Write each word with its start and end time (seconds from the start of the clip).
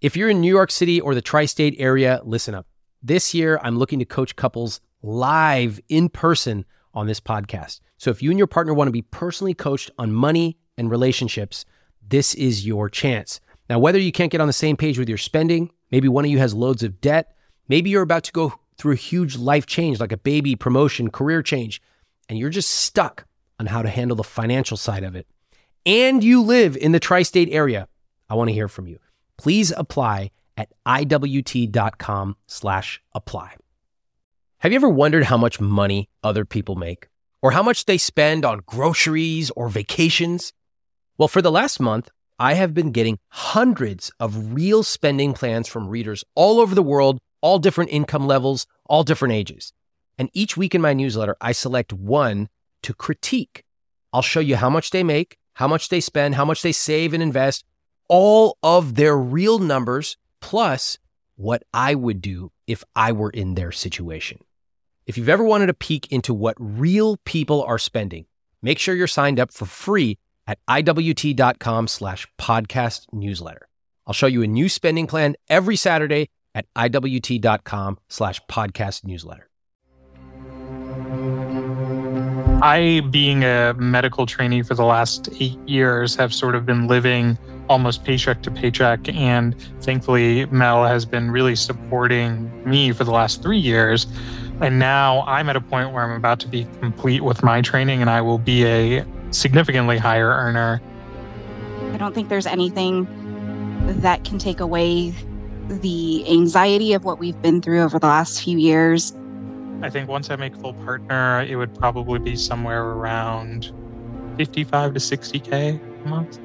If 0.00 0.16
you're 0.16 0.28
in 0.28 0.40
New 0.40 0.54
York 0.54 0.70
City 0.70 1.00
or 1.00 1.12
the 1.12 1.20
tri 1.20 1.44
state 1.46 1.74
area, 1.76 2.20
listen 2.22 2.54
up. 2.54 2.68
This 3.02 3.34
year, 3.34 3.58
I'm 3.64 3.78
looking 3.78 3.98
to 3.98 4.04
coach 4.04 4.36
couples 4.36 4.80
live 5.02 5.80
in 5.88 6.08
person 6.08 6.64
on 6.94 7.08
this 7.08 7.18
podcast. 7.18 7.80
So 7.96 8.10
if 8.10 8.22
you 8.22 8.30
and 8.30 8.38
your 8.38 8.46
partner 8.46 8.72
want 8.72 8.86
to 8.86 8.92
be 8.92 9.02
personally 9.02 9.54
coached 9.54 9.90
on 9.98 10.12
money 10.12 10.56
and 10.76 10.88
relationships, 10.88 11.64
this 12.00 12.32
is 12.36 12.64
your 12.64 12.88
chance. 12.88 13.40
Now, 13.68 13.80
whether 13.80 13.98
you 13.98 14.12
can't 14.12 14.30
get 14.30 14.40
on 14.40 14.46
the 14.46 14.52
same 14.52 14.76
page 14.76 15.00
with 15.00 15.08
your 15.08 15.18
spending, 15.18 15.72
maybe 15.90 16.06
one 16.06 16.24
of 16.24 16.30
you 16.30 16.38
has 16.38 16.54
loads 16.54 16.84
of 16.84 17.00
debt, 17.00 17.34
maybe 17.66 17.90
you're 17.90 18.02
about 18.02 18.22
to 18.24 18.32
go 18.32 18.54
through 18.76 18.92
a 18.92 18.96
huge 18.96 19.36
life 19.36 19.66
change 19.66 19.98
like 19.98 20.12
a 20.12 20.16
baby, 20.16 20.54
promotion, 20.54 21.10
career 21.10 21.42
change, 21.42 21.82
and 22.28 22.38
you're 22.38 22.50
just 22.50 22.70
stuck 22.70 23.26
on 23.58 23.66
how 23.66 23.82
to 23.82 23.88
handle 23.88 24.16
the 24.16 24.22
financial 24.22 24.76
side 24.76 25.02
of 25.02 25.16
it, 25.16 25.26
and 25.84 26.22
you 26.22 26.40
live 26.40 26.76
in 26.76 26.92
the 26.92 27.00
tri 27.00 27.22
state 27.22 27.48
area, 27.50 27.88
I 28.30 28.36
want 28.36 28.48
to 28.48 28.54
hear 28.54 28.68
from 28.68 28.86
you. 28.86 29.00
Please 29.38 29.72
apply 29.76 30.30
at 30.56 30.72
iwt.com 30.84 32.36
slash 32.46 33.00
apply. 33.14 33.54
Have 34.58 34.72
you 34.72 34.76
ever 34.76 34.88
wondered 34.88 35.24
how 35.24 35.36
much 35.36 35.60
money 35.60 36.08
other 36.24 36.44
people 36.44 36.74
make 36.74 37.08
or 37.40 37.52
how 37.52 37.62
much 37.62 37.84
they 37.84 37.96
spend 37.96 38.44
on 38.44 38.62
groceries 38.66 39.50
or 39.50 39.68
vacations? 39.68 40.52
Well, 41.16 41.28
for 41.28 41.40
the 41.40 41.52
last 41.52 41.78
month, 41.78 42.10
I 42.40 42.54
have 42.54 42.74
been 42.74 42.90
getting 42.90 43.18
hundreds 43.28 44.10
of 44.18 44.54
real 44.54 44.82
spending 44.82 45.32
plans 45.32 45.68
from 45.68 45.88
readers 45.88 46.24
all 46.34 46.60
over 46.60 46.74
the 46.74 46.82
world, 46.82 47.20
all 47.40 47.60
different 47.60 47.90
income 47.90 48.26
levels, 48.26 48.66
all 48.86 49.04
different 49.04 49.34
ages. 49.34 49.72
And 50.18 50.30
each 50.32 50.56
week 50.56 50.74
in 50.74 50.80
my 50.80 50.92
newsletter, 50.92 51.36
I 51.40 51.52
select 51.52 51.92
one 51.92 52.48
to 52.82 52.94
critique. 52.94 53.64
I'll 54.12 54.22
show 54.22 54.40
you 54.40 54.56
how 54.56 54.70
much 54.70 54.90
they 54.90 55.04
make, 55.04 55.38
how 55.54 55.68
much 55.68 55.88
they 55.88 56.00
spend, 56.00 56.34
how 56.34 56.44
much 56.44 56.62
they 56.62 56.72
save 56.72 57.14
and 57.14 57.22
invest, 57.22 57.64
all 58.08 58.58
of 58.62 58.94
their 58.94 59.16
real 59.16 59.58
numbers, 59.58 60.16
plus 60.40 60.98
what 61.36 61.62
I 61.72 61.94
would 61.94 62.20
do 62.20 62.50
if 62.66 62.84
I 62.96 63.12
were 63.12 63.30
in 63.30 63.54
their 63.54 63.72
situation. 63.72 64.40
If 65.06 65.16
you've 65.16 65.28
ever 65.28 65.44
wanted 65.44 65.70
a 65.70 65.74
peek 65.74 66.10
into 66.12 66.34
what 66.34 66.56
real 66.58 67.16
people 67.24 67.62
are 67.62 67.78
spending, 67.78 68.26
make 68.60 68.78
sure 68.78 68.94
you're 68.94 69.06
signed 69.06 69.40
up 69.40 69.52
for 69.52 69.64
free 69.64 70.18
at 70.46 70.58
iwt.com 70.68 71.88
slash 71.88 72.26
podcast 72.38 73.06
newsletter. 73.12 73.68
I'll 74.06 74.14
show 74.14 74.26
you 74.26 74.42
a 74.42 74.46
new 74.46 74.68
spending 74.68 75.06
plan 75.06 75.36
every 75.48 75.76
Saturday 75.76 76.30
at 76.54 76.66
iwt.com 76.74 77.98
slash 78.08 78.40
podcast 78.50 79.04
newsletter. 79.04 79.47
I, 82.60 83.02
being 83.10 83.44
a 83.44 83.74
medical 83.74 84.26
trainee 84.26 84.62
for 84.62 84.74
the 84.74 84.84
last 84.84 85.28
eight 85.38 85.58
years, 85.68 86.16
have 86.16 86.34
sort 86.34 86.56
of 86.56 86.66
been 86.66 86.88
living 86.88 87.38
almost 87.68 88.04
paycheck 88.04 88.42
to 88.42 88.50
paycheck. 88.50 89.08
And 89.14 89.54
thankfully, 89.80 90.46
Mel 90.46 90.84
has 90.84 91.04
been 91.04 91.30
really 91.30 91.54
supporting 91.54 92.50
me 92.68 92.90
for 92.92 93.04
the 93.04 93.12
last 93.12 93.42
three 93.42 93.58
years. 93.58 94.06
And 94.60 94.80
now 94.80 95.22
I'm 95.26 95.48
at 95.48 95.54
a 95.54 95.60
point 95.60 95.92
where 95.92 96.02
I'm 96.02 96.16
about 96.16 96.40
to 96.40 96.48
be 96.48 96.66
complete 96.80 97.22
with 97.22 97.44
my 97.44 97.60
training 97.60 98.00
and 98.00 98.10
I 98.10 98.20
will 98.20 98.38
be 98.38 98.64
a 98.64 99.04
significantly 99.30 99.98
higher 99.98 100.28
earner. 100.28 100.82
I 101.92 101.96
don't 101.96 102.14
think 102.14 102.28
there's 102.28 102.46
anything 102.46 103.06
that 104.00 104.24
can 104.24 104.38
take 104.38 104.58
away 104.58 105.14
the 105.68 106.28
anxiety 106.28 106.92
of 106.92 107.04
what 107.04 107.18
we've 107.18 107.40
been 107.40 107.62
through 107.62 107.82
over 107.82 107.98
the 107.98 108.06
last 108.06 108.42
few 108.42 108.58
years. 108.58 109.14
I 109.80 109.90
think 109.90 110.08
once 110.08 110.28
I 110.28 110.36
make 110.36 110.56
full 110.56 110.74
partner, 110.74 111.42
it 111.48 111.54
would 111.54 111.72
probably 111.74 112.18
be 112.18 112.34
somewhere 112.34 112.84
around 112.84 113.72
55 114.36 114.94
to 114.94 115.00
60K 115.00 116.04
a 116.04 116.08
month. 116.08 116.40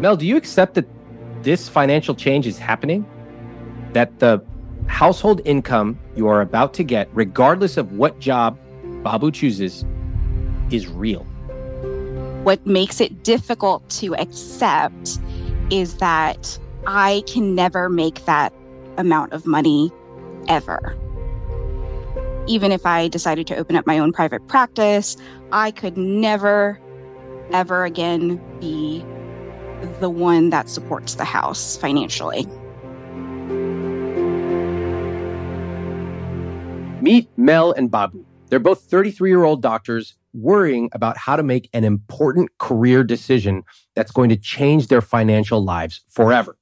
Mel, 0.00 0.16
do 0.16 0.26
you 0.26 0.36
accept 0.36 0.74
that 0.74 0.86
this 1.42 1.68
financial 1.68 2.14
change 2.14 2.46
is 2.46 2.58
happening? 2.58 3.06
That 3.94 4.18
the 4.18 4.44
household 4.88 5.40
income 5.46 5.98
you 6.16 6.28
are 6.28 6.42
about 6.42 6.74
to 6.74 6.84
get, 6.84 7.08
regardless 7.14 7.78
of 7.78 7.92
what 7.92 8.18
job 8.18 8.58
Babu 9.02 9.30
chooses, 9.30 9.86
is 10.70 10.86
real? 10.86 11.22
What 12.42 12.66
makes 12.66 13.00
it 13.00 13.22
difficult 13.24 13.88
to 13.90 14.14
accept 14.16 15.18
is 15.70 15.96
that 15.96 16.58
I 16.86 17.22
can 17.26 17.54
never 17.54 17.88
make 17.88 18.24
that 18.26 18.52
amount 18.98 19.32
of 19.32 19.46
money 19.46 19.90
ever. 20.48 20.96
Even 22.46 22.72
if 22.72 22.86
I 22.86 23.08
decided 23.08 23.46
to 23.48 23.56
open 23.56 23.76
up 23.76 23.86
my 23.86 23.98
own 23.98 24.12
private 24.12 24.46
practice, 24.48 25.16
I 25.52 25.70
could 25.70 25.96
never, 25.96 26.80
ever 27.52 27.84
again 27.84 28.40
be 28.60 29.04
the 30.00 30.10
one 30.10 30.50
that 30.50 30.68
supports 30.68 31.14
the 31.14 31.24
house 31.24 31.76
financially. 31.76 32.46
Meet 37.00 37.30
Mel 37.36 37.72
and 37.72 37.90
Babu. 37.90 38.26
They're 38.48 38.58
both 38.58 38.82
33 38.82 39.30
year 39.30 39.44
old 39.44 39.62
doctors 39.62 40.16
worrying 40.32 40.90
about 40.92 41.16
how 41.16 41.36
to 41.36 41.42
make 41.42 41.68
an 41.72 41.84
important 41.84 42.56
career 42.58 43.02
decision 43.02 43.64
that's 43.94 44.12
going 44.12 44.28
to 44.28 44.36
change 44.36 44.88
their 44.88 45.00
financial 45.00 45.64
lives 45.64 46.02
forever. 46.08 46.56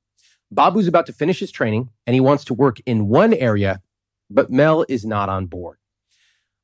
Babu's 0.51 0.87
about 0.87 1.07
to 1.07 1.13
finish 1.13 1.41
his 1.41 1.51
training 1.51 1.91
and 2.07 2.15
he 2.15 2.21
wants 2.21 2.45
to 2.45 2.55
work 2.55 2.79
in 2.87 3.09
one 3.09 3.35
area, 3.35 3.83
but 4.31 4.51
Mel 4.51 4.85
is 4.89 5.05
not 5.05 5.29
on 5.29 5.47
board. 5.47 5.79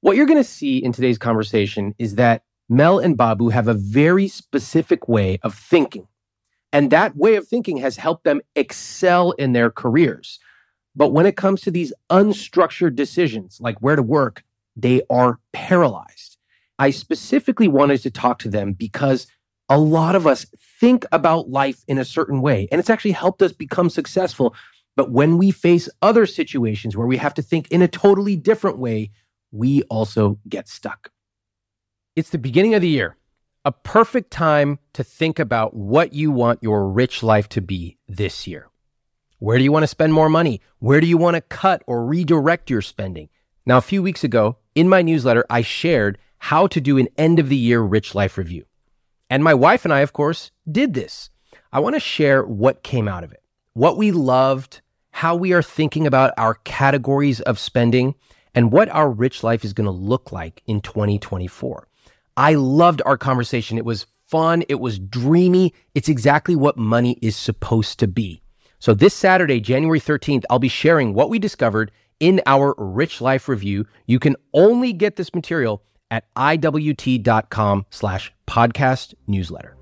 What 0.00 0.16
you're 0.16 0.26
going 0.26 0.38
to 0.38 0.44
see 0.44 0.78
in 0.78 0.92
today's 0.92 1.18
conversation 1.18 1.94
is 1.98 2.16
that 2.16 2.42
Mel 2.68 2.98
and 2.98 3.16
Babu 3.16 3.48
have 3.48 3.68
a 3.68 3.74
very 3.74 4.28
specific 4.28 5.08
way 5.08 5.38
of 5.42 5.54
thinking. 5.54 6.08
And 6.72 6.90
that 6.90 7.16
way 7.16 7.36
of 7.36 7.46
thinking 7.46 7.76
has 7.78 7.96
helped 7.96 8.24
them 8.24 8.40
excel 8.56 9.32
in 9.32 9.52
their 9.52 9.70
careers. 9.70 10.38
But 10.96 11.12
when 11.12 11.26
it 11.26 11.36
comes 11.36 11.60
to 11.62 11.70
these 11.70 11.92
unstructured 12.10 12.96
decisions, 12.96 13.58
like 13.60 13.78
where 13.78 13.96
to 13.96 14.02
work, 14.02 14.42
they 14.76 15.02
are 15.10 15.38
paralyzed. 15.52 16.36
I 16.78 16.90
specifically 16.90 17.68
wanted 17.68 18.02
to 18.02 18.10
talk 18.10 18.38
to 18.40 18.48
them 18.48 18.72
because 18.72 19.26
a 19.68 19.78
lot 19.78 20.16
of 20.16 20.26
us 20.26 20.46
think 20.80 21.06
about 21.12 21.48
life 21.48 21.84
in 21.88 21.98
a 21.98 22.04
certain 22.04 22.42
way, 22.42 22.68
and 22.70 22.78
it's 22.78 22.90
actually 22.90 23.12
helped 23.12 23.40
us 23.42 23.52
become 23.52 23.88
successful. 23.88 24.54
But 24.96 25.10
when 25.10 25.38
we 25.38 25.50
face 25.50 25.88
other 26.02 26.26
situations 26.26 26.96
where 26.96 27.06
we 27.06 27.16
have 27.16 27.34
to 27.34 27.42
think 27.42 27.68
in 27.68 27.82
a 27.82 27.88
totally 27.88 28.36
different 28.36 28.78
way, 28.78 29.10
we 29.50 29.82
also 29.84 30.38
get 30.48 30.68
stuck. 30.68 31.10
It's 32.16 32.30
the 32.30 32.38
beginning 32.38 32.74
of 32.74 32.82
the 32.82 32.88
year 32.88 33.16
a 33.64 33.72
perfect 33.72 34.30
time 34.30 34.78
to 34.92 35.02
think 35.02 35.38
about 35.38 35.74
what 35.74 36.12
you 36.12 36.30
want 36.30 36.62
your 36.62 36.86
rich 36.86 37.22
life 37.22 37.48
to 37.48 37.62
be 37.62 37.96
this 38.06 38.46
year. 38.46 38.68
Where 39.38 39.56
do 39.56 39.64
you 39.64 39.72
want 39.72 39.84
to 39.84 39.88
spend 39.88 40.12
more 40.12 40.28
money? 40.28 40.60
Where 40.80 41.00
do 41.00 41.06
you 41.06 41.16
want 41.16 41.36
to 41.36 41.40
cut 41.40 41.82
or 41.86 42.04
redirect 42.04 42.68
your 42.68 42.82
spending? 42.82 43.30
Now, 43.64 43.78
a 43.78 43.82
few 43.82 44.02
weeks 44.02 44.22
ago 44.22 44.58
in 44.74 44.88
my 44.88 45.00
newsletter, 45.00 45.46
I 45.48 45.62
shared 45.62 46.18
how 46.38 46.66
to 46.66 46.80
do 46.80 46.98
an 46.98 47.08
end 47.16 47.38
of 47.38 47.48
the 47.48 47.56
year 47.56 47.80
rich 47.80 48.14
life 48.14 48.36
review. 48.36 48.66
And 49.30 49.42
my 49.42 49.54
wife 49.54 49.84
and 49.84 49.94
I, 49.94 50.00
of 50.00 50.12
course, 50.12 50.50
did 50.70 50.92
this. 50.92 51.30
I 51.72 51.80
want 51.80 51.96
to 51.96 52.00
share 52.00 52.44
what 52.44 52.82
came 52.82 53.08
out 53.08 53.24
of 53.24 53.32
it, 53.32 53.42
what 53.72 53.96
we 53.96 54.12
loved, 54.12 54.82
how 55.24 55.34
we 55.34 55.54
are 55.54 55.62
thinking 55.62 56.06
about 56.06 56.34
our 56.36 56.52
categories 56.64 57.40
of 57.40 57.58
spending, 57.58 58.14
and 58.54 58.70
what 58.70 58.90
our 58.90 59.10
rich 59.10 59.42
life 59.42 59.64
is 59.64 59.72
going 59.72 59.86
to 59.86 59.90
look 59.90 60.30
like 60.32 60.62
in 60.66 60.82
2024. 60.82 61.88
I 62.36 62.52
loved 62.56 63.00
our 63.06 63.16
conversation. 63.16 63.78
It 63.78 63.86
was 63.86 64.04
fun. 64.26 64.64
It 64.68 64.80
was 64.80 64.98
dreamy. 64.98 65.72
It's 65.94 66.10
exactly 66.10 66.54
what 66.54 66.76
money 66.76 67.18
is 67.22 67.36
supposed 67.36 67.98
to 68.00 68.06
be. 68.06 68.42
So 68.78 68.92
this 68.92 69.14
Saturday, 69.14 69.60
January 69.60 69.98
13th, 69.98 70.44
I'll 70.50 70.58
be 70.58 70.68
sharing 70.68 71.14
what 71.14 71.30
we 71.30 71.38
discovered 71.38 71.90
in 72.20 72.42
our 72.44 72.74
Rich 72.76 73.22
Life 73.22 73.48
review. 73.48 73.86
You 74.06 74.18
can 74.18 74.36
only 74.52 74.92
get 74.92 75.16
this 75.16 75.34
material 75.34 75.82
at 76.10 76.26
iwt.com 76.34 77.86
slash 77.88 78.30
podcast 78.46 79.14
newsletter. 79.26 79.74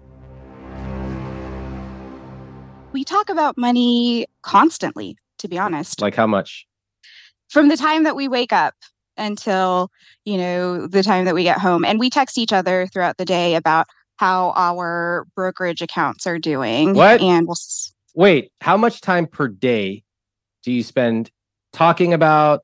We 2.93 3.05
talk 3.05 3.31
about 3.31 3.57
money 3.57 4.27
constantly, 4.43 5.17
to 5.43 5.49
be 5.49 5.59
honest. 5.59 6.01
Like 6.01 6.15
how 6.15 6.27
much? 6.27 6.67
From 7.51 7.69
the 7.69 7.77
time 7.77 8.05
that 8.05 8.17
we 8.17 8.29
wake 8.29 8.53
up 8.53 8.75
until 9.17 9.91
you 10.25 10.39
know 10.39 10.87
the 10.87 11.03
time 11.03 11.25
that 11.25 11.35
we 11.35 11.43
get 11.43 11.59
home 11.59 11.85
and 11.85 11.99
we 11.99 12.11
text 12.11 12.39
each 12.39 12.53
other 12.53 12.87
throughout 12.87 13.17
the 13.19 13.25
day 13.25 13.55
about 13.55 13.87
how 14.17 14.53
our 14.57 15.27
brokerage 15.35 15.83
accounts 15.83 16.27
are 16.27 16.39
doing 16.39 16.95
what 16.95 17.21
and 17.21 17.47
we'll 17.47 17.57
wait 18.15 18.51
how 18.61 18.77
much 18.77 19.01
time 19.01 19.27
per 19.27 19.49
day 19.49 20.03
do 20.63 20.73
you 20.73 20.83
spend 20.83 21.31
talking 21.73 22.15
about 22.15 22.63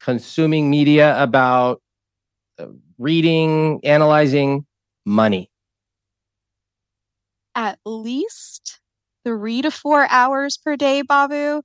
consuming 0.00 0.70
media 0.70 1.20
about 1.22 1.82
uh, 2.58 2.66
reading 2.98 3.80
analyzing 3.84 4.64
money 5.04 5.50
at 7.54 7.78
least 7.84 8.80
three 9.24 9.60
to 9.62 9.70
four 9.70 10.06
hours 10.10 10.56
per 10.56 10.76
day 10.76 11.02
babu 11.02 11.62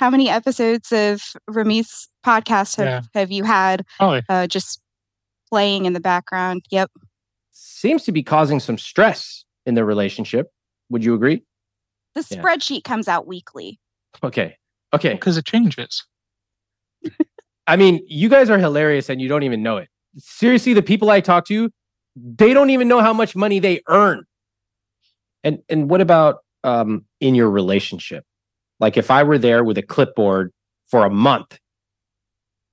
how 0.00 0.08
many 0.08 0.30
episodes 0.30 0.90
of 0.92 1.20
Ramit's 1.46 2.08
podcast 2.24 2.78
have, 2.78 2.86
yeah. 2.86 3.00
have 3.12 3.30
you 3.30 3.44
had 3.44 3.84
uh, 4.00 4.46
just 4.46 4.80
playing 5.50 5.84
in 5.84 5.92
the 5.92 6.00
background? 6.00 6.64
Yep. 6.70 6.90
Seems 7.50 8.04
to 8.04 8.12
be 8.12 8.22
causing 8.22 8.60
some 8.60 8.78
stress 8.78 9.44
in 9.66 9.74
their 9.74 9.84
relationship. 9.84 10.50
Would 10.88 11.04
you 11.04 11.12
agree? 11.12 11.44
The 12.14 12.26
Yeah. 12.30 12.42
spreadsheet 12.42 12.82
comes 12.82 13.08
out 13.08 13.26
weekly. 13.26 13.78
Okay. 14.24 14.56
Okay. 14.94 15.12
Because 15.12 15.36
it 15.36 15.44
changes. 15.44 16.02
I 17.66 17.76
mean, 17.76 18.00
you 18.08 18.30
guys 18.30 18.48
are 18.48 18.58
hilarious 18.58 19.10
and 19.10 19.20
you 19.20 19.28
don't 19.28 19.42
even 19.42 19.62
know 19.62 19.76
it. 19.76 19.88
Seriously, 20.16 20.72
the 20.72 20.82
people 20.82 21.10
I 21.10 21.20
talk 21.20 21.44
to, 21.48 21.70
they 22.16 22.54
don't 22.54 22.70
even 22.70 22.88
know 22.88 23.00
how 23.00 23.12
much 23.12 23.36
money 23.36 23.58
they 23.58 23.82
earn. 23.86 24.24
And 25.44 25.58
and 25.68 25.90
what 25.90 26.00
about 26.00 26.38
um 26.64 27.04
in 27.20 27.34
your 27.34 27.50
relationship? 27.50 28.24
Like 28.80 28.96
if 28.96 29.10
I 29.10 29.22
were 29.22 29.38
there 29.38 29.62
with 29.62 29.78
a 29.78 29.82
clipboard 29.82 30.52
for 30.88 31.04
a 31.04 31.10
month, 31.10 31.58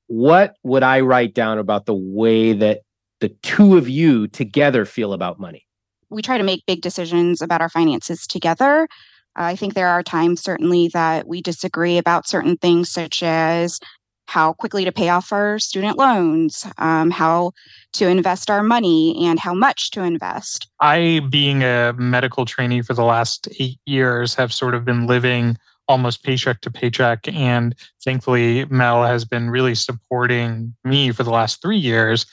what 0.07 0.56
would 0.63 0.83
I 0.83 1.01
write 1.01 1.33
down 1.33 1.59
about 1.59 1.86
the 1.86 1.94
way 1.94 2.54
that 2.54 2.81
the 3.19 3.30
two 3.30 3.77
of 3.77 3.89
you 3.89 4.27
together 4.27 4.86
feel 4.86 5.13
about 5.13 5.39
money? 5.39 5.68
we 6.09 6.21
try 6.21 6.38
to 6.38 6.44
make 6.44 6.65
big 6.65 6.81
decisions 6.81 7.42
about 7.42 7.62
our 7.62 7.69
finances 7.69 8.27
together. 8.27 8.88
I 9.36 9.56
think 9.56 9.74
there 9.74 9.89
are 9.89 10.01
times, 10.01 10.42
certainly, 10.42 10.88
that 10.89 11.27
we 11.27 11.42
disagree 11.42 11.98
about 11.98 12.27
certain 12.27 12.57
things, 12.57 12.89
such 12.89 13.21
as 13.21 13.80
how 14.25 14.54
quickly 14.54 14.83
to 14.83 14.92
pay 14.92 15.09
off 15.09 15.31
our 15.31 15.57
student 15.59 15.98
loans, 15.98 16.65
um, 16.80 17.12
how 17.12 17.51
to 17.94 18.07
invest 18.07 18.50
our 18.50 18.63
money, 18.63 19.15
and 19.25 19.39
how 19.39 19.54
much 19.54 19.92
to 19.92 20.01
invest. 20.01 20.68
I, 20.81 21.21
being 21.30 21.63
a 21.63 21.94
medical 21.98 22.45
trainee 22.45 22.81
for 22.81 22.94
the 22.94 23.06
last 23.06 23.48
eight 23.59 23.80
years, 23.86 24.33
have 24.36 24.51
sort 24.51 24.74
of 24.74 24.83
been 24.83 25.07
living 25.07 25.57
almost 25.87 26.23
paycheck 26.23 26.61
to 26.61 26.71
paycheck. 26.71 27.27
And 27.27 27.75
thankfully, 28.03 28.65
Mel 28.65 29.03
has 29.03 29.25
been 29.25 29.49
really 29.49 29.75
supporting 29.75 30.75
me 30.83 31.11
for 31.11 31.23
the 31.23 31.31
last 31.31 31.61
three 31.61 31.77
years. 31.77 32.25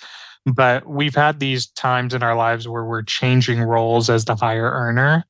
But 0.46 0.86
we've 0.86 1.14
had 1.14 1.40
these 1.40 1.66
times 1.68 2.12
in 2.12 2.22
our 2.22 2.36
lives 2.36 2.68
where 2.68 2.84
we're 2.84 3.02
changing 3.02 3.62
roles 3.62 4.10
as 4.10 4.26
the 4.26 4.36
higher 4.36 4.70
earner. 4.70 5.24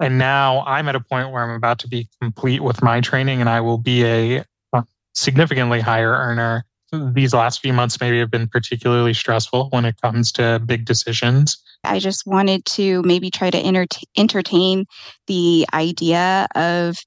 And 0.00 0.18
now 0.18 0.64
I'm 0.66 0.88
at 0.88 0.96
a 0.96 1.00
point 1.00 1.30
where 1.30 1.42
I'm 1.42 1.54
about 1.54 1.78
to 1.80 1.88
be 1.88 2.08
complete 2.20 2.62
with 2.62 2.82
my 2.82 3.00
training 3.00 3.40
and 3.40 3.48
I 3.48 3.60
will 3.60 3.78
be 3.78 4.04
a, 4.04 4.44
a 4.72 4.84
significantly 5.14 5.80
higher 5.80 6.12
earner. 6.12 6.64
These 6.92 7.34
last 7.34 7.60
few 7.60 7.72
months 7.72 8.00
maybe 8.00 8.18
have 8.18 8.30
been 8.30 8.48
particularly 8.48 9.12
stressful 9.12 9.68
when 9.70 9.84
it 9.84 10.00
comes 10.00 10.32
to 10.32 10.60
big 10.64 10.86
decisions. 10.86 11.58
I 11.84 11.98
just 11.98 12.26
wanted 12.26 12.64
to 12.66 13.02
maybe 13.02 13.30
try 13.30 13.50
to 13.50 13.58
enter- 13.58 13.86
entertain 14.16 14.86
the 15.26 15.66
idea 15.72 16.48
of 16.54 16.98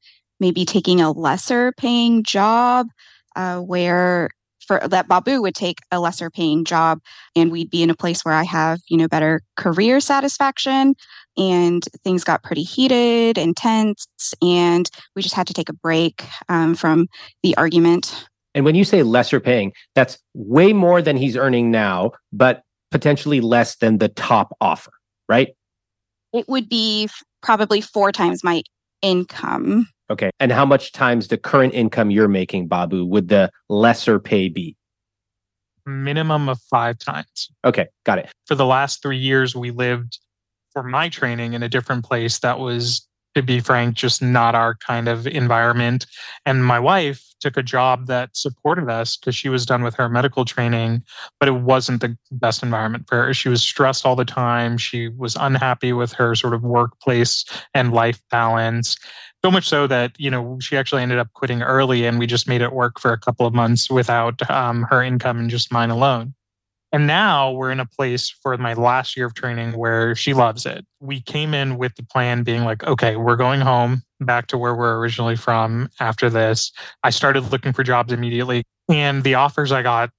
maybe 0.41 0.65
taking 0.65 0.99
a 0.99 1.11
lesser 1.11 1.71
paying 1.77 2.23
job 2.23 2.87
uh, 3.37 3.59
where 3.59 4.29
for 4.67 4.81
that 4.87 5.07
Babu 5.07 5.41
would 5.41 5.55
take 5.55 5.79
a 5.91 5.99
lesser 5.99 6.29
paying 6.29 6.65
job 6.65 6.99
and 7.35 7.51
we'd 7.51 7.69
be 7.69 7.83
in 7.83 7.89
a 7.89 7.95
place 7.95 8.25
where 8.25 8.33
I 8.33 8.43
have, 8.43 8.79
you 8.89 8.97
know, 8.97 9.07
better 9.07 9.41
career 9.55 9.99
satisfaction 9.99 10.95
and 11.37 11.83
things 12.03 12.23
got 12.23 12.43
pretty 12.43 12.63
heated, 12.63 13.37
intense, 13.37 14.05
and 14.41 14.89
we 15.15 15.21
just 15.21 15.35
had 15.35 15.47
to 15.47 15.53
take 15.53 15.69
a 15.69 15.73
break 15.73 16.25
um, 16.49 16.75
from 16.75 17.07
the 17.43 17.55
argument. 17.55 18.27
And 18.53 18.65
when 18.65 18.75
you 18.75 18.83
say 18.83 19.03
lesser 19.03 19.39
paying, 19.39 19.71
that's 19.95 20.17
way 20.33 20.73
more 20.73 21.01
than 21.01 21.15
he's 21.15 21.37
earning 21.37 21.71
now, 21.71 22.11
but 22.33 22.63
potentially 22.91 23.39
less 23.39 23.77
than 23.77 23.99
the 23.99 24.09
top 24.09 24.55
offer, 24.59 24.91
right? 25.29 25.55
It 26.33 26.47
would 26.49 26.67
be 26.67 27.09
probably 27.41 27.79
four 27.81 28.11
times 28.11 28.43
my 28.43 28.63
income. 29.01 29.87
Okay. 30.11 30.29
And 30.41 30.51
how 30.51 30.65
much 30.65 30.91
times 30.91 31.29
the 31.29 31.37
current 31.37 31.73
income 31.73 32.11
you're 32.11 32.27
making, 32.27 32.67
Babu, 32.67 33.05
would 33.05 33.29
the 33.29 33.49
lesser 33.69 34.19
pay 34.19 34.49
be? 34.49 34.75
Minimum 35.85 36.49
of 36.49 36.59
five 36.69 36.99
times. 36.99 37.49
Okay. 37.63 37.87
Got 38.05 38.19
it. 38.19 38.29
For 38.45 38.55
the 38.55 38.65
last 38.65 39.01
three 39.01 39.17
years, 39.17 39.55
we 39.55 39.71
lived 39.71 40.19
for 40.73 40.83
my 40.83 41.07
training 41.07 41.53
in 41.53 41.63
a 41.63 41.69
different 41.69 42.03
place 42.03 42.39
that 42.39 42.59
was, 42.59 43.07
to 43.35 43.41
be 43.41 43.61
frank, 43.61 43.95
just 43.95 44.21
not 44.21 44.53
our 44.53 44.75
kind 44.75 45.07
of 45.07 45.25
environment. 45.27 46.05
And 46.45 46.65
my 46.65 46.79
wife 46.79 47.25
took 47.39 47.55
a 47.57 47.63
job 47.63 48.07
that 48.07 48.35
supported 48.35 48.89
us 48.89 49.15
because 49.15 49.35
she 49.35 49.49
was 49.49 49.65
done 49.65 49.83
with 49.83 49.95
her 49.95 50.09
medical 50.09 50.45
training, 50.45 51.03
but 51.39 51.47
it 51.47 51.53
wasn't 51.53 52.01
the 52.01 52.17
best 52.31 52.61
environment 52.61 53.05
for 53.07 53.23
her. 53.23 53.33
She 53.33 53.49
was 53.49 53.63
stressed 53.63 54.05
all 54.05 54.15
the 54.15 54.25
time. 54.25 54.77
She 54.77 55.07
was 55.07 55.37
unhappy 55.39 55.93
with 55.93 56.11
her 56.13 56.35
sort 56.35 56.53
of 56.53 56.63
workplace 56.63 57.45
and 57.73 57.93
life 57.93 58.21
balance. 58.29 58.97
So 59.43 59.49
much 59.49 59.67
so 59.67 59.87
that, 59.87 60.11
you 60.19 60.29
know, 60.29 60.59
she 60.59 60.77
actually 60.77 61.01
ended 61.01 61.17
up 61.17 61.33
quitting 61.33 61.63
early 61.63 62.05
and 62.05 62.19
we 62.19 62.27
just 62.27 62.47
made 62.47 62.61
it 62.61 62.73
work 62.73 62.99
for 62.99 63.11
a 63.11 63.17
couple 63.17 63.47
of 63.47 63.53
months 63.53 63.89
without 63.89 64.47
um, 64.51 64.83
her 64.83 65.01
income 65.01 65.39
and 65.39 65.49
just 65.49 65.71
mine 65.71 65.89
alone. 65.89 66.35
And 66.91 67.07
now 67.07 67.51
we're 67.51 67.71
in 67.71 67.79
a 67.79 67.85
place 67.85 68.29
for 68.29 68.55
my 68.57 68.73
last 68.73 69.15
year 69.15 69.25
of 69.25 69.33
training 69.33 69.71
where 69.77 70.13
she 70.13 70.33
loves 70.33 70.65
it. 70.65 70.85
We 70.99 71.21
came 71.21 71.53
in 71.53 71.77
with 71.77 71.95
the 71.95 72.03
plan 72.03 72.43
being 72.43 72.65
like, 72.65 72.83
okay, 72.83 73.15
we're 73.15 73.37
going 73.37 73.61
home 73.61 74.03
back 74.19 74.47
to 74.47 74.57
where 74.57 74.75
we're 74.75 74.99
originally 74.99 75.37
from 75.37 75.89
after 75.99 76.29
this. 76.29 76.71
I 77.03 77.09
started 77.09 77.51
looking 77.51 77.71
for 77.71 77.83
jobs 77.83 78.11
immediately. 78.11 78.63
And 78.89 79.23
the 79.23 79.35
offers 79.35 79.71
I 79.71 79.81
got, 79.83 80.11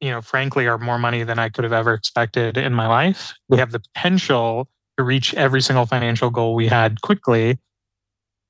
you 0.00 0.10
know, 0.10 0.22
frankly, 0.22 0.66
are 0.66 0.78
more 0.78 0.98
money 0.98 1.24
than 1.24 1.38
I 1.38 1.50
could 1.50 1.64
have 1.64 1.74
ever 1.74 1.92
expected 1.92 2.56
in 2.56 2.72
my 2.72 2.88
life. 2.88 3.34
We 3.48 3.58
have 3.58 3.72
the 3.72 3.80
potential 3.80 4.66
to 4.96 5.04
reach 5.04 5.34
every 5.34 5.60
single 5.60 5.86
financial 5.86 6.30
goal 6.30 6.54
we 6.54 6.66
had 6.66 7.02
quickly. 7.02 7.58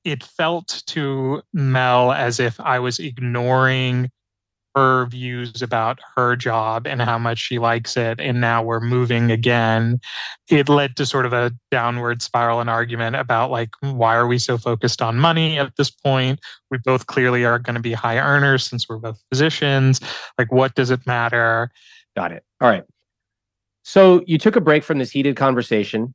It 0.05 0.23
felt 0.23 0.83
to 0.87 1.41
Mel 1.53 2.13
as 2.13 2.39
if 2.39 2.59
I 2.59 2.79
was 2.79 2.99
ignoring 2.99 4.09
her 4.75 5.05
views 5.05 5.61
about 5.61 5.99
her 6.15 6.35
job 6.35 6.85
and 6.85 7.01
how 7.01 7.17
much 7.17 7.39
she 7.39 7.59
likes 7.59 7.95
it. 7.95 8.19
And 8.19 8.41
now 8.41 8.61
we're 8.61 8.81
moving 8.81 9.31
again. 9.31 10.01
It 10.49 10.67
led 10.67 10.97
to 10.97 11.05
sort 11.05 11.25
of 11.25 11.31
a 11.31 11.53
downward 11.71 12.21
spiral 12.21 12.59
and 12.59 12.69
argument 12.69 13.15
about 13.15 13.51
like, 13.51 13.69
why 13.79 14.15
are 14.15 14.27
we 14.27 14.37
so 14.37 14.57
focused 14.57 15.01
on 15.01 15.17
money 15.17 15.57
at 15.57 15.75
this 15.77 15.89
point? 15.89 16.41
We 16.69 16.77
both 16.77 17.07
clearly 17.07 17.45
are 17.45 17.57
going 17.57 17.75
to 17.75 17.81
be 17.81 17.93
high 17.93 18.17
earners 18.17 18.65
since 18.65 18.87
we're 18.87 18.97
both 18.97 19.23
physicians. 19.29 20.01
Like, 20.37 20.51
what 20.51 20.75
does 20.75 20.91
it 20.91 21.07
matter? 21.07 21.71
Got 22.15 22.33
it. 22.33 22.43
All 22.59 22.69
right. 22.69 22.83
So 23.83 24.23
you 24.27 24.37
took 24.37 24.57
a 24.57 24.61
break 24.61 24.83
from 24.83 24.97
this 24.97 25.11
heated 25.11 25.37
conversation. 25.37 26.13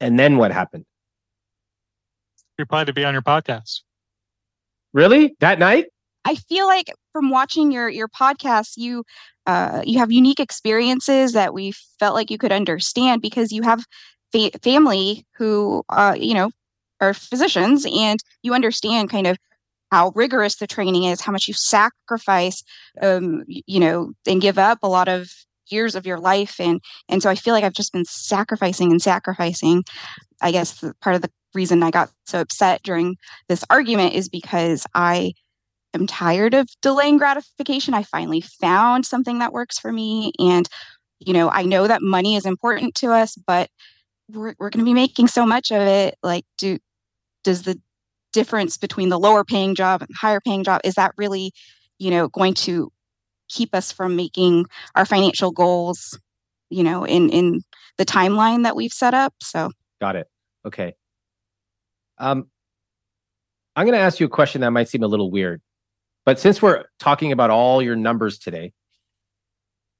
And 0.00 0.20
then 0.20 0.36
what 0.36 0.52
happened? 0.52 0.84
We 2.58 2.62
applied 2.62 2.88
to 2.88 2.92
be 2.92 3.04
on 3.04 3.14
your 3.14 3.22
podcast. 3.22 3.82
Really? 4.92 5.36
That 5.38 5.60
night? 5.60 5.86
I 6.24 6.34
feel 6.34 6.66
like 6.66 6.92
from 7.12 7.30
watching 7.30 7.70
your 7.70 7.88
your 7.88 8.08
podcast, 8.08 8.72
you 8.76 9.04
uh, 9.46 9.82
you 9.84 9.98
have 9.98 10.10
unique 10.10 10.40
experiences 10.40 11.32
that 11.32 11.54
we 11.54 11.72
felt 12.00 12.14
like 12.14 12.30
you 12.30 12.38
could 12.38 12.52
understand 12.52 13.22
because 13.22 13.52
you 13.52 13.62
have 13.62 13.84
fa- 14.32 14.50
family 14.62 15.24
who 15.36 15.84
uh, 15.88 16.16
you 16.18 16.34
know 16.34 16.50
are 17.00 17.14
physicians, 17.14 17.86
and 17.86 18.18
you 18.42 18.54
understand 18.54 19.08
kind 19.08 19.28
of 19.28 19.38
how 19.92 20.12
rigorous 20.16 20.56
the 20.56 20.66
training 20.66 21.04
is, 21.04 21.20
how 21.20 21.32
much 21.32 21.46
you 21.48 21.54
sacrifice, 21.54 22.62
um, 23.00 23.44
you 23.46 23.80
know, 23.80 24.12
and 24.26 24.42
give 24.42 24.58
up 24.58 24.80
a 24.82 24.88
lot 24.88 25.08
of 25.08 25.30
years 25.70 25.94
of 25.94 26.06
your 26.06 26.18
life, 26.18 26.58
and 26.58 26.80
and 27.08 27.22
so 27.22 27.30
I 27.30 27.36
feel 27.36 27.54
like 27.54 27.62
I've 27.62 27.72
just 27.72 27.92
been 27.92 28.04
sacrificing 28.04 28.90
and 28.90 29.00
sacrificing. 29.00 29.84
I 30.42 30.50
guess 30.50 30.80
the, 30.80 30.94
part 31.00 31.16
of 31.16 31.22
the 31.22 31.30
reason 31.54 31.82
I 31.82 31.90
got 31.90 32.10
so 32.26 32.40
upset 32.40 32.82
during 32.82 33.16
this 33.48 33.64
argument 33.70 34.14
is 34.14 34.28
because 34.28 34.86
I 34.94 35.32
am 35.94 36.06
tired 36.06 36.54
of 36.54 36.68
delaying 36.82 37.18
gratification. 37.18 37.94
I 37.94 38.02
finally 38.02 38.40
found 38.40 39.06
something 39.06 39.38
that 39.38 39.52
works 39.52 39.78
for 39.78 39.92
me. 39.92 40.32
And, 40.38 40.68
you 41.18 41.32
know, 41.32 41.50
I 41.50 41.62
know 41.62 41.86
that 41.86 42.02
money 42.02 42.36
is 42.36 42.46
important 42.46 42.94
to 42.96 43.12
us, 43.12 43.36
but 43.46 43.70
we're, 44.30 44.54
we're 44.58 44.70
going 44.70 44.84
to 44.84 44.88
be 44.88 44.94
making 44.94 45.28
so 45.28 45.46
much 45.46 45.72
of 45.72 45.80
it. 45.80 46.16
Like, 46.22 46.44
do, 46.58 46.78
does 47.44 47.62
the 47.62 47.80
difference 48.32 48.76
between 48.76 49.08
the 49.08 49.18
lower 49.18 49.44
paying 49.44 49.74
job 49.74 50.02
and 50.02 50.10
higher 50.14 50.40
paying 50.40 50.64
job, 50.64 50.80
is 50.84 50.94
that 50.94 51.12
really, 51.16 51.52
you 51.98 52.10
know, 52.10 52.28
going 52.28 52.54
to 52.54 52.90
keep 53.48 53.74
us 53.74 53.90
from 53.90 54.16
making 54.16 54.66
our 54.94 55.06
financial 55.06 55.50
goals, 55.50 56.18
you 56.68 56.82
know, 56.82 57.04
in, 57.04 57.30
in 57.30 57.62
the 57.96 58.04
timeline 58.04 58.64
that 58.64 58.76
we've 58.76 58.92
set 58.92 59.14
up? 59.14 59.32
So, 59.42 59.70
Got 60.00 60.16
it. 60.16 60.28
Okay. 60.66 60.94
Um, 62.18 62.48
I'm 63.76 63.86
going 63.86 63.96
to 63.96 64.02
ask 64.02 64.18
you 64.20 64.26
a 64.26 64.30
question 64.30 64.60
that 64.62 64.70
might 64.70 64.88
seem 64.88 65.02
a 65.02 65.06
little 65.06 65.30
weird, 65.30 65.60
but 66.26 66.38
since 66.40 66.60
we're 66.60 66.84
talking 66.98 67.32
about 67.32 67.50
all 67.50 67.80
your 67.80 67.96
numbers 67.96 68.38
today, 68.38 68.72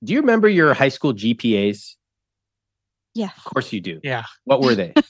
do 0.02 0.12
you 0.12 0.20
remember 0.20 0.48
your 0.48 0.75
high 0.75 0.88
school 0.88 1.12
GPAs? 1.14 1.94
yeah. 3.14 3.30
Of 3.37 3.44
course 3.44 3.72
you 3.72 3.80
do. 3.80 4.00
Yeah. 4.02 4.25
What 4.44 4.60
were 4.60 4.75
they? 4.75 4.94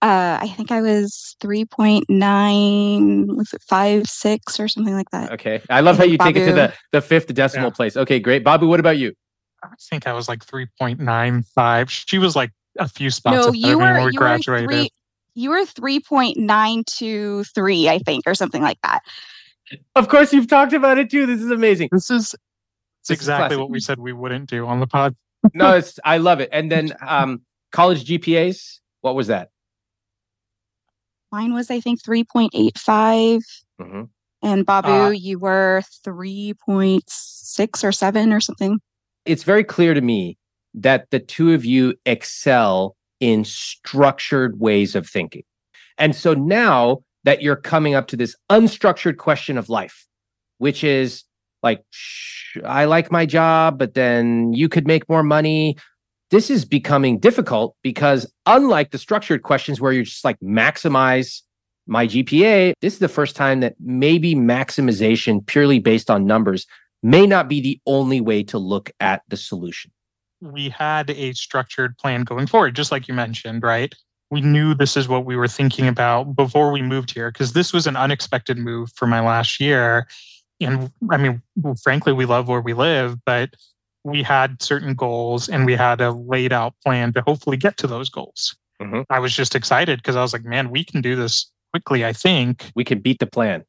Uh, 0.00 0.38
I 0.40 0.46
think 0.56 0.70
I 0.70 0.80
was 0.80 1.34
3.9, 1.42 3.36
was 3.36 3.52
it 3.52 3.60
5, 3.62 4.06
6 4.06 4.60
or 4.60 4.68
something 4.68 4.94
like 4.94 5.10
that? 5.10 5.32
Okay. 5.32 5.60
I 5.68 5.80
love 5.80 5.98
how 5.98 6.04
you 6.04 6.16
take 6.16 6.36
it 6.36 6.44
to 6.44 6.52
the, 6.52 6.72
the 6.92 7.00
fifth 7.00 7.34
decimal 7.34 7.70
Yeah. 7.70 7.74
place. 7.74 7.96
Okay, 7.96 8.20
great. 8.20 8.44
Babu, 8.44 8.68
what 8.68 8.78
about 8.78 8.96
you? 8.96 9.12
I 9.64 9.70
think 9.90 10.06
I 10.06 10.12
was 10.12 10.28
like 10.28 10.46
3.95. 10.46 11.88
She 11.90 12.18
was 12.18 12.36
like 12.36 12.52
a 12.78 12.86
few 12.88 13.10
spots 13.10 13.44
No, 13.48 13.52
you 13.52 13.70
me 13.70 13.74
were, 13.74 13.92
when 13.94 14.04
we 14.04 14.12
you 14.12 14.20
were 14.20 14.26
graduated. 14.26 14.68
three, 14.70 14.90
you 15.38 15.50
were 15.50 15.64
3.923, 15.64 17.86
I 17.88 17.98
think, 18.00 18.24
or 18.26 18.34
something 18.34 18.60
like 18.62 18.78
that. 18.82 19.00
Of 19.94 20.08
course, 20.08 20.32
you've 20.32 20.48
talked 20.48 20.72
about 20.72 20.98
it 20.98 21.10
too. 21.10 21.26
This 21.26 21.40
is 21.40 21.50
amazing. 21.50 21.90
This 21.92 22.10
is 22.10 22.34
it's 23.00 23.08
This 23.08 23.18
exactly 23.18 23.56
classic. 23.56 23.60
what 23.60 23.70
we 23.70 23.78
said 23.80 23.98
we 24.00 24.12
wouldn't 24.12 24.50
do 24.50 24.66
on 24.66 24.80
the 24.80 24.86
pod. 24.86 25.14
No, 25.54 25.76
it's 25.76 26.00
I 26.04 26.18
love 26.18 26.40
it. 26.40 26.48
And 26.52 26.70
then 26.72 26.92
um, 27.06 27.42
college 27.70 28.04
GPAs. 28.04 28.80
What 29.02 29.14
was 29.14 29.28
that? 29.28 29.50
Mine 31.30 31.54
was, 31.54 31.70
I 31.70 31.78
think, 31.80 32.02
3.85. 32.02 33.42
hmm 33.80 34.02
And 34.42 34.66
Babu, 34.66 34.90
Uh, 34.90 35.10
you 35.10 35.38
were 35.38 35.82
3.6 36.04 37.84
or 37.84 37.92
7 37.92 38.32
or 38.32 38.40
something. 38.40 38.80
It's 39.24 39.44
very 39.44 39.62
clear 39.62 39.94
to 39.94 40.00
me 40.00 40.38
that 40.74 41.08
the 41.10 41.20
two 41.20 41.52
of 41.52 41.64
you 41.64 41.94
excel 42.04 42.96
in 43.20 43.44
structured 43.44 44.60
ways 44.60 44.94
of 44.94 45.08
thinking. 45.08 45.42
And 45.96 46.14
so 46.14 46.34
now 46.34 46.98
that 47.24 47.42
you're 47.42 47.56
coming 47.56 47.94
up 47.94 48.06
to 48.08 48.16
this 48.16 48.36
unstructured 48.50 49.16
question 49.16 49.58
of 49.58 49.68
life, 49.68 50.06
which 50.58 50.84
is 50.84 51.24
like, 51.62 51.82
"Shh, 51.90 52.58
I 52.64 52.84
like 52.84 53.10
my 53.10 53.26
job, 53.26 53.78
but 53.78 53.94
then 53.94 54.52
you 54.52 54.68
could 54.68 54.86
make 54.86 55.08
more 55.08 55.22
money. 55.22 55.76
This 56.30 56.50
is 56.50 56.64
becoming 56.64 57.18
difficult 57.18 57.74
because, 57.82 58.30
unlike 58.46 58.90
the 58.90 58.98
structured 58.98 59.42
questions 59.42 59.80
where 59.80 59.92
you're 59.92 60.04
just 60.04 60.24
like, 60.24 60.38
maximize 60.40 61.42
my 61.86 62.06
GPA, 62.06 62.74
this 62.80 62.92
is 62.92 62.98
the 62.98 63.08
first 63.08 63.34
time 63.34 63.60
that 63.60 63.74
maybe 63.80 64.34
maximization 64.34 65.44
purely 65.46 65.78
based 65.78 66.10
on 66.10 66.26
numbers 66.26 66.66
may 67.02 67.26
not 67.26 67.48
be 67.48 67.60
the 67.60 67.80
only 67.86 68.20
way 68.20 68.42
to 68.42 68.58
look 68.58 68.90
at 69.00 69.22
the 69.28 69.36
solution. 69.36 69.90
We 70.40 70.68
had 70.68 71.10
a 71.10 71.32
structured 71.32 71.96
plan 71.98 72.22
going 72.24 72.46
forward, 72.46 72.74
just 72.76 72.92
like 72.92 73.08
you 73.08 73.14
mentioned, 73.14 73.62
right? 73.62 73.94
We 74.30 74.40
knew 74.40 74.74
this 74.74 74.96
is 74.96 75.08
what 75.08 75.24
we 75.24 75.36
were 75.36 75.48
thinking 75.48 75.88
about 75.88 76.36
before 76.36 76.70
we 76.70 76.82
moved 76.82 77.10
here, 77.12 77.30
because 77.30 77.52
this 77.54 77.72
was 77.72 77.86
an 77.86 77.96
unexpected 77.96 78.58
move 78.58 78.90
for 78.94 79.06
my 79.06 79.20
last 79.20 79.58
year. 79.60 80.06
And 80.60 80.90
I 81.10 81.16
mean, 81.16 81.42
frankly, 81.82 82.12
we 82.12 82.26
love 82.26 82.48
where 82.48 82.60
we 82.60 82.74
live, 82.74 83.16
but 83.24 83.50
we 84.04 84.22
had 84.22 84.62
certain 84.62 84.94
goals 84.94 85.48
and 85.48 85.64
we 85.66 85.74
had 85.74 86.00
a 86.00 86.12
laid 86.12 86.52
out 86.52 86.74
plan 86.84 87.12
to 87.14 87.22
hopefully 87.22 87.56
get 87.56 87.76
to 87.78 87.86
those 87.86 88.08
goals. 88.08 88.56
Mhm. 88.80 89.04
I 89.10 89.18
was 89.18 89.34
just 89.34 89.54
excited 89.54 89.98
because 89.98 90.14
I 90.16 90.22
was 90.22 90.32
like, 90.32 90.44
man, 90.44 90.70
we 90.70 90.84
can 90.84 91.00
do 91.00 91.16
this 91.16 91.50
quickly, 91.72 92.04
I 92.04 92.12
think 92.12 92.70
We 92.74 92.84
can 92.84 93.00
beat 93.00 93.18
the 93.18 93.26
plan. 93.26 93.64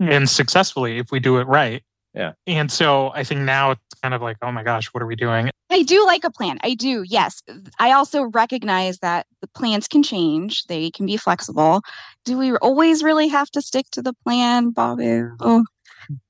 and 0.00 0.28
successfully 0.30 0.98
if 0.98 1.10
we 1.10 1.18
do 1.18 1.38
it 1.38 1.46
right. 1.48 1.82
Yeah. 2.18 2.32
And 2.48 2.70
so 2.70 3.12
I 3.14 3.22
think 3.22 3.42
now 3.42 3.70
it's 3.70 3.80
kind 4.02 4.12
of 4.12 4.20
like, 4.20 4.38
oh 4.42 4.50
my 4.50 4.64
gosh, 4.64 4.88
what 4.88 5.04
are 5.04 5.06
we 5.06 5.14
doing? 5.14 5.50
I 5.70 5.82
do 5.84 6.04
like 6.04 6.24
a 6.24 6.32
plan. 6.32 6.58
I 6.64 6.74
do, 6.74 7.04
yes. 7.06 7.40
I 7.78 7.92
also 7.92 8.24
recognize 8.24 8.98
that 8.98 9.26
the 9.40 9.46
plans 9.46 9.86
can 9.86 10.02
change, 10.02 10.64
they 10.64 10.90
can 10.90 11.06
be 11.06 11.16
flexible. 11.16 11.82
Do 12.24 12.36
we 12.36 12.56
always 12.56 13.04
really 13.04 13.28
have 13.28 13.50
to 13.52 13.62
stick 13.62 13.86
to 13.92 14.02
the 14.02 14.14
plan, 14.24 14.70
Babu? 14.70 15.30
Oh, 15.38 15.64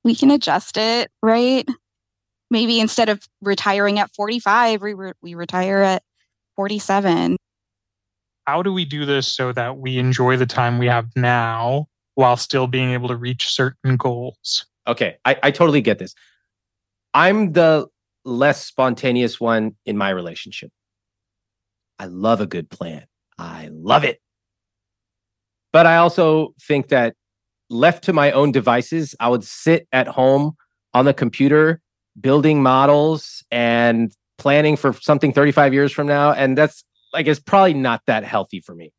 we 0.03 0.13
can 0.13 0.29
adjust 0.29 0.77
it, 0.77 1.09
right? 1.23 1.67
Maybe 2.51 2.79
instead 2.79 3.09
of 3.09 3.23
retiring 3.41 3.97
at 3.97 4.11
45, 4.15 4.83
we, 4.83 4.93
re- 4.93 5.13
we 5.23 5.33
retire 5.33 5.81
at 5.81 6.03
47. 6.55 7.37
how 8.45 8.61
do 8.61 8.73
we 8.73 8.85
do 8.85 9.05
this 9.05 9.27
so 9.27 9.53
that 9.53 9.77
we 9.77 9.97
enjoy 9.97 10.35
the 10.35 10.45
time 10.45 10.77
we 10.77 10.87
have 10.87 11.07
now 11.15 11.87
while 12.15 12.35
still 12.35 12.67
being 12.67 12.91
able 12.91 13.07
to 13.07 13.15
reach 13.15 13.49
certain 13.49 13.95
goals? 13.95 14.65
Okay, 14.89 15.17
I, 15.23 15.37
I 15.43 15.51
totally 15.51 15.81
get 15.81 15.99
this. 15.99 16.15
I'm 17.13 17.53
the 17.53 17.87
less 18.25 18.65
spontaneous 18.65 19.39
one 19.39 19.75
in 19.85 19.97
my 19.97 20.09
relationship. 20.09 20.71
I 21.99 22.05
love 22.05 22.41
a 22.41 22.47
good 22.47 22.69
plan. 22.69 23.05
I 23.37 23.69
love 23.71 24.03
it. 24.03 24.19
But 25.71 25.85
I 25.85 25.97
also 25.97 26.55
think 26.61 26.87
that 26.87 27.15
left 27.69 28.03
to 28.05 28.13
my 28.13 28.31
own 28.31 28.51
devices, 28.51 29.15
I 29.19 29.29
would 29.29 29.43
sit 29.43 29.87
at 29.91 30.07
home 30.07 30.53
on 30.93 31.05
the 31.05 31.13
computer 31.13 31.81
building 32.19 32.63
models 32.63 33.43
and 33.51 34.11
planning 34.37 34.75
for 34.75 34.93
something 34.93 35.31
35 35.31 35.73
years 35.73 35.91
from 35.91 36.07
now. 36.07 36.31
And 36.31 36.57
that's, 36.57 36.83
I 37.13 37.21
guess, 37.21 37.39
probably 37.39 37.75
not 37.75 38.01
that 38.07 38.23
healthy 38.23 38.59
for 38.59 38.73
me. 38.73 38.91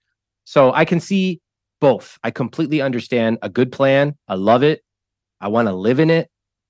So 0.45 0.73
I 0.73 0.85
can 0.85 1.01
see 1.01 1.41
both. 1.81 2.19
I 2.23 2.31
completely 2.31 2.81
understand 2.81 3.39
a 3.43 3.49
good 3.49 3.73
plan. 3.73 4.17
I 4.29 4.35
love 4.35 4.63
it. 4.63 4.83
I 5.41 5.49
want 5.49 5.69
to 5.69 5.75
live 5.75 6.01
in 6.01 6.11
it. 6.11 6.29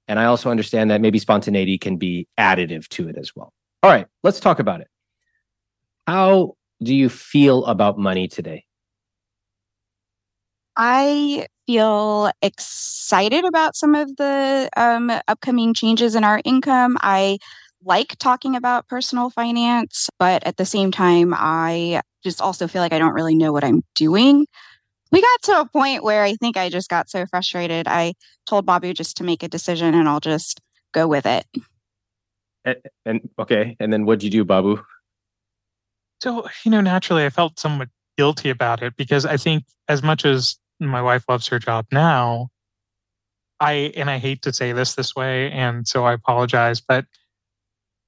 And 0.08 0.18
I 0.18 0.24
also 0.24 0.50
understand 0.50 0.90
that 0.90 1.00
maybe 1.00 1.18
spontaneity 1.18 1.78
can 1.78 1.96
be 1.96 2.26
additive 2.38 2.88
to 2.88 3.08
it 3.08 3.16
as 3.16 3.34
well. 3.34 3.52
All 3.82 3.90
right, 3.90 4.06
let's 4.22 4.40
talk 4.40 4.58
about 4.58 4.80
it. 4.80 4.88
How 6.06 6.54
do 6.82 6.94
you 6.94 7.08
feel 7.08 7.64
about 7.66 7.98
money 7.98 8.26
today? 8.26 8.64
I 10.76 11.46
feel 11.66 12.30
excited 12.42 13.44
about 13.44 13.76
some 13.76 13.94
of 13.94 14.16
the 14.16 14.68
um, 14.76 15.10
upcoming 15.28 15.74
changes 15.74 16.14
in 16.14 16.24
our 16.24 16.40
income. 16.44 16.96
I 17.00 17.38
like 17.84 18.16
talking 18.18 18.56
about 18.56 18.88
personal 18.88 19.30
finance, 19.30 20.08
but 20.18 20.44
at 20.44 20.56
the 20.56 20.66
same 20.66 20.90
time, 20.90 21.34
I 21.36 22.02
just 22.24 22.40
also 22.40 22.66
feel 22.66 22.82
like 22.82 22.92
I 22.92 22.98
don't 22.98 23.14
really 23.14 23.34
know 23.34 23.52
what 23.52 23.64
I'm 23.64 23.82
doing. 23.94 24.46
We 25.12 25.20
got 25.20 25.42
to 25.42 25.60
a 25.60 25.66
point 25.66 26.04
where 26.04 26.22
I 26.22 26.34
think 26.34 26.56
I 26.56 26.68
just 26.68 26.88
got 26.88 27.10
so 27.10 27.26
frustrated. 27.26 27.88
I 27.88 28.14
told 28.46 28.66
Bobby 28.66 28.92
just 28.92 29.16
to 29.16 29.24
make 29.24 29.42
a 29.42 29.48
decision 29.48 29.94
and 29.94 30.08
I'll 30.08 30.20
just 30.20 30.60
go 30.92 31.08
with 31.08 31.26
it. 31.26 31.46
And, 32.64 32.76
and 33.04 33.28
okay, 33.38 33.76
and 33.80 33.92
then 33.92 34.04
what'd 34.04 34.22
you 34.22 34.30
do, 34.30 34.44
Babu? 34.44 34.82
So, 36.22 36.46
you 36.64 36.70
know, 36.70 36.80
naturally, 36.80 37.24
I 37.24 37.30
felt 37.30 37.58
somewhat 37.58 37.88
guilty 38.18 38.50
about 38.50 38.82
it 38.82 38.96
because 38.96 39.24
I 39.24 39.36
think 39.36 39.64
as 39.88 40.02
much 40.02 40.24
as 40.24 40.56
my 40.78 41.00
wife 41.00 41.24
loves 41.28 41.48
her 41.48 41.58
job 41.58 41.86
now, 41.90 42.48
I, 43.58 43.92
and 43.96 44.10
I 44.10 44.18
hate 44.18 44.42
to 44.42 44.52
say 44.52 44.72
this 44.72 44.94
this 44.94 45.14
way, 45.14 45.50
and 45.50 45.86
so 45.86 46.04
I 46.04 46.12
apologize, 46.12 46.80
but 46.80 47.04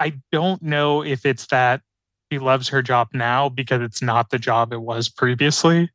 I 0.00 0.14
don't 0.30 0.62
know 0.62 1.02
if 1.02 1.26
it's 1.26 1.46
that 1.48 1.82
she 2.30 2.38
loves 2.38 2.68
her 2.68 2.82
job 2.82 3.08
now 3.12 3.48
because 3.48 3.82
it's 3.82 4.02
not 4.02 4.30
the 4.30 4.38
job 4.38 4.72
it 4.72 4.80
was 4.80 5.08
previously, 5.08 5.90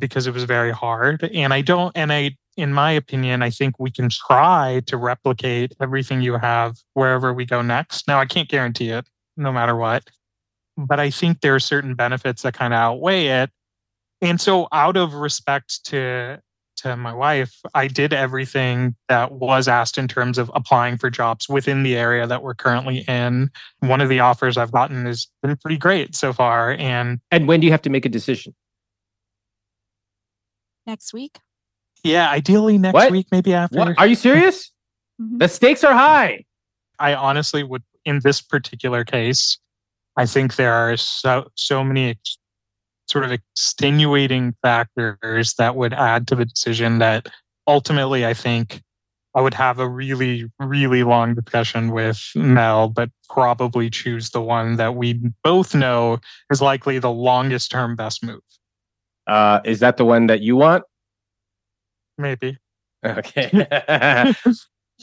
because 0.00 0.26
it 0.26 0.34
was 0.34 0.44
very 0.44 0.72
hard. 0.72 1.22
And 1.32 1.54
I 1.54 1.60
don't, 1.60 1.92
and 1.96 2.12
I, 2.12 2.36
in 2.56 2.72
my 2.72 2.90
opinion, 2.90 3.42
I 3.42 3.50
think 3.50 3.78
we 3.78 3.90
can 3.90 4.08
try 4.08 4.82
to 4.86 4.96
replicate 4.96 5.74
everything 5.80 6.22
you 6.22 6.36
have 6.38 6.78
wherever 6.94 7.32
we 7.32 7.44
go 7.44 7.62
next. 7.62 8.08
Now, 8.08 8.18
I 8.18 8.26
can't 8.26 8.48
guarantee 8.48 8.90
it 8.90 9.06
no 9.36 9.52
matter 9.52 9.76
what, 9.76 10.04
but 10.76 10.98
I 10.98 11.10
think 11.10 11.40
there 11.40 11.54
are 11.54 11.60
certain 11.60 11.94
benefits 11.94 12.42
that 12.42 12.54
kind 12.54 12.74
of 12.74 12.78
outweigh 12.78 13.26
it. 13.26 13.50
And 14.20 14.40
so, 14.40 14.68
out 14.72 14.96
of 14.96 15.14
respect 15.14 15.84
to, 15.86 16.42
to 16.78 16.96
my 16.96 17.14
wife, 17.14 17.60
I 17.74 17.86
did 17.86 18.12
everything 18.12 18.94
that 19.08 19.32
was 19.32 19.68
asked 19.68 19.96
in 19.96 20.08
terms 20.08 20.36
of 20.36 20.50
applying 20.54 20.98
for 20.98 21.08
jobs 21.08 21.48
within 21.48 21.82
the 21.82 21.96
area 21.96 22.26
that 22.26 22.42
we're 22.42 22.54
currently 22.54 22.98
in. 23.08 23.50
One 23.78 24.00
of 24.00 24.08
the 24.08 24.20
offers 24.20 24.58
I've 24.58 24.72
gotten 24.72 25.06
has 25.06 25.26
been 25.42 25.56
pretty 25.56 25.78
great 25.78 26.14
so 26.14 26.32
far. 26.32 26.72
And 26.72 27.20
And 27.30 27.48
when 27.48 27.60
do 27.60 27.66
you 27.66 27.72
have 27.72 27.82
to 27.82 27.90
make 27.90 28.04
a 28.04 28.10
decision? 28.10 28.54
Next 30.86 31.12
week. 31.12 31.38
yeah, 32.02 32.30
ideally 32.30 32.78
next 32.78 32.94
What? 32.94 33.10
week, 33.12 33.26
maybe 33.30 33.52
after. 33.54 33.78
What? 33.78 33.98
Are 33.98 34.06
you 34.06 34.14
serious? 34.14 34.70
Mhm. 35.20 35.38
The 35.38 35.48
stakes 35.48 35.84
are 35.84 35.92
high. 35.92 36.44
I 36.98 37.14
honestly 37.14 37.62
would, 37.62 37.82
in 38.04 38.20
this 38.24 38.40
particular 38.40 39.04
case, 39.04 39.58
I 40.16 40.26
think 40.26 40.56
there 40.56 40.72
are 40.72 40.96
so 40.96 41.50
so 41.54 41.84
many 41.84 42.10
ex- 42.10 42.38
sort 43.08 43.24
of 43.24 43.32
extenuating 43.32 44.54
factors 44.62 45.54
that 45.58 45.76
would 45.76 45.92
add 45.92 46.26
to 46.28 46.36
the 46.36 46.44
decision 46.46 46.98
that 46.98 47.26
ultimately 47.66 48.24
I 48.26 48.34
think 48.34 48.82
I 49.34 49.40
would 49.42 49.54
have 49.54 49.78
a 49.78 49.88
really 49.88 50.50
really 50.58 51.02
long 51.04 51.34
discussion 51.34 51.90
with 51.92 52.20
Mel, 52.34 52.88
but 52.88 53.10
probably 53.28 53.90
choose 53.90 54.30
the 54.30 54.40
one 54.40 54.76
that 54.76 54.94
we 54.96 55.20
both 55.44 55.74
know 55.74 56.18
is 56.50 56.60
likely 56.62 56.98
the 56.98 57.10
longest 57.12 57.70
term 57.70 57.94
best 57.94 58.24
move. 58.24 58.40
Uh, 59.30 59.60
is 59.64 59.78
that 59.78 59.96
the 59.96 60.04
one 60.04 60.26
that 60.26 60.40
you 60.40 60.56
want? 60.56 60.82
Maybe. 62.18 62.58
Okay. 63.04 63.66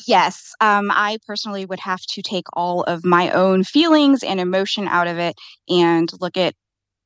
Yes, 0.06 0.54
um, 0.62 0.92
I 0.94 1.18
personally 1.26 1.66
would 1.66 1.80
have 1.80 2.02
to 2.10 2.22
take 2.22 2.46
all 2.54 2.84
of 2.84 3.04
my 3.04 3.32
own 3.32 3.64
feelings 3.64 4.22
and 4.22 4.40
emotion 4.40 4.88
out 4.88 5.08
of 5.08 5.18
it 5.18 5.36
and 5.68 6.08
look 6.22 6.38
at 6.38 6.54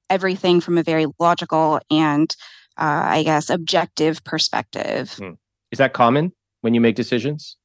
everything 0.09 0.59
from 0.59 0.77
a 0.77 0.83
very 0.83 1.05
logical 1.17 1.79
and, 1.89 2.35
uh, 2.77 3.03
I 3.05 3.23
guess, 3.23 3.49
objective 3.49 4.21
perspective. 4.25 5.17
is 5.71 5.77
that 5.77 5.93
common 5.93 6.33
when 6.59 6.73
you 6.73 6.81
make 6.81 6.97
decisions? 6.97 7.55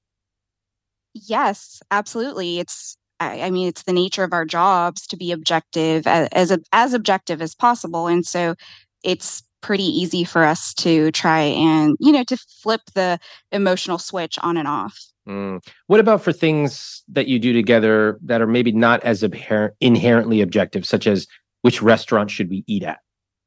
Yes, 1.13 1.83
absolutely. 1.91 2.61
It's, 2.61 2.97
I, 3.19 3.43
I 3.43 3.51
mean, 3.51 3.67
it's 3.67 3.83
the 3.83 3.93
nature 3.93 4.23
of 4.23 4.33
our 4.33 4.45
jobs 4.45 5.09
to 5.09 5.17
be 5.17 5.33
objective 5.33 6.07
as 6.07 6.29
as, 6.31 6.59
as 6.73 6.95
objective 6.95 7.43
as 7.43 7.53
possible, 7.53 8.07
and 8.07 8.25
so 8.25 8.55
it's 9.03 9.43
pretty 9.61 9.85
easy 9.85 10.25
for 10.25 10.45
us 10.45 10.75
to 10.75 11.11
try 11.13 11.41
and 11.41 11.97
you 12.01 12.13
know 12.13 12.25
to 12.25 12.37
flip 12.37 12.83
the 12.95 13.19
emotional 13.53 13.99
switch 13.99 14.39
on 14.43 14.57
and 14.57 14.69
off. 14.69 14.99
Mm. 15.29 15.65
What 15.89 16.01
about 16.01 16.23
for 16.23 16.33
things 16.33 17.03
that 17.09 17.27
you 17.27 17.39
do 17.39 17.53
together 17.53 18.19
that 18.25 18.41
are 18.41 18.47
maybe 18.47 18.71
not 18.73 19.03
as 19.03 19.23
inher- 19.23 19.71
inherently 19.81 20.41
objective, 20.41 20.87
such 20.87 21.07
as 21.07 21.27
which 21.63 21.83
restaurant 21.83 22.31
should 22.31 22.49
we 22.49 22.63
eat 22.67 22.85
at? 22.85 22.99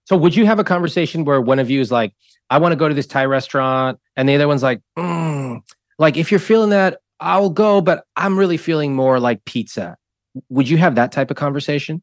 So, 0.06 0.18
would 0.18 0.36
you 0.36 0.46
have 0.46 0.60
a 0.60 0.64
conversation 0.64 1.24
where 1.24 1.40
one 1.40 1.60
of 1.60 1.70
you 1.70 1.80
is 1.80 1.92
like, 1.92 2.14
I 2.50 2.58
want 2.58 2.74
to 2.74 2.76
go 2.76 2.90
to 2.90 2.96
this 2.96 3.08
Thai 3.08 3.26
restaurant, 3.26 4.00
and 4.16 4.28
the 4.28 4.36
other 4.36 4.48
one's 4.48 4.64
like, 4.64 4.82
mm, 4.98 5.62
like, 6.00 6.18
if 6.18 6.32
you're 6.32 6.40
feeling 6.40 6.72
that, 6.72 6.98
I'll 7.20 7.50
go, 7.50 7.80
but 7.80 8.06
I'm 8.16 8.38
really 8.38 8.58
feeling 8.58 8.96
more 8.96 9.20
like 9.20 9.46
pizza. 9.46 9.98
Would 10.50 10.68
you 10.68 10.78
have 10.78 10.96
that 10.96 11.12
type 11.12 11.30
of 11.32 11.38
conversation? 11.38 12.02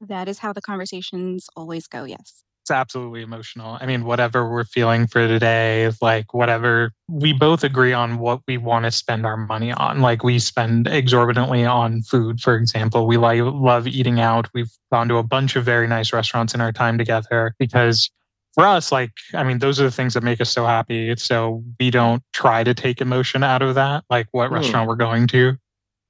That 0.00 0.28
is 0.28 0.40
how 0.40 0.52
the 0.52 0.60
conversations 0.60 1.46
always 1.56 1.86
go. 1.86 2.04
Yes. 2.04 2.42
Absolutely 2.72 3.22
emotional. 3.22 3.78
I 3.80 3.86
mean, 3.86 4.04
whatever 4.04 4.50
we're 4.50 4.64
feeling 4.64 5.06
for 5.06 5.28
today, 5.28 5.90
like 6.00 6.34
whatever 6.34 6.92
we 7.08 7.32
both 7.32 7.62
agree 7.62 7.92
on 7.92 8.18
what 8.18 8.40
we 8.48 8.56
want 8.56 8.84
to 8.84 8.90
spend 8.90 9.24
our 9.24 9.36
money 9.36 9.72
on. 9.72 10.00
Like 10.00 10.24
we 10.24 10.38
spend 10.38 10.88
exorbitantly 10.88 11.64
on 11.64 12.02
food, 12.02 12.40
for 12.40 12.56
example. 12.56 13.06
We 13.06 13.16
like 13.16 13.40
love 13.42 13.86
eating 13.86 14.18
out. 14.20 14.48
We've 14.54 14.70
gone 14.90 15.08
to 15.08 15.16
a 15.16 15.22
bunch 15.22 15.54
of 15.56 15.64
very 15.64 15.86
nice 15.86 16.12
restaurants 16.12 16.54
in 16.54 16.60
our 16.60 16.72
time 16.72 16.98
together 16.98 17.54
because 17.58 18.10
for 18.54 18.66
us, 18.66 18.92
like, 18.92 19.12
I 19.34 19.44
mean, 19.44 19.58
those 19.58 19.80
are 19.80 19.84
the 19.84 19.90
things 19.90 20.14
that 20.14 20.22
make 20.22 20.40
us 20.40 20.50
so 20.50 20.66
happy. 20.66 21.14
So 21.16 21.62
we 21.78 21.90
don't 21.90 22.22
try 22.32 22.64
to 22.64 22.74
take 22.74 23.00
emotion 23.00 23.42
out 23.42 23.62
of 23.62 23.74
that, 23.76 24.04
like 24.10 24.26
what 24.32 24.48
hmm. 24.48 24.54
restaurant 24.54 24.88
we're 24.88 24.96
going 24.96 25.26
to. 25.28 25.56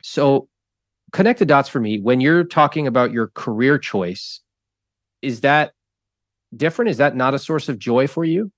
So 0.03 0.49
connect 1.13 1.39
the 1.39 1.47
dots 1.47 1.69
for 1.69 1.81
me. 1.81 2.01
When 2.01 2.21
you're 2.21 2.45
talking 2.45 2.87
about 2.87 3.13
your 3.13 3.29
career 3.29 3.79
choice, 3.79 4.41
is 5.21 5.41
that 5.43 5.73
different? 6.57 6.91
Is 6.91 6.99
that 6.99 7.17
not 7.17 7.35
a 7.35 7.39
source 7.39 7.69
of 7.69 7.79
joy 7.79 8.07
for 8.07 8.25
you? 8.25 8.51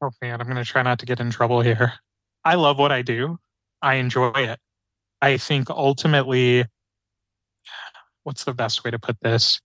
Oh 0.00 0.10
man, 0.20 0.40
I'm 0.40 0.46
going 0.46 0.56
to 0.56 0.64
try 0.64 0.82
not 0.82 0.98
to 1.00 1.06
get 1.06 1.20
in 1.20 1.30
trouble 1.30 1.60
here. 1.60 1.92
I 2.44 2.56
love 2.56 2.78
what 2.78 2.92
I 2.92 3.02
do. 3.02 3.38
I 3.80 3.94
enjoy 3.94 4.32
it. 4.32 4.58
I 5.20 5.36
think 5.36 5.70
ultimately, 5.70 6.64
what's 8.24 8.44
the 8.44 8.54
best 8.54 8.84
way 8.84 8.90
to 8.90 8.98
put 8.98 9.16
this? 9.22 9.60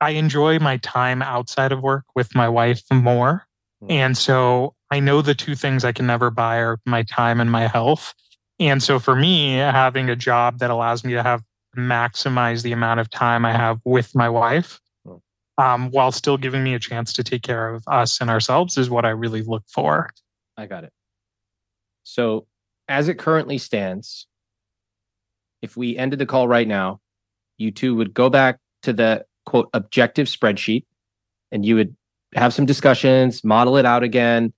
I 0.00 0.10
enjoy 0.10 0.58
my 0.58 0.78
time 0.78 1.22
outside 1.22 1.72
of 1.72 1.82
work 1.82 2.04
with 2.14 2.34
my 2.34 2.48
wife 2.48 2.82
more. 2.90 3.46
Mm. 3.82 3.90
And 3.90 4.18
so 4.18 4.74
I 4.90 4.98
know 4.98 5.22
the 5.22 5.34
two 5.34 5.54
things 5.54 5.84
I 5.84 5.92
can 5.92 6.06
never 6.06 6.30
buy 6.30 6.56
are 6.56 6.80
my 6.86 7.02
time 7.02 7.40
and 7.40 7.50
my 7.50 7.68
health. 7.68 8.14
And 8.58 8.82
so 8.82 8.98
for 8.98 9.14
me, 9.14 9.54
having 9.54 10.10
a 10.10 10.16
job 10.16 10.58
that 10.58 10.70
allows 10.70 11.04
me 11.04 11.12
to 11.12 11.22
have 11.22 11.42
maximize 11.76 12.62
the 12.62 12.72
amount 12.72 12.98
of 13.00 13.08
time 13.10 13.44
I 13.44 13.52
have 13.52 13.80
with 13.84 14.14
my 14.14 14.28
wife 14.28 14.80
um, 15.60 15.90
while 15.90 16.10
still 16.10 16.38
giving 16.38 16.64
me 16.64 16.74
a 16.74 16.78
chance 16.78 17.12
to 17.12 17.22
take 17.22 17.42
care 17.42 17.74
of 17.74 17.84
us 17.86 18.20
and 18.20 18.30
ourselves 18.30 18.78
is 18.78 18.88
what 18.88 19.04
I 19.04 19.10
really 19.10 19.42
look 19.42 19.64
for. 19.68 20.08
I 20.56 20.66
got 20.66 20.84
it. 20.84 20.92
So, 22.02 22.46
as 22.88 23.08
it 23.08 23.18
currently 23.18 23.58
stands, 23.58 24.26
if 25.60 25.76
we 25.76 25.98
ended 25.98 26.18
the 26.18 26.26
call 26.26 26.48
right 26.48 26.66
now, 26.66 27.00
you 27.58 27.70
two 27.70 27.94
would 27.94 28.14
go 28.14 28.30
back 28.30 28.58
to 28.84 28.94
the 28.94 29.26
quote 29.44 29.68
objective 29.74 30.28
spreadsheet 30.28 30.86
and 31.52 31.64
you 31.64 31.74
would 31.74 31.94
have 32.34 32.54
some 32.54 32.64
discussions, 32.64 33.44
model 33.44 33.76
it 33.76 33.84
out 33.84 34.02
again. 34.02 34.54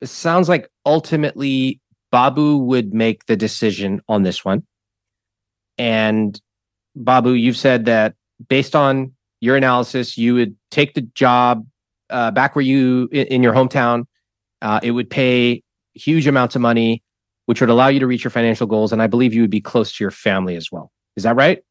It 0.00 0.06
sounds 0.06 0.48
like 0.48 0.70
ultimately 0.86 1.80
Babu 2.12 2.58
would 2.58 2.94
make 2.94 3.26
the 3.26 3.36
decision 3.36 4.02
on 4.08 4.22
this 4.22 4.44
one. 4.44 4.64
And 5.78 6.40
Babu, 6.94 7.32
you've 7.32 7.56
said 7.56 7.86
that 7.86 8.14
based 8.48 8.76
on 8.76 9.14
your 9.40 9.56
analysis, 9.56 10.18
you 10.18 10.34
would 10.34 10.56
take 10.70 10.94
the 10.94 11.02
job 11.02 11.66
uh, 12.10 12.30
back 12.30 12.56
where 12.56 12.64
you 12.64 13.08
in, 13.12 13.26
in 13.26 13.42
your 13.42 13.52
hometown. 13.52 14.04
Uh, 14.60 14.80
it 14.82 14.90
would 14.90 15.08
pay 15.08 15.62
huge 15.94 16.26
amounts 16.26 16.56
of 16.56 16.62
money, 16.62 17.02
which 17.46 17.60
would 17.60 17.70
allow 17.70 17.88
you 17.88 18.00
to 18.00 18.06
reach 18.06 18.24
your 18.24 18.30
financial 18.30 18.66
goals. 18.66 18.92
And 18.92 19.02
I 19.02 19.06
believe 19.06 19.32
you 19.34 19.42
would 19.42 19.50
be 19.50 19.60
close 19.60 19.96
to 19.96 20.04
your 20.04 20.10
family 20.10 20.56
as 20.56 20.70
well. 20.72 20.90
Is 21.16 21.22
that 21.22 21.36
right? 21.36 21.62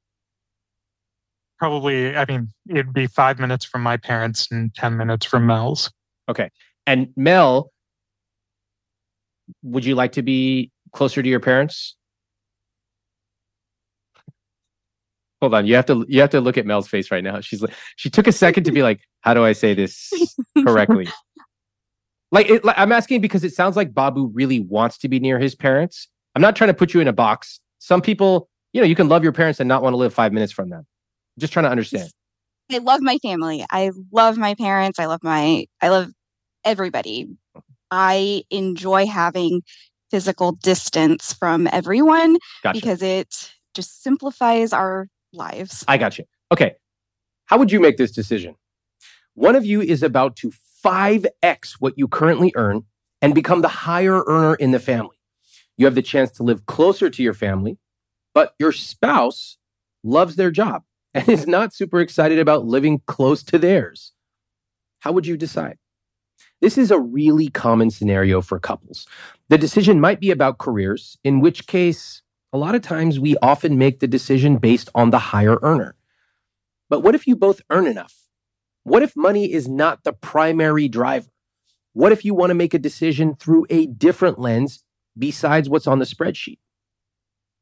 Probably. 1.59 2.15
I 2.15 2.25
mean, 2.25 2.49
it'd 2.69 2.93
be 2.93 3.07
five 3.07 3.39
minutes 3.39 3.65
from 3.65 3.81
my 3.81 3.97
parents 3.97 4.47
and 4.51 4.73
10 4.75 4.95
minutes 4.95 5.25
from 5.25 5.47
Mel's. 5.47 5.91
Okay. 6.29 6.49
And 6.85 7.09
Mel, 7.15 7.71
would 9.63 9.85
you 9.85 9.95
like 9.95 10.13
to 10.13 10.21
be 10.21 10.71
closer 10.93 11.21
to 11.21 11.29
your 11.29 11.39
parents? 11.39 11.95
Hold 15.41 15.53
on 15.53 15.65
you 15.65 15.75
have 15.75 15.85
to 15.85 16.05
you 16.07 16.21
have 16.21 16.29
to 16.29 16.41
look 16.41 16.57
at 16.57 16.65
mel's 16.65 16.87
face 16.87 17.11
right 17.11 17.23
now. 17.23 17.41
She's 17.41 17.61
like 17.61 17.73
she 17.95 18.09
took 18.09 18.27
a 18.27 18.31
second 18.31 18.63
to 18.65 18.71
be 18.71 18.83
like 18.83 19.01
how 19.21 19.33
do 19.33 19.43
i 19.43 19.53
say 19.53 19.73
this 19.73 20.11
correctly? 20.63 21.07
Like, 22.29 22.49
it, 22.49 22.65
like 22.65 22.77
i'm 22.77 22.91
asking 22.91 23.21
because 23.21 23.45
it 23.45 23.53
sounds 23.53 23.77
like 23.77 23.93
babu 23.93 24.29
really 24.33 24.59
wants 24.59 24.97
to 24.97 25.07
be 25.07 25.17
near 25.17 25.39
his 25.39 25.55
parents. 25.55 26.09
I'm 26.35 26.41
not 26.41 26.57
trying 26.57 26.67
to 26.67 26.73
put 26.73 26.93
you 26.93 26.99
in 26.99 27.07
a 27.07 27.13
box. 27.13 27.61
Some 27.79 28.01
people 28.01 28.49
you 28.73 28.81
know 28.81 28.85
you 28.85 28.95
can 28.95 29.07
love 29.07 29.23
your 29.23 29.31
parents 29.31 29.61
and 29.61 29.67
not 29.69 29.81
want 29.81 29.93
to 29.93 29.97
live 29.97 30.13
five 30.13 30.33
minutes 30.33 30.51
from 30.51 30.69
them. 30.69 30.85
Just 31.39 31.53
trying 31.53 31.63
to 31.63 31.69
understand. 31.69 32.09
I 32.69 32.79
love 32.79 32.99
my 33.01 33.17
family. 33.19 33.65
I 33.71 33.91
love 34.11 34.37
my 34.37 34.55
parents. 34.55 34.99
I 34.99 35.05
love 35.05 35.23
my 35.23 35.67
i 35.81 35.87
love 35.87 36.11
everybody. 36.65 37.29
I 37.91 38.43
enjoy 38.49 39.05
having 39.05 39.61
physical 40.11 40.53
distance 40.53 41.33
from 41.33 41.67
everyone 41.71 42.37
gotcha. 42.63 42.79
because 42.79 43.01
it 43.01 43.51
just 43.73 44.03
simplifies 44.03 44.73
our 44.73 45.07
lives. 45.33 45.83
I 45.87 45.97
got 45.97 46.17
you. 46.17 46.25
Okay. 46.51 46.75
How 47.45 47.57
would 47.57 47.71
you 47.71 47.79
make 47.79 47.97
this 47.97 48.11
decision? 48.11 48.55
One 49.33 49.55
of 49.55 49.65
you 49.65 49.81
is 49.81 50.03
about 50.03 50.35
to 50.37 50.51
5x 50.83 51.73
what 51.79 51.93
you 51.97 52.07
currently 52.07 52.51
earn 52.55 52.83
and 53.21 53.33
become 53.33 53.61
the 53.61 53.67
higher 53.67 54.23
earner 54.27 54.55
in 54.55 54.71
the 54.71 54.79
family. 54.79 55.17
You 55.77 55.85
have 55.85 55.95
the 55.95 56.01
chance 56.01 56.31
to 56.31 56.43
live 56.43 56.65
closer 56.65 57.09
to 57.09 57.23
your 57.23 57.33
family, 57.33 57.77
but 58.33 58.53
your 58.59 58.71
spouse 58.71 59.57
loves 60.03 60.35
their 60.35 60.51
job 60.51 60.83
and 61.13 61.27
is 61.29 61.47
not 61.47 61.73
super 61.73 61.99
excited 61.99 62.39
about 62.39 62.65
living 62.65 63.01
close 63.05 63.43
to 63.43 63.57
theirs. 63.57 64.13
How 64.99 65.11
would 65.11 65.27
you 65.27 65.37
decide? 65.37 65.77
This 66.61 66.77
is 66.77 66.89
a 66.89 66.99
really 66.99 67.49
common 67.49 67.91
scenario 67.91 68.41
for 68.41 68.59
couples. 68.59 69.07
The 69.49 69.57
decision 69.57 69.99
might 69.99 70.19
be 70.19 70.31
about 70.31 70.57
careers, 70.57 71.17
in 71.23 71.39
which 71.39 71.67
case 71.67 72.23
a 72.53 72.57
lot 72.57 72.75
of 72.75 72.81
times 72.81 73.19
we 73.19 73.35
often 73.41 73.77
make 73.77 73.99
the 73.99 74.07
decision 74.07 74.57
based 74.57 74.89
on 74.95 75.09
the 75.09 75.19
higher 75.19 75.57
earner. 75.61 75.95
But 76.89 77.01
what 77.01 77.15
if 77.15 77.27
you 77.27 77.35
both 77.35 77.61
earn 77.69 77.87
enough? 77.87 78.15
What 78.83 79.03
if 79.03 79.15
money 79.15 79.51
is 79.51 79.67
not 79.67 80.03
the 80.03 80.13
primary 80.13 80.87
driver? 80.87 81.29
What 81.93 82.11
if 82.11 82.23
you 82.23 82.33
want 82.33 82.51
to 82.51 82.55
make 82.55 82.73
a 82.73 82.79
decision 82.79 83.35
through 83.35 83.65
a 83.69 83.87
different 83.87 84.39
lens 84.39 84.83
besides 85.17 85.67
what's 85.67 85.87
on 85.87 85.99
the 85.99 86.05
spreadsheet? 86.05 86.59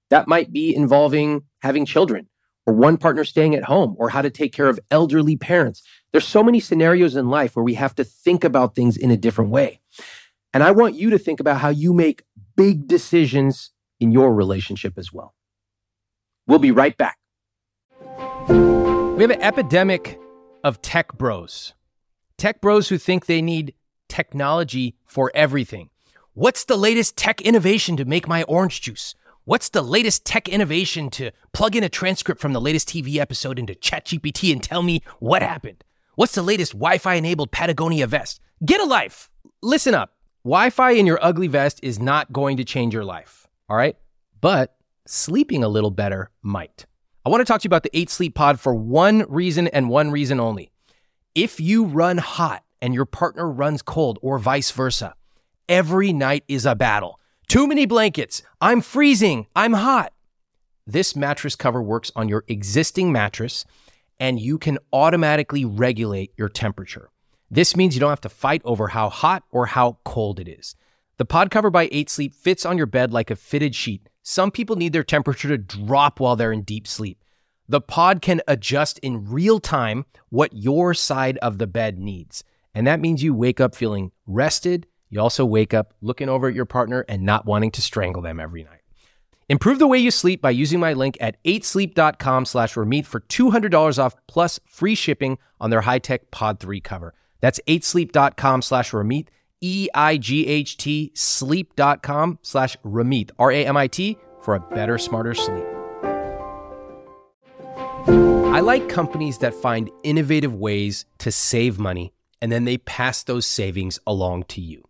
That 0.09 0.27
might 0.27 0.53
be 0.53 0.75
involving 0.75 1.43
having 1.61 1.85
children 1.85 2.27
or 2.67 2.73
one 2.73 2.97
partner 2.97 3.23
staying 3.23 3.55
at 3.55 3.63
home 3.63 3.95
or 3.97 4.09
how 4.09 4.21
to 4.21 4.29
take 4.29 4.53
care 4.53 4.67
of 4.67 4.79
elderly 4.91 5.35
parents. 5.35 5.81
There's 6.11 6.27
so 6.27 6.43
many 6.43 6.59
scenarios 6.59 7.15
in 7.15 7.29
life 7.29 7.55
where 7.55 7.63
we 7.63 7.75
have 7.75 7.95
to 7.95 8.03
think 8.03 8.43
about 8.43 8.75
things 8.75 8.97
in 8.97 9.09
a 9.09 9.17
different 9.17 9.51
way. 9.51 9.79
And 10.53 10.63
I 10.63 10.71
want 10.71 10.95
you 10.95 11.09
to 11.09 11.17
think 11.17 11.39
about 11.39 11.59
how 11.59 11.69
you 11.69 11.93
make 11.93 12.23
big 12.55 12.87
decisions 12.87 13.71
in 13.99 14.11
your 14.11 14.33
relationship 14.33 14.97
as 14.97 15.11
well. 15.11 15.33
We'll 16.47 16.59
be 16.59 16.71
right 16.71 16.95
back. 16.97 17.17
We 18.49 19.23
have 19.23 19.31
an 19.31 19.41
epidemic 19.41 20.19
of 20.63 20.81
tech 20.81 21.13
bros. 21.17 21.73
Tech 22.37 22.61
bros 22.61 22.89
who 22.89 22.97
think 22.97 23.25
they 23.25 23.41
need 23.41 23.73
technology 24.09 24.95
for 25.05 25.31
everything. 25.33 25.89
What's 26.33 26.65
the 26.65 26.75
latest 26.75 27.15
tech 27.15 27.41
innovation 27.41 27.95
to 27.97 28.05
make 28.05 28.27
my 28.27 28.43
orange 28.43 28.81
juice? 28.81 29.15
What's 29.45 29.69
the 29.69 29.81
latest 29.81 30.25
tech 30.25 30.49
innovation 30.49 31.09
to 31.11 31.31
plug 31.53 31.75
in 31.75 31.83
a 31.83 31.89
transcript 31.89 32.41
from 32.41 32.53
the 32.53 32.59
latest 32.59 32.89
TV 32.89 33.17
episode 33.17 33.57
into 33.57 33.73
ChatGPT 33.73 34.51
and 34.51 34.61
tell 34.61 34.81
me 34.81 35.01
what 35.19 35.41
happened? 35.41 35.83
What's 36.15 36.33
the 36.33 36.41
latest 36.41 36.73
Wi 36.73 36.97
Fi 36.97 37.13
enabled 37.15 37.51
Patagonia 37.51 38.07
vest? 38.07 38.41
Get 38.65 38.81
a 38.81 38.85
life! 38.85 39.29
Listen 39.61 39.93
up. 39.93 40.13
Wi 40.43 40.69
Fi 40.69 40.91
in 40.91 41.05
your 41.05 41.23
ugly 41.23 41.47
vest 41.47 41.79
is 41.81 41.99
not 41.99 42.33
going 42.33 42.57
to 42.57 42.63
change 42.63 42.93
your 42.93 43.05
life. 43.05 43.44
All 43.69 43.77
right. 43.77 43.95
But 44.41 44.75
sleeping 45.07 45.63
a 45.63 45.69
little 45.69 45.91
better 45.91 46.31
might. 46.41 46.85
I 47.25 47.29
want 47.29 47.41
to 47.41 47.45
talk 47.45 47.61
to 47.61 47.65
you 47.65 47.69
about 47.69 47.83
the 47.83 47.97
8 47.97 48.09
Sleep 48.09 48.35
Pod 48.35 48.59
for 48.59 48.75
one 48.75 49.25
reason 49.27 49.67
and 49.69 49.89
one 49.89 50.11
reason 50.11 50.39
only. 50.39 50.71
If 51.33 51.59
you 51.59 51.85
run 51.85 52.17
hot 52.17 52.63
and 52.81 52.93
your 52.93 53.05
partner 53.05 53.49
runs 53.49 53.81
cold, 53.81 54.19
or 54.21 54.37
vice 54.37 54.69
versa, 54.71 55.15
every 55.67 56.13
night 56.13 56.43
is 56.47 56.65
a 56.65 56.75
battle. 56.75 57.19
Too 57.47 57.67
many 57.67 57.85
blankets. 57.85 58.43
I'm 58.61 58.81
freezing. 58.81 59.47
I'm 59.55 59.73
hot. 59.73 60.13
This 60.85 61.15
mattress 61.15 61.55
cover 61.55 61.81
works 61.81 62.11
on 62.15 62.29
your 62.29 62.43
existing 62.47 63.11
mattress 63.11 63.65
and 64.19 64.39
you 64.39 64.57
can 64.57 64.77
automatically 64.93 65.65
regulate 65.65 66.31
your 66.37 66.49
temperature. 66.49 67.09
This 67.49 67.75
means 67.75 67.95
you 67.95 67.99
don't 67.99 68.09
have 68.09 68.21
to 68.21 68.29
fight 68.29 68.61
over 68.63 68.89
how 68.89 69.09
hot 69.09 69.43
or 69.51 69.65
how 69.65 69.97
cold 70.03 70.39
it 70.39 70.47
is. 70.47 70.75
The 71.17 71.25
pod 71.25 71.49
cover 71.49 71.69
by 71.69 71.87
8 71.91 72.09
Sleep 72.09 72.35
fits 72.35 72.65
on 72.65 72.77
your 72.77 72.87
bed 72.87 73.13
like 73.13 73.31
a 73.31 73.37
fitted 73.37 73.73
sheet. 73.73 74.09
Some 74.21 74.51
people 74.51 74.75
need 74.75 74.91
their 74.91 75.03
temperature 75.03 75.47
to 75.47 75.57
drop 75.57 76.19
while 76.19 76.35
they're 76.35 76.51
in 76.51 76.63
deep 76.63 76.87
sleep. 76.87 77.23
The 77.69 77.79
pod 77.79 78.21
can 78.21 78.41
adjust 78.47 78.99
in 78.99 79.31
real 79.31 79.59
time 79.59 80.05
what 80.29 80.53
your 80.53 80.93
side 80.93 81.37
of 81.37 81.57
the 81.57 81.67
bed 81.67 81.97
needs. 81.97 82.43
And 82.73 82.85
that 82.85 82.99
means 82.99 83.23
you 83.23 83.33
wake 83.33 83.61
up 83.61 83.75
feeling 83.75 84.11
rested. 84.27 84.87
You 85.09 85.21
also 85.21 85.45
wake 85.45 85.73
up 85.73 85.93
looking 86.01 86.27
over 86.27 86.49
at 86.49 86.55
your 86.55 86.65
partner 86.65 87.05
and 87.07 87.23
not 87.23 87.45
wanting 87.45 87.71
to 87.71 87.81
strangle 87.81 88.21
them 88.21 88.39
every 88.39 88.63
night. 88.63 88.81
Improve 89.47 89.79
the 89.79 89.87
way 89.87 89.99
you 89.99 90.11
sleep 90.11 90.41
by 90.41 90.49
using 90.49 90.79
my 90.79 90.93
link 90.93 91.17
at 91.21 91.41
8sleep.com 91.45 92.45
slash 92.45 92.73
Ramit 92.73 93.05
for 93.05 93.21
$200 93.21 93.99
off 93.99 94.15
plus 94.27 94.59
free 94.67 94.95
shipping 94.95 95.37
on 95.61 95.69
their 95.69 95.81
high-tech 95.81 96.31
Pod 96.31 96.59
3 96.59 96.81
cover. 96.81 97.13
That's 97.39 97.59
8sleep.com 97.67 98.63
slash 98.63 98.91
Ramit. 98.91 99.27
E-I-G-H-T 99.65 101.11
sleep.com 101.15 102.39
slash 102.43 102.77
Ramit, 102.85 103.31
R-A-M-I-T, 103.39 104.17
for 104.41 104.55
a 104.55 104.59
better, 104.59 104.97
smarter 104.99 105.33
sleep. 105.33 105.65
I 108.07 108.59
like 108.59 108.87
companies 108.87 109.39
that 109.39 109.55
find 109.55 109.89
innovative 110.03 110.53
ways 110.53 111.05
to 111.17 111.31
save 111.31 111.79
money 111.79 112.13
and 112.41 112.51
then 112.51 112.65
they 112.65 112.77
pass 112.77 113.23
those 113.23 113.45
savings 113.45 113.99
along 114.05 114.43
to 114.43 114.61
you. 114.61 114.83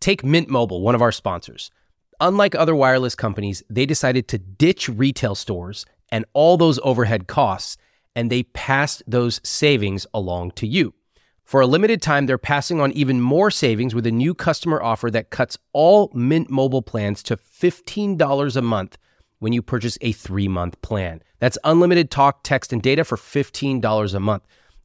Take 0.00 0.24
Mint 0.24 0.48
Mobile, 0.48 0.80
one 0.80 0.96
of 0.96 1.02
our 1.02 1.12
sponsors. 1.12 1.70
Unlike 2.20 2.56
other 2.56 2.74
wireless 2.74 3.14
companies, 3.14 3.62
they 3.70 3.86
decided 3.86 4.26
to 4.28 4.38
ditch 4.38 4.88
retail 4.88 5.36
stores 5.36 5.86
and 6.10 6.24
all 6.32 6.56
those 6.56 6.80
overhead 6.82 7.28
costs, 7.28 7.76
and 8.16 8.30
they 8.30 8.42
passed 8.42 9.04
those 9.06 9.40
savings 9.44 10.06
along 10.12 10.50
to 10.52 10.66
you. 10.66 10.92
For 11.48 11.62
a 11.62 11.66
limited 11.66 12.02
time, 12.02 12.26
they're 12.26 12.36
passing 12.36 12.78
on 12.78 12.92
even 12.92 13.22
more 13.22 13.50
savings 13.50 13.94
with 13.94 14.06
a 14.06 14.10
new 14.10 14.34
customer 14.34 14.82
offer 14.82 15.10
that 15.12 15.30
cuts 15.30 15.56
all 15.72 16.10
Mint 16.12 16.50
Mobile 16.50 16.82
plans 16.82 17.22
to 17.22 17.38
$15 17.38 18.54
a 18.54 18.60
month 18.60 18.98
when 19.38 19.54
you 19.54 19.62
purchase 19.62 19.96
a 20.02 20.12
three 20.12 20.46
month 20.46 20.78
plan. 20.82 21.22
That's 21.38 21.56
unlimited 21.64 22.10
talk, 22.10 22.40
text, 22.42 22.70
and 22.70 22.82
data 22.82 23.02
for 23.02 23.16
$15 23.16 24.14
a 24.14 24.20
month. 24.20 24.42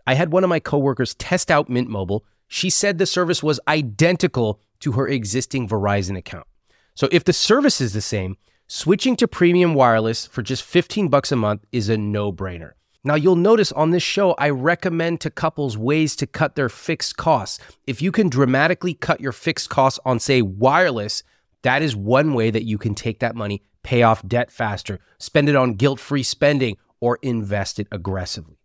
I 0.07 0.13
had 0.13 0.31
one 0.31 0.45
of 0.45 0.49
my 0.49 0.61
coworkers 0.61 1.15
test 1.15 1.51
out 1.51 1.67
Mint 1.67 1.89
Mobile. 1.89 2.23
She 2.47 2.69
said 2.69 2.97
the 2.97 3.05
service 3.05 3.43
was 3.43 3.59
identical 3.67 4.61
to 4.79 4.93
her 4.93 5.05
existing 5.05 5.67
Verizon 5.67 6.17
account. 6.17 6.47
So 6.95 7.09
if 7.11 7.25
the 7.25 7.33
service 7.33 7.81
is 7.81 7.91
the 7.91 7.99
same, 7.99 8.37
switching 8.67 9.17
to 9.17 9.27
premium 9.27 9.73
wireless 9.73 10.27
for 10.27 10.41
just 10.41 10.63
15 10.63 11.09
bucks 11.09 11.33
a 11.33 11.35
month 11.35 11.65
is 11.73 11.89
a 11.89 11.97
no-brainer. 11.97 12.71
Now, 13.05 13.15
you'll 13.15 13.35
notice 13.35 13.73
on 13.73 13.91
this 13.91 14.03
show, 14.03 14.31
I 14.37 14.49
recommend 14.49 15.19
to 15.21 15.29
couples 15.29 15.77
ways 15.77 16.15
to 16.15 16.25
cut 16.25 16.55
their 16.55 16.69
fixed 16.69 17.17
costs. 17.17 17.59
If 17.85 18.01
you 18.01 18.13
can 18.13 18.29
dramatically 18.29 18.93
cut 18.93 19.19
your 19.19 19.33
fixed 19.33 19.69
costs 19.69 19.99
on, 20.05 20.19
say, 20.19 20.41
wireless, 20.41 21.23
that 21.63 21.81
is 21.81 21.97
one 21.97 22.33
way 22.33 22.49
that 22.49 22.63
you 22.63 22.77
can 22.77 22.95
take 22.95 23.19
that 23.19 23.35
money, 23.35 23.61
pay 23.83 24.03
off 24.03 24.25
debt 24.25 24.51
faster, 24.51 24.99
spend 25.17 25.49
it 25.49 25.55
on 25.55 25.73
guilt 25.73 25.99
free 25.99 26.23
spending, 26.23 26.77
or 27.01 27.19
invest 27.21 27.77
it 27.77 27.87
aggressively. 27.91 28.57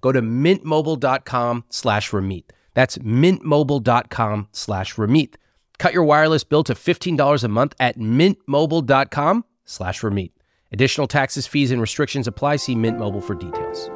Go 0.00 0.10
to 0.10 0.20
mintmobile.com 0.20 1.64
slash 1.70 2.10
Ramit. 2.10 2.44
That's 2.74 2.98
mintmobile.com 2.98 4.48
slash 4.50 4.96
Ramit. 4.96 5.34
Cut 5.78 5.92
your 5.92 6.04
wireless 6.04 6.42
bill 6.42 6.64
to 6.64 6.74
$15 6.74 7.44
a 7.44 7.48
month 7.48 7.74
at 7.78 7.98
mintmobile.com 7.98 9.44
slash 9.64 10.00
Ramit. 10.00 10.30
Additional 10.72 11.06
taxes, 11.06 11.46
fees, 11.46 11.70
and 11.70 11.80
restrictions 11.80 12.26
apply. 12.26 12.56
See 12.56 12.74
Mint 12.74 12.98
Mobile 12.98 13.20
for 13.20 13.34
details. 13.34 13.90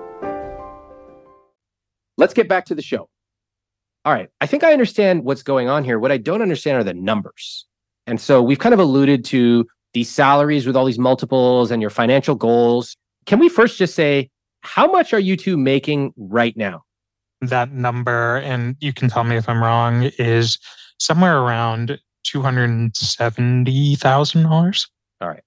Let's 2.16 2.34
get 2.34 2.48
back 2.48 2.66
to 2.66 2.74
the 2.74 2.82
show. 2.82 3.08
All 4.04 4.12
right. 4.12 4.28
I 4.40 4.46
think 4.46 4.64
I 4.64 4.72
understand 4.72 5.24
what's 5.24 5.42
going 5.42 5.68
on 5.68 5.84
here. 5.84 5.98
What 5.98 6.12
I 6.12 6.18
don't 6.18 6.42
understand 6.42 6.78
are 6.78 6.84
the 6.84 6.94
numbers. 6.94 7.66
And 8.06 8.20
so 8.20 8.42
we've 8.42 8.58
kind 8.58 8.72
of 8.72 8.78
alluded 8.78 9.24
to 9.26 9.66
these 9.92 10.10
salaries 10.10 10.66
with 10.66 10.76
all 10.76 10.84
these 10.84 10.98
multiples 10.98 11.70
and 11.70 11.80
your 11.80 11.90
financial 11.90 12.34
goals. 12.34 12.96
Can 13.26 13.38
we 13.38 13.48
first 13.48 13.78
just 13.78 13.94
say, 13.94 14.30
how 14.62 14.90
much 14.90 15.12
are 15.12 15.18
you 15.18 15.36
two 15.36 15.56
making 15.56 16.12
right 16.16 16.56
now? 16.56 16.82
That 17.40 17.72
number, 17.72 18.36
and 18.38 18.76
you 18.80 18.92
can 18.92 19.08
tell 19.08 19.24
me 19.24 19.36
if 19.36 19.48
I'm 19.48 19.62
wrong, 19.62 20.10
is 20.18 20.58
somewhere 20.98 21.38
around 21.38 21.98
$270,000. 22.26 24.86
All 25.20 25.28
right. 25.28 25.42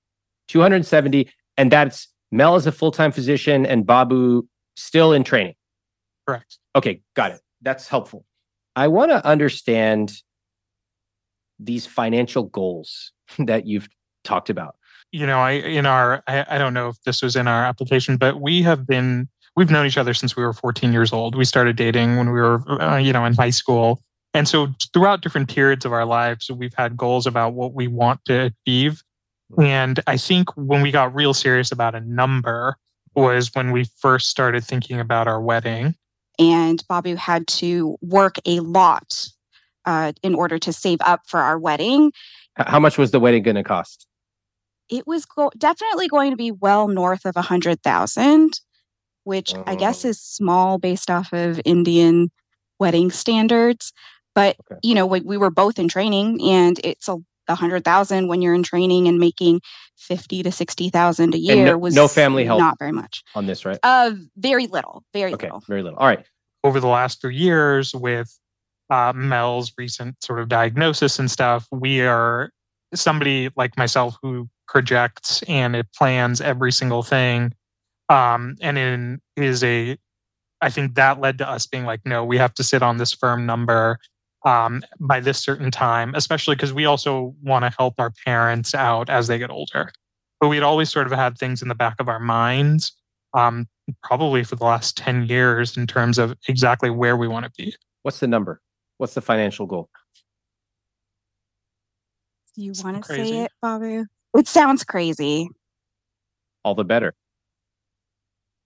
270 0.53 1.27
and 1.57 1.71
that's 1.71 2.07
Mel 2.31 2.55
is 2.55 2.65
a 2.65 2.71
full-time 2.71 3.11
physician 3.11 3.65
and 3.65 3.85
Babu 3.85 4.47
still 4.75 5.13
in 5.13 5.23
training. 5.23 5.55
Correct. 6.27 6.57
Okay, 6.75 7.01
got 7.15 7.31
it. 7.31 7.41
That's 7.61 7.87
helpful. 7.87 8.25
I 8.75 8.87
want 8.87 9.11
to 9.11 9.25
understand 9.25 10.13
these 11.59 11.85
financial 11.85 12.43
goals 12.43 13.11
that 13.39 13.65
you've 13.65 13.89
talked 14.23 14.49
about. 14.49 14.75
You 15.11 15.27
know, 15.27 15.39
I 15.39 15.51
in 15.51 15.85
our 15.85 16.23
I, 16.27 16.45
I 16.49 16.57
don't 16.57 16.73
know 16.73 16.89
if 16.89 17.01
this 17.03 17.21
was 17.21 17.35
in 17.35 17.47
our 17.47 17.65
application, 17.65 18.17
but 18.17 18.39
we 18.39 18.61
have 18.61 18.87
been 18.87 19.27
we've 19.55 19.69
known 19.69 19.85
each 19.85 19.97
other 19.97 20.13
since 20.13 20.35
we 20.35 20.43
were 20.43 20.53
14 20.53 20.93
years 20.93 21.13
old. 21.13 21.35
We 21.35 21.45
started 21.45 21.75
dating 21.75 22.17
when 22.17 22.31
we 22.31 22.39
were 22.39 22.81
uh, 22.81 22.97
you 22.97 23.13
know 23.13 23.25
in 23.25 23.33
high 23.33 23.51
school. 23.51 24.01
And 24.35 24.47
so 24.47 24.67
throughout 24.93 25.21
different 25.21 25.49
periods 25.49 25.85
of 25.85 25.93
our 25.93 26.05
lives, 26.05 26.49
we've 26.49 26.73
had 26.73 26.97
goals 26.97 27.27
about 27.27 27.53
what 27.53 27.73
we 27.73 27.87
want 27.87 28.25
to 28.25 28.51
achieve. 28.65 29.03
And 29.61 29.99
I 30.07 30.17
think 30.17 30.49
when 30.55 30.81
we 30.81 30.91
got 30.91 31.13
real 31.13 31.33
serious 31.33 31.71
about 31.71 31.95
a 31.95 31.99
number 32.01 32.77
was 33.15 33.51
when 33.53 33.71
we 33.71 33.85
first 33.99 34.29
started 34.29 34.63
thinking 34.63 34.99
about 34.99 35.27
our 35.27 35.41
wedding. 35.41 35.95
And 36.39 36.83
Babu 36.87 37.15
had 37.15 37.47
to 37.47 37.97
work 38.01 38.37
a 38.45 38.59
lot 38.61 39.27
uh, 39.85 40.13
in 40.23 40.33
order 40.33 40.57
to 40.59 40.73
save 40.73 40.99
up 41.01 41.21
for 41.27 41.39
our 41.39 41.59
wedding. 41.59 42.11
How 42.55 42.79
much 42.79 42.97
was 42.97 43.11
the 43.11 43.19
wedding 43.19 43.43
going 43.43 43.55
to 43.55 43.63
cost? 43.63 44.07
It 44.89 45.05
was 45.07 45.25
go- 45.25 45.51
definitely 45.57 46.07
going 46.07 46.31
to 46.31 46.37
be 46.37 46.51
well 46.51 46.87
north 46.87 47.25
of 47.25 47.35
a 47.35 47.41
hundred 47.41 47.81
thousand, 47.83 48.59
which 49.23 49.53
I 49.65 49.75
guess 49.75 50.05
oh. 50.05 50.09
is 50.09 50.19
small 50.19 50.77
based 50.77 51.09
off 51.09 51.33
of 51.33 51.61
Indian 51.65 52.31
wedding 52.79 53.11
standards. 53.11 53.93
But 54.35 54.57
okay. 54.71 54.79
you 54.83 54.95
know, 54.95 55.05
we, 55.05 55.21
we 55.21 55.37
were 55.37 55.51
both 55.51 55.77
in 55.77 55.87
training, 55.87 56.41
and 56.41 56.79
it's 56.83 57.07
a 57.07 57.17
a 57.47 57.55
hundred 57.55 57.83
thousand 57.83 58.27
when 58.27 58.41
you're 58.41 58.53
in 58.53 58.63
training 58.63 59.07
and 59.07 59.19
making 59.19 59.61
fifty 59.97 60.43
to 60.43 60.51
sixty 60.51 60.89
thousand 60.89 61.33
a 61.33 61.37
year 61.37 61.65
no, 61.65 61.77
was 61.77 61.95
no 61.95 62.07
family 62.07 62.45
help 62.45 62.59
not 62.59 62.77
very 62.79 62.91
much 62.91 63.23
on 63.35 63.45
this, 63.45 63.65
right? 63.65 63.79
Uh, 63.83 64.11
very 64.37 64.67
little, 64.67 65.03
very 65.13 65.33
okay, 65.33 65.47
little, 65.47 65.63
very 65.67 65.83
little. 65.83 65.99
All 65.99 66.07
right. 66.07 66.25
Over 66.63 66.79
the 66.79 66.87
last 66.87 67.19
three 67.19 67.35
years, 67.35 67.93
with 67.93 68.37
uh, 68.89 69.11
Mel's 69.13 69.73
recent 69.77 70.23
sort 70.23 70.39
of 70.39 70.47
diagnosis 70.47 71.19
and 71.19 71.29
stuff, 71.29 71.67
we 71.71 72.01
are 72.01 72.51
somebody 72.93 73.49
like 73.57 73.77
myself 73.77 74.15
who 74.21 74.47
projects 74.67 75.43
and 75.43 75.75
it 75.75 75.87
plans 75.93 76.39
every 76.39 76.71
single 76.71 77.03
thing, 77.03 77.53
um, 78.09 78.55
and 78.61 78.77
in 78.77 79.21
is 79.35 79.63
a. 79.63 79.97
I 80.61 80.69
think 80.69 80.95
that 80.95 81.19
led 81.19 81.39
to 81.39 81.49
us 81.49 81.67
being 81.67 81.83
like, 81.83 81.99
no, 82.05 82.23
we 82.23 82.37
have 82.37 82.53
to 82.53 82.63
sit 82.63 82.81
on 82.81 82.95
this 82.95 83.11
firm 83.11 83.45
number 83.45 83.99
um, 84.45 84.81
by 84.99 85.19
this 85.19 85.39
certain 85.39 85.71
time, 85.71 86.13
especially 86.15 86.55
because 86.55 86.73
we 86.73 86.85
also 86.85 87.35
want 87.41 87.63
to 87.63 87.73
help 87.77 87.95
our 87.97 88.11
parents 88.25 88.75
out 88.75 89.09
as 89.09 89.27
they 89.27 89.37
get 89.37 89.49
older. 89.49 89.91
But 90.39 90.49
we'd 90.49 90.63
always 90.63 90.91
sort 90.91 91.07
of 91.07 91.13
had 91.13 91.37
things 91.37 91.61
in 91.61 91.69
the 91.69 91.75
back 91.75 91.95
of 91.99 92.09
our 92.09 92.19
minds, 92.19 92.91
um, 93.33 93.67
probably 94.03 94.43
for 94.43 94.55
the 94.55 94.65
last 94.65 94.97
10 94.97 95.27
years, 95.27 95.77
in 95.77 95.87
terms 95.87 96.17
of 96.17 96.35
exactly 96.47 96.89
where 96.89 97.15
we 97.15 97.27
want 97.27 97.45
to 97.45 97.51
be. 97.57 97.73
What's 98.01 98.19
the 98.19 98.27
number? 98.27 98.61
What's 98.97 99.13
the 99.13 99.21
financial 99.21 99.65
goal? 99.65 99.89
Do 102.55 102.63
you 102.63 102.73
want 102.83 103.03
to 103.03 103.13
say 103.13 103.43
it, 103.43 103.51
Babu? 103.61 104.05
It 104.37 104.47
sounds 104.47 104.83
crazy. 104.83 105.49
All 106.63 106.75
the 106.75 106.83
better. 106.83 107.13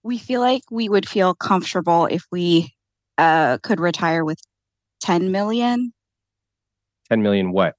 We 0.03 0.17
feel 0.17 0.41
like 0.41 0.63
we 0.71 0.89
would 0.89 1.07
feel 1.07 1.33
comfortable 1.33 2.05
if 2.05 2.25
we 2.31 2.73
uh, 3.17 3.59
could 3.59 3.79
retire 3.79 4.25
with 4.25 4.39
10 5.01 5.31
million. 5.31 5.93
10 7.09 7.21
million 7.21 7.51
what? 7.51 7.75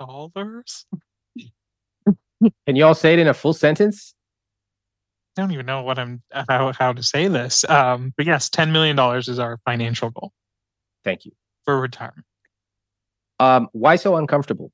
Dollars? 0.00 0.86
Can 2.66 2.76
you 2.76 2.84
all 2.84 2.94
say 2.94 3.14
it 3.14 3.18
in 3.18 3.26
a 3.26 3.34
full 3.34 3.52
sentence? 3.52 4.14
I 5.36 5.42
don't 5.42 5.52
even 5.52 5.66
know 5.66 5.82
what 5.82 5.98
I'm 5.98 6.22
how 6.48 6.72
how 6.72 6.92
to 6.92 7.02
say 7.02 7.28
this. 7.28 7.64
Um, 7.68 8.12
but 8.16 8.26
yes, 8.26 8.48
ten 8.48 8.72
million 8.72 8.96
dollars 8.96 9.28
is 9.28 9.38
our 9.38 9.58
financial 9.64 10.10
goal. 10.10 10.32
Thank 11.04 11.24
you 11.24 11.32
for 11.64 11.80
retirement. 11.80 12.24
Um, 13.38 13.68
why 13.72 13.96
so 13.96 14.16
uncomfortable? 14.16 14.72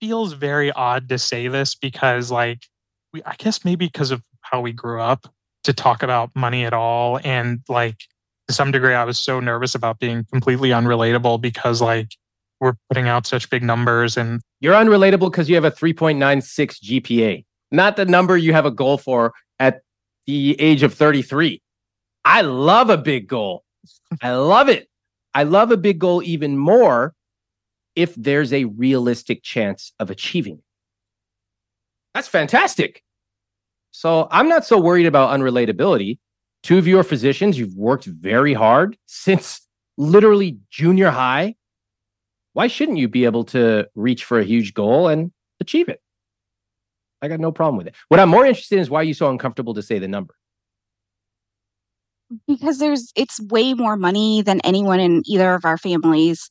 Feels 0.00 0.32
very 0.32 0.70
odd 0.70 1.08
to 1.08 1.18
say 1.18 1.48
this 1.48 1.74
because, 1.74 2.30
like, 2.30 2.60
we 3.12 3.22
I 3.24 3.34
guess 3.36 3.64
maybe 3.64 3.86
because 3.86 4.10
of 4.12 4.22
how 4.42 4.60
we 4.60 4.72
grew 4.72 5.00
up 5.00 5.26
to 5.66 5.72
talk 5.72 6.02
about 6.02 6.30
money 6.34 6.64
at 6.64 6.72
all. 6.72 7.20
And 7.22 7.60
like 7.68 7.98
to 8.48 8.54
some 8.54 8.70
degree, 8.70 8.94
I 8.94 9.04
was 9.04 9.18
so 9.18 9.40
nervous 9.40 9.74
about 9.74 9.98
being 9.98 10.24
completely 10.32 10.70
unrelatable 10.70 11.40
because 11.40 11.82
like 11.82 12.08
we're 12.60 12.74
putting 12.88 13.08
out 13.08 13.26
such 13.26 13.50
big 13.50 13.62
numbers 13.62 14.16
and 14.16 14.40
you're 14.60 14.74
unrelatable 14.74 15.30
because 15.30 15.48
you 15.48 15.54
have 15.54 15.64
a 15.64 15.70
3.96 15.70 16.82
GPA, 16.82 17.44
not 17.70 17.96
the 17.96 18.06
number 18.06 18.36
you 18.36 18.52
have 18.52 18.64
a 18.64 18.70
goal 18.70 18.96
for 18.96 19.34
at 19.58 19.82
the 20.26 20.58
age 20.60 20.82
of 20.82 20.94
33. 20.94 21.60
I 22.24 22.40
love 22.40 22.88
a 22.88 22.96
big 22.96 23.28
goal. 23.28 23.64
I 24.22 24.34
love 24.34 24.68
it. 24.68 24.88
I 25.34 25.42
love 25.42 25.70
a 25.70 25.76
big 25.76 25.98
goal 25.98 26.22
even 26.22 26.56
more 26.56 27.14
if 27.94 28.14
there's 28.14 28.52
a 28.52 28.64
realistic 28.64 29.42
chance 29.42 29.92
of 29.98 30.10
achieving 30.10 30.54
it. 30.54 30.64
That's 32.14 32.28
fantastic. 32.28 33.02
So 33.96 34.28
I'm 34.30 34.46
not 34.46 34.66
so 34.66 34.78
worried 34.78 35.06
about 35.06 35.30
unrelatability. 35.30 36.18
Two 36.62 36.76
of 36.76 36.86
you 36.86 36.98
are 36.98 37.02
physicians. 37.02 37.58
You've 37.58 37.74
worked 37.74 38.04
very 38.04 38.52
hard 38.52 38.98
since 39.06 39.66
literally 39.96 40.58
junior 40.68 41.08
high. 41.08 41.54
Why 42.52 42.66
shouldn't 42.66 42.98
you 42.98 43.08
be 43.08 43.24
able 43.24 43.44
to 43.44 43.88
reach 43.94 44.26
for 44.26 44.38
a 44.38 44.44
huge 44.44 44.74
goal 44.74 45.08
and 45.08 45.32
achieve 45.60 45.88
it? 45.88 46.02
I 47.22 47.28
got 47.28 47.40
no 47.40 47.50
problem 47.50 47.78
with 47.78 47.86
it. 47.86 47.94
What 48.08 48.20
I'm 48.20 48.28
more 48.28 48.44
interested 48.44 48.74
in 48.74 48.82
is 48.82 48.90
why 48.90 49.00
are 49.00 49.04
you 49.04 49.14
so 49.14 49.30
uncomfortable 49.30 49.72
to 49.72 49.82
say 49.82 49.98
the 49.98 50.08
number? 50.08 50.34
Because 52.46 52.78
there's 52.78 53.10
it's 53.16 53.40
way 53.40 53.72
more 53.72 53.96
money 53.96 54.42
than 54.42 54.60
anyone 54.60 55.00
in 55.00 55.22
either 55.24 55.54
of 55.54 55.64
our 55.64 55.78
families 55.78 56.50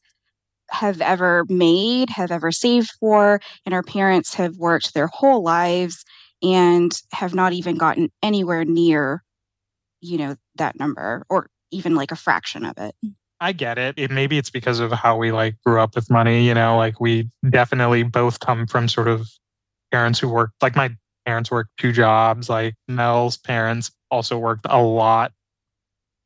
have 0.71 0.99
ever 0.99 1.45
made, 1.47 2.10
have 2.10 2.31
ever 2.31 2.51
saved 2.51 2.89
for, 2.99 3.39
and 3.67 3.75
our 3.75 3.84
parents 3.84 4.34
have 4.34 4.58
worked 4.58 4.95
their 4.95 5.12
whole 5.13 5.43
lives 5.43 6.03
and 6.41 6.91
have 7.12 7.34
not 7.34 7.54
even 7.54 7.78
gotten 7.78 8.12
anywhere 8.21 8.65
near, 8.65 9.24
you 10.02 10.17
know, 10.17 10.36
that 10.56 10.80
number 10.80 11.26
or 11.30 11.50
even 11.71 11.95
like 11.95 12.12
a 12.12 12.15
fraction 12.15 12.65
of 12.65 12.78
it. 12.78 12.95
I 13.39 13.52
get 13.52 13.78
it. 13.78 13.95
it. 13.98 14.12
Maybe 14.12 14.38
it's 14.38 14.50
because 14.50 14.80
of 14.80 14.91
how 14.91 15.17
we 15.17 15.32
like 15.32 15.56
grew 15.65 15.80
up 15.80 15.95
with 15.95 16.10
money. 16.10 16.48
You 16.48 16.54
know, 16.54 16.78
like 16.78 17.00
we 17.00 17.30
definitely 17.50 18.04
both 18.04 18.39
come 18.39 18.65
from 18.65 18.88
sort 18.88 19.08
of 19.08 19.28
parents 19.91 20.19
who 20.19 20.30
worked. 20.30 20.54
Like 20.62 20.76
my 20.76 20.95
parents 21.26 21.52
worked 21.52 21.71
two 21.78 21.91
jobs. 21.91 22.50
Like 22.50 22.76
Mel's 22.88 23.38
parents 23.38 23.91
also 24.10 24.38
worked 24.38 24.65
a 24.69 24.82
lot 24.82 25.34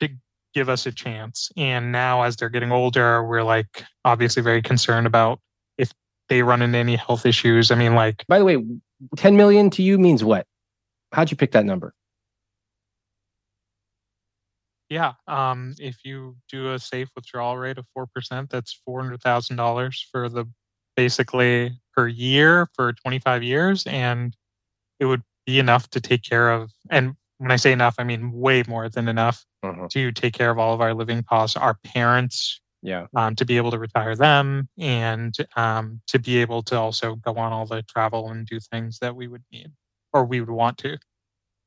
to 0.02 0.10
give 0.54 0.70
us 0.70 0.86
a 0.86 0.92
chance. 0.92 1.52
And 1.58 1.92
now, 1.92 2.24
as 2.24 2.36
they're 2.36 2.50
getting 2.50 2.72
older, 2.72 3.24
we're 3.24 3.44
like 3.44 3.84
obviously 4.06 4.44
very 4.44 4.62
concerned 4.62 5.08
about 5.08 5.40
if 5.78 5.92
they 6.28 6.44
run 6.44 6.62
into 6.62 6.78
any 6.78 6.96
health 6.96 7.26
issues. 7.26 7.72
I 7.72 7.76
mean, 7.76 7.96
like. 7.96 8.24
By 8.28 8.40
the 8.40 8.46
way, 8.46 8.58
10 9.16 9.36
million 9.36 9.70
to 9.72 9.84
you 9.84 9.98
means 9.98 10.24
what? 10.24 10.46
How'd 11.12 11.32
you 11.32 11.38
pick 11.38 11.52
that 11.52 11.66
number? 11.66 11.94
Yeah. 14.90 15.14
Um, 15.28 15.76
if 15.80 15.98
you 16.04 16.36
do 16.50 16.74
a 16.74 16.80
safe 16.80 17.10
withdrawal 17.16 17.58
rate 17.58 17.78
of 17.78 17.86
4%, 17.98 18.50
that's 18.50 18.82
$400,000 18.88 19.96
for 20.12 20.30
the 20.30 20.46
basically 20.96 21.80
per 21.96 22.08
year 22.08 22.68
for 22.74 22.94
25 22.94 23.44
years. 23.44 23.86
And 23.86 24.36
it 25.00 25.06
would 25.06 25.22
be 25.46 25.60
enough 25.60 25.90
to 25.92 26.02
take 26.02 26.24
care 26.24 26.52
of, 26.52 26.72
and 26.90 27.16
when 27.38 27.52
I 27.52 27.56
say 27.56 27.72
enough, 27.72 27.96
I 27.98 28.04
mean 28.04 28.32
way 28.34 28.64
more 28.68 28.90
than 28.90 29.08
enough 29.08 29.46
uh-huh. 29.64 29.88
to 29.92 30.12
take 30.12 30.34
care 30.34 30.52
of 30.52 30.60
all 30.60 30.74
of 30.74 30.82
our 30.82 30.94
living 30.94 31.24
costs, 31.24 31.56
our 31.56 31.76
parents, 31.86 32.60
yeah, 32.82 33.08
um, 33.16 33.36
to 33.36 33.46
be 33.46 33.58
able 33.58 33.72
to 33.72 33.80
retire 33.80 34.16
them, 34.16 34.70
and 34.78 35.36
um, 35.56 36.02
to 36.08 36.20
be 36.20 36.38
able 36.38 36.64
to 36.64 36.78
also 36.78 37.16
go 37.16 37.36
on 37.36 37.52
all 37.52 37.66
the 37.66 37.82
travel 37.84 38.30
and 38.30 38.48
do 38.48 38.60
things 38.60 39.00
that 39.00 39.16
we 39.16 39.28
would 39.28 39.44
need 39.52 39.72
or 40.14 40.26
we 40.26 40.40
would 40.40 40.50
want 40.50 40.78
to. 40.80 40.98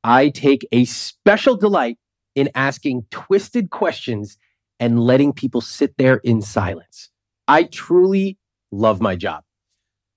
I 0.03 0.29
take 0.29 0.67
a 0.71 0.85
special 0.85 1.55
delight 1.55 1.97
in 2.35 2.49
asking 2.55 3.05
twisted 3.11 3.69
questions 3.69 4.37
and 4.79 4.99
letting 4.99 5.33
people 5.33 5.61
sit 5.61 5.97
there 5.97 6.17
in 6.17 6.41
silence. 6.41 7.09
I 7.47 7.63
truly 7.63 8.37
love 8.71 8.99
my 8.99 9.15
job. 9.15 9.43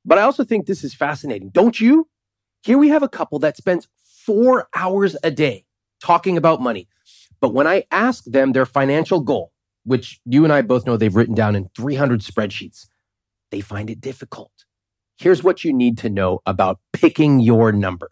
But 0.04 0.18
I 0.18 0.22
also 0.22 0.44
think 0.44 0.66
this 0.66 0.82
is 0.82 0.94
fascinating. 0.94 1.50
Don't 1.50 1.80
you? 1.80 2.08
Here 2.62 2.78
we 2.78 2.88
have 2.88 3.02
a 3.02 3.08
couple 3.08 3.38
that 3.40 3.56
spends 3.56 3.88
four 4.24 4.68
hours 4.74 5.16
a 5.22 5.30
day 5.30 5.64
talking 6.00 6.36
about 6.36 6.60
money. 6.60 6.88
But 7.40 7.52
when 7.52 7.66
I 7.66 7.84
ask 7.90 8.24
them 8.24 8.52
their 8.52 8.66
financial 8.66 9.20
goal, 9.20 9.52
which 9.86 10.20
you 10.24 10.44
and 10.44 10.52
I 10.52 10.62
both 10.62 10.84
know 10.84 10.96
they've 10.96 11.14
written 11.14 11.34
down 11.34 11.56
in 11.56 11.70
300 11.76 12.20
spreadsheets, 12.20 12.88
they 13.50 13.60
find 13.60 13.88
it 13.88 14.00
difficult. 14.00 14.52
Here's 15.16 15.42
what 15.42 15.64
you 15.64 15.72
need 15.72 15.96
to 15.98 16.10
know 16.10 16.40
about 16.44 16.80
picking 16.92 17.40
your 17.40 17.72
number. 17.72 18.10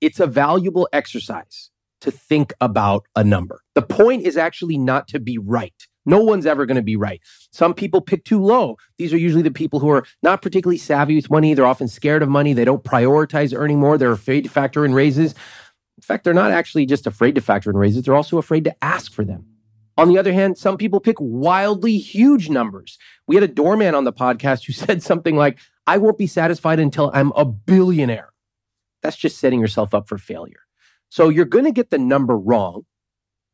It's 0.00 0.18
a 0.18 0.26
valuable 0.26 0.88
exercise 0.92 1.70
to 2.00 2.10
think 2.10 2.52
about 2.60 3.04
a 3.14 3.22
number. 3.22 3.60
The 3.74 3.82
point 3.82 4.26
is 4.26 4.36
actually 4.36 4.78
not 4.78 5.06
to 5.08 5.20
be 5.20 5.36
right. 5.36 5.74
No 6.06 6.24
one's 6.24 6.46
ever 6.46 6.64
going 6.64 6.76
to 6.76 6.82
be 6.82 6.96
right. 6.96 7.20
Some 7.52 7.74
people 7.74 8.00
pick 8.00 8.24
too 8.24 8.42
low. 8.42 8.76
These 8.96 9.12
are 9.12 9.18
usually 9.18 9.42
the 9.42 9.50
people 9.50 9.80
who 9.80 9.90
are 9.90 10.06
not 10.22 10.40
particularly 10.40 10.78
savvy 10.78 11.14
with 11.14 11.30
money. 11.30 11.52
They're 11.52 11.66
often 11.66 11.88
scared 11.88 12.22
of 12.22 12.30
money. 12.30 12.54
They 12.54 12.64
don't 12.64 12.82
prioritize 12.82 13.54
earning 13.54 13.78
more. 13.78 13.98
They're 13.98 14.12
afraid 14.12 14.44
to 14.44 14.50
factor 14.50 14.86
in 14.86 14.94
raises. 14.94 15.32
In 15.32 16.02
fact, 16.02 16.24
they're 16.24 16.32
not 16.32 16.50
actually 16.50 16.86
just 16.86 17.06
afraid 17.06 17.34
to 17.34 17.42
factor 17.42 17.68
in 17.68 17.76
raises. 17.76 18.04
They're 18.04 18.16
also 18.16 18.38
afraid 18.38 18.64
to 18.64 18.74
ask 18.82 19.12
for 19.12 19.24
them. 19.24 19.49
On 19.96 20.08
the 20.08 20.18
other 20.18 20.32
hand, 20.32 20.56
some 20.56 20.76
people 20.76 21.00
pick 21.00 21.16
wildly 21.18 21.98
huge 21.98 22.48
numbers. 22.48 22.98
We 23.26 23.34
had 23.34 23.44
a 23.44 23.48
doorman 23.48 23.94
on 23.94 24.04
the 24.04 24.12
podcast 24.12 24.66
who 24.66 24.72
said 24.72 25.02
something 25.02 25.36
like, 25.36 25.58
I 25.86 25.98
won't 25.98 26.18
be 26.18 26.26
satisfied 26.26 26.80
until 26.80 27.10
I'm 27.12 27.32
a 27.32 27.44
billionaire. 27.44 28.30
That's 29.02 29.16
just 29.16 29.38
setting 29.38 29.60
yourself 29.60 29.94
up 29.94 30.08
for 30.08 30.18
failure. 30.18 30.60
So 31.08 31.28
you're 31.28 31.44
going 31.44 31.64
to 31.64 31.72
get 31.72 31.90
the 31.90 31.98
number 31.98 32.38
wrong, 32.38 32.82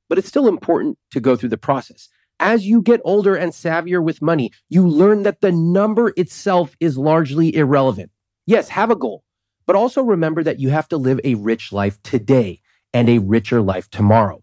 but 0.08 0.18
it's 0.18 0.28
still 0.28 0.48
important 0.48 0.98
to 1.12 1.20
go 1.20 1.36
through 1.36 1.48
the 1.48 1.56
process. 1.56 2.08
As 2.38 2.66
you 2.66 2.82
get 2.82 3.00
older 3.04 3.34
and 3.34 3.52
savvier 3.52 4.02
with 4.02 4.20
money, 4.20 4.50
you 4.68 4.86
learn 4.86 5.22
that 5.22 5.40
the 5.40 5.52
number 5.52 6.12
itself 6.16 6.76
is 6.80 6.98
largely 6.98 7.54
irrelevant. 7.54 8.10
Yes, 8.44 8.68
have 8.68 8.90
a 8.90 8.96
goal, 8.96 9.24
but 9.66 9.74
also 9.74 10.02
remember 10.02 10.42
that 10.42 10.60
you 10.60 10.68
have 10.68 10.88
to 10.88 10.98
live 10.98 11.18
a 11.24 11.34
rich 11.36 11.72
life 11.72 12.00
today 12.02 12.60
and 12.92 13.08
a 13.08 13.18
richer 13.18 13.62
life 13.62 13.88
tomorrow. 13.88 14.42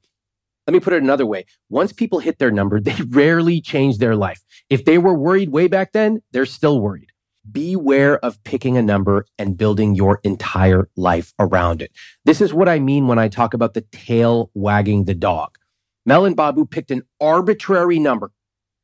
Let 0.68 0.74
me 0.74 0.80
put 0.80 0.94
it 0.94 1.04
another 1.04 1.26
way. 1.26 1.46
Once 1.70 1.92
people 1.92 2.20
hit 2.20 2.40
their 2.40 2.52
number, 2.52 2.80
they 2.80 2.96
rarely 3.10 3.62
change 3.62 3.98
their 3.98 4.16
life. 4.16 4.42
If 4.70 4.86
they 4.86 4.98
were 4.98 5.14
worried 5.14 5.50
way 5.50 5.68
back 5.68 5.92
then, 5.92 6.22
they're 6.32 6.46
still 6.46 6.80
worried 6.80 7.14
beware 7.52 8.18
of 8.20 8.42
picking 8.44 8.78
a 8.78 8.82
number 8.82 9.26
and 9.38 9.58
building 9.58 9.96
your 9.96 10.20
entire 10.24 10.90
life 10.96 11.34
around 11.40 11.82
it. 11.82 11.92
This 12.26 12.42
is 12.42 12.54
what 12.54 12.70
I 12.70 12.80
mean 12.80 13.08
when 13.08 13.20
I 13.20 13.28
talk 13.28 13.54
about 13.54 13.74
the 13.74 13.86
tail 13.92 14.50
wagging 14.54 15.06
the 15.06 15.14
dog. 15.14 15.58
Mel 16.06 16.26
and 16.26 16.36
Babu 16.36 16.66
picked 16.66 16.92
an 16.92 17.04
arbitrary 17.20 18.00
number 18.00 18.32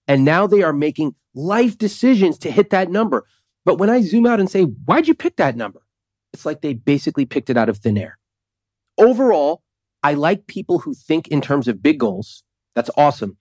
and 0.08 0.26
now 0.26 0.48
they 0.48 0.64
are 0.64 0.74
making 0.74 1.16
life 1.34 1.78
decisions 1.78 2.38
to 2.40 2.52
hit 2.52 2.70
that 2.72 2.90
number. 2.90 3.26
But 3.66 3.78
when 3.78 3.90
I 3.90 4.02
zoom 4.02 4.26
out 4.26 4.40
and 4.40 4.50
say, 4.50 4.64
why'd 4.64 5.08
you 5.08 5.14
pick 5.14 5.36
that 5.38 5.56
number? 5.56 5.82
It's 6.34 6.46
like 6.46 6.62
they 6.62 6.74
basically 6.74 7.26
picked 7.26 7.50
it 7.50 7.58
out 7.58 7.70
of 7.70 7.78
thin 7.78 7.98
air. 7.98 8.18
Overall, 8.98 9.62
I 10.04 10.14
like 10.14 10.48
people 10.48 10.80
who 10.80 10.94
think 10.94 11.28
in 11.28 11.42
terms 11.42 11.68
of 11.68 11.82
big 11.82 12.00
goals. 12.00 12.44
That's 12.76 12.90
awesome. 12.96 13.38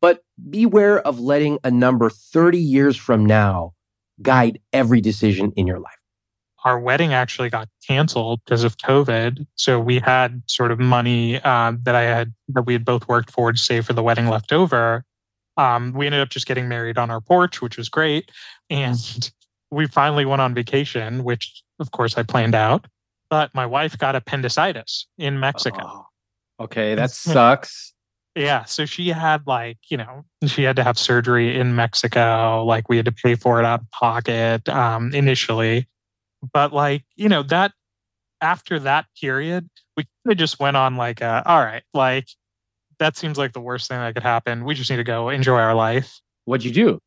But 0.00 0.24
beware 0.50 1.00
of 1.00 1.20
letting 1.20 1.58
a 1.62 1.70
number 1.70 2.10
30 2.10 2.58
years 2.58 2.96
from 2.96 3.24
now 3.24 3.72
guide 4.20 4.58
every 4.72 5.00
decision 5.00 5.52
in 5.56 5.66
your 5.66 5.78
life? 5.78 5.98
Our 6.64 6.78
wedding 6.78 7.12
actually 7.12 7.50
got 7.50 7.68
canceled 7.86 8.40
because 8.44 8.64
of 8.64 8.76
COVID. 8.76 9.46
So 9.56 9.80
we 9.80 9.98
had 9.98 10.42
sort 10.46 10.70
of 10.70 10.78
money 10.78 11.40
uh, 11.42 11.72
that 11.82 11.94
I 11.94 12.02
had 12.02 12.32
that 12.48 12.62
we 12.62 12.72
had 12.72 12.84
both 12.84 13.08
worked 13.08 13.30
for 13.30 13.52
to 13.52 13.58
save 13.58 13.86
for 13.86 13.92
the 13.92 14.02
wedding 14.02 14.28
left 14.28 14.52
over. 14.52 15.04
Um, 15.56 15.92
we 15.92 16.06
ended 16.06 16.20
up 16.20 16.30
just 16.30 16.46
getting 16.46 16.68
married 16.68 16.98
on 16.98 17.10
our 17.10 17.20
porch, 17.20 17.60
which 17.60 17.76
was 17.76 17.88
great. 17.88 18.30
And 18.70 19.32
we 19.70 19.86
finally 19.86 20.24
went 20.24 20.40
on 20.40 20.54
vacation, 20.54 21.24
which 21.24 21.62
of 21.80 21.90
course 21.90 22.16
I 22.16 22.22
planned 22.22 22.54
out. 22.54 22.86
But 23.32 23.54
my 23.54 23.64
wife 23.64 23.96
got 23.96 24.14
appendicitis 24.14 25.06
in 25.16 25.40
Mexico. 25.40 25.80
Oh, 25.82 26.64
okay, 26.64 26.94
that 26.94 27.10
sucks. 27.12 27.94
Yeah. 28.34 28.64
So 28.64 28.84
she 28.84 29.08
had 29.08 29.46
like, 29.46 29.78
you 29.88 29.96
know, 29.96 30.26
she 30.46 30.64
had 30.64 30.76
to 30.76 30.84
have 30.84 30.98
surgery 30.98 31.58
in 31.58 31.74
Mexico. 31.74 32.62
Like 32.62 32.90
we 32.90 32.98
had 32.98 33.06
to 33.06 33.12
pay 33.12 33.34
for 33.34 33.58
it 33.58 33.64
out 33.64 33.80
of 33.80 33.90
pocket 33.90 34.68
um, 34.68 35.14
initially. 35.14 35.88
But 36.52 36.74
like, 36.74 37.04
you 37.16 37.30
know, 37.30 37.42
that 37.44 37.72
after 38.42 38.78
that 38.80 39.06
period, 39.18 39.66
we 39.96 40.02
kind 40.02 40.32
of 40.32 40.36
just 40.36 40.60
went 40.60 40.76
on 40.76 40.98
like, 40.98 41.22
a, 41.22 41.42
all 41.46 41.64
right, 41.64 41.84
like 41.94 42.28
that 42.98 43.16
seems 43.16 43.38
like 43.38 43.54
the 43.54 43.60
worst 43.60 43.88
thing 43.88 43.98
that 43.98 44.12
could 44.12 44.22
happen. 44.22 44.66
We 44.66 44.74
just 44.74 44.90
need 44.90 44.98
to 44.98 45.04
go 45.04 45.30
enjoy 45.30 45.56
our 45.56 45.74
life. 45.74 46.20
What'd 46.44 46.66
you 46.66 46.72
do? 46.72 46.98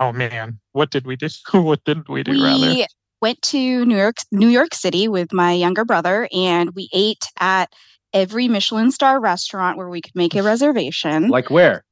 Oh 0.00 0.10
man, 0.10 0.58
what 0.72 0.90
did 0.90 1.06
we 1.06 1.14
do? 1.14 1.28
what 1.52 1.84
didn't 1.84 2.08
we 2.08 2.24
do? 2.24 2.32
We 2.32 2.42
rather 2.42 2.86
went 3.24 3.40
to 3.40 3.86
New 3.86 3.96
York, 3.96 4.16
New 4.32 4.48
York 4.48 4.74
City 4.74 5.08
with 5.08 5.32
my 5.32 5.52
younger 5.52 5.86
brother, 5.86 6.28
and 6.30 6.74
we 6.74 6.90
ate 6.92 7.24
at 7.40 7.72
every 8.12 8.48
Michelin 8.48 8.90
star 8.90 9.18
restaurant 9.18 9.78
where 9.78 9.88
we 9.88 10.02
could 10.02 10.14
make 10.14 10.34
a 10.34 10.42
reservation. 10.42 11.28
Like 11.28 11.48
where? 11.48 11.86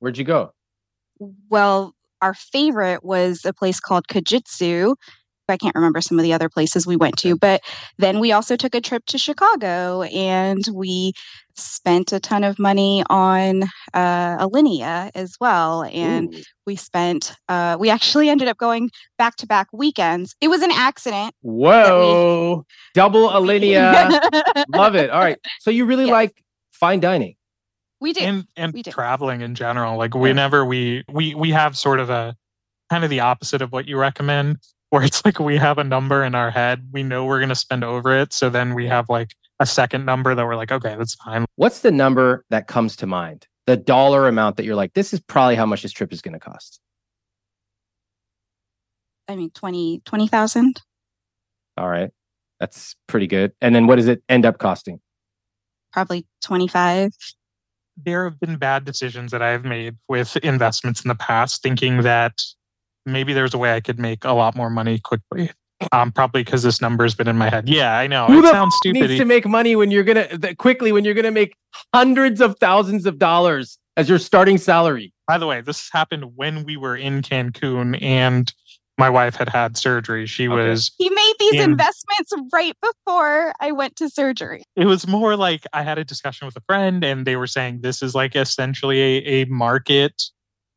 Where'd 0.00 0.18
you 0.18 0.24
go? 0.24 0.50
Well, 1.48 1.94
our 2.20 2.34
favorite 2.34 3.02
was 3.02 3.46
a 3.46 3.54
place 3.54 3.80
called 3.80 4.08
Kajitsu. 4.08 4.94
I 5.48 5.56
can't 5.56 5.74
remember 5.74 6.02
some 6.02 6.18
of 6.18 6.22
the 6.22 6.34
other 6.34 6.50
places 6.50 6.86
we 6.86 6.96
went 6.96 7.16
to, 7.20 7.34
but 7.34 7.62
then 7.96 8.20
we 8.20 8.30
also 8.30 8.54
took 8.54 8.74
a 8.74 8.82
trip 8.82 9.06
to 9.06 9.16
Chicago 9.16 10.02
and 10.02 10.62
we 10.74 11.14
spent 11.56 12.12
a 12.12 12.20
ton 12.20 12.44
of 12.44 12.58
money 12.58 13.02
on 13.10 13.64
uh, 13.94 14.38
Alinea 14.38 15.10
as 15.14 15.36
well. 15.40 15.84
And 15.84 16.34
Ooh. 16.34 16.42
we 16.66 16.76
spent, 16.76 17.34
uh, 17.48 17.76
we 17.78 17.90
actually 17.90 18.28
ended 18.28 18.48
up 18.48 18.56
going 18.56 18.90
back 19.18 19.36
to 19.36 19.46
back 19.46 19.68
weekends. 19.72 20.34
It 20.40 20.48
was 20.48 20.62
an 20.62 20.70
accident. 20.70 21.34
Whoa. 21.42 22.56
We... 22.58 22.74
Double 22.94 23.28
Alinea. 23.28 24.20
Love 24.74 24.94
it. 24.96 25.10
All 25.10 25.20
right. 25.20 25.38
So 25.60 25.70
you 25.70 25.84
really 25.84 26.04
yes. 26.04 26.12
like 26.12 26.44
fine 26.72 27.00
dining. 27.00 27.36
We 28.00 28.12
do. 28.12 28.20
And, 28.20 28.46
and 28.56 28.72
we 28.72 28.82
do. 28.82 28.90
traveling 28.90 29.42
in 29.42 29.54
general. 29.54 29.96
Like 29.96 30.14
whenever 30.14 30.64
we, 30.64 31.04
we, 31.08 31.34
we 31.34 31.50
have 31.50 31.76
sort 31.78 32.00
of 32.00 32.10
a 32.10 32.36
kind 32.90 33.04
of 33.04 33.10
the 33.10 33.20
opposite 33.20 33.62
of 33.62 33.72
what 33.72 33.86
you 33.86 33.96
recommend 33.96 34.58
where 34.90 35.02
it's 35.02 35.24
like 35.24 35.40
we 35.40 35.56
have 35.56 35.78
a 35.78 35.84
number 35.84 36.22
in 36.22 36.34
our 36.34 36.50
head. 36.50 36.86
We 36.92 37.02
know 37.02 37.24
we're 37.24 37.38
going 37.38 37.48
to 37.48 37.54
spend 37.54 37.82
over 37.82 38.14
it. 38.14 38.34
So 38.34 38.50
then 38.50 38.74
we 38.74 38.86
have 38.88 39.08
like 39.08 39.30
a 39.62 39.66
second 39.66 40.04
number 40.04 40.34
that 40.34 40.44
we're 40.44 40.56
like, 40.56 40.72
okay, 40.72 40.96
that's 40.98 41.14
fine. 41.14 41.46
What's 41.54 41.80
the 41.80 41.92
number 41.92 42.44
that 42.50 42.66
comes 42.66 42.96
to 42.96 43.06
mind? 43.06 43.46
The 43.66 43.76
dollar 43.76 44.26
amount 44.26 44.56
that 44.56 44.64
you're 44.64 44.74
like, 44.74 44.92
this 44.94 45.14
is 45.14 45.20
probably 45.20 45.54
how 45.54 45.64
much 45.64 45.82
this 45.82 45.92
trip 45.92 46.12
is 46.12 46.20
going 46.20 46.34
to 46.34 46.40
cost. 46.40 46.80
I 49.28 49.36
mean, 49.36 49.50
20, 49.50 50.02
20,000. 50.04 50.80
All 51.78 51.88
right. 51.88 52.10
That's 52.58 52.96
pretty 53.06 53.28
good. 53.28 53.52
And 53.60 53.72
then 53.74 53.86
what 53.86 53.96
does 53.96 54.08
it 54.08 54.22
end 54.28 54.44
up 54.44 54.58
costing? 54.58 55.00
Probably 55.92 56.26
25. 56.42 57.12
There 58.04 58.24
have 58.24 58.40
been 58.40 58.56
bad 58.56 58.84
decisions 58.84 59.30
that 59.30 59.42
I've 59.42 59.64
made 59.64 59.96
with 60.08 60.36
investments 60.38 61.04
in 61.04 61.08
the 61.08 61.14
past, 61.14 61.62
thinking 61.62 62.02
that 62.02 62.32
maybe 63.06 63.32
there's 63.32 63.54
a 63.54 63.58
way 63.58 63.74
I 63.74 63.80
could 63.80 64.00
make 64.00 64.24
a 64.24 64.32
lot 64.32 64.56
more 64.56 64.70
money 64.70 64.98
quickly. 64.98 65.52
Um, 65.92 66.12
probably 66.12 66.42
because 66.44 66.62
this 66.62 66.80
number's 66.80 67.14
been 67.14 67.28
in 67.28 67.36
my 67.36 67.50
head. 67.50 67.68
Yeah, 67.68 67.98
I 67.98 68.06
know. 68.06 68.26
Who 68.26 68.38
it 68.38 68.42
the 68.42 68.50
sounds 68.50 68.74
f- 68.74 68.78
stupid. 68.78 69.00
needs 69.08 69.18
to 69.18 69.24
make 69.24 69.46
money 69.46 69.74
when 69.76 69.90
you're 69.90 70.04
gonna 70.04 70.28
th- 70.38 70.56
quickly 70.58 70.92
when 70.92 71.04
you're 71.04 71.14
gonna 71.14 71.30
make 71.30 71.54
hundreds 71.94 72.40
of 72.40 72.56
thousands 72.60 73.06
of 73.06 73.18
dollars 73.18 73.78
as 73.96 74.08
your 74.08 74.18
starting 74.18 74.58
salary. 74.58 75.12
By 75.26 75.38
the 75.38 75.46
way, 75.46 75.60
this 75.60 75.88
happened 75.92 76.36
when 76.36 76.64
we 76.64 76.76
were 76.76 76.96
in 76.96 77.22
Cancun 77.22 78.00
and 78.02 78.52
my 78.98 79.08
wife 79.08 79.34
had 79.36 79.48
had 79.48 79.76
surgery. 79.78 80.26
She 80.26 80.46
Okay. 80.48 80.68
was, 80.70 80.92
He 80.98 81.08
made 81.10 81.32
these 81.40 81.54
In- 81.54 81.70
investments 81.70 82.32
right 82.52 82.76
before 82.82 83.52
I 83.60 83.72
went 83.72 83.96
to 83.96 84.08
surgery. 84.10 84.62
it 84.76 84.84
was 84.84 85.06
more 85.08 85.34
like 85.36 85.66
I 85.72 85.82
had 85.82 85.98
a 85.98 86.04
discussion 86.04 86.46
with 86.46 86.56
a 86.56 86.60
friend 86.66 87.02
and 87.02 87.26
they 87.26 87.36
were 87.36 87.46
saying 87.46 87.80
this 87.80 88.02
is 88.02 88.14
like 88.14 88.36
essentially 88.36 89.00
a, 89.00 89.42
a 89.42 89.44
market 89.46 90.22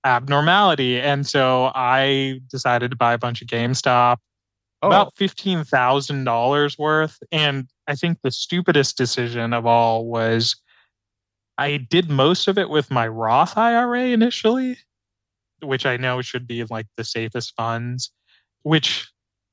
abnormality. 0.06 1.00
And 1.00 1.26
so 1.28 1.72
I 1.76 2.40
decided 2.50 2.92
to 2.92 2.98
buy 2.98 3.14
a 3.14 3.18
bunch 3.18 3.42
of 3.42 3.48
GameStop, 3.48 4.18
Oh, 4.82 4.88
about 4.88 5.16
$15,000 5.16 6.80
worth. 6.80 7.18
And 7.32 7.68
I 7.88 7.96
think 7.96 8.20
the 8.22 8.32
stupidest 8.32 8.98
decision 8.98 9.54
of 9.54 9.66
all 9.66 10.06
was 10.06 10.56
I 11.58 11.78
did 11.78 12.10
most 12.10 12.48
of 12.48 12.58
it 12.58 12.70
with 12.70 12.92
my 12.92 13.08
Roth 13.08 13.58
IRA 13.58 14.08
initially, 14.08 14.78
which 15.62 15.86
I 15.86 15.98
know 15.98 16.22
should 16.22 16.48
be 16.48 16.64
like 16.66 16.88
the 16.98 17.04
safest 17.04 17.54
funds, 17.56 18.12
which 18.64 19.10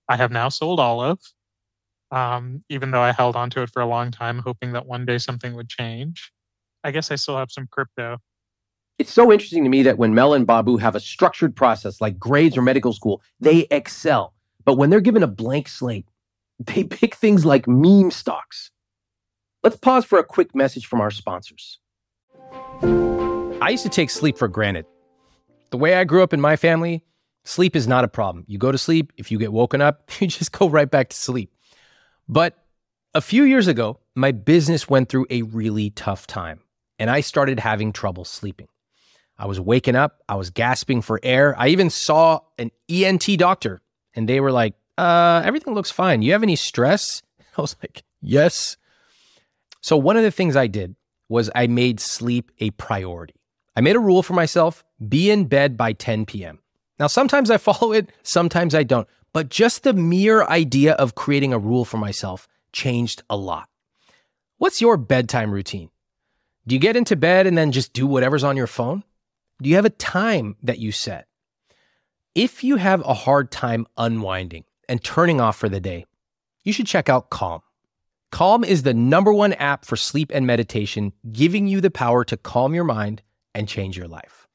I 0.08 0.16
have 0.16 0.32
now 0.32 0.48
sold 0.48 0.80
all 0.80 1.00
of. 1.00 1.18
Um, 2.10 2.62
even 2.68 2.90
though 2.90 3.00
I 3.00 3.12
held 3.12 3.36
onto 3.36 3.62
it 3.62 3.70
for 3.70 3.80
a 3.80 3.86
long 3.86 4.10
time, 4.10 4.40
hoping 4.40 4.72
that 4.72 4.86
one 4.86 5.06
day 5.06 5.16
something 5.16 5.54
would 5.54 5.68
change. 5.68 6.30
I 6.84 6.90
guess 6.90 7.10
I 7.10 7.14
still 7.14 7.38
have 7.38 7.50
some 7.50 7.68
crypto. 7.70 8.18
it's 8.98 9.12
so 9.12 9.32
interesting 9.32 9.64
to 9.64 9.70
me 9.70 9.82
that 9.84 9.96
when 9.98 10.14
Mel 10.14 10.34
and 10.34 10.46
Babu 10.46 10.76
have 10.76 10.94
a 10.94 11.00
structured 11.00 11.56
process 11.56 12.00
like 12.00 12.18
grades 12.18 12.56
or 12.56 12.62
medical 12.62 12.92
school, 12.92 13.22
they 13.40 13.66
excel. 13.70 14.34
But 14.64 14.76
when 14.76 14.90
they're 14.90 15.00
given 15.00 15.22
a 15.22 15.28
blank 15.28 15.68
slate, 15.68 16.06
they 16.58 16.84
pick 16.84 17.14
things 17.14 17.44
like 17.44 17.66
meme 17.66 18.10
stocks. 18.10 18.70
Let's 19.62 19.76
pause 19.76 20.04
for 20.04 20.18
a 20.18 20.24
quick 20.24 20.54
message 20.54 20.86
from 20.86 21.00
our 21.00 21.10
sponsors. 21.10 21.78
I 22.82 23.68
used 23.70 23.84
to 23.84 23.88
take 23.88 24.10
sleep 24.10 24.36
for 24.36 24.48
granted. 24.48 24.86
The 25.70 25.78
way 25.78 25.94
I 25.94 26.04
grew 26.04 26.22
up 26.22 26.32
in 26.32 26.40
my 26.40 26.56
family, 26.56 27.04
sleep 27.44 27.76
is 27.76 27.86
not 27.86 28.02
a 28.02 28.08
problem. 28.08 28.44
You 28.48 28.58
go 28.58 28.72
to 28.72 28.78
sleep, 28.78 29.12
if 29.16 29.30
you 29.30 29.38
get 29.38 29.52
woken 29.52 29.80
up, 29.80 30.10
you 30.20 30.26
just 30.26 30.52
go 30.52 30.68
right 30.68 30.90
back 30.90 31.10
to 31.10 31.16
sleep. 31.16 31.54
But 32.28 32.58
a 33.14 33.20
few 33.20 33.44
years 33.44 33.68
ago, 33.68 34.00
my 34.14 34.32
business 34.32 34.88
went 34.88 35.08
through 35.08 35.26
a 35.30 35.42
really 35.42 35.90
tough 35.90 36.26
time, 36.26 36.60
and 36.98 37.08
I 37.08 37.20
started 37.20 37.60
having 37.60 37.92
trouble 37.92 38.24
sleeping. 38.24 38.68
I 39.38 39.46
was 39.46 39.60
waking 39.60 39.96
up, 39.96 40.22
I 40.28 40.34
was 40.34 40.50
gasping 40.50 41.02
for 41.02 41.20
air. 41.22 41.54
I 41.58 41.68
even 41.68 41.88
saw 41.88 42.40
an 42.58 42.70
ENT 42.88 43.38
doctor, 43.38 43.80
and 44.14 44.28
they 44.28 44.40
were 44.40 44.52
like, 44.52 44.74
uh, 44.98 45.42
everything 45.44 45.74
looks 45.74 45.90
fine. 45.90 46.22
You 46.22 46.32
have 46.32 46.42
any 46.42 46.56
stress? 46.56 47.22
I 47.58 47.60
was 47.60 47.76
like, 47.82 48.02
yes. 48.20 48.76
So, 49.80 49.96
one 49.96 50.16
of 50.16 50.22
the 50.22 50.30
things 50.30 50.56
I 50.56 50.66
did 50.66 50.94
was 51.28 51.50
I 51.54 51.66
made 51.66 51.98
sleep 51.98 52.50
a 52.60 52.70
priority. 52.70 53.34
I 53.74 53.80
made 53.80 53.96
a 53.96 54.00
rule 54.00 54.22
for 54.22 54.34
myself 54.34 54.84
be 55.08 55.30
in 55.30 55.46
bed 55.46 55.76
by 55.76 55.92
10 55.92 56.26
p.m. 56.26 56.60
Now, 56.98 57.06
sometimes 57.06 57.50
I 57.50 57.56
follow 57.58 57.92
it, 57.92 58.10
sometimes 58.22 58.74
I 58.74 58.82
don't, 58.82 59.08
but 59.32 59.48
just 59.48 59.82
the 59.82 59.92
mere 59.92 60.44
idea 60.44 60.92
of 60.94 61.14
creating 61.14 61.52
a 61.52 61.58
rule 61.58 61.84
for 61.84 61.96
myself 61.96 62.46
changed 62.72 63.22
a 63.30 63.36
lot. 63.36 63.68
What's 64.58 64.80
your 64.80 64.96
bedtime 64.96 65.50
routine? 65.50 65.90
Do 66.66 66.74
you 66.74 66.78
get 66.78 66.96
into 66.96 67.16
bed 67.16 67.46
and 67.46 67.58
then 67.58 67.72
just 67.72 67.92
do 67.92 68.06
whatever's 68.06 68.44
on 68.44 68.56
your 68.56 68.68
phone? 68.68 69.02
Do 69.60 69.68
you 69.68 69.76
have 69.76 69.84
a 69.84 69.90
time 69.90 70.56
that 70.62 70.78
you 70.78 70.92
set? 70.92 71.26
If 72.34 72.64
you 72.64 72.76
have 72.76 73.02
a 73.04 73.12
hard 73.12 73.50
time 73.50 73.86
unwinding 73.98 74.64
and 74.88 75.04
turning 75.04 75.38
off 75.38 75.58
for 75.58 75.68
the 75.68 75.80
day, 75.80 76.06
you 76.64 76.72
should 76.72 76.86
check 76.86 77.10
out 77.10 77.28
Calm. 77.28 77.60
Calm 78.30 78.64
is 78.64 78.84
the 78.84 78.94
number 78.94 79.30
one 79.34 79.52
app 79.52 79.84
for 79.84 79.96
sleep 79.96 80.30
and 80.32 80.46
meditation, 80.46 81.12
giving 81.30 81.66
you 81.66 81.82
the 81.82 81.90
power 81.90 82.24
to 82.24 82.38
calm 82.38 82.74
your 82.74 82.84
mind 82.84 83.20
and 83.54 83.68
change 83.68 83.98
your 83.98 84.08
life. 84.08 84.48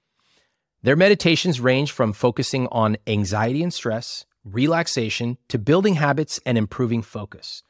Their 0.82 0.96
meditations 0.96 1.60
range 1.60 1.92
from 1.92 2.14
focusing 2.14 2.66
on 2.70 2.98
anxiety 3.06 3.62
and 3.62 3.72
stress, 3.72 4.26
relaxation, 4.44 5.38
to 5.50 5.60
building 5.60 5.96
habits 5.96 6.40
and 6.48 6.58
improving 6.58 7.04
focus. 7.04 7.62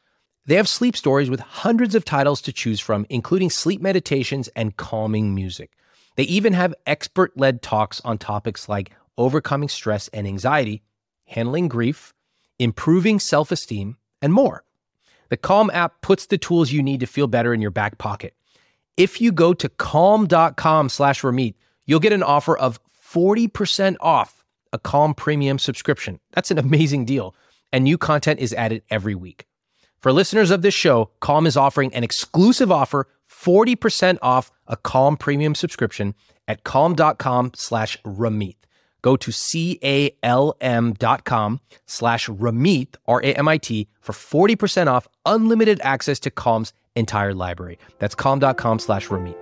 They 0.46 0.56
have 0.56 0.70
sleep 0.70 0.96
stories 0.96 1.30
with 1.30 1.42
hundreds 1.42 1.96
of 1.96 2.06
titles 2.06 2.40
to 2.44 2.54
choose 2.54 2.80
from, 2.80 3.06
including 3.10 3.50
sleep 3.50 3.82
meditations 3.82 4.48
and 4.56 4.78
calming 4.78 5.36
music. 5.36 5.72
They 6.16 6.24
even 6.24 6.54
have 6.54 6.74
expert 6.86 7.36
led 7.36 7.62
talks 7.62 8.00
on 8.06 8.18
topics 8.18 8.70
like 8.70 8.94
overcoming 9.18 9.70
stress 9.70 10.08
and 10.10 10.28
anxiety, 10.28 10.84
handling 11.26 11.68
grief, 11.68 12.14
improving 12.60 13.20
self 13.20 13.52
esteem, 13.52 13.98
and 14.22 14.34
more. 14.34 14.64
The 15.30 15.38
Calm 15.38 15.70
app 15.74 16.02
puts 16.02 16.26
the 16.26 16.38
tools 16.38 16.72
you 16.72 16.82
need 16.82 17.02
to 17.02 17.06
feel 17.06 17.28
better 17.28 17.54
in 17.54 17.62
your 17.62 17.72
back 17.72 17.98
pocket. 17.98 18.34
If 18.96 19.22
you 19.22 19.32
go 19.32 19.54
to 19.54 19.70
calm.com 19.70 20.90
slash 20.90 21.22
Ramit, 21.22 21.56
you'll 21.86 22.00
get 22.00 22.14
an 22.14 22.24
offer 22.24 22.58
of 22.58 22.80
40% 23.14 23.98
off 24.00 24.44
a 24.74 24.80
Calm 24.80 25.14
premium 25.14 25.60
subscription. 25.60 26.20
That's 26.32 26.52
an 26.52 26.58
amazing 26.58 27.06
deal. 27.06 27.36
And 27.72 27.84
new 27.84 27.98
content 27.98 28.40
is 28.40 28.54
added 28.54 28.84
every 28.90 29.16
week. 29.16 29.46
For 30.00 30.12
listeners 30.14 30.52
of 30.52 30.62
this 30.62 30.74
show, 30.74 31.12
Calm 31.20 31.46
is 31.46 31.58
offering 31.58 31.94
an 31.94 32.04
exclusive 32.04 32.72
offer 32.72 33.08
40% 33.30 34.18
off 34.22 34.52
a 34.68 34.78
Calm 34.78 35.18
premium 35.18 35.56
subscription 35.56 36.16
at 36.48 36.64
calm.com 36.64 37.52
slash 37.56 37.98
Ramit. 38.04 38.56
Go 39.08 39.16
to 39.16 39.32
C-A-L-M 39.32 40.94
dot 41.00 41.24
com 41.24 41.62
slash 41.86 42.28
Ramit, 42.28 42.98
R-A-M-I-T, 43.08 43.88
for 44.02 44.12
40% 44.12 44.88
off 44.88 45.08
unlimited 45.26 45.80
access 45.82 46.20
to 46.20 46.30
Calm's 46.30 46.74
entire 46.94 47.34
library. 47.34 47.80
That's 48.00 48.16
calm.com 48.16 48.80
slash 48.80 49.08
Ramit. 49.08 49.42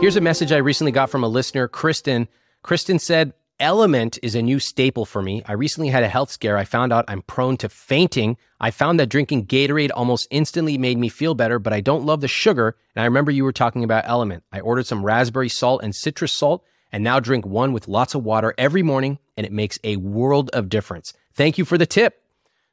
Here's 0.00 0.16
a 0.16 0.20
message 0.20 0.50
I 0.50 0.56
recently 0.56 0.90
got 0.90 1.08
from 1.08 1.22
a 1.22 1.28
listener, 1.28 1.68
Kristen. 1.68 2.26
Kristen 2.64 2.98
said, 2.98 3.32
LMNT 3.60 4.18
is 4.20 4.34
a 4.34 4.42
new 4.42 4.58
staple 4.58 5.04
for 5.04 5.22
me. 5.22 5.44
I 5.46 5.52
recently 5.52 5.88
had 5.88 6.02
a 6.02 6.08
health 6.08 6.32
scare. 6.32 6.58
I 6.58 6.64
found 6.64 6.92
out 6.92 7.04
I'm 7.06 7.22
prone 7.22 7.58
to 7.58 7.68
fainting. 7.68 8.36
I 8.58 8.72
found 8.72 8.98
that 8.98 9.08
drinking 9.08 9.46
Gatorade 9.46 9.90
almost 9.94 10.26
instantly 10.32 10.78
made 10.78 10.98
me 10.98 11.08
feel 11.08 11.34
better, 11.36 11.60
but 11.60 11.72
I 11.72 11.80
don't 11.80 12.04
love 12.04 12.22
the 12.22 12.26
sugar. 12.26 12.74
And 12.96 13.02
I 13.02 13.04
remember 13.04 13.30
you 13.30 13.44
were 13.44 13.52
talking 13.52 13.84
about 13.84 14.04
LMNT. 14.04 14.42
I 14.50 14.58
ordered 14.58 14.86
some 14.86 15.04
raspberry 15.04 15.48
salt 15.48 15.84
and 15.84 15.94
citrus 15.94 16.32
salt 16.32 16.64
and 16.92 17.02
now 17.02 17.18
drink 17.18 17.46
one 17.46 17.72
with 17.72 17.88
lots 17.88 18.14
of 18.14 18.22
water 18.22 18.54
every 18.58 18.82
morning, 18.82 19.18
and 19.36 19.46
it 19.46 19.52
makes 19.52 19.78
a 19.82 19.96
world 19.96 20.50
of 20.52 20.68
difference. 20.68 21.14
Thank 21.34 21.58
you 21.58 21.64
for 21.64 21.78
the 21.78 21.86
tip. 21.86 22.22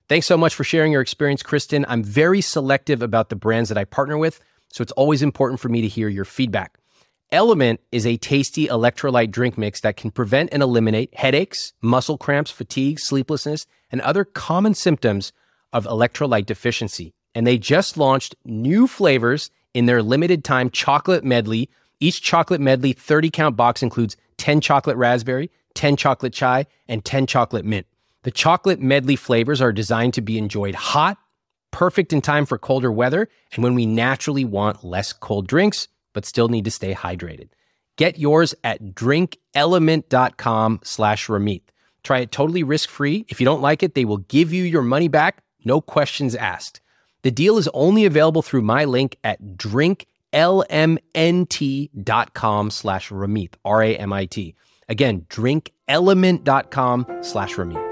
Thanks 0.10 0.27
so 0.27 0.38
much 0.38 0.53
for 0.53 0.63
sharing 0.63 0.91
your 0.91 1.01
experience, 1.01 1.43
Kristen. 1.43 1.86
I'm 1.88 2.03
very 2.03 2.41
selective 2.41 3.01
about 3.01 3.29
the 3.29 3.36
brands 3.36 3.69
that 3.69 3.77
I 3.77 3.86
partner 3.86 4.17
with, 4.17 4.39
so 4.67 4.82
it's 4.82 4.91
always 4.93 5.21
important 5.21 5.60
for 5.60 5.69
me 5.69 5.82
to 5.82 5.88
hear 5.88 6.10
your 6.10 6.25
feedback. 6.25 6.77
LMNT 7.32 7.77
is 7.91 8.08
a 8.08 8.17
tasty 8.17 8.67
electrolyte 8.67 9.29
drink 9.29 9.55
mix 9.55 9.82
that 9.82 9.97
can 9.97 10.10
prevent 10.10 10.49
and 10.51 10.63
eliminate 10.63 11.15
headaches, 11.15 11.73
muscle 11.79 12.17
cramps, 12.17 12.49
fatigue, 12.49 12.99
sleeplessness, 12.99 13.67
and 13.91 14.01
other 14.01 14.25
common 14.25 14.73
symptoms 14.73 15.32
of 15.71 15.86
electrolyte 15.86 16.47
deficiency. 16.47 17.13
And 17.36 17.45
they 17.45 17.60
just 17.60 17.97
launched 17.97 18.36
new 18.43 18.88
flavors 18.88 19.51
in 19.75 19.86
their 19.86 20.01
limited 20.01 20.43
time 20.43 20.71
chocolate 20.71 21.23
medley. 21.23 21.69
Each 21.99 22.21
chocolate 22.21 22.62
medley 22.62 22.93
30 22.93 23.29
count 23.29 23.57
box 23.57 23.83
includes 23.83 24.15
10 24.38 24.62
chocolate 24.62 24.95
raspberry, 24.95 25.51
10 25.73 25.97
chocolate 25.97 26.33
chai, 26.33 26.65
and 26.88 27.03
10 27.03 27.27
chocolate 27.27 27.65
mint. 27.65 27.85
The 28.23 28.31
chocolate 28.31 28.79
medley 28.79 29.15
flavors 29.15 29.62
are 29.62 29.71
designed 29.71 30.13
to 30.15 30.21
be 30.21 30.38
enjoyed 30.38 30.75
hot, 30.75 31.17
perfect 31.71 32.13
in 32.13 32.21
time 32.21 32.45
for 32.45 32.57
colder 32.57 32.91
weather, 32.91 33.29
and 33.53 33.63
when 33.63 33.75
we 33.75 33.85
naturally 33.85 34.45
want 34.45 34.83
less 34.83 35.13
cold 35.13 35.47
drinks 35.47 35.88
but 36.13 36.25
still 36.25 36.47
need 36.47 36.65
to 36.65 36.71
stay 36.71 36.93
hydrated. 36.93 37.49
Get 37.95 38.17
yours 38.17 38.55
at 38.63 38.95
drinklmnt.com 38.95 40.79
slash 40.83 41.27
Ramit. 41.27 41.62
Try 42.03 42.19
it 42.19 42.31
totally 42.31 42.63
risk-free. 42.63 43.25
If 43.27 43.39
you 43.41 43.45
don't 43.45 43.62
like 43.62 43.83
it, 43.83 43.93
they 43.93 44.05
will 44.05 44.17
give 44.17 44.53
you 44.53 44.63
your 44.63 44.81
money 44.81 45.09
back, 45.09 45.43
no 45.65 45.81
questions 45.81 46.34
asked. 46.34 46.80
The 47.24 47.32
deal 47.32 47.57
is 47.57 47.69
only 47.74 48.05
available 48.05 48.41
through 48.41 48.61
my 48.61 48.86
link 48.86 49.17
at 49.24 49.57
drinklmnt.com 50.34 52.71
slash 52.71 53.09
Ramit, 53.09 53.55
R-A-M-I-T. 53.65 54.55
Again, 54.88 55.25
drinklmnt.com 55.30 57.05
slash 57.21 57.55
Ramit. 57.55 57.89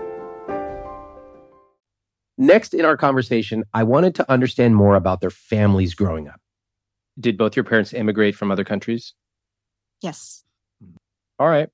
Next 2.39 2.73
in 2.73 2.85
our 2.85 2.97
conversation, 2.97 3.63
I 3.73 3.83
wanted 3.83 4.15
to 4.15 4.31
understand 4.31 4.75
more 4.75 4.95
about 4.95 5.21
their 5.21 5.31
families 5.31 5.95
growing 5.95 6.27
up. 6.27 6.39
Did 7.19 7.37
both 7.37 7.55
your 7.55 7.63
parents 7.63 7.93
immigrate 7.93 8.35
from 8.35 8.51
other 8.51 8.63
countries? 8.63 9.13
Yes. 10.01 10.43
Mm-hmm. 10.83 10.95
All 11.39 11.49
right. 11.49 11.69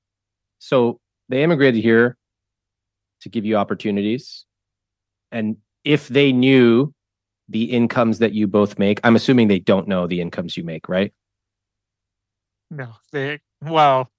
So 0.58 1.00
they 1.28 1.42
immigrated 1.42 1.82
here 1.82 2.16
to 3.20 3.28
give 3.28 3.44
you 3.44 3.56
opportunities. 3.56 4.46
And 5.30 5.58
if 5.84 6.08
they 6.08 6.32
knew 6.32 6.94
the 7.48 7.64
incomes 7.64 8.18
that 8.18 8.32
you 8.32 8.46
both 8.46 8.78
make, 8.78 9.00
I'm 9.04 9.16
assuming 9.16 9.48
they 9.48 9.58
don't 9.58 9.88
know 9.88 10.06
the 10.06 10.20
incomes 10.20 10.56
you 10.56 10.64
make, 10.64 10.88
right? 10.88 11.12
No, 12.70 12.94
they 13.12 13.40
well, 13.62 14.10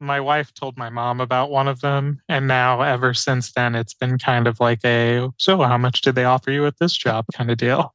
my 0.00 0.20
wife 0.20 0.54
told 0.54 0.76
my 0.76 0.90
mom 0.90 1.20
about 1.20 1.50
one 1.50 1.68
of 1.68 1.80
them 1.80 2.20
and 2.28 2.46
now 2.46 2.80
ever 2.82 3.12
since 3.12 3.52
then 3.52 3.74
it's 3.74 3.94
been 3.94 4.18
kind 4.18 4.46
of 4.46 4.60
like 4.60 4.84
a 4.84 5.28
so 5.38 5.60
how 5.62 5.76
much 5.76 6.02
did 6.02 6.14
they 6.14 6.24
offer 6.24 6.50
you 6.50 6.66
at 6.66 6.78
this 6.78 6.96
job? 6.96 7.24
kind 7.34 7.50
of 7.50 7.56
deal. 7.56 7.94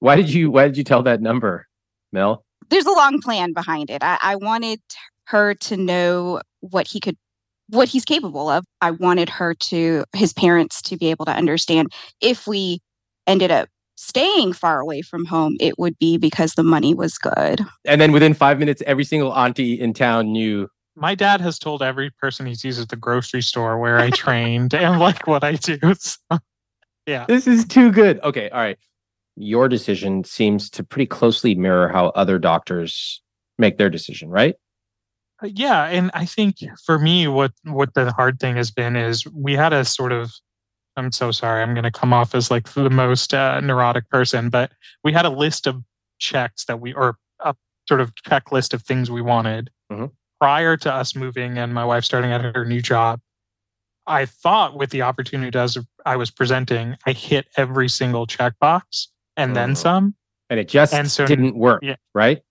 Why 0.00 0.16
did 0.16 0.30
you 0.30 0.50
why 0.50 0.66
did 0.66 0.76
you 0.76 0.84
tell 0.84 1.02
that 1.04 1.20
number 1.20 1.66
mel? 2.12 2.44
There's 2.70 2.86
a 2.86 2.92
long 2.92 3.20
plan 3.20 3.52
behind 3.52 3.90
it. 3.90 4.02
I, 4.02 4.18
I 4.22 4.36
wanted 4.36 4.80
her 5.26 5.54
to 5.54 5.76
know 5.76 6.40
what 6.60 6.88
he 6.88 7.00
could 7.00 7.16
what 7.68 7.88
he's 7.88 8.04
capable 8.04 8.48
of. 8.48 8.64
I 8.80 8.90
wanted 8.90 9.28
her 9.30 9.54
to 9.54 10.04
his 10.14 10.32
parents 10.32 10.82
to 10.82 10.96
be 10.96 11.10
able 11.10 11.24
to 11.26 11.32
understand 11.32 11.92
if 12.20 12.46
we 12.46 12.80
ended 13.26 13.50
up 13.50 13.68
staying 13.96 14.52
far 14.52 14.80
away 14.80 15.02
from 15.02 15.24
home 15.24 15.56
it 15.60 15.78
would 15.78 15.98
be 15.98 16.16
because 16.16 16.54
the 16.54 16.62
money 16.62 16.94
was 16.94 17.16
good 17.18 17.60
and 17.84 18.00
then 18.00 18.12
within 18.12 18.34
five 18.34 18.58
minutes 18.58 18.82
every 18.86 19.04
single 19.04 19.32
auntie 19.34 19.78
in 19.80 19.92
town 19.92 20.32
knew 20.32 20.68
my 20.96 21.14
dad 21.14 21.40
has 21.40 21.58
told 21.58 21.82
every 21.82 22.10
person 22.10 22.46
he 22.46 22.54
sees 22.54 22.78
at 22.78 22.88
the 22.88 22.96
grocery 22.96 23.42
store 23.42 23.78
where 23.78 23.98
I 23.98 24.10
trained 24.10 24.74
and 24.74 25.00
like 25.00 25.26
what 25.26 25.44
I 25.44 25.54
do. 25.54 25.78
So, 25.98 26.38
yeah. 27.06 27.26
This 27.26 27.46
is 27.46 27.64
too 27.64 27.90
good. 27.90 28.20
Okay. 28.22 28.48
All 28.50 28.60
right. 28.60 28.78
Your 29.36 29.68
decision 29.68 30.24
seems 30.24 30.70
to 30.70 30.84
pretty 30.84 31.06
closely 31.06 31.54
mirror 31.54 31.88
how 31.88 32.08
other 32.08 32.38
doctors 32.38 33.22
make 33.58 33.78
their 33.78 33.90
decision, 33.90 34.30
right? 34.30 34.54
Uh, 35.42 35.48
yeah. 35.52 35.86
And 35.86 36.10
I 36.14 36.24
think 36.24 36.58
for 36.84 36.98
me, 36.98 37.26
what, 37.26 37.52
what 37.64 37.94
the 37.94 38.12
hard 38.12 38.38
thing 38.38 38.56
has 38.56 38.70
been 38.70 38.96
is 38.96 39.26
we 39.26 39.54
had 39.54 39.72
a 39.72 39.84
sort 39.84 40.12
of, 40.12 40.30
I'm 40.96 41.12
so 41.12 41.30
sorry, 41.30 41.62
I'm 41.62 41.74
going 41.74 41.84
to 41.84 41.90
come 41.90 42.12
off 42.12 42.34
as 42.34 42.50
like 42.50 42.72
the 42.72 42.90
most 42.90 43.34
uh, 43.34 43.60
neurotic 43.60 44.08
person, 44.10 44.48
but 44.48 44.72
we 45.02 45.12
had 45.12 45.26
a 45.26 45.30
list 45.30 45.66
of 45.66 45.82
checks 46.18 46.64
that 46.66 46.80
we, 46.80 46.94
or 46.94 47.16
a 47.40 47.54
sort 47.88 48.00
of 48.00 48.14
checklist 48.14 48.72
of 48.72 48.82
things 48.82 49.10
we 49.10 49.22
wanted. 49.22 49.70
Mm-hmm 49.90 50.06
prior 50.44 50.76
to 50.76 50.92
us 50.92 51.16
moving 51.16 51.56
and 51.56 51.72
my 51.72 51.86
wife 51.86 52.04
starting 52.04 52.30
at 52.30 52.42
her 52.42 52.66
new 52.66 52.82
job, 52.82 53.18
I 54.06 54.26
thought 54.26 54.76
with 54.76 54.90
the 54.90 55.00
opportunity 55.00 55.58
as 55.58 55.78
I 56.04 56.16
was 56.16 56.30
presenting, 56.30 56.98
I 57.06 57.12
hit 57.12 57.46
every 57.56 57.88
single 57.88 58.26
checkbox 58.26 59.06
and 59.38 59.56
then 59.56 59.70
mm-hmm. 59.70 59.76
some. 59.76 60.14
And 60.50 60.60
it 60.60 60.68
just 60.68 60.92
and 60.92 61.10
so, 61.10 61.26
didn't 61.26 61.56
work, 61.56 61.82
yeah, 61.82 61.96
right? 62.14 62.42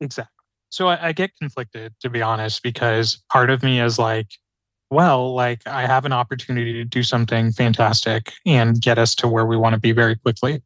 Exactly. 0.00 0.32
So 0.70 0.88
I, 0.88 1.08
I 1.08 1.12
get 1.12 1.30
conflicted, 1.40 1.94
to 2.00 2.10
be 2.10 2.20
honest, 2.20 2.64
because 2.64 3.22
part 3.30 3.50
of 3.50 3.62
me 3.62 3.80
is 3.80 3.96
like, 3.96 4.26
well, 4.90 5.34
like 5.34 5.66
I 5.66 5.86
have 5.86 6.04
an 6.04 6.12
opportunity 6.12 6.72
to 6.74 6.84
do 6.84 7.02
something 7.02 7.52
fantastic 7.52 8.32
and 8.44 8.80
get 8.80 8.98
us 8.98 9.14
to 9.16 9.28
where 9.28 9.46
we 9.46 9.56
want 9.56 9.74
to 9.74 9.80
be 9.80 9.92
very 9.92 10.16
quickly. 10.16 10.62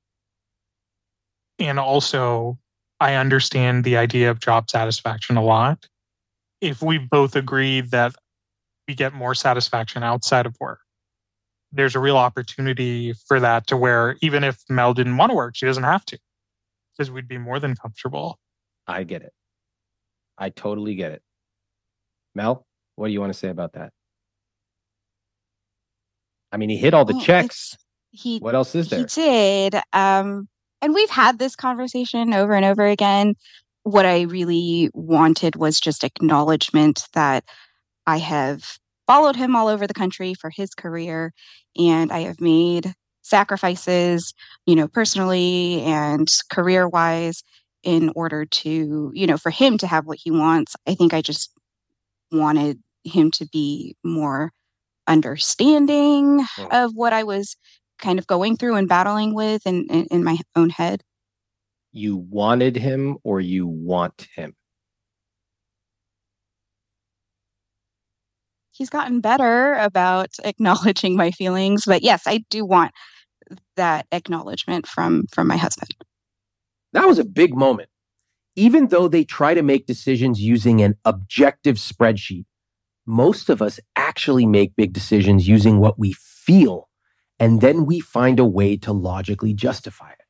And 1.58 1.78
also, 1.78 2.58
I 3.00 3.14
understand 3.14 3.84
the 3.84 3.96
idea 3.96 4.30
of 4.30 4.40
job 4.40 4.70
satisfaction 4.70 5.36
a 5.36 5.42
lot 5.42 5.86
if 6.60 6.82
we 6.82 6.98
both 6.98 7.36
agree 7.36 7.80
that 7.80 8.14
we 8.86 8.94
get 8.94 9.14
more 9.14 9.34
satisfaction 9.34 10.02
outside 10.02 10.46
of 10.46 10.56
work, 10.60 10.80
there's 11.72 11.94
a 11.94 12.00
real 12.00 12.16
opportunity 12.16 13.12
for 13.26 13.40
that 13.40 13.66
to 13.68 13.76
where 13.76 14.16
even 14.20 14.44
if 14.44 14.58
Mel 14.68 14.92
didn't 14.94 15.16
want 15.16 15.30
to 15.30 15.36
work, 15.36 15.56
she 15.56 15.66
doesn't 15.66 15.84
have 15.84 16.04
to 16.06 16.18
because 16.92 17.10
we'd 17.10 17.28
be 17.28 17.38
more 17.38 17.58
than 17.58 17.74
comfortable. 17.74 18.38
I 18.86 19.04
get 19.04 19.22
it. 19.22 19.32
I 20.36 20.50
totally 20.50 20.94
get 20.94 21.12
it. 21.12 21.22
Mel, 22.34 22.66
what 22.96 23.06
do 23.06 23.12
you 23.12 23.20
want 23.20 23.32
to 23.32 23.38
say 23.38 23.48
about 23.48 23.74
that? 23.74 23.92
I 26.52 26.56
mean, 26.56 26.68
he 26.68 26.76
hit 26.76 26.94
all 26.94 27.04
the 27.04 27.14
well, 27.14 27.22
checks. 27.22 27.76
He 28.10 28.38
what 28.38 28.54
else 28.54 28.74
is 28.74 28.88
there? 28.88 29.00
He 29.00 29.04
did. 29.04 29.76
Um, 29.92 30.48
and 30.82 30.94
we've 30.94 31.10
had 31.10 31.38
this 31.38 31.54
conversation 31.54 32.34
over 32.34 32.54
and 32.54 32.64
over 32.64 32.86
again 32.86 33.34
what 33.82 34.06
I 34.06 34.22
really 34.22 34.90
wanted 34.92 35.56
was 35.56 35.80
just 35.80 36.04
acknowledgement 36.04 37.04
that 37.14 37.44
I 38.06 38.18
have 38.18 38.78
followed 39.06 39.36
him 39.36 39.56
all 39.56 39.68
over 39.68 39.86
the 39.86 39.94
country 39.94 40.34
for 40.34 40.50
his 40.50 40.74
career 40.74 41.32
and 41.76 42.12
I 42.12 42.20
have 42.20 42.40
made 42.40 42.92
sacrifices, 43.22 44.34
you 44.66 44.74
know, 44.74 44.88
personally 44.88 45.82
and 45.82 46.28
career 46.50 46.88
wise 46.88 47.42
in 47.82 48.10
order 48.14 48.44
to, 48.44 49.10
you 49.14 49.26
know, 49.26 49.38
for 49.38 49.50
him 49.50 49.78
to 49.78 49.86
have 49.86 50.06
what 50.06 50.18
he 50.20 50.30
wants. 50.30 50.74
I 50.86 50.94
think 50.94 51.14
I 51.14 51.22
just 51.22 51.50
wanted 52.30 52.78
him 53.04 53.30
to 53.32 53.46
be 53.46 53.96
more 54.04 54.52
understanding 55.10 56.44
of 56.70 56.92
what 56.94 57.12
I 57.12 57.24
was 57.24 57.56
kind 57.98 58.18
of 58.18 58.26
going 58.26 58.56
through 58.56 58.76
and 58.76 58.88
battling 58.88 59.34
with 59.34 59.66
in, 59.66 59.86
in, 59.90 60.06
in 60.10 60.24
my 60.24 60.38
own 60.56 60.70
head 60.70 61.02
you 61.92 62.16
wanted 62.16 62.76
him 62.76 63.18
or 63.24 63.40
you 63.40 63.66
want 63.66 64.28
him? 64.34 64.54
He's 68.72 68.90
gotten 68.90 69.20
better 69.20 69.74
about 69.74 70.30
acknowledging 70.44 71.16
my 71.16 71.30
feelings, 71.30 71.84
but 71.86 72.02
yes, 72.02 72.22
I 72.26 72.44
do 72.50 72.64
want 72.64 72.92
that 73.76 74.06
acknowledgement 74.12 74.86
from 74.86 75.24
from 75.32 75.48
my 75.48 75.56
husband. 75.56 75.94
That 76.92 77.06
was 77.06 77.18
a 77.18 77.24
big 77.24 77.54
moment. 77.54 77.88
Even 78.56 78.88
though 78.88 79.08
they 79.08 79.24
try 79.24 79.54
to 79.54 79.62
make 79.62 79.86
decisions 79.86 80.40
using 80.40 80.82
an 80.82 80.94
objective 81.04 81.76
spreadsheet, 81.76 82.46
most 83.06 83.48
of 83.48 83.62
us 83.62 83.80
actually 84.10 84.44
make 84.44 84.74
big 84.74 84.92
decisions 84.92 85.46
using 85.46 85.78
what 85.78 85.96
we 85.96 86.12
feel, 86.12 86.88
and 87.38 87.60
then 87.60 87.86
we 87.86 88.00
find 88.00 88.40
a 88.40 88.44
way 88.44 88.76
to 88.76 88.92
logically 88.92 89.54
justify 89.54 90.10
it. 90.10 90.24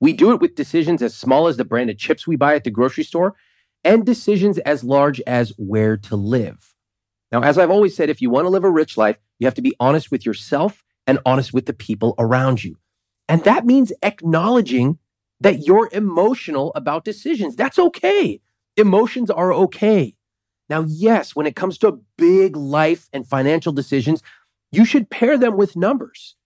We 0.00 0.14
do 0.14 0.32
it 0.32 0.40
with 0.40 0.54
decisions 0.54 1.02
as 1.02 1.14
small 1.14 1.46
as 1.46 1.58
the 1.58 1.66
brand 1.66 1.90
of 1.90 1.98
chips 1.98 2.26
we 2.26 2.36
buy 2.36 2.54
at 2.54 2.64
the 2.64 2.70
grocery 2.70 3.04
store 3.04 3.34
and 3.84 4.06
decisions 4.06 4.56
as 4.60 4.82
large 4.82 5.20
as 5.26 5.52
where 5.58 5.98
to 5.98 6.16
live. 6.16 6.74
Now, 7.30 7.42
as 7.42 7.58
I've 7.58 7.70
always 7.70 7.94
said, 7.94 8.08
if 8.08 8.22
you 8.22 8.30
want 8.30 8.46
to 8.46 8.48
live 8.48 8.64
a 8.64 8.70
rich 8.70 8.96
life, 8.96 9.18
you 9.38 9.46
have 9.46 9.54
to 9.56 9.62
be 9.62 9.76
honest 9.78 10.10
with 10.10 10.24
yourself 10.24 10.82
and 11.06 11.18
honest 11.26 11.52
with 11.52 11.66
the 11.66 11.74
people 11.74 12.14
around 12.18 12.64
you. 12.64 12.76
And 13.28 13.44
that 13.44 13.66
means 13.66 13.92
acknowledging 14.02 14.98
that 15.38 15.66
you're 15.66 15.90
emotional 15.92 16.72
about 16.74 17.04
decisions. 17.04 17.56
That's 17.56 17.78
okay. 17.78 18.40
Emotions 18.78 19.30
are 19.30 19.52
okay. 19.52 20.17
Now, 20.68 20.84
yes, 20.86 21.34
when 21.34 21.46
it 21.46 21.56
comes 21.56 21.78
to 21.78 22.00
big 22.16 22.56
life 22.56 23.08
and 23.12 23.26
financial 23.26 23.72
decisions, 23.72 24.22
you 24.70 24.84
should 24.84 25.10
pair 25.10 25.38
them 25.38 25.56
with 25.56 25.76
numbers. 25.76 26.36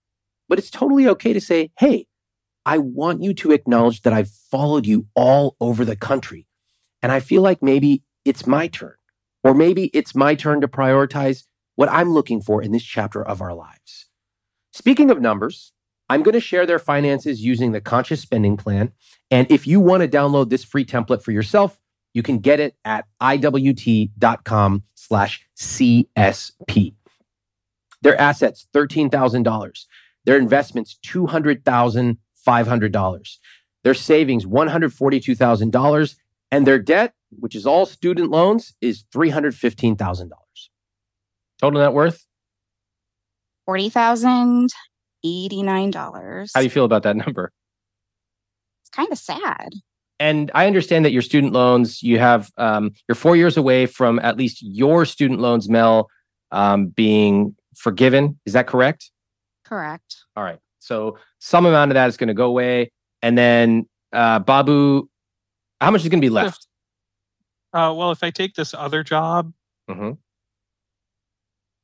But 0.48 0.58
it's 0.58 0.70
totally 0.70 1.08
okay 1.08 1.32
to 1.32 1.40
say, 1.40 1.70
hey, 1.78 2.06
I 2.64 2.78
want 2.78 3.22
you 3.22 3.34
to 3.34 3.52
acknowledge 3.52 4.02
that 4.02 4.12
I've 4.12 4.30
followed 4.30 4.86
you 4.86 5.06
all 5.14 5.56
over 5.60 5.84
the 5.84 5.96
country. 5.96 6.46
And 7.02 7.10
I 7.10 7.18
feel 7.18 7.42
like 7.42 7.62
maybe 7.62 8.02
it's 8.24 8.46
my 8.46 8.68
turn, 8.68 8.94
or 9.42 9.54
maybe 9.54 9.86
it's 9.86 10.14
my 10.14 10.36
turn 10.36 10.60
to 10.60 10.68
prioritize 10.68 11.44
what 11.74 11.90
I'm 11.90 12.12
looking 12.12 12.40
for 12.40 12.62
in 12.62 12.70
this 12.70 12.84
chapter 12.84 13.24
of 13.24 13.40
our 13.40 13.54
lives. 13.54 14.08
Speaking 14.72 15.10
of 15.10 15.20
numbers, 15.20 15.72
I'm 16.08 16.22
going 16.22 16.34
to 16.34 16.40
share 16.40 16.66
their 16.66 16.78
finances 16.78 17.42
using 17.42 17.72
the 17.72 17.80
conscious 17.80 18.20
spending 18.20 18.56
plan. 18.56 18.92
And 19.30 19.50
if 19.50 19.66
you 19.66 19.80
want 19.80 20.02
to 20.02 20.08
download 20.08 20.50
this 20.50 20.64
free 20.64 20.84
template 20.84 21.22
for 21.22 21.32
yourself, 21.32 21.81
you 22.14 22.22
can 22.22 22.38
get 22.38 22.60
it 22.60 22.76
at 22.84 23.06
iwt.com 23.20 24.82
slash 24.94 25.46
CSP. 25.58 26.94
Their 28.02 28.20
assets, 28.20 28.66
$13,000. 28.74 29.84
Their 30.24 30.38
investments, 30.38 30.98
200,000 31.02 32.18
$500. 32.46 33.36
Their 33.84 33.94
savings, 33.94 34.44
$142,000. 34.44 36.16
And 36.50 36.66
their 36.66 36.78
debt, 36.78 37.14
which 37.30 37.54
is 37.54 37.66
all 37.66 37.86
student 37.86 38.30
loans, 38.30 38.74
is 38.80 39.04
$315,000. 39.14 40.30
Total 41.60 41.80
net 41.80 41.92
worth? 41.92 42.26
$40,089. 43.68 46.50
How 46.54 46.60
do 46.60 46.64
you 46.64 46.70
feel 46.70 46.84
about 46.84 47.04
that 47.04 47.16
number? 47.16 47.52
It's 48.82 48.90
kind 48.90 49.10
of 49.10 49.18
sad. 49.18 49.70
And 50.18 50.50
I 50.54 50.66
understand 50.66 51.04
that 51.04 51.12
your 51.12 51.22
student 51.22 51.52
loans, 51.52 52.02
you 52.02 52.18
have, 52.18 52.50
um, 52.56 52.92
you're 53.08 53.16
four 53.16 53.34
years 53.34 53.56
away 53.56 53.86
from 53.86 54.18
at 54.20 54.36
least 54.36 54.62
your 54.62 55.04
student 55.04 55.40
loans, 55.40 55.68
Mel, 55.68 56.08
um, 56.52 56.86
being 56.86 57.56
forgiven. 57.74 58.38
Is 58.46 58.52
that 58.52 58.66
correct? 58.66 59.10
Correct. 59.64 60.16
All 60.36 60.44
right. 60.44 60.58
So 60.78 61.18
some 61.38 61.66
amount 61.66 61.90
of 61.90 61.94
that 61.94 62.08
is 62.08 62.16
going 62.16 62.28
to 62.28 62.34
go 62.34 62.46
away. 62.46 62.92
And 63.20 63.36
then 63.36 63.88
uh, 64.12 64.38
Babu, 64.38 65.08
how 65.80 65.90
much 65.90 66.02
is 66.02 66.08
going 66.08 66.20
to 66.20 66.24
be 66.24 66.30
left? 66.30 66.66
Uh, 67.72 67.92
well, 67.96 68.12
if 68.12 68.22
I 68.22 68.30
take 68.30 68.54
this 68.54 68.74
other 68.74 69.02
job, 69.02 69.52
mm-hmm. 69.88 70.12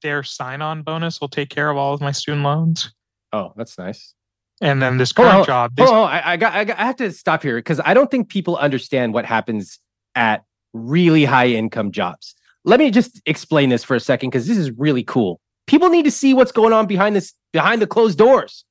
their 0.02 0.22
sign-on 0.22 0.82
bonus 0.82 1.20
will 1.20 1.28
take 1.28 1.48
care 1.48 1.70
of 1.70 1.76
all 1.76 1.94
of 1.94 2.00
my 2.00 2.12
student 2.12 2.44
loans. 2.44 2.92
Oh, 3.32 3.52
that's 3.56 3.78
nice. 3.78 4.14
And 4.60 4.82
then 4.82 4.98
this 4.98 5.12
current 5.12 5.46
job. 5.46 5.76
This- 5.76 5.88
oh, 5.88 6.02
I, 6.02 6.32
I, 6.32 6.36
got, 6.36 6.52
I, 6.52 6.64
got, 6.64 6.78
I 6.78 6.84
have 6.86 6.96
to 6.96 7.12
stop 7.12 7.42
here 7.42 7.56
because 7.56 7.80
I 7.84 7.94
don't 7.94 8.10
think 8.10 8.28
people 8.28 8.56
understand 8.56 9.14
what 9.14 9.24
happens 9.24 9.78
at 10.14 10.44
really 10.72 11.24
high 11.24 11.48
income 11.48 11.92
jobs. 11.92 12.34
Let 12.64 12.80
me 12.80 12.90
just 12.90 13.22
explain 13.24 13.68
this 13.68 13.84
for 13.84 13.94
a 13.94 14.00
second 14.00 14.30
because 14.30 14.46
this 14.46 14.58
is 14.58 14.70
really 14.72 15.04
cool. 15.04 15.40
People 15.66 15.88
need 15.90 16.04
to 16.04 16.10
see 16.10 16.34
what's 16.34 16.52
going 16.52 16.72
on 16.72 16.86
behind 16.86 17.14
this 17.14 17.34
behind 17.52 17.80
the 17.80 17.86
closed 17.86 18.18
doors. 18.18 18.64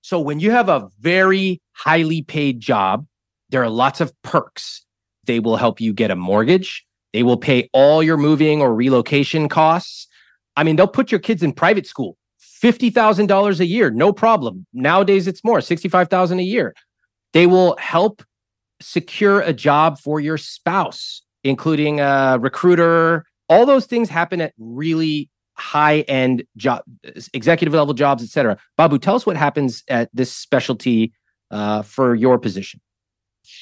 So 0.00 0.18
when 0.20 0.40
you 0.40 0.50
have 0.50 0.68
a 0.68 0.88
very 1.00 1.60
highly 1.72 2.22
paid 2.22 2.60
job, 2.60 3.06
there 3.50 3.62
are 3.62 3.68
lots 3.68 4.00
of 4.00 4.12
perks. 4.22 4.84
They 5.24 5.40
will 5.40 5.56
help 5.56 5.80
you 5.80 5.92
get 5.92 6.10
a 6.10 6.16
mortgage. 6.16 6.84
They 7.12 7.22
will 7.22 7.36
pay 7.36 7.68
all 7.72 8.02
your 8.02 8.16
moving 8.16 8.60
or 8.60 8.74
relocation 8.74 9.48
costs. 9.48 10.06
I 10.56 10.64
mean, 10.64 10.76
they'll 10.76 10.86
put 10.86 11.10
your 11.10 11.20
kids 11.20 11.42
in 11.42 11.52
private 11.52 11.86
school, 11.86 12.16
$50,000 12.62 13.60
a 13.60 13.66
year, 13.66 13.90
no 13.90 14.12
problem. 14.12 14.66
Nowadays 14.72 15.26
it's 15.26 15.44
more, 15.44 15.60
65,000 15.60 16.38
a 16.38 16.42
year. 16.42 16.74
They 17.32 17.46
will 17.46 17.76
help 17.78 18.22
secure 18.80 19.40
a 19.40 19.52
job 19.52 19.98
for 19.98 20.20
your 20.20 20.38
spouse, 20.38 21.22
including 21.44 22.00
a 22.00 22.38
recruiter. 22.40 23.24
All 23.48 23.66
those 23.66 23.86
things 23.86 24.08
happen 24.08 24.40
at 24.40 24.54
really 24.58 25.30
high 25.54 26.00
end 26.02 26.44
job, 26.56 26.82
executive 27.34 27.74
level 27.74 27.94
jobs, 27.94 28.22
etc. 28.22 28.56
Babu, 28.76 28.98
tell 28.98 29.16
us 29.16 29.26
what 29.26 29.36
happens 29.36 29.82
at 29.88 30.08
this 30.12 30.32
specialty 30.32 31.12
uh, 31.50 31.82
for 31.82 32.14
your 32.14 32.38
position. 32.38 32.80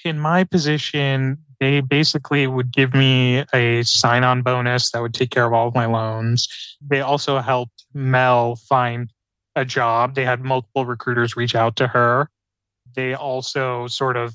In 0.05 0.19
my 0.19 0.45
position, 0.45 1.39
they 1.61 1.81
basically 1.81 2.47
would 2.47 2.73
give 2.73 2.95
me 2.95 3.45
a 3.53 3.83
sign 3.83 4.25
on 4.25 4.43
bonus 4.43 4.91
that 4.91 5.03
would 5.03 5.15
take 5.15 5.31
care 5.31 5.47
of 5.47 5.53
all 5.53 5.69
of 5.69 5.75
my 5.75 5.87
loans. 5.87 6.49
They 6.81 7.01
also 7.01 7.39
helped 7.39 7.85
Mel 7.95 8.57
find 8.57 9.11
a 9.55 9.65
job. 9.65 10.15
They 10.15 10.25
had 10.25 10.43
multiple 10.43 10.85
recruiters 10.85 11.37
reach 11.37 11.55
out 11.55 11.77
to 11.77 11.87
her. 11.89 12.29
They 12.95 13.15
also 13.15 13.87
sort 13.89 14.17
of 14.17 14.35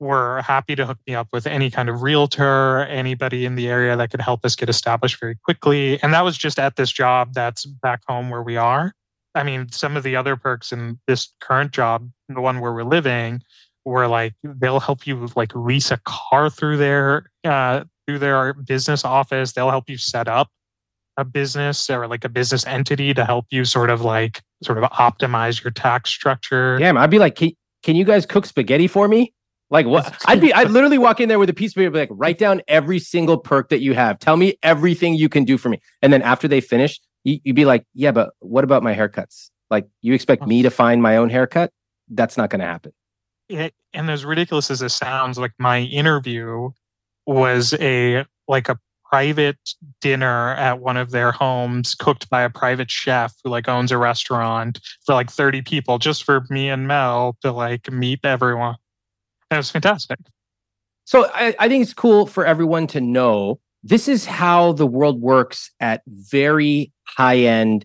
were 0.00 0.40
happy 0.40 0.74
to 0.74 0.86
hook 0.86 0.98
me 1.06 1.14
up 1.14 1.28
with 1.32 1.46
any 1.46 1.70
kind 1.70 1.88
of 1.88 2.02
realtor, 2.02 2.86
anybody 2.86 3.44
in 3.44 3.54
the 3.54 3.68
area 3.68 3.96
that 3.96 4.10
could 4.10 4.20
help 4.20 4.44
us 4.44 4.56
get 4.56 4.68
established 4.68 5.20
very 5.20 5.36
quickly. 5.44 6.02
And 6.02 6.14
that 6.14 6.24
was 6.24 6.38
just 6.38 6.58
at 6.58 6.76
this 6.76 6.90
job 6.90 7.34
that's 7.34 7.66
back 7.66 8.00
home 8.08 8.30
where 8.30 8.42
we 8.42 8.56
are. 8.56 8.94
I 9.34 9.42
mean, 9.42 9.70
some 9.70 9.96
of 9.96 10.02
the 10.02 10.16
other 10.16 10.36
perks 10.36 10.72
in 10.72 10.98
this 11.06 11.32
current 11.40 11.72
job, 11.72 12.10
the 12.28 12.40
one 12.40 12.60
where 12.60 12.72
we're 12.72 12.82
living, 12.82 13.42
were 13.84 14.06
like 14.06 14.34
they'll 14.42 14.80
help 14.80 15.06
you 15.06 15.28
like 15.36 15.54
lease 15.54 15.90
a 15.90 15.98
car 16.04 16.50
through 16.50 16.76
their 16.76 17.30
uh, 17.44 17.84
through 18.06 18.18
their 18.18 18.54
business 18.54 19.04
office. 19.04 19.52
They'll 19.52 19.70
help 19.70 19.88
you 19.88 19.96
set 19.96 20.28
up 20.28 20.48
a 21.16 21.24
business 21.24 21.88
or 21.90 22.06
like 22.08 22.24
a 22.24 22.28
business 22.28 22.66
entity 22.66 23.14
to 23.14 23.24
help 23.24 23.46
you 23.50 23.64
sort 23.64 23.90
of 23.90 24.02
like 24.02 24.42
sort 24.62 24.78
of 24.78 24.90
optimize 24.90 25.62
your 25.62 25.70
tax 25.70 26.10
structure. 26.10 26.78
Yeah, 26.80 26.92
I'd 26.96 27.10
be 27.10 27.18
like, 27.18 27.36
can, 27.36 27.52
can 27.82 27.96
you 27.96 28.04
guys 28.04 28.26
cook 28.26 28.46
spaghetti 28.46 28.86
for 28.86 29.08
me? 29.08 29.32
Like 29.70 29.86
what? 29.86 30.16
I'd 30.26 30.40
be, 30.40 30.52
I'd 30.52 30.70
literally 30.70 30.98
walk 30.98 31.20
in 31.20 31.28
there 31.28 31.38
with 31.38 31.48
a 31.48 31.54
piece 31.54 31.72
of 31.72 31.76
paper, 31.76 31.96
like 31.96 32.08
write 32.12 32.38
down 32.38 32.62
every 32.68 32.98
single 32.98 33.38
perk 33.38 33.68
that 33.68 33.80
you 33.80 33.94
have. 33.94 34.18
Tell 34.18 34.36
me 34.36 34.58
everything 34.62 35.14
you 35.14 35.28
can 35.28 35.44
do 35.44 35.56
for 35.56 35.68
me. 35.68 35.80
And 36.02 36.12
then 36.12 36.22
after 36.22 36.48
they 36.48 36.60
finish, 36.60 37.00
you, 37.24 37.38
would 37.46 37.54
be 37.54 37.64
like, 37.64 37.84
yeah, 37.94 38.10
but 38.10 38.30
what 38.40 38.64
about 38.64 38.82
my 38.82 38.94
haircuts? 38.94 39.50
Like 39.70 39.86
you 40.02 40.14
expect 40.14 40.46
me 40.46 40.62
to 40.62 40.70
find 40.70 41.02
my 41.02 41.16
own 41.16 41.30
haircut? 41.30 41.72
That's 42.08 42.36
not 42.36 42.50
going 42.50 42.60
to 42.60 42.66
happen. 42.66 42.92
It, 43.50 43.74
and 43.92 44.10
as 44.10 44.24
ridiculous 44.24 44.70
as 44.70 44.80
it 44.80 44.90
sounds, 44.90 45.38
like 45.38 45.52
my 45.58 45.80
interview 45.80 46.70
was 47.26 47.74
a 47.80 48.24
like 48.48 48.68
a 48.68 48.78
private 49.10 49.58
dinner 50.00 50.54
at 50.54 50.78
one 50.78 50.96
of 50.96 51.10
their 51.10 51.32
homes 51.32 51.96
cooked 51.96 52.30
by 52.30 52.42
a 52.42 52.50
private 52.50 52.90
chef 52.90 53.34
who 53.42 53.50
like 53.50 53.68
owns 53.68 53.90
a 53.90 53.98
restaurant 53.98 54.78
for 55.04 55.14
like 55.14 55.30
30 55.30 55.62
people 55.62 55.98
just 55.98 56.22
for 56.22 56.46
me 56.48 56.68
and 56.68 56.86
Mel 56.86 57.36
to 57.42 57.50
like 57.50 57.90
meet 57.90 58.20
everyone. 58.24 58.76
That 59.50 59.56
was 59.56 59.70
fantastic. 59.70 60.18
So 61.04 61.28
I, 61.34 61.56
I 61.58 61.68
think 61.68 61.82
it's 61.82 61.92
cool 61.92 62.26
for 62.26 62.46
everyone 62.46 62.86
to 62.88 63.00
know 63.00 63.58
this 63.82 64.06
is 64.06 64.26
how 64.26 64.72
the 64.72 64.86
world 64.86 65.20
works 65.20 65.72
at 65.80 66.02
very 66.06 66.92
high 67.04 67.38
end 67.38 67.84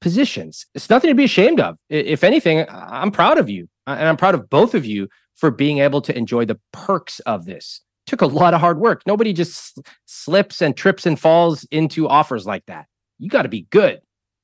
positions. 0.00 0.66
It's 0.74 0.88
nothing 0.88 1.08
to 1.08 1.14
be 1.14 1.24
ashamed 1.24 1.58
of. 1.58 1.76
If 1.88 2.22
anything, 2.22 2.64
I'm 2.68 3.10
proud 3.10 3.38
of 3.38 3.50
you. 3.50 3.68
Uh, 3.90 3.96
and 3.96 4.08
I'm 4.08 4.16
proud 4.16 4.34
of 4.34 4.48
both 4.48 4.74
of 4.74 4.84
you 4.84 5.08
for 5.36 5.50
being 5.50 5.78
able 5.78 6.00
to 6.02 6.16
enjoy 6.16 6.44
the 6.44 6.58
perks 6.72 7.20
of 7.20 7.46
this. 7.46 7.80
It 8.06 8.10
took 8.10 8.20
a 8.20 8.26
lot 8.26 8.54
of 8.54 8.60
hard 8.60 8.78
work. 8.78 9.02
Nobody 9.06 9.32
just 9.32 9.80
slips 10.06 10.62
and 10.62 10.76
trips 10.76 11.06
and 11.06 11.18
falls 11.18 11.64
into 11.70 12.08
offers 12.08 12.46
like 12.46 12.66
that. 12.66 12.86
You 13.18 13.28
got 13.28 13.42
to 13.42 13.48
be 13.48 13.66
good. 13.70 14.00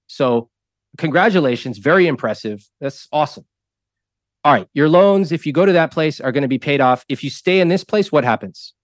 So, 0.07 0.51
congratulations. 0.99 1.79
Very 1.79 2.07
impressive. 2.07 2.69
That's 2.81 3.09
awesome 3.13 3.45
all 4.47 4.53
right, 4.53 4.69
your 4.75 4.89
loans, 4.89 5.33
if 5.33 5.45
you 5.45 5.53
go 5.53 5.67
to 5.67 5.73
that 5.73 5.91
place, 5.91 6.21
are 6.21 6.31
going 6.31 6.43
to 6.43 6.49
be 6.49 6.57
paid 6.57 6.81
off. 6.81 7.05
If 7.09 7.25
you 7.25 7.31
stay 7.31 7.59
in 7.59 7.67
this 7.67 7.83
place, 7.83 8.13
what 8.13 8.23
happens? 8.23 8.75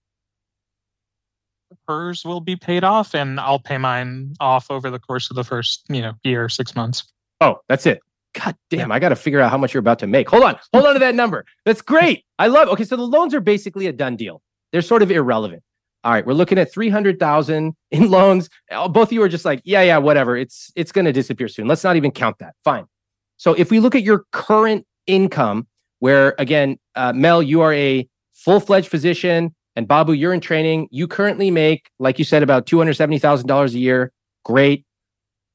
Hers 1.87 2.25
will 2.25 2.41
be 2.41 2.57
paid 2.57 2.83
off, 2.83 3.15
and 3.15 3.39
I'll 3.39 3.59
pay 3.59 3.77
mine 3.77 4.33
off 4.41 4.69
over 4.69 4.89
the 4.89 4.99
course 4.99 5.29
of 5.29 5.37
the 5.37 5.43
first, 5.45 5.85
you 5.87 6.01
know, 6.01 6.15
year, 6.25 6.49
six 6.49 6.75
months. 6.75 7.09
Oh, 7.39 7.59
that's 7.69 7.85
it. 7.85 8.01
God 8.33 8.55
damn, 8.69 8.91
I 8.91 8.99
got 8.99 9.09
to 9.09 9.15
figure 9.15 9.39
out 9.39 9.51
how 9.51 9.57
much 9.57 9.73
you're 9.73 9.79
about 9.79 9.99
to 9.99 10.07
make. 10.07 10.29
Hold 10.29 10.43
on, 10.43 10.57
hold 10.73 10.85
on 10.85 10.93
to 10.93 10.99
that 10.99 11.15
number. 11.15 11.45
That's 11.65 11.81
great. 11.81 12.25
I 12.39 12.47
love. 12.47 12.67
It. 12.67 12.71
Okay, 12.71 12.83
so 12.83 12.95
the 12.95 13.03
loans 13.03 13.33
are 13.33 13.41
basically 13.41 13.87
a 13.87 13.93
done 13.93 14.15
deal. 14.15 14.41
They're 14.71 14.81
sort 14.81 15.03
of 15.03 15.11
irrelevant. 15.11 15.61
All 16.03 16.11
right, 16.11 16.25
we're 16.25 16.33
looking 16.33 16.57
at 16.57 16.71
three 16.71 16.89
hundred 16.89 17.19
thousand 17.19 17.75
in 17.91 18.09
loans. 18.09 18.49
Both 18.69 19.09
of 19.09 19.11
you 19.13 19.21
are 19.21 19.29
just 19.29 19.45
like, 19.45 19.61
yeah, 19.63 19.83
yeah, 19.83 19.97
whatever. 19.97 20.35
It's 20.35 20.71
it's 20.75 20.91
going 20.91 21.05
to 21.05 21.13
disappear 21.13 21.47
soon. 21.47 21.67
Let's 21.67 21.83
not 21.83 21.95
even 21.95 22.11
count 22.11 22.39
that. 22.39 22.55
Fine. 22.63 22.85
So 23.37 23.53
if 23.53 23.71
we 23.71 23.79
look 23.79 23.95
at 23.95 24.03
your 24.03 24.25
current 24.31 24.85
income, 25.05 25.67
where 25.99 26.35
again, 26.39 26.77
uh, 26.95 27.13
Mel, 27.13 27.43
you 27.43 27.61
are 27.61 27.73
a 27.73 28.07
full 28.33 28.59
fledged 28.59 28.87
physician, 28.87 29.53
and 29.75 29.87
Babu, 29.87 30.13
you're 30.13 30.33
in 30.33 30.39
training. 30.39 30.87
You 30.91 31.07
currently 31.07 31.51
make, 31.51 31.89
like 31.99 32.19
you 32.19 32.25
said, 32.25 32.43
about 32.43 32.65
$270,000 32.65 33.73
a 33.73 33.79
year. 33.79 34.11
Great. 34.43 34.85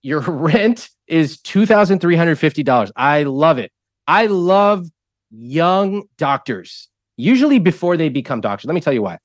Your 0.03 0.21
rent 0.27 0.89
is 1.09 1.39
$2,350. 1.39 2.91
I 2.97 3.23
love 3.25 3.59
it. 3.59 3.73
I 4.07 4.27
love 4.27 4.87
young 5.31 6.05
doctors, 6.17 6.89
usually 7.17 7.59
before 7.59 7.97
they 7.97 8.09
become 8.09 8.41
doctors. 8.41 8.67
Let 8.67 8.75
me 8.75 8.81
tell 8.81 8.93
you 8.93 9.03
why. 9.03 9.19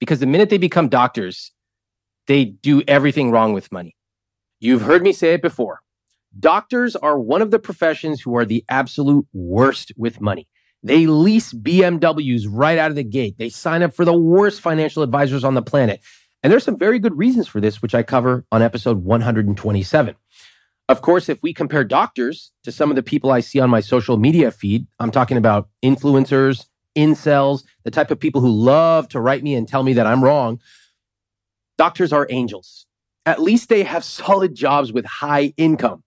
Because 0.00 0.20
the 0.20 0.26
minute 0.26 0.50
they 0.50 0.58
become 0.58 0.88
doctors, 0.88 1.52
they 2.26 2.44
do 2.44 2.82
everything 2.88 3.30
wrong 3.30 3.52
with 3.52 3.70
money. 3.70 3.94
You've 4.60 4.82
heard 4.82 5.02
me 5.02 5.12
say 5.12 5.34
it 5.34 5.42
before. 5.42 5.80
Doctors 6.38 6.96
are 6.96 7.18
one 7.18 7.42
of 7.42 7.50
the 7.50 7.58
professions 7.58 8.20
who 8.20 8.36
are 8.36 8.44
the 8.44 8.64
absolute 8.68 9.26
worst 9.32 9.92
with 9.96 10.20
money. 10.20 10.48
They 10.82 11.06
lease 11.06 11.52
BMWs 11.52 12.46
right 12.48 12.76
out 12.76 12.90
of 12.90 12.96
the 12.96 13.04
gate. 13.04 13.36
They 13.38 13.48
sign 13.48 13.82
up 13.82 13.94
for 13.94 14.04
the 14.04 14.12
worst 14.12 14.60
financial 14.60 15.02
advisors 15.02 15.44
on 15.44 15.54
the 15.54 15.62
planet. 15.62 16.00
And 16.42 16.52
there's 16.52 16.64
some 16.64 16.76
very 16.76 16.98
good 16.98 17.16
reasons 17.16 17.48
for 17.48 17.60
this, 17.60 17.80
which 17.80 17.94
I 17.94 18.02
cover 18.02 18.44
on 18.52 18.60
episode 18.60 19.02
127. 19.02 20.14
Of 20.88 21.00
course, 21.00 21.30
if 21.30 21.42
we 21.42 21.54
compare 21.54 21.82
doctors 21.82 22.52
to 22.62 22.70
some 22.70 22.90
of 22.90 22.96
the 22.96 23.02
people 23.02 23.30
I 23.30 23.40
see 23.40 23.58
on 23.58 23.70
my 23.70 23.80
social 23.80 24.18
media 24.18 24.50
feed, 24.50 24.86
I'm 24.98 25.10
talking 25.10 25.38
about 25.38 25.68
influencers, 25.82 26.66
incels, 26.94 27.64
the 27.84 27.90
type 27.90 28.10
of 28.10 28.20
people 28.20 28.42
who 28.42 28.50
love 28.50 29.08
to 29.08 29.20
write 29.20 29.42
me 29.42 29.54
and 29.54 29.66
tell 29.66 29.82
me 29.82 29.94
that 29.94 30.06
I'm 30.06 30.22
wrong. 30.22 30.60
Doctors 31.78 32.12
are 32.12 32.26
angels. 32.28 32.86
At 33.24 33.40
least 33.40 33.70
they 33.70 33.82
have 33.82 34.04
solid 34.04 34.54
jobs 34.54 34.92
with 34.92 35.06
high 35.06 35.54
income. 35.56 36.04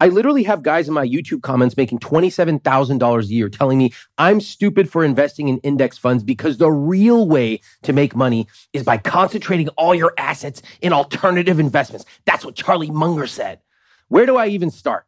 I 0.00 0.08
literally 0.08 0.44
have 0.44 0.62
guys 0.62 0.86
in 0.86 0.94
my 0.94 1.06
YouTube 1.06 1.42
comments 1.42 1.76
making 1.76 1.98
$27,000 2.00 3.22
a 3.22 3.26
year 3.26 3.48
telling 3.48 3.78
me 3.78 3.92
I'm 4.18 4.40
stupid 4.40 4.90
for 4.90 5.02
investing 5.02 5.48
in 5.48 5.58
index 5.58 5.96
funds 5.98 6.22
because 6.22 6.58
the 6.58 6.70
real 6.70 7.26
way 7.26 7.60
to 7.82 7.92
make 7.92 8.14
money 8.14 8.46
is 8.72 8.84
by 8.84 8.98
concentrating 8.98 9.68
all 9.70 9.94
your 9.94 10.12
assets 10.18 10.62
in 10.82 10.92
alternative 10.92 11.58
investments. 11.58 12.04
That's 12.26 12.44
what 12.44 12.54
Charlie 12.54 12.90
Munger 12.90 13.26
said. 13.26 13.60
Where 14.08 14.26
do 14.26 14.36
I 14.36 14.48
even 14.48 14.70
start? 14.70 15.04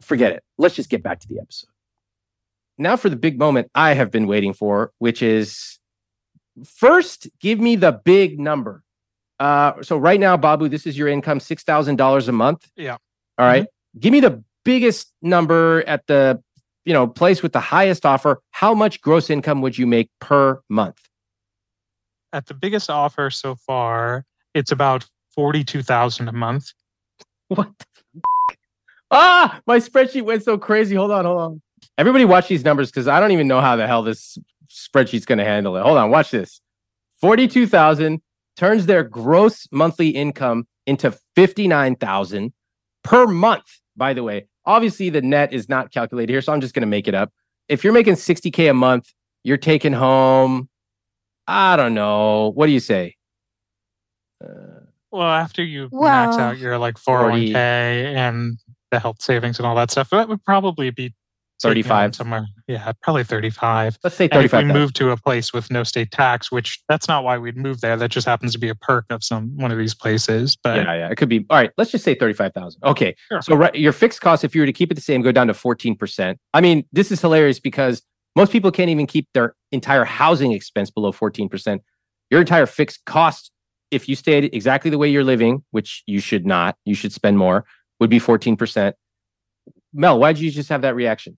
Forget 0.00 0.32
it. 0.32 0.42
Let's 0.56 0.74
just 0.74 0.90
get 0.90 1.02
back 1.02 1.20
to 1.20 1.28
the 1.28 1.38
episode. 1.40 1.70
Now 2.78 2.96
for 2.96 3.08
the 3.08 3.16
big 3.16 3.38
moment 3.38 3.70
I 3.74 3.94
have 3.94 4.10
been 4.10 4.26
waiting 4.26 4.54
for, 4.54 4.92
which 4.98 5.22
is 5.22 5.78
first, 6.64 7.28
give 7.40 7.58
me 7.60 7.76
the 7.76 7.92
big 7.92 8.38
number. 8.38 8.82
Uh, 9.40 9.82
so 9.82 9.96
right 9.96 10.18
now, 10.18 10.36
Babu, 10.36 10.68
this 10.68 10.86
is 10.86 10.96
your 10.96 11.08
income, 11.08 11.38
$6,000 11.38 12.28
a 12.28 12.32
month. 12.32 12.70
Yeah. 12.76 12.96
All 13.38 13.46
right? 13.46 13.64
mm-hmm. 13.64 14.00
Give 14.00 14.12
me 14.12 14.20
the 14.20 14.42
biggest 14.64 15.12
number 15.22 15.82
at 15.86 16.06
the 16.08 16.42
you 16.84 16.94
know 16.94 17.06
place 17.06 17.42
with 17.42 17.52
the 17.52 17.60
highest 17.60 18.06
offer. 18.06 18.40
How 18.50 18.74
much 18.74 19.00
gross 19.00 19.28
income 19.30 19.60
would 19.60 19.76
you 19.76 19.86
make 19.86 20.10
per 20.20 20.60
month? 20.70 20.98
At 22.32 22.46
the 22.46 22.54
biggest 22.54 22.88
offer 22.88 23.30
so 23.30 23.56
far, 23.56 24.24
it's 24.54 24.72
about 24.72 25.06
forty-two 25.34 25.82
thousand 25.82 26.28
a 26.28 26.32
month. 26.32 26.72
What? 27.48 27.70
ah, 29.10 29.60
my 29.66 29.78
spreadsheet 29.78 30.22
went 30.22 30.42
so 30.42 30.58
crazy. 30.58 30.94
Hold 30.94 31.10
on, 31.10 31.24
hold 31.24 31.40
on. 31.40 31.62
Everybody, 31.96 32.24
watch 32.24 32.48
these 32.48 32.64
numbers 32.64 32.90
because 32.90 33.08
I 33.08 33.20
don't 33.20 33.32
even 33.32 33.48
know 33.48 33.60
how 33.60 33.76
the 33.76 33.86
hell 33.86 34.02
this 34.02 34.38
spreadsheet's 34.68 35.24
going 35.24 35.38
to 35.38 35.44
handle 35.44 35.76
it. 35.76 35.82
Hold 35.82 35.98
on, 35.98 36.10
watch 36.10 36.30
this. 36.30 36.60
Forty-two 37.20 37.66
thousand 37.66 38.20
turns 38.56 38.86
their 38.86 39.02
gross 39.02 39.66
monthly 39.72 40.10
income 40.10 40.66
into 40.86 41.12
fifty-nine 41.34 41.96
thousand 41.96 42.52
per 43.02 43.26
month, 43.26 43.64
by 43.96 44.12
the 44.12 44.22
way. 44.22 44.46
Obviously, 44.66 45.08
the 45.08 45.22
net 45.22 45.52
is 45.52 45.68
not 45.68 45.90
calculated 45.90 46.30
here, 46.30 46.42
so 46.42 46.52
I'm 46.52 46.60
just 46.60 46.74
going 46.74 46.82
to 46.82 46.86
make 46.86 47.08
it 47.08 47.14
up. 47.14 47.32
If 47.68 47.84
you're 47.84 47.92
making 47.92 48.14
60K 48.14 48.70
a 48.70 48.74
month, 48.74 49.12
you're 49.42 49.56
taking 49.56 49.94
home, 49.94 50.68
I 51.46 51.76
don't 51.76 51.94
know. 51.94 52.50
What 52.54 52.66
do 52.66 52.72
you 52.72 52.80
say? 52.80 53.16
Uh, 54.44 54.77
well, 55.10 55.22
after 55.22 55.62
you 55.62 55.88
max 55.92 56.36
out 56.36 56.58
your 56.58 56.78
like 56.78 56.96
401k 56.96 57.52
40. 57.52 57.54
and 57.54 58.58
the 58.90 58.98
health 58.98 59.20
savings 59.20 59.58
and 59.58 59.66
all 59.66 59.74
that 59.76 59.90
stuff, 59.90 60.10
that 60.10 60.28
would 60.28 60.44
probably 60.44 60.90
be 60.90 61.14
35 61.60 62.14
somewhere. 62.14 62.46
Yeah, 62.68 62.92
probably 63.02 63.24
35. 63.24 63.98
Let's 64.04 64.16
say 64.16 64.28
And 64.30 64.44
if 64.44 64.52
35. 64.52 64.66
we 64.66 64.72
move 64.72 64.92
to 64.94 65.10
a 65.10 65.16
place 65.16 65.52
with 65.52 65.70
no 65.70 65.82
state 65.82 66.10
tax, 66.12 66.52
which 66.52 66.80
that's 66.88 67.08
not 67.08 67.24
why 67.24 67.36
we'd 67.38 67.56
move 67.56 67.80
there. 67.80 67.96
That 67.96 68.10
just 68.10 68.26
happens 68.26 68.52
to 68.52 68.58
be 68.58 68.68
a 68.68 68.74
perk 68.74 69.06
of 69.10 69.24
some 69.24 69.56
one 69.56 69.72
of 69.72 69.78
these 69.78 69.94
places. 69.94 70.56
But 70.62 70.76
yeah, 70.84 70.94
yeah, 70.94 71.10
it 71.10 71.16
could 71.16 71.28
be. 71.28 71.44
All 71.50 71.56
right, 71.56 71.70
let's 71.76 71.90
just 71.90 72.04
say 72.04 72.14
35,000. 72.14 72.80
Okay. 72.84 73.16
Sure. 73.28 73.42
So 73.42 73.56
right, 73.56 73.74
your 73.74 73.92
fixed 73.92 74.20
cost 74.20 74.44
if 74.44 74.54
you 74.54 74.62
were 74.62 74.66
to 74.66 74.72
keep 74.72 74.92
it 74.92 74.94
the 74.94 75.00
same 75.00 75.22
go 75.22 75.32
down 75.32 75.48
to 75.48 75.52
14%. 75.52 76.36
I 76.54 76.60
mean, 76.60 76.84
this 76.92 77.10
is 77.10 77.20
hilarious 77.20 77.58
because 77.58 78.02
most 78.36 78.52
people 78.52 78.70
can't 78.70 78.90
even 78.90 79.06
keep 79.06 79.26
their 79.34 79.54
entire 79.72 80.04
housing 80.04 80.52
expense 80.52 80.90
below 80.90 81.10
14%. 81.10 81.80
Your 82.30 82.40
entire 82.40 82.66
fixed 82.66 83.04
cost 83.04 83.50
if 83.90 84.08
you 84.08 84.16
stayed 84.16 84.54
exactly 84.54 84.90
the 84.90 84.98
way 84.98 85.08
you're 85.08 85.24
living, 85.24 85.64
which 85.70 86.02
you 86.06 86.20
should 86.20 86.46
not, 86.46 86.76
you 86.84 86.94
should 86.94 87.12
spend 87.12 87.38
more, 87.38 87.64
would 88.00 88.10
be 88.10 88.20
14%. 88.20 88.92
Mel, 89.92 90.18
why 90.18 90.32
did 90.32 90.42
you 90.42 90.50
just 90.50 90.68
have 90.68 90.82
that 90.82 90.94
reaction? 90.94 91.36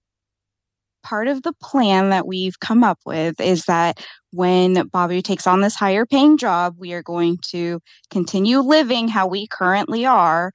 part 1.02 1.28
of 1.28 1.42
the 1.42 1.52
plan 1.54 2.10
that 2.10 2.26
we've 2.26 2.58
come 2.60 2.84
up 2.84 2.98
with 3.04 3.40
is 3.40 3.64
that 3.64 4.04
when 4.32 4.86
Bobby 4.88 5.22
takes 5.22 5.46
on 5.46 5.60
this 5.60 5.74
higher 5.74 6.06
paying 6.06 6.36
job, 6.36 6.76
we 6.78 6.92
are 6.92 7.02
going 7.02 7.38
to 7.48 7.80
continue 8.10 8.60
living 8.60 9.08
how 9.08 9.26
we 9.26 9.46
currently 9.46 10.06
are 10.06 10.52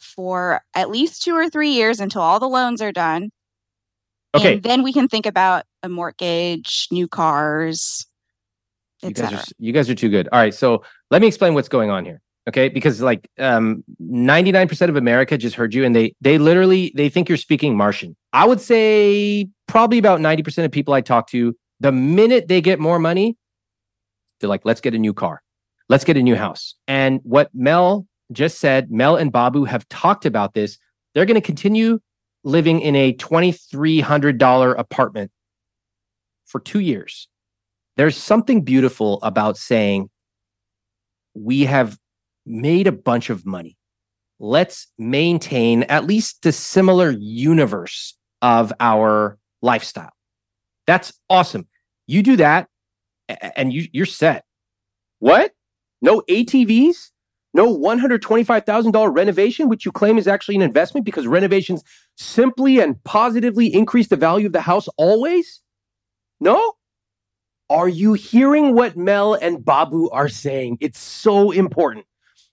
for 0.00 0.60
at 0.74 0.90
least 0.90 1.22
two 1.22 1.34
or 1.34 1.48
three 1.48 1.70
years 1.70 2.00
until 2.00 2.22
all 2.22 2.40
the 2.40 2.48
loans 2.48 2.80
are 2.82 2.92
done. 2.92 3.30
Okay. 4.34 4.54
And 4.54 4.62
then 4.62 4.82
we 4.82 4.92
can 4.92 5.08
think 5.08 5.26
about 5.26 5.64
a 5.82 5.88
mortgage, 5.88 6.88
new 6.90 7.06
cars, 7.06 8.06
You 9.02 9.10
guys, 9.10 9.32
are, 9.32 9.44
you 9.58 9.72
guys 9.72 9.88
are 9.90 9.94
too 9.94 10.08
good. 10.08 10.28
All 10.32 10.40
right, 10.40 10.54
so 10.54 10.82
let 11.14 11.20
me 11.20 11.28
explain 11.28 11.54
what's 11.54 11.68
going 11.68 11.90
on 11.90 12.04
here. 12.04 12.20
Okay, 12.48 12.68
because 12.68 13.00
like 13.00 13.30
um, 13.38 13.84
99% 14.02 14.88
of 14.88 14.96
America 14.96 15.38
just 15.38 15.54
heard 15.54 15.72
you, 15.72 15.84
and 15.84 15.94
they 15.94 16.12
they 16.20 16.38
literally 16.38 16.92
they 16.96 17.08
think 17.08 17.28
you're 17.28 17.38
speaking 17.38 17.76
Martian. 17.76 18.16
I 18.32 18.44
would 18.44 18.60
say 18.60 19.48
probably 19.68 19.98
about 19.98 20.18
90% 20.18 20.64
of 20.64 20.72
people 20.72 20.92
I 20.92 21.02
talk 21.02 21.28
to, 21.28 21.56
the 21.78 21.92
minute 21.92 22.48
they 22.48 22.60
get 22.60 22.80
more 22.80 22.98
money, 22.98 23.36
they're 24.40 24.48
like, 24.48 24.64
let's 24.64 24.80
get 24.80 24.92
a 24.92 24.98
new 24.98 25.14
car, 25.14 25.40
let's 25.88 26.02
get 26.02 26.16
a 26.16 26.22
new 26.22 26.34
house. 26.34 26.74
And 26.88 27.20
what 27.22 27.48
Mel 27.54 28.08
just 28.32 28.58
said, 28.58 28.90
Mel 28.90 29.14
and 29.14 29.30
Babu 29.30 29.64
have 29.66 29.88
talked 29.88 30.26
about 30.26 30.52
this. 30.52 30.78
They're 31.14 31.26
going 31.26 31.40
to 31.40 31.46
continue 31.46 32.00
living 32.42 32.80
in 32.80 32.96
a 32.96 33.12
$2,300 33.14 34.74
apartment 34.76 35.30
for 36.44 36.58
two 36.58 36.80
years 36.80 37.28
there's 37.96 38.16
something 38.16 38.62
beautiful 38.62 39.20
about 39.22 39.56
saying 39.56 40.10
we 41.34 41.64
have 41.64 41.98
made 42.46 42.86
a 42.86 42.92
bunch 42.92 43.30
of 43.30 43.46
money. 43.46 43.76
Let's 44.38 44.88
maintain 44.98 45.84
at 45.84 46.06
least 46.06 46.42
the 46.42 46.52
similar 46.52 47.10
universe 47.10 48.16
of 48.42 48.72
our 48.80 49.38
lifestyle. 49.62 50.12
That's 50.86 51.12
awesome. 51.30 51.66
You 52.06 52.22
do 52.22 52.36
that 52.36 52.68
and 53.56 53.72
you, 53.72 53.86
you're 53.92 54.06
set. 54.06 54.44
What? 55.20 55.52
No 56.02 56.22
ATVs? 56.28 57.10
No 57.54 57.74
$125,000 57.74 59.14
renovation, 59.16 59.68
which 59.68 59.86
you 59.86 59.92
claim 59.92 60.18
is 60.18 60.26
actually 60.26 60.56
an 60.56 60.62
investment 60.62 61.06
because 61.06 61.26
renovations 61.26 61.82
simply 62.16 62.80
and 62.80 63.02
positively 63.04 63.72
increase 63.72 64.08
the 64.08 64.16
value 64.16 64.46
of 64.46 64.52
the 64.52 64.60
house 64.60 64.88
always? 64.96 65.62
No? 66.40 66.74
Are 67.70 67.88
you 67.88 68.12
hearing 68.12 68.74
what 68.74 68.96
Mel 68.96 69.34
and 69.34 69.64
Babu 69.64 70.10
are 70.10 70.28
saying? 70.28 70.78
It's 70.80 70.98
so 70.98 71.50
important. 71.50 72.06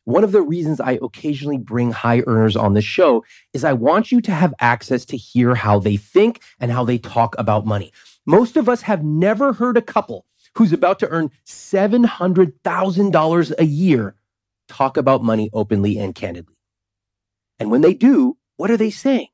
One 0.06 0.24
of 0.24 0.32
the 0.32 0.42
reasons 0.42 0.80
I 0.80 1.00
occasionally 1.02 1.58
bring 1.58 1.92
high 1.92 2.24
earners 2.26 2.56
on 2.56 2.74
the 2.74 2.82
show 2.82 3.24
is 3.54 3.64
I 3.64 3.74
want 3.74 4.12
you 4.12 4.22
to 4.22 4.32
have 4.32 4.54
access 4.60 5.06
to 5.06 5.18
hear 5.18 5.54
how 5.54 5.78
they 5.80 5.98
think 5.98 6.42
and 6.60 6.72
how 6.72 6.86
they 6.86 6.98
talk 6.98 7.36
about 7.38 7.66
money. 7.66 7.92
Most 8.26 8.58
of 8.58 8.68
us 8.70 8.82
have 8.84 9.04
never 9.04 9.54
heard 9.54 9.78
a 9.78 9.82
couple 9.82 10.26
who's 10.56 10.74
about 10.74 10.98
to 11.00 11.08
earn 11.10 11.30
$700,000 11.46 13.54
a 13.60 13.66
year 13.66 14.16
talk 14.68 14.98
about 14.98 15.24
money 15.24 15.50
openly 15.54 16.00
and 16.00 16.16
candidly. 16.16 16.56
And 17.60 17.70
when 17.70 17.82
they 17.82 17.94
do, 17.94 18.38
what 18.58 18.72
are 18.72 18.78
they 18.78 18.90
saying? 18.90 19.28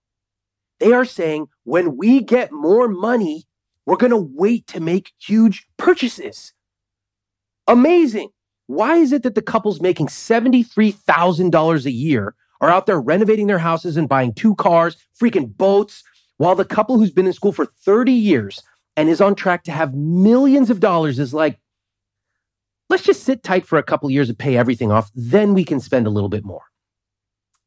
They 0.79 0.93
are 0.93 1.05
saying, 1.05 1.47
when 1.63 1.97
we 1.97 2.21
get 2.21 2.51
more 2.51 2.87
money, 2.87 3.46
we're 3.87 3.95
going 3.95 4.11
to 4.11 4.17
wait 4.17 4.67
to 4.67 4.81
make 4.81 5.13
huge 5.17 5.65
purchases. 5.77 6.53
Amazing. 7.67 8.29
Why 8.67 8.97
is 8.97 9.13
it 9.13 9.23
that 9.23 9.33
the 9.33 9.41
couples 9.41 9.79
making 9.79 10.07
$73,000 10.07 11.85
a 11.85 11.91
year 11.91 12.35
are 12.59 12.69
out 12.69 12.85
there 12.85 12.99
renovating 12.99 13.47
their 13.47 13.59
houses 13.59 13.95
and 13.95 14.09
buying 14.09 14.33
two 14.33 14.55
cars, 14.55 14.97
freaking 15.19 15.55
boats, 15.55 16.03
while 16.35 16.53
the 16.53 16.65
couple 16.65 16.97
who's 16.97 17.11
been 17.11 17.27
in 17.27 17.33
school 17.33 17.53
for 17.53 17.65
30 17.65 18.11
years 18.11 18.61
and 18.97 19.07
is 19.07 19.21
on 19.21 19.35
track 19.35 19.63
to 19.63 19.71
have 19.71 19.95
millions 19.95 20.69
of 20.69 20.81
dollars 20.81 21.17
is 21.17 21.33
like, 21.33 21.57
let's 22.89 23.03
just 23.03 23.23
sit 23.23 23.41
tight 23.41 23.65
for 23.65 23.79
a 23.79 23.83
couple 23.83 24.11
years 24.11 24.27
and 24.27 24.37
pay 24.37 24.57
everything 24.57 24.91
off, 24.91 25.09
then 25.15 25.53
we 25.53 25.63
can 25.63 25.79
spend 25.79 26.07
a 26.07 26.11
little 26.11 26.29
bit 26.29 26.43
more. 26.43 26.63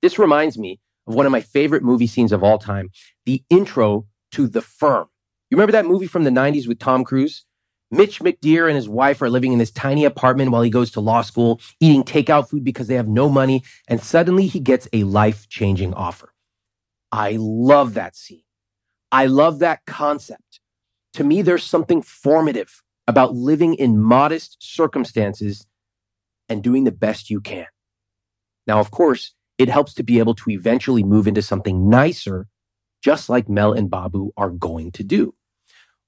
This 0.02 0.18
reminds 0.18 0.58
me 0.58 0.80
of 1.06 1.14
one 1.14 1.24
of 1.24 1.32
my 1.32 1.40
favorite 1.40 1.82
movie 1.82 2.06
scenes 2.06 2.30
of 2.30 2.44
all 2.44 2.58
time, 2.58 2.90
the 3.24 3.42
intro 3.48 4.06
to 4.32 4.46
The 4.46 4.60
Firm. 4.60 5.08
You 5.50 5.56
remember 5.56 5.72
that 5.72 5.86
movie 5.86 6.06
from 6.06 6.22
the 6.22 6.30
90s 6.30 6.68
with 6.68 6.78
Tom 6.78 7.02
Cruise? 7.02 7.44
Mitch 7.90 8.20
McDeere 8.20 8.68
and 8.68 8.76
his 8.76 8.88
wife 8.88 9.20
are 9.20 9.28
living 9.28 9.52
in 9.52 9.58
this 9.58 9.72
tiny 9.72 10.04
apartment 10.04 10.52
while 10.52 10.62
he 10.62 10.70
goes 10.70 10.92
to 10.92 11.00
law 11.00 11.22
school, 11.22 11.60
eating 11.80 12.04
takeout 12.04 12.48
food 12.48 12.62
because 12.62 12.86
they 12.86 12.94
have 12.94 13.08
no 13.08 13.28
money, 13.28 13.64
and 13.88 14.00
suddenly 14.00 14.46
he 14.46 14.60
gets 14.60 14.86
a 14.92 15.02
life 15.02 15.48
changing 15.48 15.92
offer. 15.94 16.32
I 17.10 17.36
love 17.40 17.94
that 17.94 18.14
scene. 18.14 18.44
I 19.10 19.26
love 19.26 19.58
that 19.58 19.80
concept. 19.86 20.60
To 21.14 21.24
me, 21.24 21.42
there's 21.42 21.64
something 21.64 22.00
formative 22.00 22.84
about 23.08 23.34
living 23.34 23.74
in 23.74 24.00
modest 24.00 24.56
circumstances 24.60 25.66
and 26.48 26.62
doing 26.62 26.84
the 26.84 26.92
best 26.92 27.28
you 27.28 27.40
can. 27.40 27.66
Now, 28.68 28.78
of 28.78 28.92
course, 28.92 29.34
it 29.58 29.68
helps 29.68 29.94
to 29.94 30.04
be 30.04 30.20
able 30.20 30.36
to 30.36 30.50
eventually 30.50 31.02
move 31.02 31.26
into 31.26 31.42
something 31.42 31.90
nicer, 31.90 32.46
just 33.02 33.28
like 33.28 33.48
Mel 33.48 33.72
and 33.72 33.90
Babu 33.90 34.30
are 34.36 34.50
going 34.50 34.92
to 34.92 35.02
do. 35.02 35.34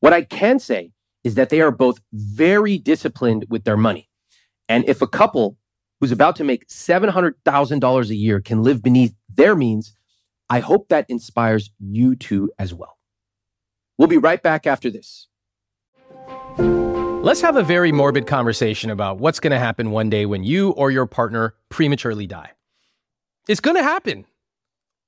What 0.03 0.13
I 0.13 0.23
can 0.23 0.59
say 0.59 0.91
is 1.23 1.37
that 1.37 1.49
they 1.49 1.61
are 1.61 1.71
both 1.71 2.01
very 2.13 2.77
disciplined 2.77 3.47
with 3.49 3.63
their 3.63 3.77
money. 3.77 4.11
And 4.69 4.85
if 4.89 5.01
a 5.01 5.07
couple 5.07 5.59
who's 6.01 6.11
about 6.11 6.35
to 6.37 6.45
make 6.45 6.67
$700,000 6.67 8.11
a 8.11 8.15
year 8.17 8.41
can 8.41 8.65
live 8.65 8.83
beneath 8.83 9.15
their 9.33 9.55
means, 9.55 9.97
I 10.51 10.59
hope 10.59 10.89
that 10.89 11.07
inspires 11.09 11.71
you 11.79 12.17
too 12.17 12.51
as 12.59 12.75
well. 12.75 12.99
We'll 13.97 14.09
be 14.09 14.19
right 14.19 14.43
back 14.43 14.67
after 14.67 14.91
this. 14.91 15.29
Let's 16.59 17.41
have 17.43 17.57
a 17.57 17.63
very 17.63 17.93
morbid 17.93 18.27
conversation 18.27 18.91
about 18.91 19.19
what's 19.19 19.39
going 19.39 19.53
to 19.53 19.59
happen 19.61 19.93
one 19.93 20.11
day 20.11 20.27
when 20.27 20.43
you 20.43 20.71
or 20.71 20.91
your 20.91 21.07
partner 21.07 21.55
prematurely 21.69 22.27
die. 22.27 22.51
It's 23.47 23.61
going 23.61 23.77
to 23.77 23.85
happen. 23.85 24.27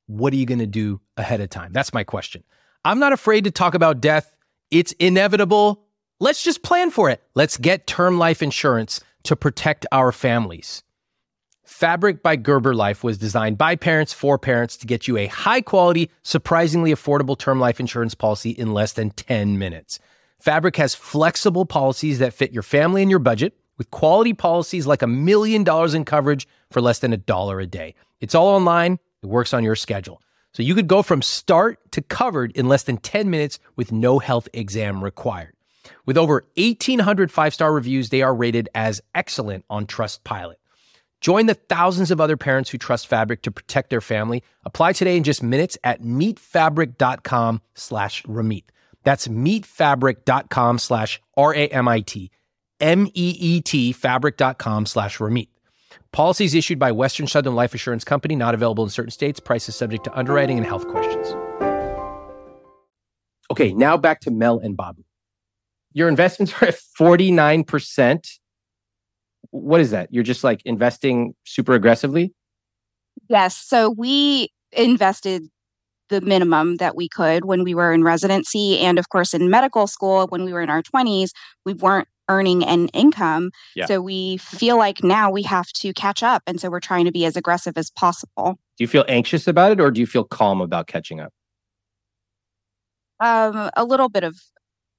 What 0.07 0.33
are 0.33 0.37
you 0.37 0.47
going 0.47 0.61
to 0.61 0.69
do 0.69 1.01
ahead 1.17 1.41
of 1.41 1.51
time? 1.51 1.73
That's 1.73 1.93
my 1.93 2.05
question. 2.05 2.45
I'm 2.85 3.01
not 3.01 3.13
afraid 3.13 3.43
to 3.43 3.51
talk 3.51 3.75
about 3.75 4.01
death. 4.01 4.34
It's 4.75 4.91
inevitable. 4.99 5.87
Let's 6.19 6.43
just 6.43 6.65
plan 6.65 6.91
for 6.91 7.09
it. 7.09 7.23
Let's 7.37 7.59
get 7.59 7.87
term 7.87 8.19
life 8.19 8.43
insurance 8.43 9.01
to 9.23 9.37
protect 9.37 9.87
our 9.93 10.11
families. 10.11 10.83
Fabric 11.65 12.25
by 12.25 12.35
Gerber 12.35 12.75
Life 12.75 13.05
was 13.05 13.17
designed 13.17 13.57
by 13.57 13.77
parents 13.77 14.13
for 14.13 14.37
parents 14.37 14.77
to 14.79 14.87
get 14.89 15.07
you 15.07 15.17
a 15.17 15.29
high 15.29 15.61
quality, 15.61 16.11
surprisingly 16.25 16.93
affordable 16.93 17.39
term 17.39 17.61
life 17.61 17.79
insurance 17.79 18.17
policy 18.17 18.51
in 18.51 18.75
less 18.75 18.93
than 18.93 19.11
10 19.11 19.61
minutes. 19.61 20.01
Fabric 20.41 20.75
has 20.75 20.93
flexible 20.97 21.67
policies 21.67 22.19
that 22.19 22.35
fit 22.35 22.51
your 22.51 22.65
family 22.65 23.01
and 23.01 23.13
your 23.13 23.21
budget 23.21 23.57
with 23.79 23.93
quality 23.93 24.33
policies 24.33 24.89
like 24.89 25.03
a 25.03 25.07
million 25.07 25.63
dollars 25.63 25.95
in 25.95 26.05
coverage 26.05 26.49
for 26.73 26.81
less 26.81 26.99
than 26.99 27.13
a 27.13 27.17
dollar 27.17 27.61
a 27.61 27.67
day. 27.67 27.95
It's 28.21 28.35
all 28.35 28.49
online, 28.49 28.99
it 29.23 29.27
works 29.27 29.55
on 29.55 29.63
your 29.63 29.77
schedule. 29.77 30.21
So 30.55 30.63
you 30.63 30.75
could 30.75 30.89
go 30.89 31.03
from 31.03 31.21
start 31.21 31.79
to 31.93 32.01
covered 32.01 32.53
in 32.53 32.69
less 32.69 32.85
than 32.85 32.97
10 32.97 33.29
minutes 33.29 33.59
with 33.77 33.93
no 33.93 34.21
health 34.21 34.49
exam 34.53 35.03
required. 35.03 35.53
With 36.07 36.17
over 36.17 36.45
1,800 36.57 37.31
five 37.31 37.53
star 37.53 37.73
reviews, 37.73 38.09
they 38.09 38.23
are 38.23 38.35
rated 38.35 38.69
as 38.75 39.03
excellent 39.15 39.65
on 39.69 39.87
Trustpilot. 39.87 40.55
Join 41.21 41.47
the 41.47 41.55
thousands 41.55 42.11
of 42.11 42.21
other 42.21 42.37
parents 42.37 42.71
who 42.71 42.79
trust 42.79 43.07
Fabric 43.07 43.43
to 43.43 43.51
protect 43.51 43.91
their 43.91 44.03
family. 44.03 44.43
Apply 44.65 44.93
today 44.93 45.17
in 45.17 45.25
just 45.25 45.43
minutes 45.43 45.79
at 45.83 46.03
meetfabric.com 46.03 47.63
slash 47.75 48.23
Ramit. 48.25 48.65
That's 49.05 49.27
meetfabric.com 49.29 50.79
slash 50.79 51.21
R-A-M-I-T. 51.37 52.31
M-E-E-T 52.81 53.93
fabric.com 53.93 54.87
slash 54.87 55.19
Ramit. 55.19 55.49
Policies 56.13 56.55
issued 56.55 56.79
by 56.79 56.93
Western 56.93 57.27
Southern 57.27 57.55
Life 57.55 57.75
Assurance 57.75 58.05
Company, 58.05 58.37
not 58.37 58.55
available 58.55 58.85
in 58.85 58.91
certain 58.91 59.11
states. 59.11 59.41
Prices 59.41 59.77
subject 59.77 60.05
to 60.05 60.17
underwriting 60.17 60.59
and 60.59 60.67
health 60.67 60.87
questions. 60.89 61.35
Okay, 63.51 63.73
now 63.73 63.97
back 63.97 64.21
to 64.21 64.31
Mel 64.31 64.59
and 64.59 64.77
Babu. 64.77 65.05
Your 65.93 66.09
investments 66.09 66.53
are 66.61 66.69
at 66.69 66.77
49%. 66.99 68.29
What 69.51 69.81
is 69.81 69.91
that? 69.91 70.09
You're 70.13 70.25
just 70.25 70.43
like 70.43 70.61
investing 70.65 71.35
super 71.45 71.75
aggressively? 71.75 72.33
Yes. 73.29 73.57
So 73.57 73.91
we 73.91 74.49
invested 74.73 75.49
the 76.09 76.21
minimum 76.21 76.77
that 76.77 76.97
we 76.97 77.09
could 77.09 77.45
when 77.45 77.65
we 77.65 77.75
were 77.75 77.93
in 77.93 78.03
residency 78.03 78.79
and 78.79 78.99
of 78.99 79.09
course 79.09 79.33
in 79.33 79.49
medical 79.49 79.87
school 79.87 80.27
when 80.29 80.45
we 80.45 80.53
were 80.53 80.61
in 80.61 80.69
our 80.69 80.83
20s 80.83 81.31
we 81.65 81.73
weren't 81.73 82.09
earning 82.29 82.65
an 82.65 82.89
income 82.89 83.51
Yeah. 83.77 83.87
so 83.87 84.01
we 84.01 84.39
feel 84.39 84.77
like 84.79 85.03
now 85.05 85.31
we 85.31 85.43
have 85.43 85.67
to 85.75 85.93
catch 85.93 86.23
up 86.23 86.43
and 86.47 86.61
so 86.61 86.71
we're 86.71 86.81
trying 86.81 87.05
to 87.05 87.13
be 87.13 87.25
as 87.27 87.37
aggressive 87.37 87.77
as 87.77 87.91
possible 87.91 88.59
Do 88.79 88.85
you 88.85 88.89
feel 88.89 89.05
anxious 89.09 89.47
about 89.47 89.73
it 89.73 89.81
or 89.81 89.91
do 89.91 90.01
you 90.01 90.07
feel 90.07 90.25
calm 90.25 90.61
about 90.61 90.87
catching 90.87 91.21
up? 91.21 91.33
um 93.21 93.71
a 93.77 93.85
little 93.85 94.09
bit 94.09 94.25
of 94.25 94.37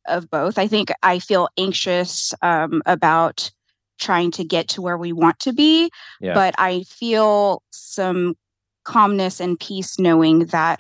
of 0.08 0.30
both 0.30 0.58
i 0.58 0.68
think 0.68 0.92
i 1.04 1.20
feel 1.20 1.50
anxious 1.58 2.34
um 2.42 2.82
about 2.86 3.52
trying 4.00 4.32
to 4.32 4.44
get 4.44 4.68
to 4.68 4.82
where 4.82 4.98
we 4.98 5.12
want 5.14 5.38
to 5.40 5.52
be 5.54 5.90
Yeah. 6.22 6.34
but 6.34 6.56
i 6.58 6.84
feel 6.84 7.62
some 7.72 8.36
calmness 8.84 9.40
and 9.40 9.60
peace 9.60 9.98
knowing 10.00 10.46
that 10.48 10.80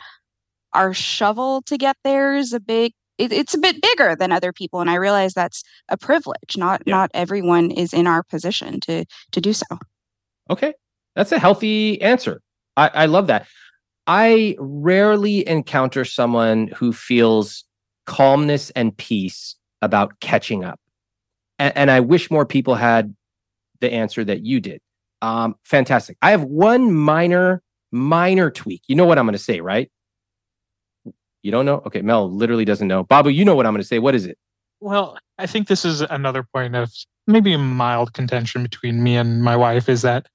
our 0.73 0.93
shovel 0.93 1.61
to 1.63 1.77
get 1.77 1.97
there 2.03 2.35
is 2.35 2.53
a 2.53 2.59
big 2.59 2.93
it, 3.17 3.31
it's 3.31 3.53
a 3.53 3.57
bit 3.57 3.81
bigger 3.81 4.15
than 4.15 4.31
other 4.31 4.51
people 4.53 4.81
and 4.81 4.89
i 4.89 4.95
realize 4.95 5.33
that's 5.33 5.63
a 5.89 5.97
privilege 5.97 6.57
not 6.57 6.81
Yeah. 6.85 6.95
not 6.95 7.11
everyone 7.13 7.71
is 7.71 7.93
in 7.93 8.07
our 8.07 8.23
position 8.23 8.79
to 8.81 9.05
to 9.31 9.41
do 9.41 9.53
so 9.53 9.65
Okay. 10.49 10.73
That's 11.15 11.31
a 11.31 11.39
healthy 11.39 11.99
answer. 12.01 12.41
I, 12.77 12.89
I 12.93 13.05
love 13.07 13.27
that. 13.27 13.47
I 14.05 14.55
rarely 14.59 15.47
encounter 15.47 16.05
someone 16.05 16.67
who 16.67 16.93
feels 16.93 17.63
calmness 18.05 18.69
and 18.71 18.95
peace 18.95 19.55
about 19.81 20.19
catching 20.19 20.63
up. 20.63 20.79
And, 21.57 21.75
and 21.75 21.91
I 21.91 22.01
wish 22.01 22.29
more 22.29 22.45
people 22.45 22.75
had 22.75 23.15
the 23.79 23.91
answer 23.91 24.23
that 24.23 24.45
you 24.45 24.59
did. 24.59 24.81
Um, 25.21 25.55
fantastic. 25.63 26.17
I 26.21 26.29
have 26.31 26.43
one 26.43 26.93
minor, 26.93 27.63
minor 27.91 28.51
tweak. 28.51 28.83
You 28.87 28.95
know 28.95 29.05
what 29.05 29.17
I'm 29.17 29.25
going 29.25 29.33
to 29.33 29.39
say, 29.39 29.61
right? 29.61 29.89
You 31.45 31.51
don't 31.51 31.67
know? 31.67 31.83
Okay. 31.85 32.01
Mel 32.01 32.27
literally 32.27 32.65
doesn't 32.65 32.87
know. 32.87 33.03
Babu, 33.03 33.29
you 33.29 33.45
know 33.45 33.53
what 33.55 33.67
I'm 33.67 33.73
going 33.73 33.81
to 33.83 33.87
say. 33.87 33.99
What 33.99 34.15
is 34.15 34.25
it? 34.25 34.35
Well, 34.81 35.15
I 35.37 35.45
think 35.45 35.67
this 35.67 35.85
is 35.85 36.01
another 36.01 36.41
point 36.41 36.75
of 36.75 36.91
maybe 37.27 37.53
a 37.53 37.59
mild 37.59 38.13
contention 38.13 38.63
between 38.63 39.03
me 39.03 39.15
and 39.15 39.43
my 39.43 39.55
wife 39.55 39.87
is 39.87 40.01
that 40.01 40.27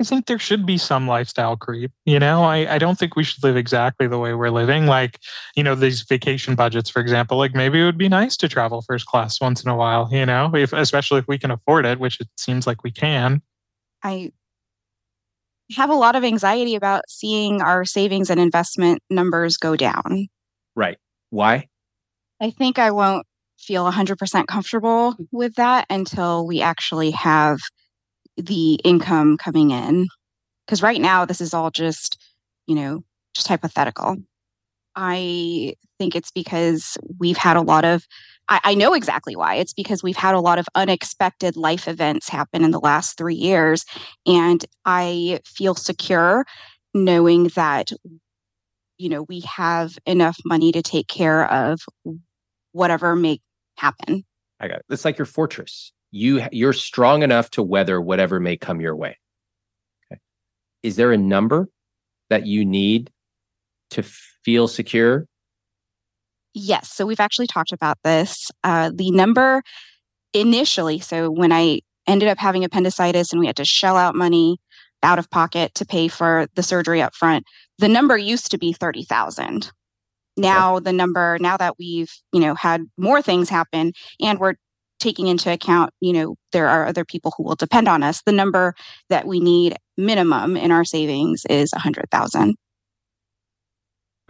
I 0.00 0.04
think 0.04 0.26
there 0.26 0.40
should 0.40 0.66
be 0.66 0.76
some 0.76 1.06
lifestyle 1.06 1.56
creep. 1.56 1.92
You 2.04 2.18
know, 2.18 2.42
I, 2.42 2.74
I 2.74 2.78
don't 2.78 2.98
think 2.98 3.14
we 3.14 3.22
should 3.22 3.44
live 3.44 3.56
exactly 3.56 4.08
the 4.08 4.18
way 4.18 4.34
we're 4.34 4.50
living. 4.50 4.86
Like, 4.86 5.20
you 5.54 5.62
know, 5.62 5.76
these 5.76 6.02
vacation 6.02 6.56
budgets, 6.56 6.90
for 6.90 6.98
example, 7.00 7.38
like 7.38 7.54
maybe 7.54 7.80
it 7.80 7.84
would 7.84 7.98
be 7.98 8.08
nice 8.08 8.36
to 8.38 8.48
travel 8.48 8.82
first 8.82 9.06
class 9.06 9.40
once 9.40 9.62
in 9.62 9.70
a 9.70 9.76
while, 9.76 10.08
you 10.10 10.26
know, 10.26 10.52
if 10.52 10.72
especially 10.72 11.20
if 11.20 11.28
we 11.28 11.38
can 11.38 11.52
afford 11.52 11.86
it, 11.86 12.00
which 12.00 12.20
it 12.20 12.28
seems 12.36 12.66
like 12.66 12.82
we 12.82 12.90
can. 12.90 13.40
i 14.02 14.32
have 15.76 15.90
a 15.90 15.94
lot 15.94 16.16
of 16.16 16.24
anxiety 16.24 16.74
about 16.74 17.02
seeing 17.08 17.60
our 17.62 17.84
savings 17.84 18.30
and 18.30 18.40
investment 18.40 19.02
numbers 19.10 19.56
go 19.56 19.76
down 19.76 20.28
Right. 20.78 20.96
Why? 21.30 21.66
I 22.40 22.50
think 22.50 22.78
I 22.78 22.92
won't 22.92 23.26
feel 23.58 23.84
100% 23.90 24.46
comfortable 24.46 25.16
with 25.32 25.56
that 25.56 25.86
until 25.90 26.46
we 26.46 26.62
actually 26.62 27.10
have 27.10 27.58
the 28.36 28.74
income 28.84 29.36
coming 29.36 29.72
in. 29.72 30.06
Because 30.64 30.84
right 30.84 31.00
now, 31.00 31.24
this 31.24 31.40
is 31.40 31.52
all 31.52 31.72
just, 31.72 32.16
you 32.68 32.76
know, 32.76 33.02
just 33.34 33.48
hypothetical. 33.48 34.18
I 34.94 35.74
think 35.98 36.14
it's 36.14 36.30
because 36.30 36.96
we've 37.18 37.36
had 37.36 37.56
a 37.56 37.62
lot 37.62 37.84
of, 37.84 38.06
I, 38.48 38.60
I 38.64 38.74
know 38.74 38.94
exactly 38.94 39.36
why. 39.36 39.56
It's 39.56 39.72
because 39.72 40.02
we've 40.02 40.16
had 40.16 40.34
a 40.34 40.40
lot 40.40 40.58
of 40.58 40.66
unexpected 40.74 41.56
life 41.56 41.88
events 41.88 42.28
happen 42.28 42.64
in 42.64 42.70
the 42.70 42.80
last 42.80 43.16
three 43.16 43.34
years. 43.34 43.84
And 44.26 44.64
I 44.84 45.40
feel 45.44 45.74
secure 45.74 46.46
knowing 46.94 47.48
that 47.54 47.92
you 48.96 49.08
know 49.08 49.24
we 49.28 49.40
have 49.40 49.98
enough 50.06 50.38
money 50.44 50.72
to 50.72 50.82
take 50.82 51.06
care 51.06 51.50
of 51.52 51.80
whatever 52.72 53.14
may 53.14 53.38
happen 53.76 54.24
I 54.60 54.68
got 54.68 54.78
it. 54.78 54.84
It's 54.90 55.04
like 55.04 55.18
your 55.18 55.26
fortress. 55.26 55.92
You 56.10 56.46
you're 56.52 56.72
strong 56.72 57.22
enough 57.22 57.50
to 57.50 57.62
weather 57.62 58.00
whatever 58.00 58.40
may 58.40 58.56
come 58.56 58.80
your 58.80 58.96
way. 58.96 59.18
Okay. 60.10 60.20
Is 60.82 60.96
there 60.96 61.12
a 61.12 61.18
number 61.18 61.68
that 62.30 62.46
you 62.46 62.64
need 62.64 63.10
to 63.90 64.02
feel 64.02 64.68
secure? 64.68 65.26
Yes 66.58 66.92
so 66.92 67.06
we've 67.06 67.20
actually 67.20 67.46
talked 67.46 67.72
about 67.72 67.98
this 68.04 68.50
uh, 68.64 68.90
the 68.94 69.10
number 69.10 69.62
initially 70.34 70.98
so 70.98 71.30
when 71.30 71.52
i 71.52 71.80
ended 72.06 72.28
up 72.28 72.38
having 72.38 72.64
appendicitis 72.64 73.32
and 73.32 73.40
we 73.40 73.46
had 73.46 73.56
to 73.56 73.64
shell 73.64 73.96
out 73.96 74.14
money 74.14 74.58
out 75.02 75.18
of 75.18 75.30
pocket 75.30 75.72
to 75.74 75.86
pay 75.86 76.08
for 76.08 76.46
the 76.54 76.62
surgery 76.62 77.00
up 77.00 77.14
front 77.14 77.44
the 77.78 77.88
number 77.88 78.16
used 78.16 78.50
to 78.50 78.58
be 78.58 78.72
30000 78.72 79.70
now 80.36 80.78
the 80.78 80.92
number 80.92 81.38
now 81.40 81.56
that 81.56 81.74
we've 81.78 82.12
you 82.32 82.40
know 82.40 82.54
had 82.54 82.82
more 82.96 83.22
things 83.22 83.48
happen 83.48 83.92
and 84.20 84.38
we're 84.38 84.54
taking 85.00 85.28
into 85.28 85.52
account 85.52 85.92
you 86.00 86.12
know 86.12 86.34
there 86.52 86.68
are 86.68 86.86
other 86.86 87.04
people 87.04 87.32
who 87.36 87.44
will 87.44 87.54
depend 87.54 87.88
on 87.88 88.02
us 88.02 88.22
the 88.26 88.32
number 88.32 88.74
that 89.08 89.26
we 89.26 89.38
need 89.38 89.76
minimum 89.96 90.56
in 90.56 90.72
our 90.72 90.84
savings 90.84 91.44
is 91.48 91.70
100000 91.72 92.56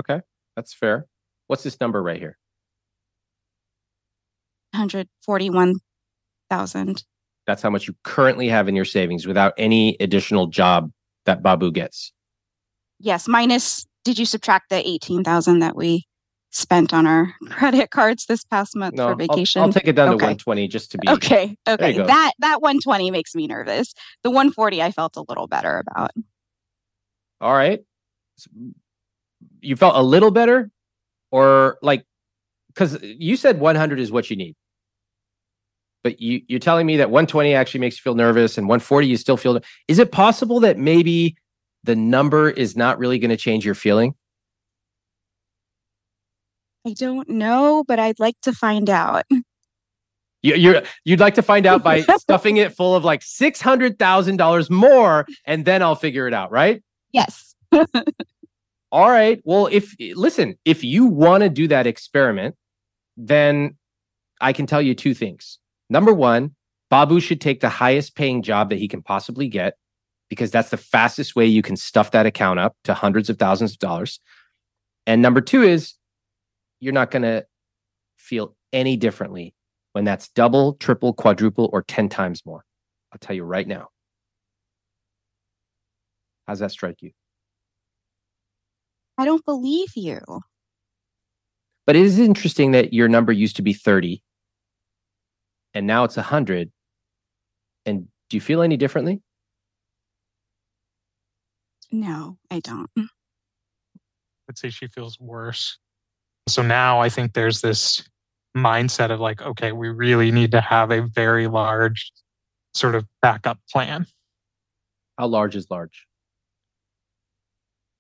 Okay. 0.01 0.21
That's 0.57 0.75
fair. 0.75 1.07
What's 1.49 1.63
this 1.65 1.81
number 1.81 2.01
right 2.03 2.19
here? 2.21 2.39
141000 4.75 7.05
That's 7.47 7.63
how 7.63 7.71
much 7.71 7.89
you 7.89 7.95
currently 8.05 8.49
have 8.49 8.69
in 8.69 8.77
your 8.77 8.85
savings 8.85 9.27
without 9.27 9.55
any 9.59 9.97
additional 10.01 10.47
job 10.47 10.91
that 11.25 11.43
Babu 11.43 11.71
gets. 11.73 12.13
yes 13.01 13.27
minus 13.29 13.87
did 14.05 14.19
you 14.19 14.25
subtract 14.25 14.71
the 14.71 14.87
18000 14.89 15.59
that 15.61 15.77
we 15.77 16.05
spent 16.51 16.95
on 16.95 17.07
our 17.07 17.33
credit 17.51 17.91
cards 17.91 18.27
this 18.27 18.45
past 18.45 18.75
month 18.77 18.95
No, 18.95 19.05
for 19.07 19.11
I'll- 19.11 19.17
vacation? 19.17 19.63
I'll, 19.63 19.73
take 19.73 19.89
it 19.89 19.93
down 19.95 20.07
to 20.09 20.15
120 20.17 20.69
just 20.69 20.91
to 20.93 20.99
be 20.99 21.09
okay 21.09 21.57
okay. 21.69 21.93
that 21.99 22.33
that 22.39 22.63
120 22.63 23.11
makes 23.11 23.35
me 23.35 23.47
nervous. 23.47 23.93
The 24.23 24.31
140 24.31 24.83
i 24.83 24.91
felt 24.91 25.17
a 25.17 25.25
little 25.29 25.47
better 25.47 25.83
about. 25.91 26.11
All 27.41 27.53
right. 27.53 27.81
You 29.61 29.77
felt 29.77 29.97
a 29.97 30.03
little 30.03 30.31
better 30.31 30.71
or 31.31 31.79
like 31.83 32.05
cuz 32.75 32.99
you 33.03 33.37
said 33.37 33.61
100 33.61 33.99
is 34.01 34.11
what 34.13 34.31
you 34.31 34.37
need. 34.37 34.55
But 36.05 36.21
you 36.21 36.43
you're 36.49 36.61
telling 36.61 36.87
me 36.87 36.97
that 36.99 37.11
120 37.11 37.55
actually 37.55 37.81
makes 37.81 37.97
you 37.97 38.03
feel 38.03 38.15
nervous 38.15 38.57
and 38.59 38.69
140 38.69 39.07
you 39.07 39.17
still 39.17 39.37
feel 39.37 39.61
Is 39.89 39.99
it 39.99 40.13
possible 40.13 40.61
that 40.61 40.79
maybe 40.79 41.37
the 41.85 41.97
number 41.97 42.51
is 42.51 42.77
not 42.77 42.99
really 42.99 43.19
going 43.19 43.31
to 43.31 43.37
change 43.37 43.65
your 43.65 43.75
feeling? 43.75 44.15
i 46.87 46.93
don't 46.95 47.29
know 47.29 47.85
but 47.87 47.99
i'd 47.99 48.19
like 48.21 48.37
to 48.41 48.53
find 48.53 48.89
out 48.89 49.25
You, 50.43 50.55
you're 50.55 50.83
you'd 51.05 51.19
like 51.21 51.35
to 51.35 51.43
find 51.43 51.67
out 51.67 51.83
by 51.83 52.01
stuffing 52.19 52.57
it 52.59 52.73
full 52.73 52.95
of 52.95 53.05
like 53.05 53.23
six 53.23 53.61
hundred 53.61 53.99
thousand 53.99 54.37
dollars 54.37 54.71
more, 54.71 55.27
and 55.45 55.65
then 55.65 55.83
I'll 55.83 55.97
figure 55.97 56.29
it 56.29 56.33
out, 56.35 56.53
right? 56.53 56.81
yes 57.13 57.57
All 58.91 59.11
right. 59.11 59.41
Well, 59.45 59.69
if 59.71 59.95
listen, 60.15 60.57
if 60.65 60.83
you 60.83 61.07
want 61.07 61.43
to 61.43 61.49
do 61.51 61.69
that 61.69 61.87
experiment, 61.87 62.55
then 63.17 63.77
I 64.41 64.53
can 64.53 64.67
tell 64.67 64.81
you 64.81 64.95
two 64.95 65.15
things. 65.15 65.59
Number 65.91 66.13
one, 66.13 66.55
Babu 66.91 67.21
should 67.21 67.41
take 67.41 67.61
the 67.61 67.69
highest 67.69 68.15
paying 68.15 68.43
job 68.43 68.71
that 68.71 68.79
he 68.79 68.89
can 68.89 69.03
possibly 69.03 69.49
get 69.49 69.75
because 70.29 70.51
that's 70.51 70.71
the 70.71 70.77
fastest 70.77 71.37
way 71.37 71.47
you 71.47 71.63
can 71.63 71.77
stuff 71.77 72.13
that 72.13 72.27
account 72.27 72.61
up 72.61 72.77
to 72.85 72.95
hundreds 72.95 73.29
of 73.29 73.39
thousands 73.39 73.73
of 73.73 73.79
dollars. 73.79 74.21
And 75.07 75.21
number 75.23 75.41
two 75.41 75.63
is 75.63 75.95
you're 76.81 76.93
not 76.93 77.11
going 77.11 77.23
to 77.23 77.47
feel 78.17 78.55
any 78.73 78.97
differently 78.97 79.55
when 79.93 80.05
that's 80.05 80.29
double, 80.29 80.75
triple, 80.75 81.13
quadruple, 81.13 81.69
or 81.73 81.83
10 81.83 82.09
times 82.09 82.45
more. 82.45 82.65
I'll 83.13 83.19
tell 83.19 83.35
you 83.35 83.43
right 83.43 83.67
now. 83.67 83.89
How's 86.47 86.61
that 86.61 86.71
strike 86.71 87.03
you? 87.03 87.13
I 89.19 89.25
don't 89.25 89.45
believe 89.45 89.91
you 89.95 90.21
But 91.87 91.97
it 91.97 92.03
is 92.03 92.19
interesting 92.19 92.73
that 92.73 92.93
your 92.93 93.09
number 93.09 93.33
used 93.33 93.57
to 93.57 93.63
be 93.63 93.73
30 93.73 94.23
and 95.75 95.87
now 95.87 96.05
it's 96.05 96.17
100. 96.17 96.73
And 97.87 98.09
do 98.29 98.37
you 98.37 98.41
feel 98.41 98.63
any 98.63 98.77
differently? 98.77 99.23
no 101.91 102.37
i 102.51 102.61
don't 102.61 102.91
I'd 104.49 104.59
say 104.59 104.71
she 104.71 104.89
feels 104.89 105.21
worse. 105.21 105.79
So 106.49 106.63
now 106.63 107.01
I 107.01 107.11
think 107.11 107.35
there's 107.35 107.61
this 107.61 108.09
mindset 108.57 109.11
of 109.11 109.21
like, 109.21 109.43
okay, 109.43 109.73
we 109.73 109.91
really 109.91 110.31
need 110.31 110.53
to 110.53 110.61
have 110.61 110.91
a 110.91 111.03
very 111.03 111.47
large 111.47 112.11
sort 112.73 112.95
of 112.95 113.05
backup 113.21 113.59
plan. 113.71 114.07
How 115.19 115.27
large 115.27 115.55
is 115.55 115.71
large? 115.71 116.08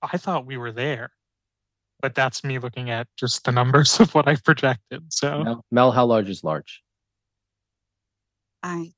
I 0.02 0.16
thought 0.16 0.46
we 0.46 0.56
were 0.56 0.72
there, 0.72 1.10
but 2.00 2.14
that's 2.14 2.44
me 2.44 2.58
looking 2.58 2.90
at 2.90 3.08
just 3.16 3.44
the 3.44 3.52
numbers 3.52 3.98
of 4.00 4.14
what 4.14 4.28
I've 4.28 4.44
projected. 4.44 5.12
So 5.12 5.42
Mel, 5.44 5.64
Mel, 5.70 5.92
how 5.92 6.06
large 6.06 6.28
is 6.28 6.44
large? 6.44 6.82
i 8.60 8.92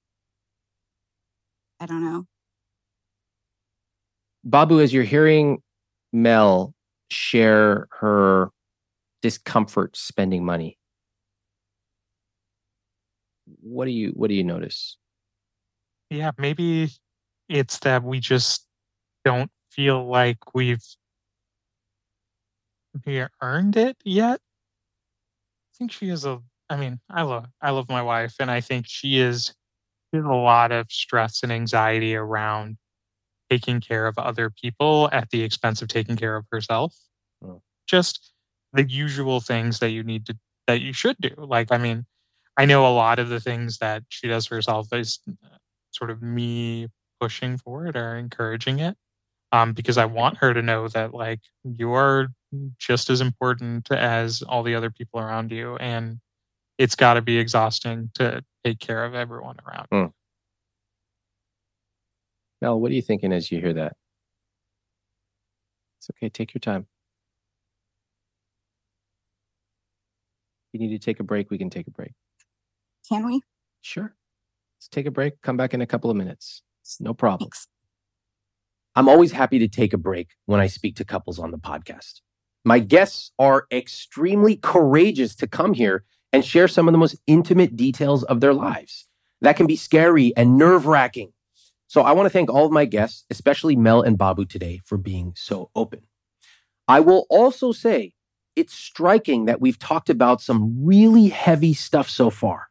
i 1.80 1.84
don't 1.84 2.02
know 2.02 2.24
Babu, 4.42 4.80
as 4.80 4.92
you're 4.92 5.04
hearing 5.04 5.62
Mel 6.12 6.74
share 7.10 7.88
her 8.00 8.50
discomfort 9.22 9.96
spending 9.96 10.44
money. 10.44 10.78
What 13.60 13.84
do 13.84 13.90
you 13.90 14.10
what 14.10 14.28
do 14.28 14.34
you 14.34 14.44
notice? 14.44 14.96
Yeah, 16.08 16.30
maybe 16.38 16.90
it's 17.48 17.78
that 17.80 18.02
we 18.02 18.20
just 18.20 18.66
don't 19.24 19.50
feel 19.70 20.06
like 20.06 20.54
we've 20.54 20.84
we 23.06 23.24
earned 23.40 23.76
it 23.76 23.96
yet. 24.04 24.40
I 25.74 25.78
think 25.78 25.92
she 25.92 26.08
is 26.08 26.24
a 26.24 26.40
I 26.68 26.76
mean, 26.76 27.00
I 27.10 27.22
love 27.22 27.46
I 27.60 27.70
love 27.70 27.88
my 27.88 28.02
wife 28.02 28.34
and 28.38 28.50
I 28.50 28.60
think 28.60 28.86
she 28.88 29.18
is 29.18 29.54
she 30.10 30.16
has 30.16 30.24
a 30.24 30.28
lot 30.28 30.72
of 30.72 30.86
stress 30.90 31.42
and 31.42 31.52
anxiety 31.52 32.14
around 32.14 32.76
taking 33.48 33.80
care 33.80 34.06
of 34.06 34.16
other 34.18 34.50
people 34.50 35.08
at 35.12 35.30
the 35.30 35.42
expense 35.42 35.82
of 35.82 35.88
taking 35.88 36.16
care 36.16 36.36
of 36.36 36.46
herself. 36.50 36.94
Oh. 37.44 37.62
Just 37.86 38.32
the 38.72 38.88
usual 38.88 39.40
things 39.40 39.80
that 39.80 39.90
you 39.90 40.04
need 40.04 40.26
to 40.26 40.38
that 40.66 40.80
you 40.80 40.92
should 40.92 41.16
do. 41.20 41.34
Like 41.36 41.72
I 41.72 41.78
mean, 41.78 42.06
I 42.56 42.66
know 42.66 42.86
a 42.86 42.94
lot 42.94 43.18
of 43.18 43.28
the 43.28 43.40
things 43.40 43.78
that 43.78 44.04
she 44.08 44.28
does 44.28 44.46
for 44.46 44.56
herself 44.56 44.88
is 44.92 45.20
uh, 45.28 45.56
sort 45.90 46.10
of 46.10 46.22
me 46.22 46.88
pushing 47.20 47.58
for 47.58 47.86
it 47.86 47.96
or 47.96 48.16
encouraging 48.16 48.78
it 48.78 48.96
um, 49.52 49.72
because 49.72 49.98
I 49.98 50.04
want 50.04 50.38
her 50.38 50.54
to 50.54 50.62
know 50.62 50.88
that 50.88 51.14
like 51.14 51.40
you're 51.64 52.28
just 52.78 53.10
as 53.10 53.20
important 53.20 53.90
as 53.90 54.42
all 54.42 54.62
the 54.62 54.74
other 54.74 54.90
people 54.90 55.20
around 55.20 55.50
you, 55.52 55.76
and 55.76 56.18
it's 56.78 56.94
got 56.94 57.14
to 57.14 57.22
be 57.22 57.38
exhausting 57.38 58.10
to 58.14 58.42
take 58.64 58.78
care 58.78 59.04
of 59.04 59.14
everyone 59.14 59.56
around. 59.66 59.88
Mm. 59.92 60.12
Mel, 62.62 62.80
what 62.80 62.90
are 62.90 62.94
you 62.94 63.02
thinking 63.02 63.32
as 63.32 63.50
you 63.50 63.60
hear 63.60 63.72
that? 63.74 63.96
It's 65.98 66.10
okay. 66.10 66.28
Take 66.28 66.54
your 66.54 66.60
time. 66.60 66.86
If 70.72 70.80
you 70.80 70.86
need 70.86 70.98
to 70.98 71.04
take 71.04 71.20
a 71.20 71.24
break, 71.24 71.50
we 71.50 71.58
can 71.58 71.70
take 71.70 71.86
a 71.88 71.90
break. 71.90 72.12
Can 73.08 73.26
we? 73.26 73.42
Sure. 73.80 74.14
Let's 74.78 74.88
take 74.88 75.06
a 75.06 75.10
break. 75.10 75.40
Come 75.42 75.56
back 75.56 75.74
in 75.74 75.80
a 75.80 75.86
couple 75.86 76.10
of 76.10 76.16
minutes. 76.16 76.62
No 77.00 77.12
problem. 77.12 77.46
Thanks. 77.46 77.66
I'm 78.96 79.08
always 79.08 79.32
happy 79.32 79.58
to 79.60 79.68
take 79.68 79.92
a 79.92 79.98
break 79.98 80.30
when 80.46 80.60
I 80.60 80.66
speak 80.66 80.96
to 80.96 81.04
couples 81.04 81.38
on 81.38 81.52
the 81.52 81.58
podcast. 81.58 82.20
My 82.64 82.80
guests 82.80 83.30
are 83.38 83.66
extremely 83.70 84.56
courageous 84.56 85.34
to 85.36 85.46
come 85.46 85.74
here 85.74 86.04
and 86.32 86.44
share 86.44 86.68
some 86.68 86.88
of 86.88 86.92
the 86.92 86.98
most 86.98 87.16
intimate 87.26 87.76
details 87.76 88.24
of 88.24 88.40
their 88.40 88.52
lives. 88.52 89.06
That 89.40 89.56
can 89.56 89.66
be 89.66 89.76
scary 89.76 90.32
and 90.36 90.58
nerve 90.58 90.86
wracking. 90.86 91.32
So 91.86 92.02
I 92.02 92.12
want 92.12 92.26
to 92.26 92.30
thank 92.30 92.50
all 92.50 92.66
of 92.66 92.72
my 92.72 92.84
guests, 92.84 93.24
especially 93.30 93.76
Mel 93.76 94.02
and 94.02 94.18
Babu 94.18 94.44
today, 94.44 94.80
for 94.84 94.98
being 94.98 95.32
so 95.36 95.70
open. 95.74 96.02
I 96.86 97.00
will 97.00 97.26
also 97.30 97.72
say 97.72 98.14
it's 98.56 98.74
striking 98.74 99.46
that 99.46 99.60
we've 99.60 99.78
talked 99.78 100.10
about 100.10 100.40
some 100.40 100.84
really 100.84 101.28
heavy 101.28 101.74
stuff 101.74 102.10
so 102.10 102.30
far. 102.30 102.68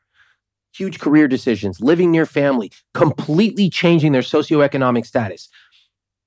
Huge 0.74 1.00
career 1.00 1.28
decisions, 1.28 1.82
living 1.82 2.12
near 2.12 2.26
family, 2.26 2.72
completely 2.94 3.70
changing 3.70 4.12
their 4.12 4.22
socioeconomic 4.22 5.06
status. 5.06 5.50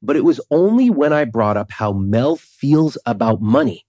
But 0.03 0.17
it 0.17 0.25
was 0.25 0.41
only 0.51 0.91
when 0.91 1.13
I 1.13 1.25
brought 1.25 1.57
up 1.57 1.71
how 1.71 1.93
Mel 1.93 2.37
feels 2.37 2.99
about 3.07 3.41
money 3.41 3.87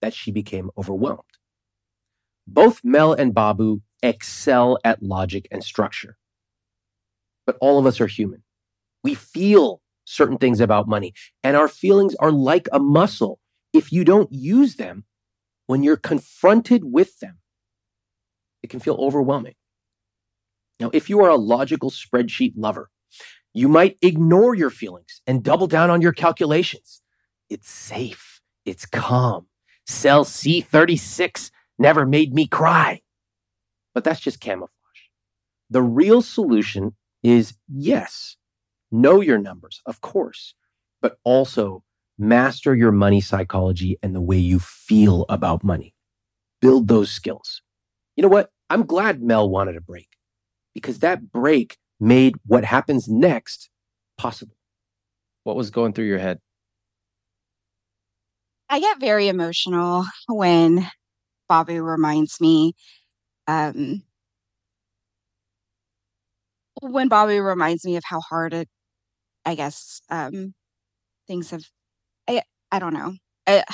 that 0.00 0.14
she 0.14 0.30
became 0.30 0.70
overwhelmed. 0.78 1.22
Both 2.46 2.84
Mel 2.84 3.12
and 3.12 3.34
Babu 3.34 3.82
excel 4.02 4.78
at 4.84 5.02
logic 5.02 5.48
and 5.50 5.64
structure. 5.64 6.16
But 7.44 7.58
all 7.60 7.78
of 7.78 7.86
us 7.86 8.00
are 8.00 8.06
human. 8.06 8.44
We 9.02 9.14
feel 9.14 9.82
certain 10.04 10.38
things 10.38 10.60
about 10.60 10.88
money, 10.88 11.12
and 11.42 11.56
our 11.56 11.68
feelings 11.68 12.14
are 12.16 12.30
like 12.30 12.68
a 12.72 12.78
muscle. 12.78 13.40
If 13.72 13.92
you 13.92 14.04
don't 14.04 14.32
use 14.32 14.76
them, 14.76 15.04
when 15.66 15.82
you're 15.82 15.96
confronted 15.96 16.84
with 16.84 17.18
them, 17.18 17.38
it 18.62 18.70
can 18.70 18.80
feel 18.80 18.94
overwhelming. 18.94 19.54
Now, 20.78 20.90
if 20.92 21.10
you 21.10 21.24
are 21.24 21.30
a 21.30 21.36
logical 21.36 21.90
spreadsheet 21.90 22.52
lover, 22.56 22.90
you 23.56 23.68
might 23.68 23.96
ignore 24.02 24.54
your 24.54 24.68
feelings 24.68 25.22
and 25.26 25.42
double 25.42 25.66
down 25.66 25.88
on 25.88 26.02
your 26.02 26.12
calculations. 26.12 27.00
It's 27.48 27.70
safe. 27.70 28.42
It's 28.66 28.84
calm. 28.84 29.46
Cell 29.86 30.26
C36 30.26 31.50
never 31.78 32.04
made 32.04 32.34
me 32.34 32.46
cry. 32.46 33.00
But 33.94 34.04
that's 34.04 34.20
just 34.20 34.40
camouflage. 34.40 34.76
The 35.70 35.80
real 35.80 36.20
solution 36.20 36.96
is 37.22 37.54
yes, 37.66 38.36
know 38.92 39.22
your 39.22 39.38
numbers, 39.38 39.80
of 39.86 40.02
course, 40.02 40.54
but 41.00 41.16
also 41.24 41.82
master 42.18 42.74
your 42.74 42.92
money 42.92 43.22
psychology 43.22 43.98
and 44.02 44.14
the 44.14 44.20
way 44.20 44.36
you 44.36 44.58
feel 44.58 45.24
about 45.30 45.64
money. 45.64 45.94
Build 46.60 46.88
those 46.88 47.10
skills. 47.10 47.62
You 48.16 48.22
know 48.22 48.28
what? 48.28 48.50
I'm 48.68 48.84
glad 48.84 49.22
Mel 49.22 49.48
wanted 49.48 49.76
a 49.76 49.80
break 49.80 50.10
because 50.74 50.98
that 50.98 51.32
break 51.32 51.78
made 52.00 52.36
what 52.46 52.64
happens 52.64 53.08
next 53.08 53.70
possible. 54.18 54.56
What 55.44 55.56
was 55.56 55.70
going 55.70 55.92
through 55.92 56.06
your 56.06 56.18
head? 56.18 56.38
I 58.68 58.80
get 58.80 59.00
very 59.00 59.28
emotional 59.28 60.04
when 60.28 60.86
Babu 61.48 61.82
reminds 61.82 62.40
me 62.40 62.74
um, 63.46 64.02
when 66.80 67.08
Babu 67.08 67.42
reminds 67.42 67.84
me 67.84 67.96
of 67.96 68.04
how 68.04 68.20
hard 68.20 68.52
it, 68.52 68.68
I 69.44 69.54
guess, 69.54 70.00
um, 70.10 70.54
things 71.26 71.50
have, 71.50 71.62
I, 72.28 72.42
I 72.70 72.78
don't 72.78 72.94
know. 72.94 73.14
I, 73.46 73.64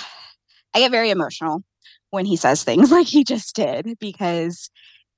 I 0.75 0.81
get 0.81 0.91
very 0.91 1.11
emotional 1.11 1.63
when 2.11 2.25
he 2.27 2.37
says 2.37 2.63
things 2.65 2.91
like 2.93 3.07
he 3.07 3.25
just 3.25 3.55
did 3.55 3.99
because 3.99 4.71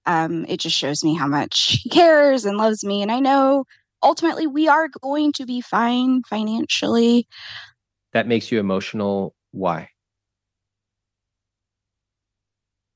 um, 0.07 0.45
it 0.49 0.61
just 0.61 0.77
shows 0.77 1.03
me 1.03 1.15
how 1.15 1.27
much 1.27 1.81
he 1.83 1.89
cares 1.89 2.45
and 2.45 2.57
loves 2.57 2.85
me. 2.85 3.03
And 3.03 3.11
I 3.11 3.21
know 3.21 3.65
ultimately 4.03 4.47
we 4.47 4.69
are 4.69 4.89
going 5.03 5.33
to 5.33 5.47
be 5.47 5.61
fine 5.61 6.23
financially. 6.29 7.27
That 8.13 8.29
makes 8.29 8.53
you 8.53 8.61
emotional. 8.61 9.35
Why? 9.53 9.89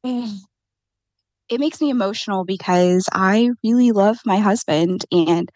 It 1.50 1.60
makes 1.60 1.80
me 1.80 1.88
emotional 1.88 2.44
because 2.44 3.08
I 3.10 3.48
really 3.64 3.90
love 3.92 4.18
my 4.26 4.36
husband 4.36 5.06
and 5.10 5.50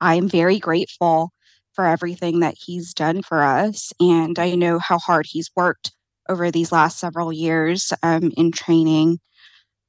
I'm 0.00 0.28
very 0.28 0.58
grateful 0.58 1.30
for 1.72 1.84
everything 1.86 2.40
that 2.40 2.56
he's 2.58 2.92
done 2.92 3.22
for 3.22 3.44
us. 3.44 3.92
And 4.00 4.36
I 4.40 4.56
know 4.56 4.80
how 4.80 4.98
hard 4.98 5.26
he's 5.28 5.50
worked 5.54 5.92
over 6.28 6.50
these 6.50 6.72
last 6.72 6.98
several 6.98 7.32
years 7.32 7.92
um, 8.02 8.32
in 8.36 8.50
training 8.50 9.20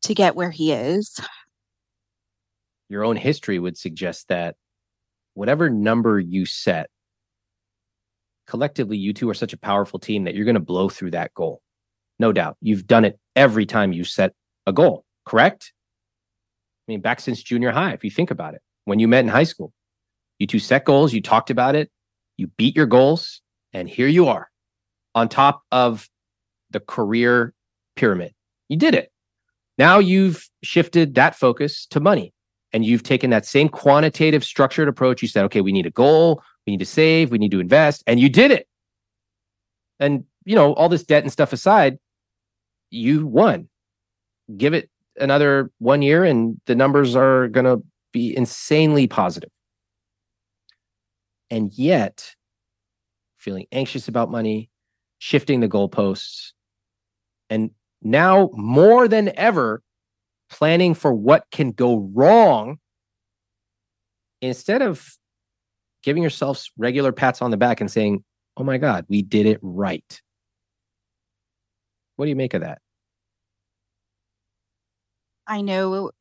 to 0.03 0.13
get 0.13 0.35
where 0.35 0.51
he 0.51 0.71
is. 0.71 1.19
Your 2.89 3.03
own 3.03 3.15
history 3.15 3.59
would 3.59 3.77
suggest 3.77 4.27
that 4.29 4.55
whatever 5.33 5.69
number 5.69 6.19
you 6.19 6.45
set, 6.45 6.89
collectively, 8.47 8.97
you 8.97 9.13
two 9.13 9.29
are 9.29 9.33
such 9.33 9.53
a 9.53 9.57
powerful 9.57 9.99
team 9.99 10.23
that 10.23 10.35
you're 10.35 10.45
going 10.45 10.55
to 10.55 10.61
blow 10.61 10.89
through 10.89 11.11
that 11.11 11.33
goal. 11.33 11.61
No 12.19 12.31
doubt. 12.31 12.57
You've 12.61 12.87
done 12.87 13.05
it 13.05 13.19
every 13.35 13.65
time 13.65 13.93
you 13.93 14.03
set 14.03 14.33
a 14.65 14.73
goal, 14.73 15.05
correct? 15.25 15.73
I 16.87 16.91
mean, 16.91 17.01
back 17.01 17.19
since 17.19 17.43
junior 17.43 17.71
high, 17.71 17.91
if 17.91 18.03
you 18.03 18.09
think 18.09 18.31
about 18.31 18.53
it, 18.53 18.61
when 18.85 18.99
you 18.99 19.07
met 19.07 19.19
in 19.19 19.27
high 19.27 19.43
school, 19.43 19.73
you 20.39 20.47
two 20.47 20.59
set 20.59 20.85
goals, 20.85 21.13
you 21.13 21.21
talked 21.21 21.49
about 21.49 21.75
it, 21.75 21.91
you 22.37 22.47
beat 22.47 22.75
your 22.75 22.85
goals, 22.85 23.41
and 23.73 23.89
here 23.89 24.07
you 24.07 24.27
are 24.27 24.49
on 25.13 25.27
top 25.27 25.63
of 25.71 26.07
the 26.69 26.79
career 26.79 27.53
pyramid. 27.95 28.33
You 28.69 28.77
did 28.77 28.95
it. 28.95 29.11
Now 29.77 29.99
you've 29.99 30.49
shifted 30.63 31.15
that 31.15 31.35
focus 31.35 31.85
to 31.87 31.99
money 31.99 32.33
and 32.73 32.83
you've 32.83 33.03
taken 33.03 33.29
that 33.29 33.45
same 33.45 33.69
quantitative 33.69 34.43
structured 34.43 34.87
approach. 34.87 35.21
You 35.21 35.27
said, 35.27 35.45
okay, 35.45 35.61
we 35.61 35.71
need 35.71 35.85
a 35.85 35.91
goal, 35.91 36.41
we 36.65 36.71
need 36.71 36.79
to 36.79 36.85
save, 36.85 37.31
we 37.31 37.37
need 37.37 37.51
to 37.51 37.59
invest, 37.59 38.03
and 38.07 38.19
you 38.19 38.29
did 38.29 38.51
it. 38.51 38.67
And, 39.99 40.25
you 40.45 40.55
know, 40.55 40.73
all 40.73 40.89
this 40.89 41.03
debt 41.03 41.23
and 41.23 41.31
stuff 41.31 41.53
aside, 41.53 41.97
you 42.89 43.25
won. 43.25 43.69
Give 44.55 44.73
it 44.73 44.89
another 45.17 45.71
one 45.79 46.01
year 46.01 46.23
and 46.23 46.59
the 46.65 46.75
numbers 46.75 47.15
are 47.15 47.47
going 47.47 47.65
to 47.65 47.83
be 48.11 48.35
insanely 48.35 49.07
positive. 49.07 49.49
And 51.49 51.71
yet, 51.73 52.35
feeling 53.37 53.67
anxious 53.71 54.07
about 54.07 54.29
money, 54.29 54.69
shifting 55.19 55.61
the 55.61 55.69
goalposts, 55.69 56.51
and 57.49 57.71
now 58.07 58.49
more 58.53 59.07
than 59.07 59.31
ever, 59.37 59.81
planning 60.49 60.93
for 60.93 61.13
what 61.13 61.45
can 61.51 61.71
go 61.71 62.09
wrong 62.13 62.77
instead 64.41 64.81
of 64.81 65.17
giving 66.03 66.23
yourselves 66.23 66.71
regular 66.77 67.11
pats 67.11 67.41
on 67.41 67.51
the 67.51 67.57
back 67.57 67.81
and 67.81 67.91
saying, 67.91 68.23
Oh 68.55 68.63
my 68.63 68.77
God, 68.77 69.05
we 69.09 69.21
did 69.21 69.45
it 69.45 69.59
right. 69.61 70.21
What 72.15 72.25
do 72.25 72.29
you 72.29 72.35
make 72.35 72.53
of 72.53 72.61
that? 72.61 72.79
I 75.45 75.61
know 75.61 76.11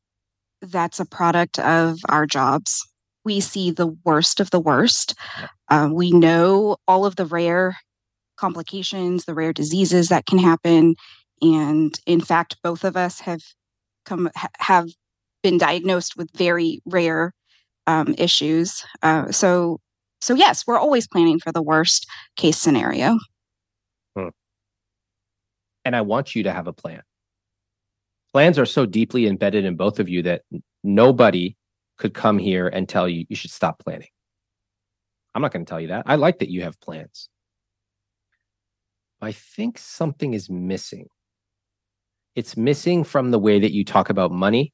that's 0.61 0.99
a 0.99 1.05
product 1.05 1.59
of 1.59 1.99
our 2.09 2.25
jobs. 2.25 2.87
We 3.25 3.39
see 3.39 3.71
the 3.71 3.87
worst 4.05 4.39
of 4.39 4.51
the 4.51 4.59
worst. 4.59 5.15
Um, 5.69 5.93
we 5.93 6.11
know 6.11 6.77
all 6.87 7.05
of 7.05 7.15
the 7.15 7.25
rare 7.25 7.77
complications, 8.37 9.25
the 9.25 9.33
rare 9.33 9.53
diseases 9.53 10.09
that 10.09 10.25
can 10.25 10.37
happen. 10.37 10.95
And 11.41 11.97
in 12.05 12.21
fact, 12.21 12.57
both 12.63 12.83
of 12.83 12.97
us 12.97 13.19
have 13.21 13.41
come 14.05 14.29
ha- 14.35 14.49
have 14.57 14.89
been 15.43 15.57
diagnosed 15.57 16.17
with 16.17 16.29
very 16.35 16.81
rare 16.85 17.33
um, 17.85 18.15
issues. 18.17 18.83
Uh, 19.01 19.31
so, 19.31 19.79
so 20.21 20.33
yes, 20.33 20.65
we're 20.65 20.79
always 20.79 21.07
planning 21.07 21.39
for 21.39 21.51
the 21.51 21.61
worst 21.61 22.07
case 22.35 22.57
scenario. 22.57 23.17
Hmm. 24.15 24.29
And 25.85 25.95
I 25.95 26.01
want 26.01 26.35
you 26.35 26.43
to 26.43 26.51
have 26.51 26.67
a 26.67 26.73
plan. 26.73 27.01
Plans 28.33 28.59
are 28.59 28.65
so 28.65 28.85
deeply 28.85 29.27
embedded 29.27 29.63
in 29.65 29.75
both 29.75 29.99
of 29.99 30.09
you 30.09 30.23
that 30.23 30.41
nobody 30.83 31.55
could 31.97 32.13
come 32.13 32.37
here 32.37 32.67
and 32.67 32.87
tell 32.87 33.07
you 33.07 33.25
you 33.29 33.35
should 33.35 33.51
stop 33.51 33.79
planning. 33.79 34.09
I'm 35.33 35.41
not 35.41 35.51
going 35.51 35.65
to 35.65 35.69
tell 35.69 35.79
you 35.79 35.89
that. 35.89 36.03
I 36.07 36.15
like 36.15 36.39
that 36.39 36.49
you 36.49 36.63
have 36.63 36.79
plans. 36.79 37.29
I 39.21 39.31
think 39.31 39.77
something 39.77 40.33
is 40.33 40.49
missing. 40.49 41.07
It's 42.37 42.55
missing 42.55 43.03
from 43.03 43.31
the 43.31 43.39
way 43.39 43.59
that 43.59 43.73
you 43.73 43.83
talk 43.83 44.11
about 44.11 44.31
money. 44.31 44.71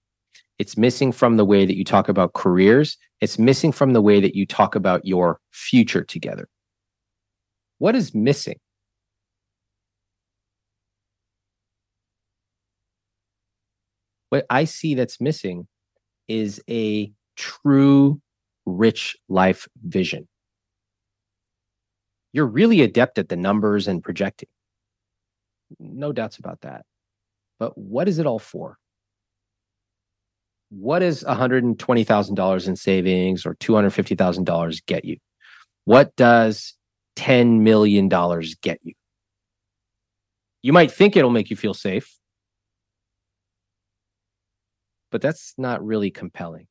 It's 0.60 0.78
missing 0.78 1.14
from 1.14 1.38
the 1.38 1.46
way 1.46 1.66
that 1.66 1.78
you 1.78 1.86
talk 1.86 2.10
about 2.10 2.34
careers. 2.34 2.98
It's 3.22 3.40
missing 3.40 3.72
from 3.72 3.94
the 3.94 4.02
way 4.02 4.20
that 4.20 4.36
you 4.36 4.46
talk 4.46 4.76
about 4.76 5.06
your 5.06 5.40
future 5.54 6.04
together. 6.04 6.50
What 7.78 7.96
is 7.96 8.14
missing? 8.14 8.60
What 14.28 14.46
I 14.50 14.66
see 14.66 14.94
that's 14.94 15.22
missing 15.22 15.70
is 16.28 16.62
a 16.70 17.14
true 17.38 18.20
rich 18.66 19.16
life 19.30 19.70
vision. 19.82 20.28
You're 22.34 22.46
really 22.46 22.82
adept 22.82 23.18
at 23.20 23.30
the 23.30 23.38
numbers 23.38 23.88
and 23.88 24.04
projecting. 24.04 24.50
No 25.80 26.12
doubts 26.12 26.38
about 26.40 26.60
that. 26.62 26.84
But 27.60 27.78
what 27.78 28.08
is 28.08 28.20
it 28.20 28.26
all 28.26 28.40
for? 28.40 28.78
What 30.70 31.00
does 31.00 31.24
$120,000 31.24 32.68
in 32.68 32.76
savings 32.76 33.46
or 33.46 33.56
$250,000 33.56 34.86
get 34.86 35.06
you? 35.06 35.18
What 35.86 36.16
does 36.16 36.74
$10 37.16 37.60
million 37.60 38.10
get 38.10 38.80
you? 38.84 38.94
You 40.64 40.74
might 40.74 40.92
think 40.92 41.16
it'll 41.16 41.30
make 41.30 41.50
you 41.50 41.56
feel 41.56 41.74
safe, 41.74 42.18
but 45.12 45.22
that's 45.22 45.54
not 45.58 45.86
really 45.86 46.10
compelling. 46.10 46.68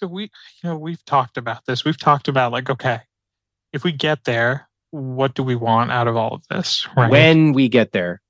So 0.00 0.06
we, 0.06 0.24
you 0.24 0.30
know, 0.64 0.76
we've 0.76 1.04
talked 1.04 1.36
about 1.36 1.64
this. 1.66 1.84
We've 1.84 1.98
talked 1.98 2.28
about 2.28 2.52
like, 2.52 2.68
okay, 2.68 3.00
if 3.72 3.84
we 3.84 3.92
get 3.92 4.24
there, 4.24 4.68
what 4.90 5.34
do 5.34 5.42
we 5.42 5.54
want 5.54 5.92
out 5.92 6.08
of 6.08 6.16
all 6.16 6.34
of 6.34 6.42
this? 6.48 6.88
Right? 6.96 7.10
When 7.10 7.52
we 7.52 7.68
get 7.68 7.92
there. 7.92 8.20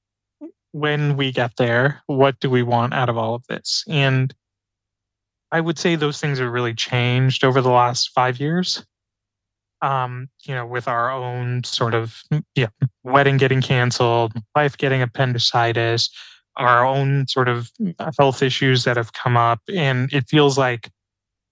When 0.72 1.16
we 1.16 1.32
get 1.32 1.56
there, 1.56 2.02
what 2.06 2.38
do 2.40 2.48
we 2.48 2.62
want 2.62 2.94
out 2.94 3.08
of 3.08 3.18
all 3.18 3.34
of 3.34 3.44
this? 3.48 3.84
And 3.88 4.34
I 5.52 5.60
would 5.60 5.78
say 5.78 5.96
those 5.96 6.20
things 6.20 6.38
have 6.38 6.52
really 6.52 6.74
changed 6.74 7.44
over 7.44 7.60
the 7.60 7.70
last 7.70 8.10
five 8.14 8.38
years. 8.38 8.84
Um, 9.82 10.28
you 10.44 10.54
know, 10.54 10.66
with 10.66 10.86
our 10.86 11.10
own 11.10 11.64
sort 11.64 11.94
of 11.94 12.22
yeah, 12.54 12.68
wedding 13.02 13.38
getting 13.38 13.62
canceled, 13.62 14.32
wife 14.54 14.76
getting 14.76 15.00
appendicitis, 15.00 16.10
our 16.56 16.84
own 16.84 17.26
sort 17.26 17.48
of 17.48 17.70
health 18.18 18.42
issues 18.42 18.84
that 18.84 18.98
have 18.98 19.14
come 19.14 19.36
up, 19.38 19.60
and 19.74 20.12
it 20.12 20.28
feels 20.28 20.58
like 20.58 20.90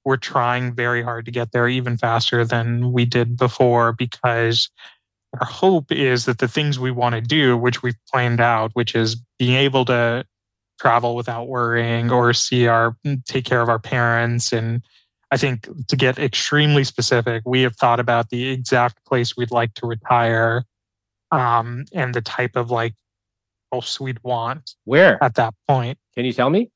we're 0.05 0.17
trying 0.17 0.75
very 0.75 1.03
hard 1.03 1.25
to 1.25 1.31
get 1.31 1.53
there 1.53 1.69
even 1.69 1.97
faster 1.97 2.45
than 2.45 2.93
we 2.93 3.05
did 3.05 3.37
before 3.37 3.93
because 3.93 4.71
our 5.39 5.47
hope 5.47 5.93
is 5.93 6.25
that 6.25 6.39
the 6.39 6.49
things 6.49 6.79
we 6.79 6.91
want 6.91 7.15
to 7.15 7.21
do, 7.21 7.57
which 7.57 7.83
we've 7.83 7.99
planned 8.11 8.41
out, 8.41 8.71
which 8.75 8.95
is 8.95 9.17
being 9.39 9.55
able 9.55 9.85
to 9.87 10.25
travel 10.81 11.17
without 11.17 11.49
worrying 11.49 12.11
or 12.11 12.33
see 12.33 12.67
our 12.67 12.97
take 13.27 13.45
care 13.45 13.61
of 13.61 13.69
our 13.69 13.81
parents 13.81 14.53
and 14.53 14.83
I 15.31 15.37
think 15.37 15.69
to 15.89 15.97
get 15.97 16.19
extremely 16.19 16.85
specific, 16.85 17.43
we 17.45 17.63
have 17.63 17.77
thought 17.77 18.01
about 18.01 18.31
the 18.31 18.49
exact 18.49 19.05
place 19.05 19.37
we'd 19.37 19.51
like 19.51 19.75
to 19.75 19.87
retire 19.87 20.65
um, 21.31 21.85
and 21.93 22.15
the 22.15 22.23
type 22.23 22.57
of 22.57 22.71
like 22.71 22.95
house 23.73 24.01
we'd 24.01 24.23
want. 24.23 24.75
Where? 24.85 25.23
At 25.23 25.35
that 25.35 25.55
point. 25.69 25.99
Can 26.15 26.25
you 26.25 26.33
tell 26.33 26.49
me? 26.49 26.71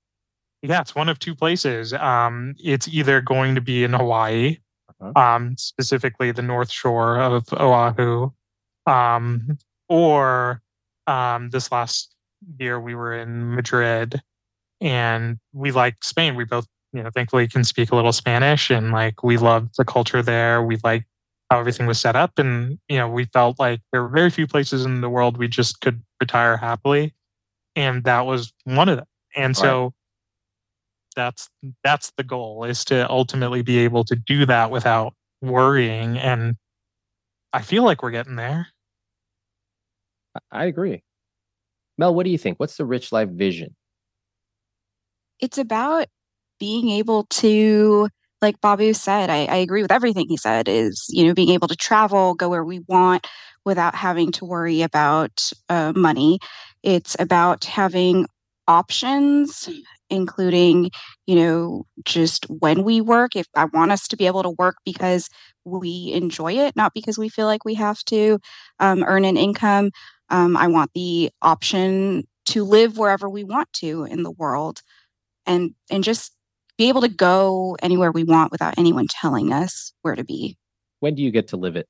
Yeah, 0.63 0.83
it's 0.83 0.95
one 0.95 1.09
of 1.09 1.19
two 1.19 1.35
places. 1.35 1.93
Um, 1.95 2.55
it's 2.63 2.87
either 2.89 3.21
going 3.21 3.55
to 3.55 3.61
be 3.61 3.85
in 3.85 3.95
Hawaii, 3.95 4.59
uh-huh. 5.01 5.21
um, 5.21 5.57
specifically 5.57 6.31
the 6.31 6.43
North 6.43 6.71
Shore 6.71 7.19
of 7.19 7.53
Oahu, 7.55 8.31
um, 8.87 9.59
or 9.89 10.63
um, 11.07 11.51
this 11.51 11.71
last 11.73 12.15
year 12.59 12.81
we 12.81 12.95
were 12.95 13.15
in 13.15 13.55
Madrid 13.55 14.21
and 14.81 15.39
we 15.53 15.73
like 15.73 16.03
Spain. 16.03 16.35
We 16.35 16.45
both, 16.45 16.67
you 16.93 17.03
know, 17.03 17.11
thankfully 17.11 17.47
can 17.49 17.65
speak 17.65 17.93
a 17.93 17.97
little 17.97 18.13
Spanish 18.13 18.71
and 18.71 18.91
like 18.91 19.23
we 19.23 19.37
loved 19.37 19.77
the 19.77 19.85
culture 19.85 20.23
there. 20.23 20.63
We 20.63 20.79
like 20.83 21.07
how 21.51 21.61
everything 21.61 21.87
was 21.87 22.01
set 22.01 22.17
up. 22.17 22.39
And, 22.39 22.79
you 22.89 22.97
know, 22.97 23.09
we 23.09 23.27
felt 23.27 23.61
like 23.61 23.81
there 23.93 24.03
were 24.03 24.09
very 24.09 24.31
few 24.31 24.47
places 24.47 24.85
in 24.85 25.03
the 25.03 25.11
world 25.11 25.37
we 25.37 25.49
just 25.49 25.81
could 25.81 26.03
retire 26.21 26.57
happily. 26.57 27.15
And 27.77 28.05
that 28.05 28.27
was 28.27 28.53
one 28.65 28.89
of 28.89 28.97
them. 28.97 29.07
And 29.37 29.57
so 29.57 29.83
right. 29.83 29.93
that's 31.17 31.49
that's 31.85 32.13
the 32.17 32.25
goal 32.25 32.65
is 32.65 32.85
to 32.87 33.09
ultimately 33.11 33.63
be 33.63 33.79
able 33.79 34.05
to 34.05 34.17
do 34.17 34.47
that 34.47 34.71
without 34.71 35.15
worrying. 35.43 36.19
And 36.19 36.57
I 37.53 37.63
feel 37.63 37.83
like 37.83 38.03
we're 38.03 38.11
getting 38.11 38.37
there. 38.37 38.69
I 40.51 40.67
agree. 40.67 41.03
Mel, 41.99 42.15
what 42.15 42.25
do 42.25 42.31
you 42.31 42.39
think? 42.39 42.59
What's 42.59 42.77
the 42.77 42.87
rich 42.87 43.13
life 43.13 43.29
vision? 43.29 43.77
It's 45.41 45.59
about 45.59 46.07
being 46.61 46.91
able 46.91 47.25
to, 47.25 48.09
like 48.41 48.61
Babu 48.61 48.95
said, 48.95 49.31
I, 49.31 49.45
I 49.47 49.57
agree 49.57 49.83
with 49.83 49.93
everything 49.93 50.27
he 50.29 50.37
said, 50.37 50.69
is, 50.69 51.07
you 51.11 51.27
know, 51.27 51.35
being 51.35 51.51
able 51.51 51.69
to 51.69 51.77
travel, 51.77 52.35
go 52.35 52.49
where 52.49 52.65
we 52.65 52.81
want 52.89 53.27
without 53.65 53.95
having 53.95 54.33
to 54.33 54.45
worry 54.45 54.83
about 54.83 55.51
uh, 55.69 55.93
money. 55.95 56.39
It's 56.83 57.17
about 57.19 57.65
having 57.65 58.27
options 58.69 59.69
including 60.09 60.91
you 61.27 61.35
know 61.35 61.85
just 62.05 62.45
when 62.49 62.85
we 62.85 63.01
work 63.01 63.35
if 63.35 63.47
i 63.57 63.65
want 63.67 63.91
us 63.91 64.07
to 64.07 64.17
be 64.17 64.27
able 64.27 64.43
to 64.43 64.55
work 64.59 64.77
because 64.85 65.29
we 65.65 66.13
enjoy 66.15 66.53
it 66.53 66.77
not 66.77 66.93
because 66.95 67.19
we 67.19 67.29
feel 67.29 67.47
like 67.47 67.65
we 67.65 67.75
have 67.75 67.99
to 68.05 68.39
um, 68.79 69.03
earn 69.07 69.25
an 69.25 69.37
income 69.37 69.91
um, 70.33 70.57
I 70.57 70.67
want 70.67 70.91
the 70.95 71.31
option 71.43 72.27
to 72.47 72.65
live 72.65 72.99
wherever 72.99 73.29
we 73.29 73.45
want 73.45 73.73
to 73.75 74.05
in 74.05 74.25
the 74.25 74.31
world 74.31 74.81
and 75.47 75.75
and 75.91 76.03
just 76.03 76.33
be 76.79 76.89
able 76.89 77.03
to 77.03 77.09
go 77.09 77.77
anywhere 77.83 78.11
we 78.11 78.25
want 78.25 78.51
without 78.51 78.75
anyone 78.79 79.07
telling 79.09 79.53
us 79.53 79.93
where 80.03 80.17
to 80.17 80.25
be. 80.25 80.57
When 81.01 81.15
do 81.15 81.23
you 81.23 81.31
get 81.31 81.49
to 81.49 81.57
live 81.57 81.77
it? 81.77 81.87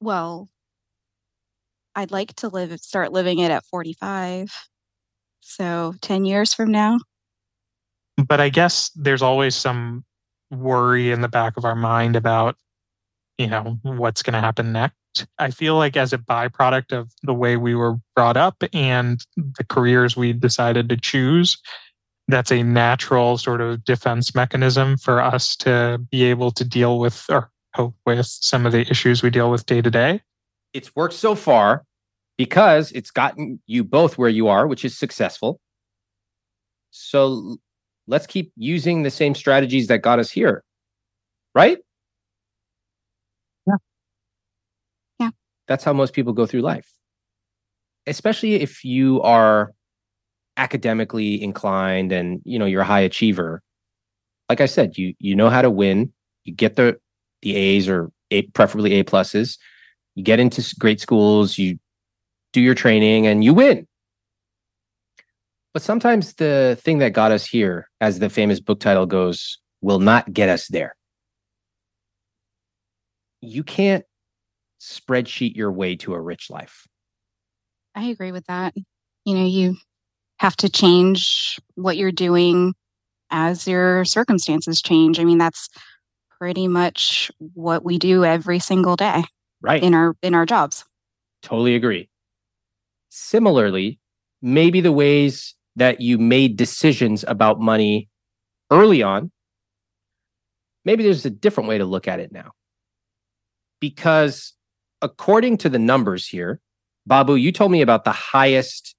Well, 0.00 0.48
I'd 1.94 2.10
like 2.10 2.34
to 2.36 2.48
live 2.48 2.78
start 2.80 3.12
living 3.12 3.38
it 3.38 3.50
at 3.50 3.64
45. 3.66 4.50
So 5.40 5.94
10 6.00 6.24
years 6.24 6.54
from 6.54 6.72
now. 6.72 6.98
But 8.16 8.40
I 8.40 8.48
guess 8.48 8.90
there's 8.96 9.22
always 9.22 9.54
some 9.54 10.04
worry 10.50 11.10
in 11.10 11.20
the 11.20 11.28
back 11.28 11.56
of 11.56 11.64
our 11.64 11.76
mind 11.76 12.16
about 12.16 12.56
you 13.38 13.46
know 13.46 13.78
what's 13.82 14.22
going 14.22 14.34
to 14.34 14.40
happen 14.40 14.72
next 14.72 14.94
I 15.38 15.50
feel 15.50 15.76
like 15.76 15.96
as 15.96 16.12
a 16.12 16.18
byproduct 16.18 16.92
of 16.92 17.12
the 17.22 17.34
way 17.34 17.56
we 17.56 17.74
were 17.74 17.96
brought 18.14 18.36
up 18.36 18.62
and 18.72 19.20
the 19.36 19.64
careers 19.64 20.16
we 20.16 20.32
decided 20.32 20.88
to 20.88 20.96
choose, 20.96 21.56
that's 22.28 22.52
a 22.52 22.62
natural 22.62 23.38
sort 23.38 23.60
of 23.60 23.84
defense 23.84 24.34
mechanism 24.34 24.96
for 24.96 25.20
us 25.20 25.56
to 25.56 25.98
be 26.10 26.24
able 26.24 26.50
to 26.52 26.64
deal 26.64 26.98
with 26.98 27.24
or 27.28 27.50
cope 27.74 27.96
with 28.06 28.26
some 28.26 28.66
of 28.66 28.72
the 28.72 28.82
issues 28.90 29.22
we 29.22 29.30
deal 29.30 29.50
with 29.50 29.66
day 29.66 29.80
to 29.80 29.90
day. 29.90 30.20
It's 30.74 30.94
worked 30.94 31.14
so 31.14 31.34
far 31.34 31.84
because 32.36 32.92
it's 32.92 33.10
gotten 33.10 33.60
you 33.66 33.82
both 33.82 34.18
where 34.18 34.28
you 34.28 34.48
are, 34.48 34.66
which 34.66 34.84
is 34.84 34.96
successful. 34.96 35.60
So 36.90 37.56
let's 38.06 38.26
keep 38.26 38.52
using 38.56 39.02
the 39.02 39.10
same 39.10 39.34
strategies 39.34 39.86
that 39.88 40.02
got 40.02 40.18
us 40.18 40.30
here. 40.30 40.62
Right? 41.54 41.78
That's 45.68 45.84
how 45.84 45.92
most 45.92 46.14
people 46.14 46.32
go 46.32 46.46
through 46.46 46.62
life. 46.62 46.90
Especially 48.06 48.54
if 48.54 48.84
you 48.84 49.20
are 49.22 49.72
academically 50.56 51.40
inclined 51.40 52.10
and 52.10 52.40
you 52.44 52.58
know 52.58 52.66
you're 52.66 52.82
a 52.82 52.86
high 52.86 53.00
achiever. 53.00 53.62
Like 54.48 54.60
I 54.60 54.66
said, 54.66 54.98
you 54.98 55.14
you 55.18 55.36
know 55.36 55.50
how 55.50 55.62
to 55.62 55.70
win. 55.70 56.12
You 56.44 56.54
get 56.54 56.76
the 56.76 56.98
the 57.42 57.54
A's 57.54 57.88
or 57.88 58.10
A, 58.30 58.42
preferably 58.42 58.94
A 58.94 59.04
pluses. 59.04 59.58
You 60.14 60.24
get 60.24 60.40
into 60.40 60.64
great 60.78 61.00
schools. 61.00 61.58
You 61.58 61.78
do 62.52 62.60
your 62.60 62.74
training 62.74 63.26
and 63.26 63.44
you 63.44 63.54
win. 63.54 63.86
But 65.74 65.82
sometimes 65.82 66.34
the 66.34 66.78
thing 66.80 66.98
that 66.98 67.12
got 67.12 67.30
us 67.30 67.46
here, 67.46 67.88
as 68.00 68.18
the 68.18 68.30
famous 68.30 68.58
book 68.58 68.80
title 68.80 69.06
goes, 69.06 69.58
will 69.80 70.00
not 70.00 70.32
get 70.32 70.48
us 70.48 70.66
there. 70.68 70.96
You 73.40 73.62
can't 73.62 74.04
spreadsheet 74.80 75.56
your 75.56 75.72
way 75.72 75.96
to 75.96 76.14
a 76.14 76.20
rich 76.20 76.50
life. 76.50 76.86
I 77.94 78.04
agree 78.04 78.32
with 78.32 78.46
that. 78.46 78.74
You 79.24 79.34
know, 79.34 79.44
you 79.46 79.76
have 80.38 80.56
to 80.58 80.68
change 80.68 81.58
what 81.74 81.96
you're 81.96 82.12
doing 82.12 82.74
as 83.30 83.66
your 83.66 84.04
circumstances 84.04 84.80
change. 84.80 85.18
I 85.18 85.24
mean, 85.24 85.38
that's 85.38 85.68
pretty 86.38 86.68
much 86.68 87.30
what 87.54 87.84
we 87.84 87.98
do 87.98 88.24
every 88.24 88.58
single 88.58 88.96
day 88.96 89.24
Right. 89.60 89.82
in 89.82 89.94
our 89.94 90.14
in 90.22 90.34
our 90.34 90.46
jobs. 90.46 90.84
Totally 91.42 91.74
agree. 91.74 92.08
Similarly, 93.10 93.98
maybe 94.40 94.80
the 94.80 94.92
ways 94.92 95.54
that 95.76 96.00
you 96.00 96.18
made 96.18 96.56
decisions 96.56 97.24
about 97.26 97.60
money 97.60 98.08
early 98.70 99.02
on, 99.02 99.30
maybe 100.84 101.02
there's 101.02 101.26
a 101.26 101.30
different 101.30 101.68
way 101.68 101.78
to 101.78 101.84
look 101.84 102.06
at 102.08 102.20
it 102.20 102.32
now. 102.32 102.52
Because 103.80 104.54
according 105.02 105.58
to 105.58 105.68
the 105.68 105.78
numbers 105.78 106.26
here, 106.26 106.60
Babu, 107.06 107.34
you 107.34 107.52
told 107.52 107.72
me 107.72 107.80
about 107.80 108.04
the 108.04 108.12
highest 108.12 108.94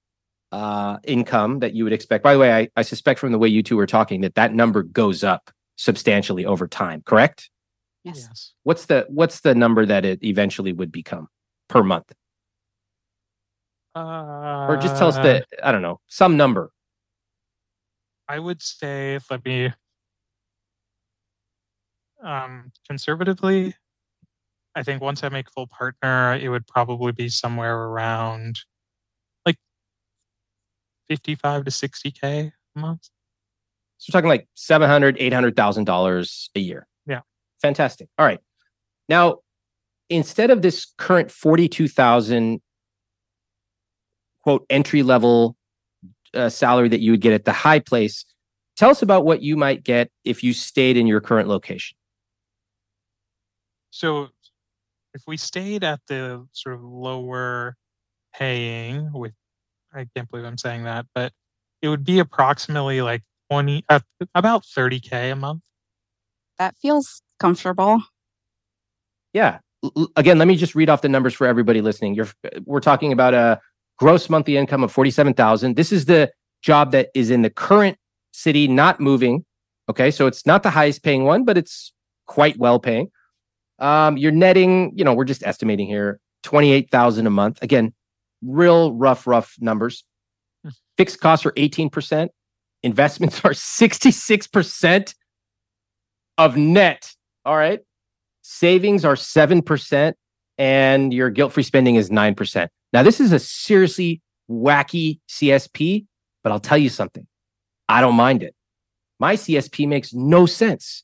uh, 0.51 0.97
income 1.03 1.59
that 1.59 1.73
you 1.73 1.83
would 1.83 1.93
expect. 1.93 2.23
By 2.23 2.33
the 2.33 2.39
way, 2.39 2.51
I, 2.51 2.69
I 2.75 2.81
suspect 2.81 3.19
from 3.19 3.31
the 3.31 3.37
way 3.37 3.47
you 3.47 3.61
two 3.61 3.77
were 3.77 3.85
talking 3.85 4.21
that 4.21 4.35
that 4.35 4.53
number 4.53 4.83
goes 4.83 5.23
up 5.23 5.51
substantially 5.75 6.45
over 6.45 6.67
time, 6.67 7.01
correct? 7.05 7.49
Yes. 8.03 8.27
Yes. 8.27 8.53
What's 8.63 8.85
the 8.85 9.05
what's 9.09 9.41
the 9.41 9.53
number 9.53 9.85
that 9.85 10.05
it 10.05 10.23
eventually 10.23 10.73
would 10.73 10.91
become 10.91 11.27
per 11.67 11.83
month? 11.83 12.11
Uh, 13.95 14.67
or 14.69 14.77
just 14.77 14.97
tell 14.97 15.09
us 15.09 15.15
the 15.15 15.45
I 15.63 15.71
don't 15.71 15.81
know 15.81 15.99
some 16.07 16.37
number. 16.37 16.71
I 18.27 18.37
would 18.37 18.61
say, 18.61 19.19
let 19.31 19.43
me, 19.43 19.73
um, 22.23 22.71
conservatively, 22.87 23.73
I 24.79 24.83
think 24.83 25.01
once 25.01 25.25
I 25.25 25.29
make 25.29 25.51
full 25.51 25.67
partner, 25.67 26.39
it 26.41 26.47
would 26.47 26.65
probably 26.65 27.11
be 27.11 27.27
somewhere 27.27 27.75
around 27.75 28.61
like 29.45 29.57
55 31.09 31.65
to 31.65 31.69
60K 31.69 32.51
a 32.77 32.79
month. 32.79 33.09
So 33.97 34.09
we're 34.09 34.17
talking 34.17 34.29
like 34.29 34.47
seven 34.53 34.89
hundred, 34.89 35.17
eight 35.19 35.33
hundred 35.33 35.57
thousand 35.57 35.83
dollars 35.83 36.49
a 36.55 36.61
year. 36.61 36.87
Yeah. 37.05 37.19
fantastic. 37.61 38.07
All 38.17 38.25
right, 38.25 38.39
now 39.09 39.39
instead 40.09 40.49
of 40.49 40.61
this 40.61 40.93
current 40.97 41.29
forty-two 41.29 41.89
thousand 41.89 42.61
quote 44.43 44.65
entry 44.69 45.03
level 45.03 45.57
uh, 46.33 46.47
salary 46.47 46.87
that 46.87 47.01
you 47.01 47.11
would 47.11 47.19
get 47.19 47.33
at 47.33 47.43
the 47.43 47.51
high 47.51 47.79
place, 47.79 48.23
tell 48.77 48.89
us 48.89 49.01
about 49.01 49.25
what 49.25 49.41
you 49.41 49.57
might 49.57 49.83
get 49.83 50.09
if 50.23 50.45
you 50.45 50.53
stayed 50.53 50.95
in 50.95 51.05
your 51.05 51.19
current 51.19 51.49
location. 51.49 51.97
So 53.91 54.29
if 55.13 55.23
we 55.27 55.37
stayed 55.37 55.83
at 55.83 55.99
the 56.07 56.45
sort 56.53 56.75
of 56.75 56.83
lower 56.83 57.75
paying 58.33 59.11
with, 59.13 59.33
I 59.93 60.07
can't 60.15 60.29
believe 60.29 60.45
I'm 60.45 60.57
saying 60.57 60.83
that, 60.83 61.05
but 61.15 61.31
it 61.81 61.89
would 61.89 62.03
be 62.03 62.19
approximately 62.19 63.01
like 63.01 63.23
20, 63.49 63.85
uh, 63.89 63.99
about 64.35 64.63
30K 64.63 65.31
a 65.31 65.35
month. 65.35 65.61
That 66.57 66.75
feels 66.77 67.21
comfortable. 67.39 68.01
Yeah. 69.33 69.59
L- 69.83 69.91
l- 69.95 70.11
again, 70.15 70.37
let 70.37 70.47
me 70.47 70.55
just 70.55 70.75
read 70.75 70.89
off 70.89 71.01
the 71.01 71.09
numbers 71.09 71.33
for 71.33 71.47
everybody 71.47 71.81
listening. 71.81 72.13
You're 72.13 72.27
we're 72.65 72.81
talking 72.81 73.13
about 73.13 73.33
a 73.33 73.59
gross 73.97 74.29
monthly 74.29 74.57
income 74.57 74.83
of 74.83 74.91
47,000. 74.91 75.75
This 75.75 75.91
is 75.91 76.05
the 76.05 76.31
job 76.61 76.91
that 76.91 77.09
is 77.13 77.29
in 77.29 77.41
the 77.41 77.49
current 77.49 77.97
city 78.31 78.67
not 78.67 78.99
moving. 78.99 79.45
Okay? 79.89 80.11
So 80.11 80.27
it's 80.27 80.45
not 80.45 80.63
the 80.63 80.69
highest 80.69 81.03
paying 81.03 81.23
one, 81.23 81.45
but 81.45 81.57
it's 81.57 81.93
quite 82.27 82.57
well 82.57 82.79
paying. 82.79 83.09
Um 83.79 84.17
you're 84.17 84.31
netting, 84.31 84.93
you 84.95 85.03
know, 85.03 85.13
we're 85.13 85.25
just 85.25 85.43
estimating 85.43 85.87
here 85.87 86.19
28,000 86.43 87.27
a 87.27 87.29
month. 87.29 87.61
Again, 87.61 87.93
real 88.41 88.93
rough 88.93 89.27
rough 89.27 89.55
numbers. 89.59 90.03
Hmm. 90.63 90.69
Fixed 90.97 91.19
costs 91.19 91.45
are 91.45 91.51
18%, 91.51 92.29
investments 92.83 93.43
are 93.45 93.51
66% 93.51 95.13
of 96.37 96.57
net. 96.57 97.11
All 97.45 97.55
right? 97.55 97.79
savings 98.49 99.05
are 99.05 99.13
7% 99.13 100.13
and 100.57 101.13
your 101.13 101.29
guilt-free 101.29 101.63
spending 101.63 101.95
is 101.95 102.09
9%. 102.09 102.67
Now 102.91 103.03
this 103.03 103.19
is 103.19 103.31
a 103.31 103.39
seriously 103.39 104.21
wacky 104.49 105.19
CSP, 105.29 106.07
but 106.43 106.51
I'll 106.51 106.59
tell 106.59 106.77
you 106.77 106.89
something. 106.89 107.27
I 107.87 108.01
don't 108.01 108.15
mind 108.15 108.41
it. 108.41 108.55
My 109.19 109.35
CSP 109.35 109.87
makes 109.87 110.13
no 110.13 110.47
sense 110.47 111.03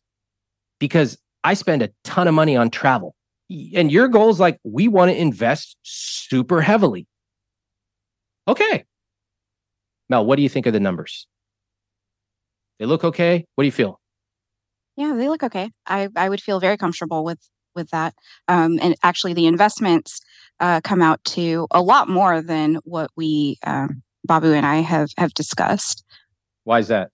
because 0.80 1.18
I 1.46 1.54
spend 1.54 1.84
a 1.84 1.92
ton 2.04 2.28
of 2.28 2.34
money 2.34 2.58
on 2.58 2.72
travel. 2.72 3.16
And 3.76 3.92
your 3.92 4.08
goal 4.08 4.32
is 4.32 4.40
like 4.40 4.60
we 4.64 4.88
want 4.88 5.12
to 5.12 5.18
invest 5.18 5.78
super 5.84 6.60
heavily. 6.60 7.06
Okay. 8.48 8.84
Mel, 10.10 10.26
what 10.26 10.38
do 10.38 10.42
you 10.42 10.50
think 10.50 10.66
of 10.66 10.74
the 10.74 10.80
numbers? 10.80 11.28
They 12.80 12.88
look 12.88 13.04
okay? 13.04 13.46
What 13.54 13.62
do 13.62 13.66
you 13.68 13.72
feel? 13.72 14.02
Yeah, 14.98 15.14
they 15.16 15.30
look 15.30 15.44
okay. 15.44 15.70
I, 15.86 16.10
I 16.16 16.30
would 16.30 16.42
feel 16.42 16.60
very 16.60 16.78
comfortable 16.78 17.24
with 17.24 17.40
with 17.76 17.90
that. 17.92 18.16
Um, 18.48 18.80
and 18.82 18.96
actually, 19.04 19.34
the 19.34 19.46
investments 19.46 20.22
uh, 20.60 20.82
come 20.82 21.02
out 21.02 21.24
to 21.26 21.68
a 21.72 21.82
lot 21.82 22.10
more 22.10 22.42
than 22.42 22.76
what 22.86 23.12
we 23.16 23.58
um, 23.68 24.02
Babu 24.26 24.54
and 24.54 24.66
I 24.66 24.78
have 24.78 25.10
have 25.18 25.34
discussed. 25.34 26.04
Why 26.64 26.80
is 26.80 26.88
that? 26.88 27.12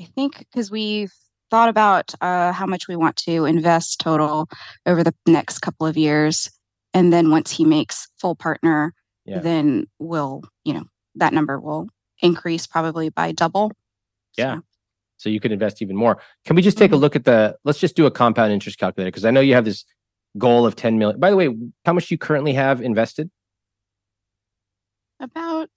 I 0.00 0.04
think 0.04 0.38
because 0.38 0.70
we've 0.70 1.12
thought 1.50 1.68
about 1.68 2.14
uh, 2.20 2.52
how 2.52 2.66
much 2.66 2.88
we 2.88 2.96
want 2.96 3.16
to 3.16 3.44
invest 3.44 4.00
total 4.00 4.48
over 4.86 5.02
the 5.04 5.14
next 5.26 5.58
couple 5.60 5.86
of 5.86 5.96
years, 5.96 6.50
and 6.94 7.12
then 7.12 7.30
once 7.30 7.50
he 7.50 7.64
makes 7.64 8.08
full 8.20 8.34
partner, 8.34 8.92
Yeah. 9.24 9.40
then 9.40 9.86
we'll 9.98 10.42
you 10.64 10.74
know 10.74 10.84
that 11.16 11.32
number 11.32 11.58
will 11.60 11.88
increase 12.22 12.66
probably 12.66 13.08
by 13.10 13.32
double. 13.32 13.72
Yeah. 14.36 14.56
So, 14.56 14.62
so 15.18 15.28
you 15.30 15.40
could 15.40 15.52
invest 15.52 15.82
even 15.82 15.96
more. 15.96 16.20
Can 16.44 16.54
we 16.56 16.62
just 16.62 16.78
take 16.78 16.92
a 16.92 16.94
Mhm. 16.96 17.00
look 17.00 17.16
at 17.16 17.24
the? 17.24 17.56
Let's 17.64 17.78
just 17.80 17.96
do 17.96 18.06
a 18.06 18.10
compound 18.10 18.52
interest 18.52 18.78
calculator 18.78 19.10
because 19.10 19.24
I 19.24 19.30
know 19.30 19.40
you 19.40 19.54
have 19.54 19.64
this 19.64 19.84
goal 20.36 20.66
of 20.66 20.76
10 20.76 20.98
million. 20.98 21.18
By 21.18 21.30
the 21.30 21.36
way, 21.36 21.48
how 21.84 21.92
much 21.92 22.08
do 22.08 22.14
you 22.14 22.18
currently 22.18 22.52
have 22.54 22.80
invested? 22.80 23.30
about 25.20 25.68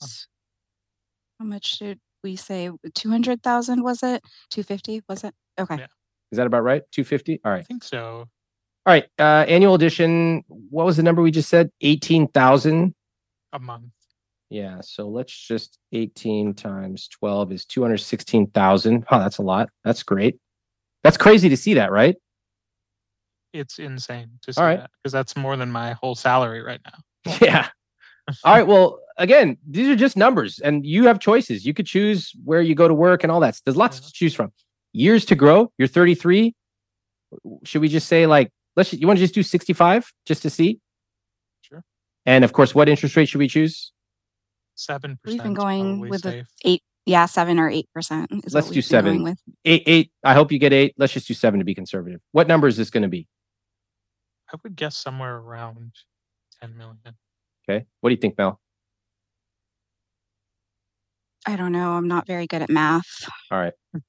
how 1.40 1.46
much 1.46 1.80
did 1.80 2.00
we 2.24 2.36
say? 2.36 2.70
Two 2.94 3.10
hundred 3.10 3.42
thousand 3.42 3.82
was 3.84 4.04
it? 4.04 4.24
Two 4.52 4.62
fifty 4.64 5.02
was 5.10 5.24
it? 5.24 5.34
Okay. 5.60 5.76
Yeah. 5.78 5.88
Is 6.32 6.38
that 6.38 6.48
about 6.48 6.64
right? 6.64 6.84
250? 6.92 7.42
All 7.44 7.52
right. 7.52 7.60
I 7.60 7.64
think 7.64 7.84
so. 7.84 8.28
All 8.86 8.94
right. 8.94 9.06
Uh, 9.20 9.46
annual 9.48 9.76
edition. 9.76 10.44
What 10.48 10.86
was 10.86 10.98
the 10.98 11.04
number 11.04 11.22
we 11.22 11.32
just 11.32 11.50
said? 11.50 11.70
18,000. 11.82 12.96
A 13.54 13.60
month. 13.60 13.92
Yeah. 14.50 14.80
So 14.82 15.08
let's 15.08 15.34
just 15.34 15.78
18 15.92 16.54
times 16.54 17.08
12 17.10 17.52
is 17.52 17.66
216,000. 17.66 19.06
Oh, 19.12 19.20
that's 19.20 19.38
a 19.38 19.42
lot. 19.44 19.70
That's 19.84 20.04
great. 20.04 20.38
That's 21.04 21.18
crazy 21.18 21.50
to 21.50 21.58
see 21.58 21.74
that, 21.76 21.92
right? 21.92 22.16
It's 23.54 23.80
insane 23.80 24.30
to 24.44 24.54
see 24.54 24.62
All 24.62 24.66
right. 24.68 24.80
that 24.80 24.90
because 25.04 25.12
that's 25.12 25.36
more 25.36 25.58
than 25.58 25.70
my 25.72 25.94
whole 25.94 26.16
salary 26.16 26.62
right 26.62 26.80
now. 26.86 27.34
Yeah. 27.42 27.68
All 28.46 28.54
right. 28.54 28.66
Well, 28.66 29.00
again, 29.18 29.58
these 29.68 29.88
are 29.90 29.96
just 29.96 30.16
numbers, 30.16 30.60
and 30.60 30.86
you 30.86 31.06
have 31.08 31.20
choices. 31.20 31.66
You 31.66 31.74
could 31.74 31.86
choose 31.86 32.32
where 32.46 32.62
you 32.62 32.76
go 32.76 32.88
to 32.88 32.94
work 32.94 33.24
and 33.24 33.32
all 33.32 33.40
that. 33.42 33.60
There's 33.66 33.76
lots 33.76 34.00
Yeah. 34.00 34.06
to 34.08 34.14
choose 34.14 34.34
from. 34.34 34.54
Years 34.94 35.26
to 35.26 35.36
grow. 35.36 35.72
You're 35.78 35.88
33. 35.88 36.54
Should 37.64 37.82
we 37.82 37.88
just 37.88 38.08
say 38.08 38.26
like 38.28 38.52
let's? 38.76 38.92
You 38.94 39.08
want 39.08 39.18
to 39.18 39.24
just 39.24 39.34
do 39.34 39.44
65 39.44 40.12
just 40.26 40.42
to 40.42 40.50
see? 40.50 40.80
Sure. 41.62 41.84
And 42.26 42.44
of 42.44 42.52
course, 42.54 42.76
what 42.76 42.90
interest 42.90 43.16
rate 43.16 43.30
should 43.30 43.40
we 43.40 43.48
choose? 43.48 43.94
Seven 44.76 45.18
We've 45.26 45.42
been 45.42 45.54
going 45.54 46.00
with 46.00 46.26
a- 46.26 46.32
safe. 46.32 46.48
Eight. 46.66 46.84
Yeah, 47.06 47.26
seven 47.26 47.58
or 47.58 47.68
eight 47.70 47.90
percent. 47.96 48.30
Let's 48.32 48.54
what 48.54 48.74
do 48.74 48.78
we've 48.78 48.90
been 48.90 49.04
going 49.04 49.06
seven. 49.16 49.24
With. 49.24 49.40
Eight. 49.66 49.84
Eight. 49.88 50.12
I 50.24 50.34
hope 50.34 50.52
you 50.52 50.60
get 50.60 50.72
eight. 50.74 50.94
Let's 50.98 51.14
just 51.14 51.28
do 51.28 51.34
seven 51.34 51.60
to 51.60 51.66
be 51.66 51.74
conservative. 51.74 52.22
What 52.32 52.48
number 52.48 52.68
is 52.68 52.78
this 52.78 52.90
going 52.92 53.04
to 53.04 53.10
be? 53.10 53.28
I 54.54 54.58
would 54.62 54.76
guess 54.76 54.98
somewhere 54.98 55.38
around 55.38 55.94
10 56.62 56.78
million. 56.78 56.98
Okay. 57.68 57.86
What 58.02 58.10
do 58.10 58.14
you 58.16 58.20
think, 58.22 58.38
Mel? 58.38 58.60
I 61.48 61.56
don't 61.56 61.72
know. 61.72 61.94
I'm 61.94 62.08
not 62.08 62.28
very 62.28 62.46
good 62.48 62.62
at 62.62 62.70
math. 62.70 63.06
All 63.50 63.58
right. 63.60 63.74
Hmm. 63.94 64.00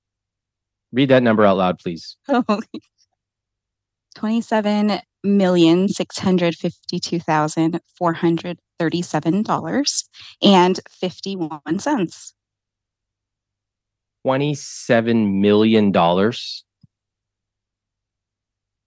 Read 0.93 1.09
that 1.11 1.23
number 1.23 1.45
out 1.45 1.57
loud, 1.57 1.79
please. 1.79 2.17
Twenty-seven 4.15 5.01
million 5.25 5.89
six 5.89 6.19
hundred 6.19 6.55
fifty-two 6.55 7.19
thousand 7.21 7.81
four 7.97 8.13
hundred 8.13 8.59
thirty-seven 8.79 9.43
dollars 9.43 10.09
and 10.43 10.79
fifty-one 10.91 11.79
cents. 11.79 12.35
$27 14.27 15.41
million. 15.41 15.93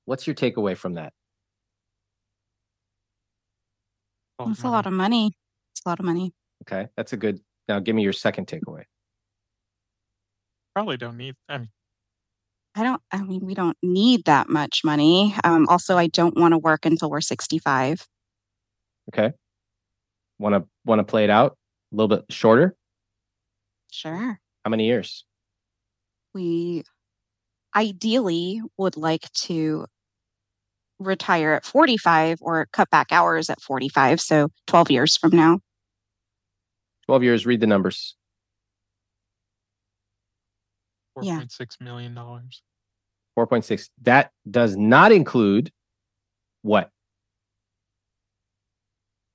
What's 0.05 0.27
your 0.27 0.35
takeaway 0.35 0.77
from 0.77 0.93
that? 0.93 1.13
That's 4.39 4.63
a 4.63 4.69
lot 4.69 4.85
of 4.85 4.93
money. 4.93 5.33
It's 5.73 5.81
a 5.85 5.89
lot 5.89 5.99
of 5.99 6.05
money. 6.05 6.33
Okay. 6.63 6.87
That's 6.97 7.13
a 7.13 7.17
good. 7.17 7.39
Now 7.67 7.79
give 7.79 7.95
me 7.95 8.03
your 8.03 8.13
second 8.13 8.47
takeaway. 8.47 8.83
Probably 10.73 10.97
don't 10.97 11.17
need. 11.17 11.35
I 11.47 11.59
mean, 11.59 11.69
I 12.75 12.83
don't, 12.83 13.01
I 13.11 13.21
mean, 13.23 13.45
we 13.45 13.53
don't 13.53 13.77
need 13.81 14.25
that 14.25 14.49
much 14.49 14.81
money. 14.83 15.33
Um, 15.45 15.65
also, 15.69 15.97
I 15.97 16.07
don't 16.07 16.37
want 16.37 16.51
to 16.51 16.57
work 16.57 16.85
until 16.85 17.09
we're 17.09 17.21
65. 17.21 18.05
Okay. 19.09 19.31
Want 20.39 20.55
to 20.55 20.67
want 20.83 20.99
to 20.99 21.03
play 21.03 21.23
it 21.23 21.29
out 21.29 21.57
a 21.93 21.95
little 21.95 22.09
bit 22.09 22.25
shorter? 22.29 22.75
Sure. 23.91 24.39
How 24.65 24.69
many 24.69 24.85
years? 24.85 25.23
We 26.33 26.83
ideally 27.73 28.61
would 28.77 28.97
like 28.97 29.31
to 29.33 29.85
retire 30.99 31.53
at 31.53 31.65
45 31.65 32.39
or 32.41 32.67
cut 32.73 32.89
back 32.89 33.07
hours 33.11 33.49
at 33.49 33.61
45. 33.61 34.19
So 34.19 34.49
12 34.67 34.91
years 34.91 35.17
from 35.17 35.31
now. 35.31 35.59
12 37.05 37.23
years. 37.23 37.45
Read 37.45 37.61
the 37.61 37.67
numbers. 37.67 38.15
Yeah. 41.21 41.39
$4.6 41.39 41.81
million. 41.81 42.13
4.6. 42.15 43.89
That 44.03 44.31
does 44.49 44.75
not 44.75 45.11
include 45.11 45.71
what? 46.61 46.89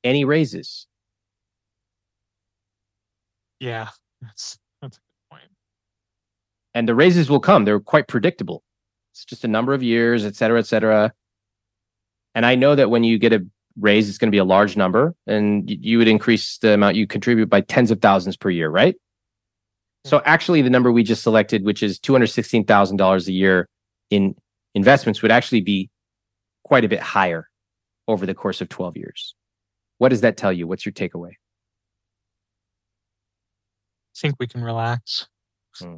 Any 0.02 0.24
raises. 0.24 0.86
Yeah, 3.60 3.88
that's 4.22 4.58
that's 4.80 4.96
a 4.96 5.00
good 5.00 5.30
point. 5.36 5.50
And 6.74 6.88
the 6.88 6.94
raises 6.94 7.28
will 7.28 7.40
come. 7.40 7.64
They're 7.64 7.80
quite 7.80 8.08
predictable. 8.08 8.62
It's 9.12 9.24
just 9.24 9.44
a 9.44 9.48
number 9.48 9.74
of 9.74 9.82
years, 9.82 10.24
et 10.24 10.36
cetera, 10.36 10.58
et 10.58 10.66
cetera. 10.66 11.12
And 12.34 12.46
I 12.46 12.54
know 12.54 12.74
that 12.74 12.90
when 12.90 13.04
you 13.04 13.18
get 13.18 13.32
a 13.32 13.44
raise, 13.78 14.08
it's 14.08 14.18
going 14.18 14.28
to 14.28 14.34
be 14.34 14.38
a 14.38 14.44
large 14.44 14.76
number 14.76 15.14
and 15.26 15.68
y- 15.68 15.76
you 15.80 15.98
would 15.98 16.08
increase 16.08 16.58
the 16.58 16.72
amount 16.72 16.96
you 16.96 17.06
contribute 17.06 17.48
by 17.50 17.60
tens 17.60 17.90
of 17.90 18.00
thousands 18.00 18.36
per 18.36 18.50
year, 18.50 18.70
right? 18.70 18.94
So 20.04 20.22
actually 20.24 20.62
the 20.62 20.70
number 20.70 20.90
we 20.90 21.02
just 21.02 21.22
selected, 21.22 21.64
which 21.64 21.82
is 21.82 21.98
$216,000 21.98 23.26
a 23.26 23.32
year 23.32 23.68
in 24.10 24.34
investments 24.74 25.22
would 25.22 25.30
actually 25.30 25.60
be 25.60 25.90
quite 26.64 26.84
a 26.84 26.88
bit 26.88 27.00
higher 27.00 27.48
over 28.08 28.26
the 28.26 28.34
course 28.34 28.60
of 28.60 28.68
12 28.68 28.96
years. 28.96 29.34
What 29.98 30.08
does 30.08 30.22
that 30.22 30.36
tell 30.36 30.52
you? 30.52 30.66
What's 30.66 30.86
your 30.86 30.92
takeaway? 30.92 31.32
I 34.16 34.18
think 34.18 34.36
we 34.38 34.46
can 34.46 34.62
relax. 34.62 35.26
Hmm. 35.78 35.96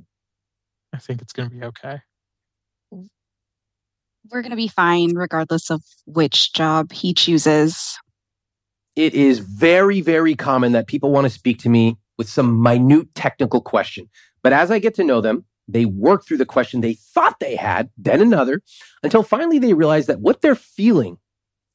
I 0.92 0.98
think 0.98 1.22
it's 1.22 1.32
going 1.32 1.48
to 1.48 1.54
be 1.56 1.64
okay. 1.64 2.00
We're 4.30 4.42
going 4.42 4.50
to 4.50 4.56
be 4.56 4.68
fine 4.68 5.16
regardless 5.16 5.70
of 5.70 5.82
which 6.06 6.52
job 6.52 6.92
he 6.92 7.14
chooses. 7.14 7.98
it 8.94 9.14
is 9.14 9.38
very, 9.38 10.00
very 10.00 10.34
common 10.34 10.72
that 10.72 10.86
people 10.86 11.10
want 11.10 11.24
to 11.24 11.30
speak 11.30 11.58
to 11.60 11.68
me 11.68 11.96
with 12.22 12.28
some 12.28 12.62
minute 12.62 13.12
technical 13.16 13.60
question. 13.60 14.08
But 14.44 14.52
as 14.52 14.70
I 14.70 14.78
get 14.78 14.94
to 14.94 15.02
know 15.02 15.20
them, 15.20 15.44
they 15.66 15.86
work 15.86 16.24
through 16.24 16.36
the 16.36 16.46
question 16.46 16.80
they 16.80 16.94
thought 16.94 17.40
they 17.40 17.56
had, 17.56 17.90
then 17.98 18.20
another, 18.20 18.62
until 19.02 19.24
finally 19.24 19.58
they 19.58 19.74
realize 19.74 20.06
that 20.06 20.20
what 20.20 20.40
they're 20.40 20.54
feeling 20.54 21.18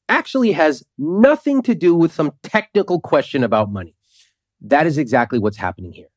actually 0.08 0.52
has 0.52 0.82
nothing 0.96 1.60
to 1.60 1.74
do 1.74 1.94
with 1.94 2.14
some 2.14 2.32
technical 2.42 2.98
question 2.98 3.44
about 3.44 3.70
money. 3.70 3.94
That 4.62 4.86
is 4.86 4.96
exactly 4.96 5.38
what's 5.38 5.58
happening 5.58 5.92
here. 5.92 6.08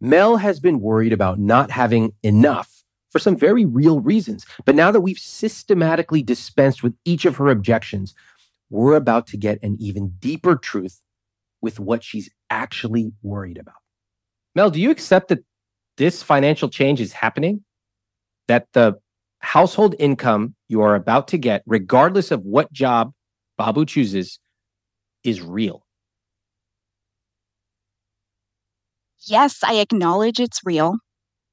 Mel 0.00 0.38
has 0.38 0.60
been 0.60 0.80
worried 0.80 1.12
about 1.12 1.38
not 1.38 1.70
having 1.70 2.12
enough 2.22 2.84
for 3.10 3.18
some 3.18 3.36
very 3.36 3.66
real 3.66 4.00
reasons. 4.00 4.46
But 4.64 4.76
now 4.76 4.92
that 4.92 5.02
we've 5.02 5.18
systematically 5.18 6.22
dispensed 6.22 6.82
with 6.82 6.94
each 7.04 7.26
of 7.26 7.36
her 7.36 7.50
objections, 7.50 8.14
we're 8.70 8.96
about 8.96 9.26
to 9.26 9.36
get 9.36 9.62
an 9.62 9.76
even 9.78 10.14
deeper 10.20 10.56
truth 10.56 11.02
with 11.60 11.78
what 11.78 12.02
she's 12.02 12.30
actually 12.54 13.12
worried 13.22 13.58
about. 13.58 13.74
Mel, 14.54 14.70
do 14.70 14.80
you 14.80 14.90
accept 14.90 15.28
that 15.28 15.40
this 15.96 16.22
financial 16.22 16.68
change 16.68 17.00
is 17.00 17.12
happening? 17.12 17.64
That 18.46 18.68
the 18.72 18.94
household 19.40 19.96
income 19.98 20.54
you 20.68 20.80
are 20.80 20.94
about 20.94 21.28
to 21.28 21.38
get, 21.38 21.62
regardless 21.66 22.30
of 22.30 22.42
what 22.42 22.72
job 22.72 23.12
Babu 23.58 23.84
chooses, 23.84 24.38
is 25.24 25.42
real? 25.42 25.84
Yes, 29.26 29.58
I 29.64 29.74
acknowledge 29.74 30.38
it's 30.38 30.60
real. 30.64 30.98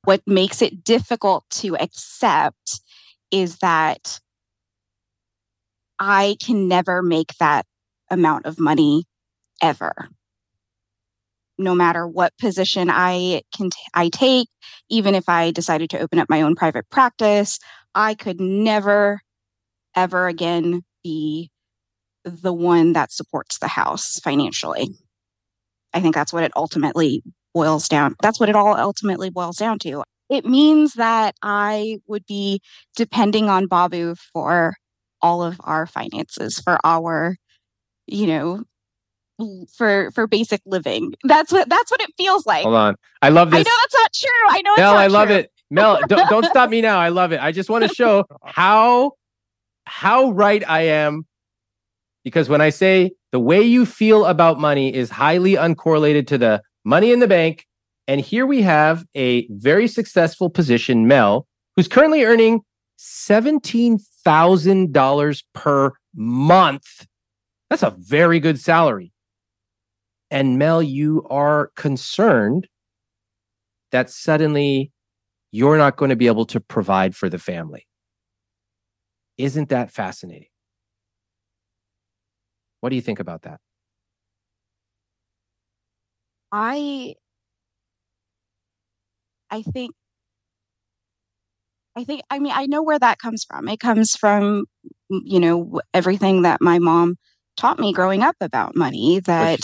What 0.04 0.22
makes 0.28 0.62
it 0.62 0.84
difficult 0.84 1.46
to 1.62 1.78
accept 1.78 2.82
is 3.32 3.58
that 3.58 4.20
I 6.00 6.36
can 6.44 6.68
never 6.68 7.02
make 7.02 7.38
that 7.40 7.66
amount 8.10 8.46
of 8.46 8.60
money 8.60 9.06
ever. 9.62 10.10
No 11.58 11.76
matter 11.76 12.08
what 12.08 12.38
position 12.40 12.90
I 12.90 13.42
can 13.56 13.70
t- 13.70 13.78
I 13.94 14.10
take, 14.10 14.48
even 14.90 15.16
if 15.16 15.30
I 15.30 15.52
decided 15.52 15.90
to 15.92 16.00
open 16.00 16.20
up 16.20 16.30
my 16.30 16.42
own 16.42 16.56
private 16.56 16.90
practice, 16.90 17.60
I 17.94 18.16
could 18.16 18.40
never 18.40 19.22
ever 19.96 20.28
again 20.28 20.84
be 21.04 21.50
the 22.24 22.54
one 22.54 22.94
that 22.94 23.12
supports 23.12 23.60
the 23.60 23.68
house 23.68 24.20
financially. 24.20 24.90
I 25.94 26.00
think 26.00 26.16
that's 26.16 26.32
what 26.32 26.44
it 26.44 26.52
ultimately 26.56 27.24
boils 27.54 27.88
down. 27.88 28.16
That's 28.22 28.40
what 28.40 28.50
it 28.50 28.56
all 28.56 28.76
ultimately 28.78 29.30
boils 29.30 29.58
down 29.58 29.80
to. 29.80 30.04
It 30.30 30.46
means 30.46 30.94
that 30.94 31.36
I 31.42 31.98
would 32.08 32.26
be 32.26 32.62
depending 32.96 33.50
on 33.50 33.68
Babu 33.68 34.16
for 34.32 34.76
all 35.22 35.44
of 35.44 35.60
our 35.64 35.86
finances, 35.86 36.60
for 36.60 36.80
our, 36.86 37.36
you 38.08 38.28
know, 38.28 38.64
for 39.76 40.12
for 40.12 40.28
basic 40.28 40.62
living. 40.66 41.14
That's 41.24 41.52
what 41.52 41.70
that's 41.70 41.92
what 41.92 42.02
it 42.02 42.12
feels 42.18 42.46
like. 42.46 42.64
Hold 42.64 42.76
on. 42.76 42.96
I 43.22 43.30
love 43.30 43.52
this. 43.52 43.60
I 43.60 43.64
know 43.64 43.76
that's 43.82 43.94
not 43.94 44.14
true. 44.14 44.48
I 44.50 44.62
know 44.62 44.72
it's 44.74 44.80
Mel, 44.80 44.94
not 44.94 45.00
I 45.00 45.08
love 45.08 45.28
true. 45.28 45.38
it. 45.38 45.52
Mel, 45.70 46.00
don't, 46.08 46.30
don't 46.30 46.46
stop 46.46 46.70
me 46.70 46.82
now. 46.82 47.00
I 47.00 47.10
love 47.10 47.32
it. 47.32 47.42
I 47.42 47.52
just 47.52 47.70
want 47.70 47.88
to 47.88 47.94
show 47.94 48.26
how 48.46 49.14
how 49.86 50.32
right 50.32 50.64
I 50.68 50.82
am 50.82 51.26
because 52.24 52.50
when 52.50 52.62
I 52.62 52.70
say 52.70 53.12
the 53.32 53.40
way 53.40 53.62
you 53.62 53.86
feel 53.86 54.26
about 54.26 54.60
money 54.60 54.94
is 54.94 55.10
highly 55.10 55.54
uncorrelated 55.54 56.28
to 56.28 56.38
the 56.38 56.62
money 56.84 57.12
in 57.12 57.20
the 57.20 57.28
bank, 57.28 57.66
and 58.08 58.22
here 58.22 58.46
we 58.46 58.62
have 58.62 59.06
a 59.16 59.48
very 59.50 59.88
successful 59.88 60.50
position, 60.50 61.08
Mel, 61.08 61.48
who's 61.76 61.88
currently 61.88 62.24
earning 62.24 62.62
seventeen 62.98 63.98
thousand 64.24 64.94
dollars 64.94 65.44
per 65.54 65.94
month. 66.16 67.08
That's 67.70 67.84
a 67.84 67.96
very 67.98 68.40
good 68.40 68.60
salary. 68.60 69.11
And 70.32 70.58
Mel, 70.58 70.82
you 70.82 71.28
are 71.30 71.72
concerned 71.76 72.68
that 73.92 74.10
suddenly 74.10 74.94
you're 75.52 75.78
not 75.78 75.98
going 75.98 76.10
to 76.10 76.16
be 76.16 76.28
able 76.28 76.46
to 76.46 76.62
provide 76.62 77.16
for 77.16 77.28
the 77.28 77.38
family. 77.38 77.86
Isn't 79.38 79.70
that 79.70 79.92
fascinating? 79.92 80.48
What 82.80 82.90
do 82.90 82.96
you 82.96 83.02
think 83.02 83.20
about 83.20 83.42
that? 83.42 83.60
I 86.54 87.16
I 89.50 89.62
think 89.62 89.92
I 91.96 92.06
think 92.06 92.22
I 92.30 92.40
mean 92.40 92.54
I 92.56 92.66
know 92.66 92.82
where 92.82 93.00
that 93.00 93.20
comes 93.20 93.44
from. 93.44 93.68
It 93.68 93.80
comes 93.80 94.16
from 94.16 94.66
you 95.10 95.40
know 95.40 95.82
everything 95.94 96.44
that 96.44 96.62
my 96.62 96.80
mom 96.80 97.18
taught 97.58 97.80
me 97.80 97.92
growing 97.92 98.24
up 98.24 98.36
about 98.40 98.76
money 98.76 99.20
that 99.26 99.60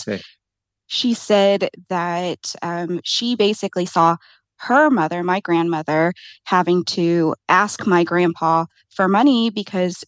she 0.88 1.14
said 1.14 1.69
that 1.89 2.55
um, 2.61 3.01
she 3.03 3.35
basically 3.35 3.85
saw 3.85 4.18
her 4.59 4.89
mother, 4.89 5.23
my 5.23 5.39
grandmother, 5.39 6.14
having 6.45 6.84
to 6.85 7.35
ask 7.47 7.85
my 7.85 8.03
grandpa 8.03 8.65
for 8.89 9.07
money 9.07 9.49
because 9.49 10.03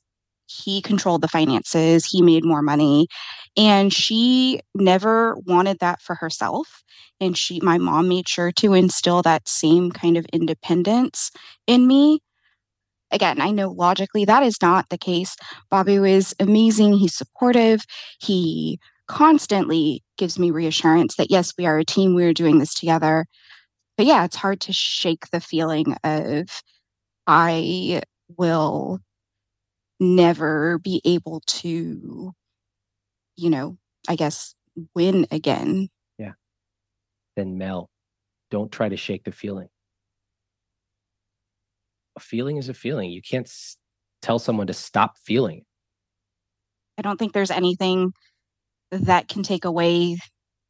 he 0.48 0.82
controlled 0.82 1.22
the 1.22 1.28
finances, 1.28 2.06
he 2.06 2.24
made 2.24 2.44
more 2.44 2.64
money, 2.64 3.08
and 3.56 3.94
she 3.94 4.60
never 4.74 5.36
wanted 5.46 5.78
that 5.80 6.02
for 6.02 6.16
herself. 6.16 6.82
And 7.22 7.38
she, 7.38 7.60
my 7.62 7.78
mom, 7.78 8.10
made 8.10 8.28
sure 8.28 8.52
to 8.54 8.74
instill 8.74 9.22
that 9.22 9.48
same 9.48 9.92
kind 9.92 10.18
of 10.18 10.26
independence 10.34 11.30
in 11.68 11.86
me. 11.86 12.20
Again, 13.12 13.42
I 13.42 13.52
know 13.52 13.70
logically 13.70 14.26
that 14.26 14.44
is 14.44 14.62
not 14.62 14.90
the 14.90 14.98
case. 14.98 15.36
Babu 15.70 16.04
is 16.04 16.34
amazing. 16.40 16.94
He's 16.94 17.16
supportive. 17.16 17.82
He 18.20 18.80
constantly 19.10 20.04
gives 20.18 20.40
me 20.40 20.52
reassurance 20.52 21.16
that 21.16 21.32
yes, 21.32 21.54
we 21.58 21.66
are 21.66 21.78
a 21.78 21.84
team, 21.84 22.14
we 22.16 22.24
are 22.24 22.34
doing 22.34 22.60
this 22.60 22.74
together. 22.74 23.26
But 23.98 24.06
yeah, 24.06 24.24
it's 24.24 24.38
hard 24.38 24.62
to 24.62 24.72
shake 24.74 25.26
the 25.32 25.42
feeling 25.42 25.98
of 26.06 26.48
I 27.28 28.02
will 28.38 29.00
never 30.00 30.80
be 30.80 31.02
able 31.04 31.42
to, 31.48 32.34
you 33.36 33.50
know, 33.50 33.78
I 34.08 34.16
guess 34.16 34.56
win 34.96 35.26
again. 35.32 35.90
Yeah. 36.18 36.34
Then 37.36 37.58
Mel, 37.58 37.90
don't 38.52 38.72
try 38.72 38.88
to 38.88 38.96
shake 38.98 39.26
the 39.26 39.32
feeling. 39.32 39.68
A 42.16 42.20
feeling 42.20 42.58
is 42.58 42.70
a 42.70 42.74
feeling. 42.74 43.10
You 43.10 43.22
can't 43.22 43.48
s- 43.48 43.76
tell 44.22 44.40
someone 44.40 44.68
to 44.68 44.74
stop 44.74 45.18
feeling. 45.18 45.66
I 46.98 47.02
don't 47.02 47.18
think 47.18 47.34
there's 47.34 47.52
anything 47.52 48.14
that 48.92 49.28
can 49.28 49.44
take 49.44 49.66
away 49.66 50.18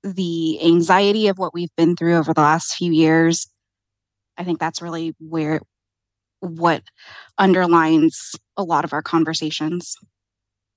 the 0.04 0.64
anxiety 0.64 1.28
of 1.28 1.38
what 1.38 1.54
we've 1.54 1.76
been 1.76 1.96
through 1.96 2.18
over 2.18 2.34
the 2.34 2.42
last 2.42 2.76
few 2.76 2.92
years. 2.92 3.48
I 4.38 4.44
think 4.44 4.60
that's 4.60 4.82
really 4.82 5.14
where 5.20 5.60
what 6.40 6.84
underlines 7.38 8.36
a 8.56 8.64
lot 8.64 8.86
of 8.86 8.94
our 8.94 9.02
conversations. 9.02 9.96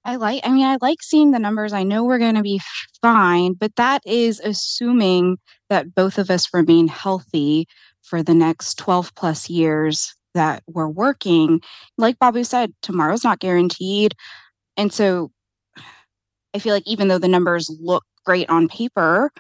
I 0.05 0.17
like, 0.17 0.41
I 0.45 0.51
mean, 0.51 0.67
I 0.67 0.79
like 0.81 1.01
seeing 1.01 1.31
the 1.31 1.39
numbers. 1.39 1.73
I 1.73 1.85
know 1.85 2.03
we're 2.03 2.19
going 2.19 2.35
to 2.35 2.43
be 2.43 2.61
fine, 3.01 3.53
but 3.53 3.77
that 3.77 4.03
is 4.05 4.41
assuming 4.41 5.39
that 5.71 5.95
both 5.95 6.19
of 6.19 6.29
us 6.29 6.53
remain 6.53 6.89
healthy 6.89 7.69
for 8.03 8.23
the 8.23 8.35
next 8.35 8.79
12 8.79 9.15
plus 9.15 9.49
years 9.49 10.13
that 10.35 10.65
we're 10.67 10.89
working. 10.89 11.61
Like 11.99 12.19
Babu 12.19 12.43
said, 12.43 12.73
tomorrow's 12.83 13.23
not 13.23 13.39
guaranteed. 13.39 14.15
And 14.77 14.93
so 14.93 15.31
I 16.55 16.59
feel 16.59 16.75
like 16.75 16.87
even 16.87 17.09
though 17.09 17.19
the 17.19 17.29
numbers 17.29 17.71
look 17.81 18.05
great 18.25 18.49
on 18.51 18.69
paper, 18.69 19.31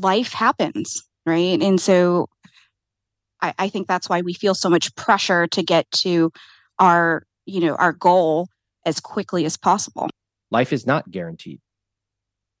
life 0.00 0.32
happens, 0.32 1.02
right? 1.26 1.60
And 1.60 1.80
so 1.80 2.28
I, 3.40 3.54
I 3.58 3.68
think 3.68 3.88
that's 3.88 4.08
why 4.08 4.20
we 4.20 4.32
feel 4.32 4.54
so 4.54 4.70
much 4.70 4.94
pressure 4.96 5.46
to 5.48 5.62
get 5.62 5.90
to 5.92 6.32
our, 6.78 7.24
you 7.46 7.60
know, 7.60 7.74
our 7.76 7.92
goal 7.92 8.48
as 8.86 9.00
quickly 9.00 9.44
as 9.44 9.56
possible. 9.56 10.08
Life 10.50 10.72
is 10.72 10.86
not 10.86 11.10
guaranteed. 11.10 11.60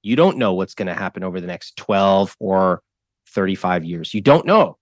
You 0.02 0.16
don't 0.16 0.38
know 0.38 0.54
what's 0.54 0.74
going 0.74 0.88
to 0.88 0.94
happen 0.94 1.22
over 1.22 1.40
the 1.40 1.46
next 1.46 1.76
12 1.76 2.36
or 2.40 2.82
35 3.28 3.84
years. 3.84 4.14
You 4.14 4.20
don't 4.20 4.46
know. 4.46 4.76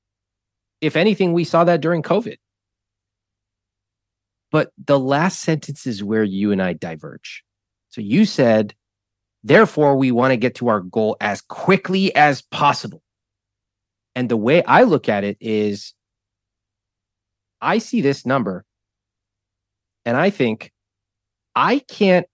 If 0.80 0.96
anything, 0.96 1.32
we 1.32 1.44
saw 1.44 1.64
that 1.64 1.80
during 1.80 2.02
COVID. 2.02 2.36
But 4.50 4.70
the 4.82 4.98
last 4.98 5.40
sentence 5.40 5.86
is 5.86 6.02
where 6.02 6.22
you 6.22 6.52
and 6.52 6.62
I 6.62 6.72
diverge. 6.72 7.42
So 7.90 8.00
you 8.00 8.24
said, 8.24 8.74
therefore, 9.42 9.96
we 9.96 10.10
want 10.10 10.32
to 10.32 10.36
get 10.36 10.56
to 10.56 10.68
our 10.68 10.80
goal 10.80 11.16
as 11.20 11.40
quickly 11.40 12.14
as 12.14 12.42
possible. 12.42 13.02
And 14.14 14.28
the 14.28 14.36
way 14.36 14.62
I 14.64 14.82
look 14.82 15.08
at 15.08 15.24
it 15.24 15.36
is 15.40 15.94
I 17.60 17.78
see 17.78 18.00
this 18.00 18.26
number 18.26 18.64
and 20.04 20.16
I 20.16 20.30
think 20.30 20.72
I 21.54 21.80
can't 21.80 22.26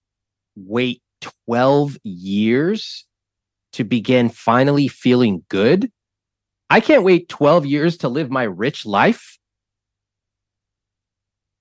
wait 0.56 1.02
12 1.46 1.98
years 2.04 3.04
to 3.72 3.84
begin 3.84 4.28
finally 4.28 4.88
feeling 4.88 5.44
good. 5.48 5.90
I 6.70 6.80
can't 6.80 7.02
wait 7.02 7.28
12 7.28 7.66
years 7.66 7.96
to 7.98 8.08
live 8.08 8.30
my 8.30 8.44
rich 8.44 8.86
life. 8.86 9.38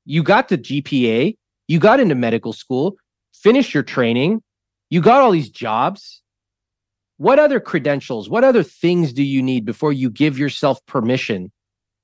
You 0.05 0.23
got 0.23 0.49
the 0.49 0.57
GPA, 0.57 1.35
you 1.67 1.79
got 1.79 1.99
into 1.99 2.15
medical 2.15 2.53
school, 2.53 2.95
finished 3.43 3.73
your 3.73 3.83
training, 3.83 4.41
you 4.89 5.01
got 5.01 5.21
all 5.21 5.31
these 5.31 5.49
jobs. 5.49 6.21
What 7.17 7.39
other 7.39 7.59
credentials, 7.59 8.29
what 8.29 8.43
other 8.43 8.63
things 8.63 9.13
do 9.13 9.23
you 9.23 9.43
need 9.43 9.65
before 9.65 9.93
you 9.93 10.09
give 10.09 10.39
yourself 10.39 10.83
permission 10.85 11.51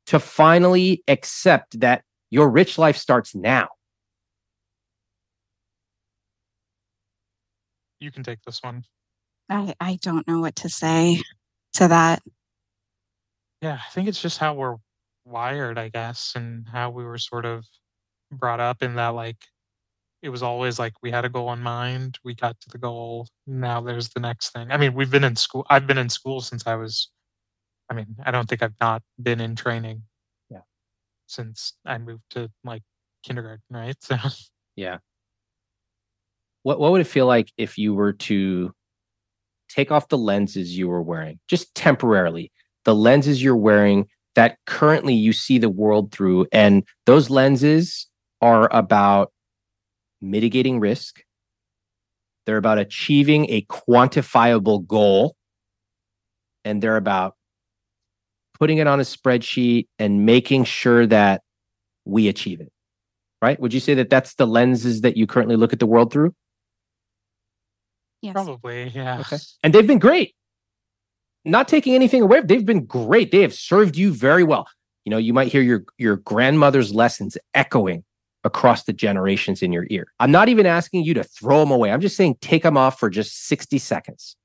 to 0.08 0.20
finally 0.20 1.04
accept 1.08 1.80
that 1.80 2.04
your 2.30 2.50
rich 2.50 2.78
life 2.78 2.98
starts 2.98 3.34
now? 3.34 3.70
You 8.00 8.12
can 8.12 8.24
take 8.24 8.40
this 8.46 8.60
one. 8.62 8.84
I, 9.50 9.74
I 9.80 9.98
don't 10.02 10.28
know 10.28 10.40
what 10.40 10.58
to 10.58 10.70
say 10.70 11.22
to 11.74 11.88
that. 11.88 12.22
Yeah, 13.62 13.80
I 13.86 13.90
think 13.92 14.08
it's 14.08 14.22
just 14.22 14.38
how 14.38 14.54
we're 14.54 14.76
wired, 15.26 15.78
I 15.78 15.90
guess, 15.90 16.34
and 16.36 16.68
how 16.72 16.92
we 16.92 17.04
were 17.04 17.18
sort 17.18 17.46
of 17.46 17.66
brought 18.32 18.60
up 18.60 18.84
in 18.84 18.96
that, 18.96 19.10
like, 19.10 19.38
it 20.22 20.30
was 20.30 20.44
always 20.44 20.80
like 20.80 20.94
we 21.02 21.12
had 21.12 21.26
a 21.26 21.30
goal 21.30 21.52
in 21.54 21.60
mind, 21.60 22.20
we 22.24 22.36
got 22.36 22.60
to 22.62 22.70
the 22.70 22.78
goal, 22.78 23.28
now 23.48 23.82
there's 23.82 24.10
the 24.10 24.20
next 24.20 24.52
thing. 24.52 24.72
I 24.72 24.78
mean, 24.78 24.94
we've 24.94 25.12
been 25.12 25.24
in 25.24 25.36
school, 25.36 25.66
I've 25.70 25.88
been 25.88 25.98
in 25.98 26.10
school 26.10 26.42
since 26.42 26.68
I 26.68 26.76
was, 26.76 27.10
I 27.90 27.94
mean, 27.94 28.16
I 28.24 28.32
don't 28.32 28.48
think 28.48 28.62
I've 28.62 28.80
not 28.82 29.02
been 29.22 29.40
in 29.40 29.56
training. 29.56 30.04
Yeah. 30.50 30.62
Since 31.28 31.74
I 31.86 31.98
moved 31.98 32.24
to 32.32 32.50
like 32.64 32.84
kindergarten, 33.24 33.64
right? 33.70 33.96
So, 34.04 34.18
yeah. 34.76 34.98
What, 36.64 36.80
what 36.80 36.92
would 36.92 37.02
it 37.02 37.08
feel 37.08 37.26
like 37.26 37.52
if 37.58 37.78
you 37.78 37.94
were 37.94 38.14
to 38.14 38.74
take 39.70 39.92
off 39.92 40.10
the 40.10 40.18
lenses 40.18 40.78
you 40.78 40.88
were 40.88 41.02
wearing, 41.02 41.40
just 41.48 41.74
temporarily, 41.76 42.52
the 42.86 42.96
lenses 42.96 43.42
you're 43.42 43.56
wearing 43.56 44.08
that 44.36 44.58
currently 44.66 45.14
you 45.14 45.34
see 45.34 45.58
the 45.58 45.70
world 45.70 46.12
through. 46.12 46.48
And 46.52 46.84
those 47.06 47.30
lenses 47.30 48.08
are 48.42 48.74
about 48.74 49.32
mitigating 50.22 50.80
risk, 50.80 51.22
they're 52.46 52.58
about 52.58 52.80
achieving 52.80 53.50
a 53.50 53.62
quantifiable 53.64 54.86
goal, 54.86 55.36
and 56.66 56.82
they're 56.82 56.98
about 56.98 57.36
putting 58.60 58.78
it 58.78 58.88
on 58.88 59.00
a 59.00 59.04
spreadsheet 59.04 59.88
and 59.98 60.26
making 60.26 60.64
sure 60.66 61.06
that 61.08 61.42
we 62.06 62.28
achieve 62.28 62.60
it. 62.60 62.72
Right? 63.42 63.60
Would 63.60 63.74
you 63.74 63.80
say 63.80 63.94
that 63.94 64.10
that's 64.10 64.36
the 64.36 64.46
lenses 64.46 65.02
that 65.02 65.16
you 65.16 65.26
currently 65.26 65.56
look 65.56 65.72
at 65.72 65.80
the 65.80 65.86
world 65.86 66.12
through? 66.12 66.34
Yes. 68.22 68.34
probably, 68.34 68.90
yeah. 68.90 69.20
Okay. 69.22 69.38
And 69.64 69.74
they've 69.74 69.88
been 69.88 70.00
great. 70.00 70.36
Not 71.46 71.70
taking 71.70 71.96
anything 71.96 72.22
away, 72.22 72.42
they've 72.42 72.66
been 72.66 72.86
great. 72.86 73.32
They 73.32 73.42
have 73.42 73.54
served 73.54 73.96
you 73.96 74.12
very 74.12 74.44
well. 74.44 74.68
You 75.06 75.12
know, 75.12 75.18
you 75.18 75.34
might 75.34 75.48
hear 75.48 75.62
your 75.62 75.86
your 75.98 76.18
grandmother's 76.18 76.94
lessons 76.94 77.38
echoing 77.54 78.04
across 78.44 78.84
the 78.84 78.94
generations 78.94 79.62
in 79.62 79.72
your 79.72 79.86
ear. 79.90 80.08
I'm 80.20 80.32
not 80.32 80.50
even 80.50 80.66
asking 80.66 81.04
you 81.04 81.14
to 81.16 81.24
throw 81.24 81.60
them 81.60 81.72
away. 81.72 81.92
I'm 81.92 82.02
just 82.02 82.16
saying 82.16 82.38
take 82.42 82.64
them 82.64 82.78
off 82.78 83.00
for 83.00 83.10
just 83.10 83.48
60 83.48 83.78
seconds. 83.78 84.36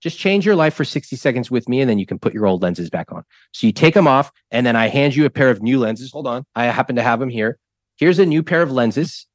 Just 0.00 0.18
change 0.18 0.46
your 0.46 0.56
life 0.56 0.74
for 0.74 0.84
60 0.84 1.14
seconds 1.16 1.50
with 1.50 1.68
me, 1.68 1.80
and 1.80 1.90
then 1.90 1.98
you 1.98 2.06
can 2.06 2.18
put 2.18 2.32
your 2.32 2.46
old 2.46 2.62
lenses 2.62 2.88
back 2.88 3.12
on. 3.12 3.22
So 3.52 3.66
you 3.66 3.72
take 3.72 3.94
them 3.94 4.08
off, 4.08 4.32
and 4.50 4.64
then 4.64 4.74
I 4.74 4.88
hand 4.88 5.14
you 5.14 5.26
a 5.26 5.30
pair 5.30 5.50
of 5.50 5.62
new 5.62 5.78
lenses. 5.78 6.10
Hold 6.10 6.26
on. 6.26 6.44
I 6.54 6.64
happen 6.64 6.96
to 6.96 7.02
have 7.02 7.20
them 7.20 7.28
here. 7.28 7.58
Here's 7.98 8.18
a 8.18 8.24
new 8.24 8.42
pair 8.42 8.62
of 8.62 8.72
lenses. 8.72 9.26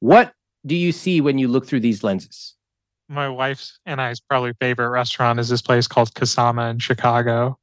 What 0.00 0.32
do 0.66 0.74
you 0.74 0.90
see 0.90 1.20
when 1.20 1.38
you 1.38 1.46
look 1.46 1.66
through 1.66 1.80
these 1.80 2.02
lenses? 2.02 2.56
my 3.08 3.28
wife's 3.28 3.78
and 3.86 4.00
I's 4.00 4.20
probably 4.20 4.52
favorite 4.60 4.90
restaurant 4.90 5.40
is 5.40 5.48
this 5.48 5.62
place 5.62 5.88
called 5.88 6.12
Kasama 6.14 6.70
in 6.70 6.78
Chicago. 6.78 7.58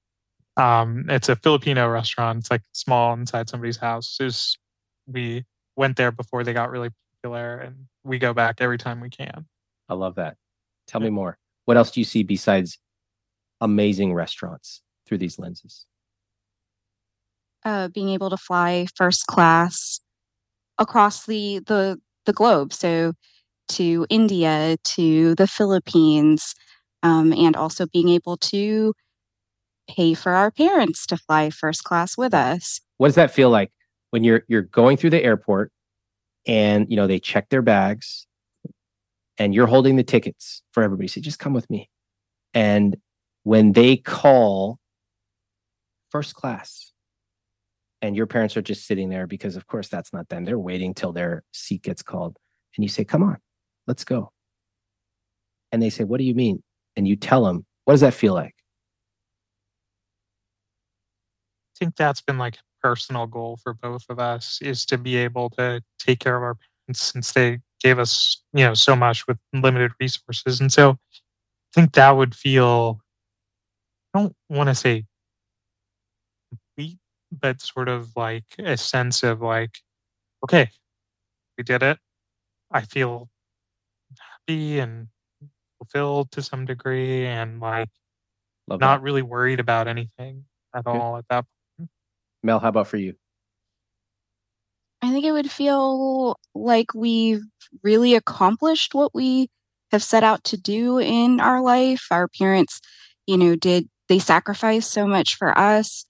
Um, 0.57 1.05
it's 1.09 1.29
a 1.29 1.35
Filipino 1.35 1.87
restaurant. 1.89 2.39
It's 2.39 2.51
like 2.51 2.61
small 2.71 3.13
inside 3.13 3.49
somebody's 3.49 3.77
house. 3.77 4.17
Was, 4.19 4.57
we 5.07 5.45
went 5.75 5.97
there 5.97 6.11
before 6.11 6.43
they 6.43 6.53
got 6.53 6.71
really 6.71 6.89
popular, 7.15 7.57
and 7.57 7.87
we 8.03 8.19
go 8.19 8.33
back 8.33 8.57
every 8.59 8.77
time 8.77 9.01
we 9.01 9.09
can. 9.09 9.45
I 9.89 9.93
love 9.93 10.15
that. 10.15 10.37
Tell 10.87 11.01
me 11.01 11.09
more. 11.09 11.37
What 11.65 11.77
else 11.77 11.91
do 11.91 11.99
you 11.99 12.05
see 12.05 12.23
besides 12.23 12.77
amazing 13.61 14.13
restaurants 14.13 14.81
through 15.05 15.17
these 15.17 15.39
lenses? 15.39 15.85
Uh, 17.63 17.87
being 17.87 18.09
able 18.09 18.29
to 18.29 18.37
fly 18.37 18.85
first 18.95 19.25
class 19.27 19.99
across 20.77 21.25
the 21.25 21.59
the 21.65 21.99
the 22.25 22.33
globe. 22.33 22.73
So 22.73 23.13
to 23.67 24.05
India, 24.09 24.77
to 24.83 25.35
the 25.35 25.47
Philippines, 25.47 26.53
um, 27.01 27.33
and 27.33 27.55
also 27.55 27.87
being 27.87 28.09
able 28.09 28.37
to 28.37 28.93
pay 29.87 30.13
for 30.13 30.33
our 30.33 30.51
parents 30.51 31.05
to 31.07 31.17
fly 31.17 31.49
first 31.49 31.83
class 31.83 32.17
with 32.17 32.33
us. 32.33 32.81
What 32.97 33.07
does 33.07 33.15
that 33.15 33.31
feel 33.31 33.49
like 33.49 33.71
when 34.15 34.23
you're 34.23 34.45
you're 34.47 34.61
going 34.61 34.95
through 34.95 35.09
the 35.09 35.21
airport 35.21 35.73
and 36.47 36.89
you 36.89 36.95
know 36.95 37.05
they 37.05 37.19
check 37.19 37.49
their 37.49 37.61
bags 37.61 38.27
and 39.37 39.53
you're 39.53 39.67
holding 39.67 39.97
the 39.97 40.05
tickets 40.05 40.61
for 40.71 40.83
everybody. 40.83 41.09
Say, 41.09 41.19
just 41.19 41.37
come 41.37 41.51
with 41.51 41.69
me. 41.69 41.89
And 42.53 42.95
when 43.43 43.73
they 43.73 43.97
call 43.97 44.79
first 46.11 46.33
class 46.33 46.93
and 48.01 48.15
your 48.15 48.25
parents 48.25 48.55
are 48.55 48.61
just 48.61 48.87
sitting 48.87 49.09
there 49.09 49.27
because 49.27 49.57
of 49.57 49.67
course 49.67 49.89
that's 49.89 50.13
not 50.13 50.29
them. 50.29 50.45
They're 50.45 50.57
waiting 50.57 50.93
till 50.93 51.11
their 51.11 51.43
seat 51.51 51.81
gets 51.81 52.01
called. 52.01 52.37
And 52.77 52.85
you 52.85 52.87
say, 52.87 53.03
come 53.03 53.21
on, 53.21 53.39
let's 53.85 54.05
go. 54.05 54.31
And 55.73 55.83
they 55.83 55.89
say, 55.89 56.05
what 56.05 56.19
do 56.19 56.23
you 56.23 56.35
mean? 56.35 56.63
And 56.95 57.05
you 57.05 57.17
tell 57.17 57.43
them, 57.43 57.65
what 57.83 57.95
does 57.95 58.01
that 58.01 58.13
feel 58.13 58.33
like? 58.33 58.55
I 61.75 61.83
think 61.83 61.97
that's 61.97 62.21
been 62.21 62.37
like 62.37 62.55
personal 62.85 63.25
goal 63.25 63.57
for 63.63 63.73
both 63.73 64.05
of 64.09 64.19
us 64.19 64.59
is 64.61 64.85
to 64.85 64.95
be 64.95 65.17
able 65.17 65.49
to 65.49 65.81
take 65.97 66.19
care 66.19 66.37
of 66.37 66.43
our 66.43 66.55
parents 66.55 67.01
since 67.01 67.31
they 67.31 67.59
gave 67.81 67.97
us, 67.97 68.43
you 68.53 68.63
know, 68.63 68.75
so 68.75 68.95
much 68.95 69.25
with 69.27 69.39
limited 69.53 69.91
resources. 69.99 70.61
And 70.61 70.71
so 70.71 70.91
I 70.91 70.97
think 71.73 71.93
that 71.93 72.11
would 72.11 72.35
feel 72.35 73.01
I 74.13 74.19
don't 74.19 74.35
want 74.49 74.69
to 74.69 74.75
say 74.75 75.05
complete, 76.77 76.99
but 77.31 77.59
sort 77.59 77.89
of 77.89 78.11
like 78.15 78.45
a 78.59 78.77
sense 78.77 79.23
of 79.23 79.41
like, 79.41 79.79
okay, 80.43 80.69
we 81.57 81.63
did 81.63 81.81
it. 81.81 81.97
I 82.69 82.81
feel 82.81 83.29
happy 84.19 84.77
and 84.77 85.07
fulfilled 85.79 86.29
to 86.33 86.43
some 86.43 86.65
degree 86.65 87.25
and 87.25 87.59
like 87.59 87.89
Love 88.67 88.79
not 88.79 88.99
that. 88.99 89.03
really 89.03 89.23
worried 89.23 89.59
about 89.59 89.87
anything 89.87 90.45
at 90.75 90.85
all 90.85 91.17
at 91.17 91.25
that 91.29 91.45
Mel, 92.45 92.59
how 92.59 92.69
about 92.69 92.87
for 92.87 92.97
you? 92.97 93.15
I 95.01 95.11
think 95.11 95.25
it 95.25 95.31
would 95.31 95.51
feel 95.51 96.37
like 96.53 96.93
we've 96.93 97.41
really 97.83 98.15
accomplished 98.15 98.93
what 98.93 99.13
we 99.13 99.49
have 99.91 100.03
set 100.03 100.23
out 100.23 100.43
to 100.45 100.57
do 100.57 100.99
in 100.99 101.39
our 101.39 101.61
life. 101.61 102.05
Our 102.11 102.27
parents, 102.27 102.81
you 103.27 103.37
know, 103.37 103.55
did 103.55 103.89
they 104.09 104.19
sacrificed 104.19 104.91
so 104.91 105.07
much 105.07 105.35
for 105.35 105.57
us, 105.57 106.05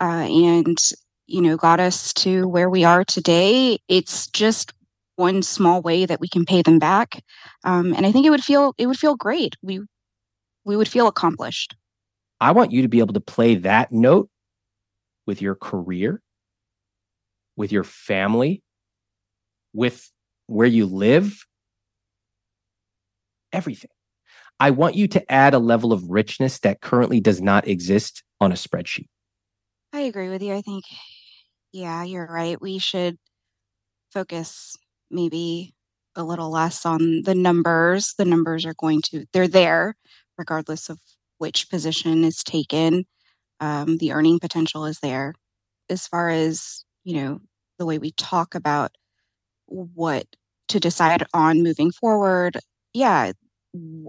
uh, 0.00 0.28
and 0.28 0.78
you 1.26 1.40
know, 1.42 1.56
got 1.56 1.80
us 1.80 2.12
to 2.14 2.48
where 2.48 2.70
we 2.70 2.84
are 2.84 3.04
today. 3.04 3.78
It's 3.88 4.26
just 4.28 4.72
one 5.16 5.42
small 5.42 5.82
way 5.82 6.06
that 6.06 6.20
we 6.20 6.28
can 6.28 6.44
pay 6.44 6.62
them 6.62 6.78
back. 6.78 7.22
Um, 7.64 7.94
and 7.94 8.06
I 8.06 8.12
think 8.12 8.26
it 8.26 8.30
would 8.30 8.44
feel 8.44 8.74
it 8.78 8.86
would 8.86 8.98
feel 8.98 9.16
great. 9.16 9.56
We 9.62 9.80
we 10.64 10.76
would 10.76 10.88
feel 10.88 11.08
accomplished. 11.08 11.74
I 12.40 12.52
want 12.52 12.72
you 12.72 12.82
to 12.82 12.88
be 12.88 13.00
able 13.00 13.14
to 13.14 13.20
play 13.20 13.56
that 13.56 13.92
note 13.92 14.29
with 15.26 15.42
your 15.42 15.54
career, 15.54 16.22
with 17.56 17.72
your 17.72 17.84
family, 17.84 18.62
with 19.72 20.10
where 20.46 20.66
you 20.66 20.86
live, 20.86 21.44
everything. 23.52 23.90
I 24.58 24.70
want 24.70 24.94
you 24.94 25.08
to 25.08 25.32
add 25.32 25.54
a 25.54 25.58
level 25.58 25.92
of 25.92 26.10
richness 26.10 26.58
that 26.60 26.80
currently 26.80 27.20
does 27.20 27.40
not 27.40 27.66
exist 27.66 28.22
on 28.40 28.52
a 28.52 28.56
spreadsheet. 28.56 29.08
I 29.92 30.00
agree 30.00 30.28
with 30.28 30.42
you. 30.42 30.54
I 30.54 30.60
think, 30.60 30.84
yeah, 31.72 32.04
you're 32.04 32.26
right. 32.26 32.60
We 32.60 32.78
should 32.78 33.16
focus 34.12 34.76
maybe 35.10 35.74
a 36.16 36.24
little 36.24 36.50
less 36.50 36.84
on 36.84 37.22
the 37.22 37.34
numbers. 37.34 38.14
The 38.18 38.24
numbers 38.24 38.66
are 38.66 38.74
going 38.74 39.02
to, 39.02 39.24
they're 39.32 39.48
there 39.48 39.96
regardless 40.36 40.88
of 40.88 40.98
which 41.38 41.70
position 41.70 42.24
is 42.24 42.42
taken. 42.42 43.04
Um, 43.60 43.98
the 43.98 44.12
earning 44.12 44.38
potential 44.38 44.86
is 44.86 45.00
there. 45.00 45.34
As 45.88 46.06
far 46.06 46.30
as, 46.30 46.84
you 47.04 47.16
know, 47.16 47.40
the 47.78 47.86
way 47.86 47.98
we 47.98 48.12
talk 48.12 48.54
about 48.54 48.92
what 49.66 50.26
to 50.68 50.80
decide 50.80 51.24
on 51.34 51.62
moving 51.62 51.90
forward, 51.90 52.58
yeah, 52.94 53.32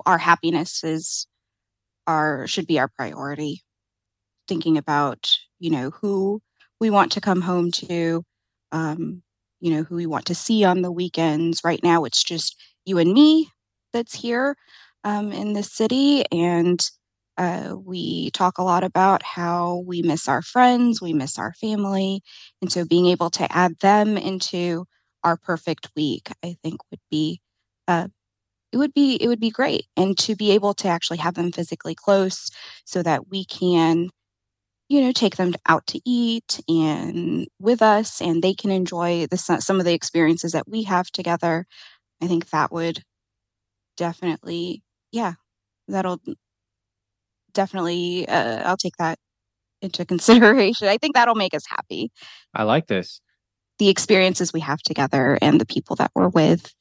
our 0.05 0.17
happiness 0.17 0.83
is 0.83 1.27
our 2.07 2.47
should 2.47 2.67
be 2.67 2.79
our 2.79 2.87
priority. 2.87 3.61
Thinking 4.47 4.77
about, 4.77 5.37
you 5.59 5.69
know, 5.69 5.91
who 5.91 6.41
we 6.79 6.89
want 6.89 7.11
to 7.13 7.21
come 7.21 7.41
home 7.41 7.71
to, 7.71 8.23
um, 8.71 9.21
you 9.59 9.71
know, 9.71 9.83
who 9.83 9.95
we 9.95 10.05
want 10.05 10.25
to 10.25 10.35
see 10.35 10.63
on 10.63 10.81
the 10.81 10.91
weekends. 10.91 11.61
Right 11.63 11.79
now, 11.83 12.05
it's 12.05 12.23
just 12.23 12.55
you 12.85 12.97
and 12.97 13.13
me 13.13 13.49
that's 13.93 14.15
here 14.15 14.55
um, 15.03 15.31
in 15.31 15.53
the 15.53 15.63
city. 15.63 16.25
And 16.31 16.79
uh, 17.37 17.75
we 17.77 18.31
talk 18.31 18.57
a 18.57 18.63
lot 18.63 18.83
about 18.83 19.23
how 19.23 19.83
we 19.87 20.01
miss 20.01 20.27
our 20.27 20.41
friends, 20.41 21.01
we 21.01 21.13
miss 21.13 21.39
our 21.39 21.53
family. 21.53 22.21
And 22.61 22.71
so 22.71 22.85
being 22.85 23.07
able 23.07 23.29
to 23.31 23.51
add 23.51 23.79
them 23.79 24.17
into 24.17 24.85
our 25.23 25.37
perfect 25.37 25.89
week, 25.95 26.29
I 26.43 26.55
think 26.63 26.79
would 26.91 27.01
be. 27.09 27.41
Uh, 27.87 28.07
it 28.71 28.77
would 28.77 28.93
be 28.93 29.15
it 29.15 29.27
would 29.27 29.39
be 29.39 29.49
great 29.51 29.85
and 29.97 30.17
to 30.19 30.35
be 30.35 30.51
able 30.51 30.73
to 30.75 30.87
actually 30.87 31.17
have 31.17 31.35
them 31.35 31.51
physically 31.51 31.95
close 31.95 32.51
so 32.85 33.03
that 33.03 33.29
we 33.29 33.45
can 33.45 34.09
you 34.89 35.01
know 35.01 35.11
take 35.11 35.37
them 35.37 35.53
out 35.67 35.85
to 35.87 36.01
eat 36.05 36.59
and 36.67 37.47
with 37.59 37.81
us 37.81 38.21
and 38.21 38.43
they 38.43 38.53
can 38.53 38.71
enjoy 38.71 39.25
the 39.27 39.37
some 39.37 39.79
of 39.79 39.85
the 39.85 39.93
experiences 39.93 40.51
that 40.51 40.67
we 40.67 40.83
have 40.83 41.07
together 41.11 41.65
i 42.21 42.27
think 42.27 42.49
that 42.51 42.71
would 42.71 43.03
definitely 43.97 44.83
yeah 45.11 45.33
that'll 45.87 46.19
definitely 47.53 48.27
uh, 48.27 48.63
i'll 48.67 48.77
take 48.77 48.95
that 48.97 49.17
into 49.81 50.05
consideration. 50.05 50.87
I 50.87 50.97
think 50.97 51.15
that'll 51.15 51.35
make 51.35 51.53
us 51.53 51.63
happy. 51.67 52.11
I 52.53 52.63
like 52.63 52.87
this. 52.87 53.21
The 53.79 53.89
experiences 53.89 54.53
we 54.53 54.59
have 54.59 54.79
together 54.79 55.37
and 55.41 55.59
the 55.59 55.65
people 55.65 55.95
that 55.97 56.11
we're 56.13 56.29
with. 56.29 56.73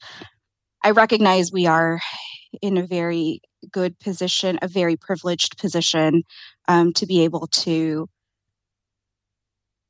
I 0.82 0.90
recognize 0.90 1.52
we 1.52 1.66
are 1.66 2.00
in 2.62 2.76
a 2.76 2.86
very 2.86 3.40
good 3.70 3.98
position 4.00 4.58
a 4.62 4.66
very 4.68 4.96
privileged 4.96 5.56
position 5.58 6.24
um, 6.66 6.92
to 6.94 7.06
be 7.06 7.22
able 7.22 7.46
to 7.46 8.08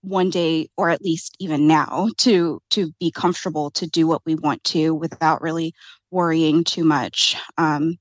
one 0.02 0.28
day 0.28 0.68
or 0.76 0.90
at 0.90 1.00
least 1.00 1.36
even 1.38 1.66
now 1.66 2.08
to 2.18 2.60
to 2.70 2.92
be 2.98 3.10
comfortable 3.10 3.70
to 3.70 3.86
do 3.86 4.06
what 4.06 4.20
we 4.26 4.34
want 4.34 4.62
to 4.64 4.94
without 4.94 5.40
really 5.40 5.72
worrying 6.10 6.64
too 6.64 6.84
much 6.84 7.36
um, 7.56 7.96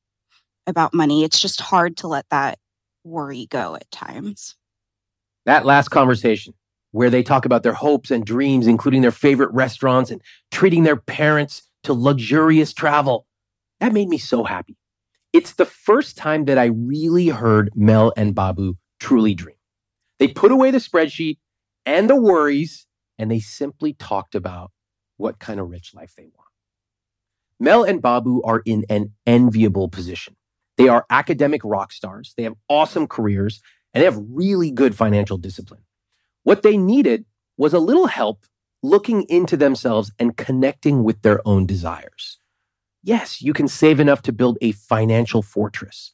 about 0.68 0.94
money. 0.94 1.24
It's 1.24 1.40
just 1.40 1.62
hard 1.62 1.96
to 1.98 2.08
let 2.08 2.26
that 2.32 2.58
worry 3.10 3.48
go 3.48 3.76
at 3.76 3.90
times 3.92 4.56
that 5.46 5.66
last 5.66 5.90
conversation 5.90 6.54
where 6.92 7.10
they 7.10 7.22
talk 7.22 7.46
about 7.46 7.64
their 7.64 7.74
hopes 7.74 8.12
and 8.12 8.26
dreams 8.26 8.68
including 8.68 9.02
their 9.02 9.12
favorite 9.12 9.52
restaurants 9.52 10.12
and 10.12 10.22
treating 10.52 10.84
their 10.84 10.98
parents 10.98 11.64
to 11.84 11.94
luxurious 11.94 12.74
travel 12.74 13.26
that 13.80 13.94
made 13.94 14.10
me 14.10 14.18
so 14.18 14.44
happy 14.44 14.78
it's 15.34 15.54
the 15.54 15.66
first 15.66 16.18
time 16.18 16.46
that 16.46 16.58
i 16.58 16.66
really 16.66 17.28
heard 17.28 17.70
mel 17.76 18.14
and 18.18 18.36
babu 18.36 18.76
truly 19.00 19.34
dream 19.34 19.56
they 20.20 20.28
put 20.28 20.52
away 20.52 20.70
the 20.70 20.78
spreadsheet 20.78 21.38
and 21.86 22.10
the 22.10 22.16
worries, 22.16 22.86
and 23.18 23.32
they 23.32 23.40
simply 23.40 23.94
talked 23.94 24.36
about 24.36 24.72
what 25.18 25.40
kind 25.40 25.60
of 25.60 25.70
rich 25.70 25.94
life 25.96 26.14
they 26.16 26.24
want. 26.24 26.36
Mel 27.60 27.84
and 27.84 28.02
Babu 28.02 28.42
are 28.44 28.62
in 28.66 28.86
an 28.90 29.14
enviable 29.26 29.90
position. 29.90 30.36
They 30.80 30.88
are 30.88 31.06
academic 31.10 31.62
rock 31.66 31.92
stars. 31.92 32.34
They 32.38 32.44
have 32.44 32.56
awesome 32.70 33.06
careers 33.06 33.62
and 33.94 34.02
they 34.02 34.06
have 34.06 34.24
really 34.30 34.72
good 34.72 34.96
financial 34.96 35.38
discipline. 35.38 35.82
What 36.44 36.64
they 36.64 36.78
needed 36.78 37.26
was 37.58 37.74
a 37.74 37.80
little 37.80 38.08
help 38.08 38.46
looking 38.82 39.24
into 39.24 39.58
themselves 39.58 40.10
and 40.18 40.38
connecting 40.38 41.04
with 41.04 41.22
their 41.22 41.46
own 41.46 41.66
desires. 41.66 42.40
Yes, 43.04 43.42
you 43.42 43.52
can 43.52 43.68
save 43.68 44.00
enough 44.00 44.22
to 44.22 44.32
build 44.32 44.58
a 44.62 44.72
financial 44.72 45.42
fortress, 45.42 46.14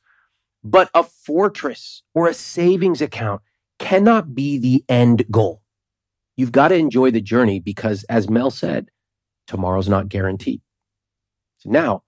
but 0.63 0.89
a 0.95 1.03
fortress 1.03 2.01
or 2.15 2.27
a 2.27 2.33
savings 2.33 3.03
account 3.03 3.43
cannot 3.77 4.33
be 4.33 4.57
the 4.57 4.83
end 4.89 5.25
goal. 5.29 5.61
You've 6.37 6.51
got 6.51 6.69
to 6.69 6.75
enjoy 6.75 7.11
the 7.11 7.21
journey 7.21 7.59
because, 7.59 8.03
as 8.05 8.31
Mel 8.31 8.49
said, 8.49 8.89
tomorrow's 9.45 9.87
not 9.87 10.09
guaranteed. 10.09 10.61
So 11.59 11.69
now 11.69 12.01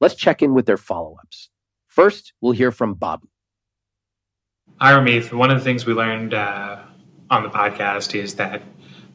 let's 0.00 0.14
check 0.14 0.40
in 0.40 0.54
with 0.54 0.64
their 0.64 0.78
follow 0.78 1.18
ups. 1.22 1.50
First, 1.98 2.32
we'll 2.40 2.52
hear 2.52 2.70
from 2.70 2.94
Babu. 2.94 3.26
Hi, 4.80 4.92
Ramit. 4.92 5.32
One 5.32 5.50
of 5.50 5.58
the 5.58 5.64
things 5.64 5.84
we 5.84 5.94
learned 5.94 6.32
uh, 6.32 6.78
on 7.28 7.42
the 7.42 7.48
podcast 7.48 8.14
is 8.14 8.36
that 8.36 8.62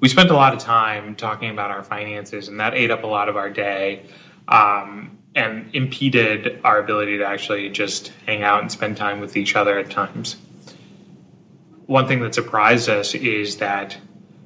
we 0.02 0.10
spent 0.10 0.32
a 0.32 0.34
lot 0.34 0.52
of 0.52 0.60
time 0.60 1.16
talking 1.16 1.50
about 1.50 1.72
our 1.72 1.82
finances, 1.82 2.50
and 2.50 2.60
that 2.60 2.74
ate 2.74 2.92
up 2.92 3.06
a 3.06 3.08
lot 3.08 3.30
of 3.30 3.38
our 3.38 3.50
day 3.50 4.06
um, 4.50 5.18
and 5.34 5.74
impeded 5.74 6.60
our 6.66 6.80
ability 6.80 7.20
to 7.20 7.24
actually 7.24 7.70
just 7.70 8.12
hang 8.26 8.44
out 8.44 8.60
and 8.60 8.70
spend 8.70 8.98
time 8.98 9.22
with 9.22 9.38
each 9.38 9.56
other 9.56 9.80
at 9.80 9.90
times 9.90 10.36
one 11.86 12.08
thing 12.08 12.22
that 12.22 12.34
surprised 12.34 12.90
us 12.90 13.14
is 13.14 13.58
that 13.58 13.98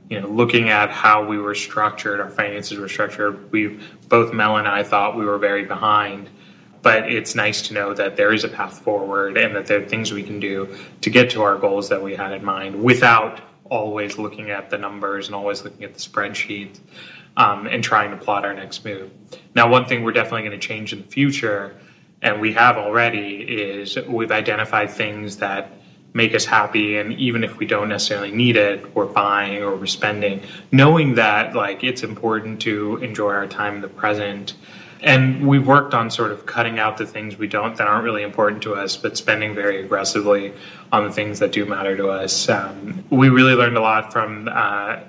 you 0.09 0.19
know 0.19 0.27
looking 0.27 0.69
at 0.69 0.89
how 0.89 1.25
we 1.25 1.37
were 1.37 1.55
structured 1.55 2.19
our 2.19 2.29
finances 2.29 2.77
were 2.77 2.89
structured 2.89 3.51
we 3.51 3.79
both 4.09 4.33
mel 4.33 4.57
and 4.57 4.67
i 4.67 4.81
thought 4.83 5.17
we 5.17 5.25
were 5.25 5.37
very 5.37 5.65
behind 5.65 6.29
but 6.87 7.11
it's 7.11 7.35
nice 7.35 7.61
to 7.63 7.73
know 7.73 7.93
that 7.93 8.15
there 8.15 8.31
is 8.31 8.45
a 8.45 8.47
path 8.47 8.79
forward 8.79 9.37
and 9.37 9.53
that 9.53 9.65
there 9.65 9.81
are 9.81 9.85
things 9.85 10.13
we 10.13 10.23
can 10.23 10.39
do 10.39 10.73
to 11.01 11.09
get 11.09 11.29
to 11.29 11.41
our 11.41 11.57
goals 11.57 11.89
that 11.89 12.01
we 12.01 12.15
had 12.15 12.31
in 12.31 12.45
mind 12.45 12.81
without 12.81 13.41
always 13.65 14.17
looking 14.17 14.51
at 14.51 14.69
the 14.69 14.77
numbers 14.77 15.27
and 15.27 15.35
always 15.35 15.65
looking 15.65 15.83
at 15.83 15.93
the 15.93 15.99
spreadsheet 15.99 16.79
um, 17.35 17.67
and 17.67 17.83
trying 17.83 18.09
to 18.09 18.15
plot 18.15 18.45
our 18.45 18.53
next 18.53 18.85
move. 18.85 19.11
Now 19.53 19.69
one 19.69 19.85
thing 19.85 20.05
we're 20.05 20.13
definitely 20.13 20.47
going 20.47 20.57
to 20.57 20.65
change 20.65 20.93
in 20.93 21.01
the 21.01 21.07
future 21.07 21.75
and 22.21 22.39
we 22.39 22.53
have 22.53 22.77
already 22.77 23.41
is 23.41 23.97
we've 24.07 24.31
identified 24.31 24.89
things 24.89 25.35
that 25.39 25.73
make 26.13 26.33
us 26.33 26.45
happy 26.45 26.99
and 26.99 27.11
even 27.15 27.43
if 27.43 27.57
we 27.57 27.65
don't 27.65 27.89
necessarily 27.89 28.31
need 28.31 28.55
it 28.55 28.95
we're 28.95 29.05
buying 29.05 29.61
or 29.61 29.75
we're 29.75 29.85
spending 29.85 30.41
knowing 30.71 31.15
that 31.15 31.53
like 31.53 31.83
it's 31.83 32.01
important 32.01 32.61
to 32.61 32.95
enjoy 33.03 33.31
our 33.33 33.45
time 33.45 33.75
in 33.75 33.81
the 33.81 33.89
present 33.89 34.53
and 35.01 35.47
we've 35.47 35.67
worked 35.67 35.93
on 35.93 36.09
sort 36.09 36.31
of 36.31 36.45
cutting 36.45 36.79
out 36.79 36.97
the 36.97 37.05
things 37.05 37.37
we 37.37 37.47
don't 37.47 37.75
that 37.77 37.87
aren't 37.87 38.03
really 38.03 38.23
important 38.23 38.61
to 38.63 38.73
us 38.73 38.97
but 38.97 39.17
spending 39.17 39.53
very 39.53 39.83
aggressively 39.83 40.53
on 40.91 41.03
the 41.03 41.11
things 41.11 41.39
that 41.39 41.51
do 41.51 41.65
matter 41.65 41.95
to 41.95 42.09
us. 42.09 42.49
Um, 42.49 43.03
we 43.09 43.29
really 43.29 43.53
learned 43.53 43.77
a 43.77 43.81
lot 43.81 44.11
from 44.11 44.47
uh, 44.51 44.99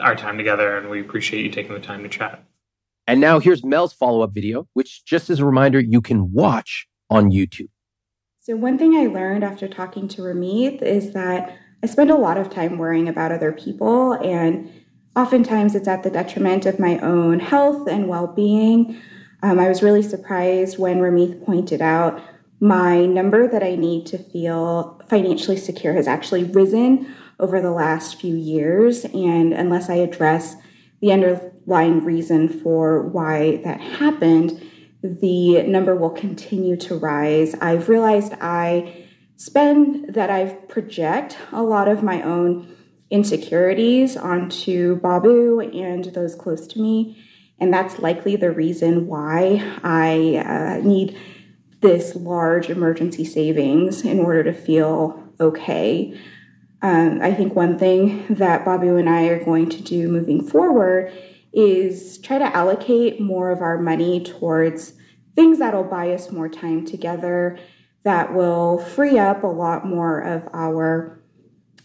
our 0.00 0.16
time 0.16 0.36
together 0.36 0.76
and 0.76 0.90
we 0.90 1.00
appreciate 1.00 1.44
you 1.44 1.50
taking 1.50 1.72
the 1.72 1.80
time 1.80 2.02
to 2.02 2.08
chat. 2.08 2.42
And 3.06 3.20
now 3.20 3.38
here's 3.38 3.64
mel's 3.64 3.92
follow-up 3.92 4.32
video 4.32 4.68
which 4.74 5.04
just 5.04 5.30
as 5.30 5.40
a 5.40 5.44
reminder 5.44 5.80
you 5.80 6.00
can 6.00 6.32
watch 6.32 6.86
on 7.10 7.30
youtube. 7.30 7.68
So, 8.40 8.56
one 8.56 8.78
thing 8.78 8.94
I 8.94 9.12
learned 9.12 9.44
after 9.44 9.68
talking 9.68 10.08
to 10.08 10.22
Ramit 10.22 10.80
is 10.80 11.12
that 11.12 11.54
I 11.82 11.86
spend 11.86 12.10
a 12.10 12.16
lot 12.16 12.38
of 12.38 12.48
time 12.48 12.78
worrying 12.78 13.06
about 13.06 13.30
other 13.30 13.52
people, 13.52 14.14
and 14.14 14.72
oftentimes 15.14 15.74
it's 15.74 15.86
at 15.86 16.02
the 16.02 16.10
detriment 16.10 16.64
of 16.64 16.78
my 16.78 16.98
own 17.00 17.40
health 17.40 17.86
and 17.86 18.08
well 18.08 18.26
being. 18.26 18.98
Um, 19.42 19.58
I 19.58 19.68
was 19.68 19.82
really 19.82 20.02
surprised 20.02 20.78
when 20.78 20.98
Ramit 20.98 21.44
pointed 21.44 21.80
out 21.80 22.20
my 22.60 23.06
number 23.06 23.46
that 23.46 23.62
I 23.62 23.76
need 23.76 24.06
to 24.06 24.18
feel 24.18 25.00
financially 25.08 25.56
secure 25.56 25.92
has 25.92 26.08
actually 26.08 26.44
risen 26.44 27.14
over 27.38 27.60
the 27.60 27.70
last 27.70 28.20
few 28.20 28.34
years. 28.34 29.04
And 29.04 29.52
unless 29.52 29.88
I 29.88 29.94
address 29.94 30.56
the 31.00 31.12
underlying 31.12 32.04
reason 32.04 32.48
for 32.48 33.02
why 33.08 33.60
that 33.64 33.80
happened, 33.80 34.60
the 35.02 35.62
number 35.62 35.94
will 35.94 36.10
continue 36.10 36.76
to 36.76 36.96
rise. 36.96 37.54
I've 37.60 37.88
realized 37.88 38.34
I 38.40 39.06
spend 39.36 40.14
that 40.14 40.30
I 40.30 40.46
project 40.46 41.38
a 41.52 41.62
lot 41.62 41.86
of 41.86 42.02
my 42.02 42.22
own 42.22 42.74
insecurities 43.10 44.16
onto 44.16 44.96
Babu 44.96 45.60
and 45.60 46.06
those 46.06 46.34
close 46.34 46.66
to 46.66 46.80
me. 46.80 47.24
And 47.60 47.72
that's 47.72 47.98
likely 47.98 48.36
the 48.36 48.50
reason 48.50 49.06
why 49.06 49.62
I 49.82 50.36
uh, 50.36 50.86
need 50.86 51.18
this 51.80 52.14
large 52.14 52.70
emergency 52.70 53.24
savings 53.24 54.04
in 54.04 54.20
order 54.20 54.44
to 54.44 54.52
feel 54.52 55.22
okay. 55.40 56.18
Um, 56.82 57.20
I 57.20 57.34
think 57.34 57.54
one 57.54 57.78
thing 57.78 58.26
that 58.30 58.64
Babu 58.64 58.96
and 58.96 59.08
I 59.08 59.24
are 59.26 59.44
going 59.44 59.68
to 59.70 59.82
do 59.82 60.08
moving 60.08 60.46
forward 60.46 61.12
is 61.52 62.18
try 62.18 62.38
to 62.38 62.56
allocate 62.56 63.20
more 63.20 63.50
of 63.50 63.60
our 63.60 63.78
money 63.78 64.22
towards 64.22 64.92
things 65.34 65.58
that'll 65.58 65.84
buy 65.84 66.12
us 66.12 66.30
more 66.30 66.48
time 66.48 66.84
together, 66.84 67.58
that 68.04 68.34
will 68.34 68.78
free 68.78 69.18
up 69.18 69.44
a 69.44 69.46
lot 69.46 69.86
more 69.86 70.20
of 70.20 70.48
our, 70.52 71.20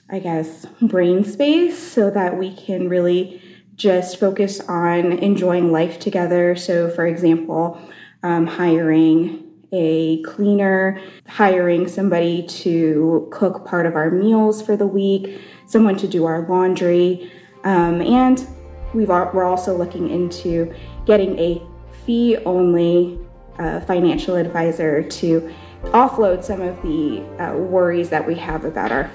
I 0.10 0.20
guess, 0.20 0.66
brain 0.82 1.24
space 1.24 1.78
so 1.78 2.10
that 2.10 2.38
we 2.38 2.56
can 2.56 2.90
really 2.90 3.43
just 3.76 4.20
focus 4.20 4.60
on 4.62 5.14
enjoying 5.14 5.72
life 5.72 6.00
together. 6.00 6.56
So, 6.56 6.90
for 6.90 7.06
example, 7.08 7.80
um, 8.22 8.46
hiring 8.46 9.52
a 9.72 10.22
cleaner, 10.22 11.02
hiring 11.28 11.88
somebody 11.88 12.46
to 12.48 13.28
cook 13.32 13.66
part 13.66 13.86
of 13.86 13.96
our 13.96 14.12
meals 14.12 14.62
for 14.62 14.78
the 14.78 14.86
week, 14.86 15.40
someone 15.66 15.98
to 15.98 16.08
do 16.08 16.26
our 16.26 16.48
laundry, 16.48 17.32
um, 17.64 18.02
and 18.02 18.48
we've 18.94 19.10
we're 19.10 19.46
also 19.46 19.76
looking 19.76 20.10
into 20.10 20.74
getting 21.06 21.38
a 21.40 21.62
fee 22.06 22.38
only 22.46 23.20
uh, 23.58 23.80
financial 23.82 24.36
advisor 24.36 25.04
to 25.04 25.54
offload 25.86 26.44
some 26.44 26.62
of 26.62 26.80
the 26.82 27.22
uh, 27.44 27.56
worries 27.58 28.10
that 28.10 28.26
we 28.26 28.36
have 28.36 28.66
about 28.66 28.92
our 28.92 29.10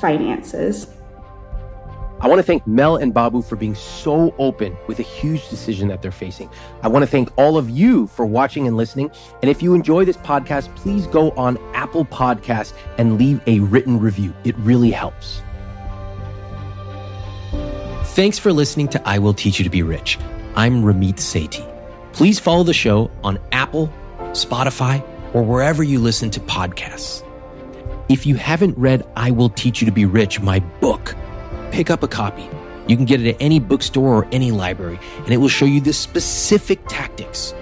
finances. 0.00 0.88
I 2.22 2.28
want 2.28 2.38
to 2.38 2.42
thank 2.42 2.66
Mel 2.66 2.96
and 2.96 3.14
Babu 3.14 3.40
for 3.40 3.56
being 3.56 3.74
so 3.74 4.34
open 4.38 4.76
with 4.86 4.98
a 4.98 5.02
huge 5.02 5.48
decision 5.48 5.88
that 5.88 6.02
they're 6.02 6.10
facing. 6.10 6.50
I 6.82 6.88
want 6.88 7.02
to 7.02 7.06
thank 7.06 7.30
all 7.38 7.56
of 7.56 7.70
you 7.70 8.08
for 8.08 8.26
watching 8.26 8.66
and 8.66 8.76
listening. 8.76 9.10
And 9.40 9.50
if 9.50 9.62
you 9.62 9.72
enjoy 9.72 10.04
this 10.04 10.18
podcast, 10.18 10.74
please 10.76 11.06
go 11.06 11.30
on 11.30 11.56
Apple 11.72 12.04
Podcasts 12.04 12.74
and 12.98 13.16
leave 13.18 13.40
a 13.46 13.60
written 13.60 13.98
review. 13.98 14.34
It 14.44 14.54
really 14.58 14.90
helps. 14.90 15.40
Thanks 18.10 18.38
for 18.38 18.52
listening 18.52 18.88
to 18.88 19.08
I 19.08 19.18
Will 19.18 19.32
Teach 19.32 19.58
You 19.58 19.64
to 19.64 19.70
Be 19.70 19.82
Rich. 19.82 20.18
I'm 20.56 20.82
Ramit 20.82 21.14
Sethi. 21.14 21.66
Please 22.12 22.38
follow 22.38 22.64
the 22.64 22.74
show 22.74 23.10
on 23.24 23.38
Apple, 23.52 23.90
Spotify, 24.32 25.02
or 25.32 25.42
wherever 25.42 25.82
you 25.82 25.98
listen 25.98 26.28
to 26.32 26.40
podcasts. 26.40 27.24
If 28.10 28.26
you 28.26 28.34
haven't 28.34 28.76
read 28.76 29.08
I 29.16 29.30
Will 29.30 29.48
Teach 29.48 29.80
You 29.80 29.86
to 29.86 29.92
Be 29.92 30.04
Rich, 30.04 30.40
my 30.40 30.58
book, 30.58 31.14
pick 31.70 31.90
up 31.90 32.02
a 32.02 32.08
copy. 32.08 32.48
You 32.86 32.96
can 32.96 33.04
get 33.04 33.20
it 33.20 33.34
at 33.34 33.36
any 33.40 33.60
bookstore 33.60 34.14
or 34.14 34.28
any 34.32 34.50
library, 34.50 34.98
and 35.18 35.30
it 35.30 35.36
will 35.36 35.48
show 35.48 35.64
you 35.64 35.80
the 35.80 35.92
specific 35.92 36.80
tactics 36.88 37.54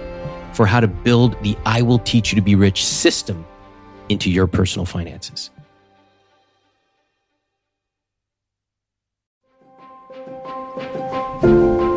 for 0.53 0.65
how 0.65 0.79
to 0.79 0.87
build 0.87 1.41
the 1.43 1.55
I 1.65 1.81
Will 1.81 1.99
Teach 1.99 2.31
You 2.31 2.35
to 2.35 2.41
Be 2.41 2.55
Rich 2.55 2.85
system 2.85 3.45
into 4.09 4.29
your 4.31 4.47
personal 4.47 4.85
finances. 4.85 5.51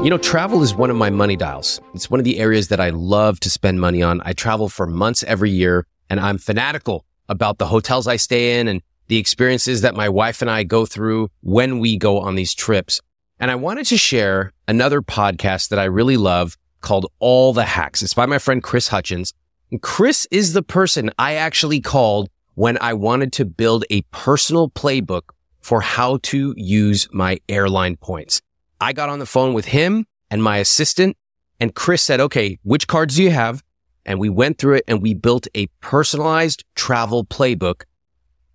You 0.03 0.11
know, 0.11 0.19
travel 0.19 0.63
is 0.63 0.75
one 0.75 0.91
of 0.91 0.97
my 0.97 1.11
money 1.11 1.37
dials. 1.37 1.81
It's 1.95 2.11
one 2.11 2.19
of 2.19 2.25
the 2.25 2.41
areas 2.41 2.69
that 2.69 2.81
I 2.81 2.91
love 2.91 3.39
to 3.41 3.49
spend 3.49 3.81
money 3.81 4.03
on. 4.03 4.21
I 4.25 4.33
travel 4.33 4.69
for 4.69 4.85
months 4.85 5.23
every 5.23 5.51
year 5.51 5.87
and 6.11 6.19
I'm 6.19 6.39
fanatical 6.39 7.07
about 7.29 7.59
the 7.59 7.67
hotels 7.67 8.09
I 8.09 8.17
stay 8.17 8.59
in 8.59 8.67
and 8.67 8.83
the 9.13 9.19
experiences 9.19 9.83
that 9.83 9.95
my 9.95 10.09
wife 10.09 10.41
and 10.41 10.51
I 10.51 10.63
go 10.63 10.87
through 10.87 11.29
when 11.43 11.81
we 11.81 11.99
go 11.99 12.19
on 12.19 12.35
these 12.35 12.55
trips. 12.55 12.99
And 13.39 13.51
I 13.51 13.57
wanted 13.57 13.85
to 13.89 13.99
share 13.99 14.55
another 14.67 15.03
podcast 15.03 15.69
that 15.69 15.79
I 15.79 15.85
really 15.85 16.17
love 16.17 16.57
called 16.81 17.13
All 17.19 17.53
the 17.53 17.67
Hacks. 17.67 18.01
It's 18.01 18.15
by 18.15 18.25
my 18.25 18.39
friend 18.39 18.63
Chris 18.63 18.89
Hutchins. 18.89 19.35
And 19.71 19.83
Chris 19.83 20.27
is 20.31 20.55
the 20.55 20.63
person 20.63 21.11
I 21.19 21.35
actually 21.35 21.83
called 21.83 22.31
when 22.55 22.79
I 22.81 22.95
wanted 22.95 23.35
to 23.35 23.45
build 23.45 23.85
a 23.91 24.01
personal 24.13 24.71
playbook 24.71 25.25
for 25.61 25.83
how 25.83 26.17
to 26.23 26.55
use 26.57 27.07
my 27.13 27.39
airline 27.51 27.97
points. 27.97 28.41
I 28.81 28.95
got 28.95 29.11
on 29.11 29.19
the 29.19 29.27
phone 29.27 29.53
with 29.53 29.67
him 29.67 30.07
and 30.31 30.43
my 30.43 30.57
assistant 30.57 31.19
and 31.61 31.75
Chris 31.75 32.01
said, 32.01 32.19
okay, 32.19 32.59
which 32.63 32.87
cards 32.87 33.17
do 33.17 33.25
you 33.25 33.31
have? 33.31 33.63
And 34.07 34.19
we 34.19 34.31
went 34.31 34.57
through 34.57 34.77
it 34.77 34.85
and 34.89 35.03
we 35.03 35.13
built 35.13 35.49
a 35.55 35.67
personalized 35.83 36.65
travel 36.75 37.27
playbook 37.27 37.83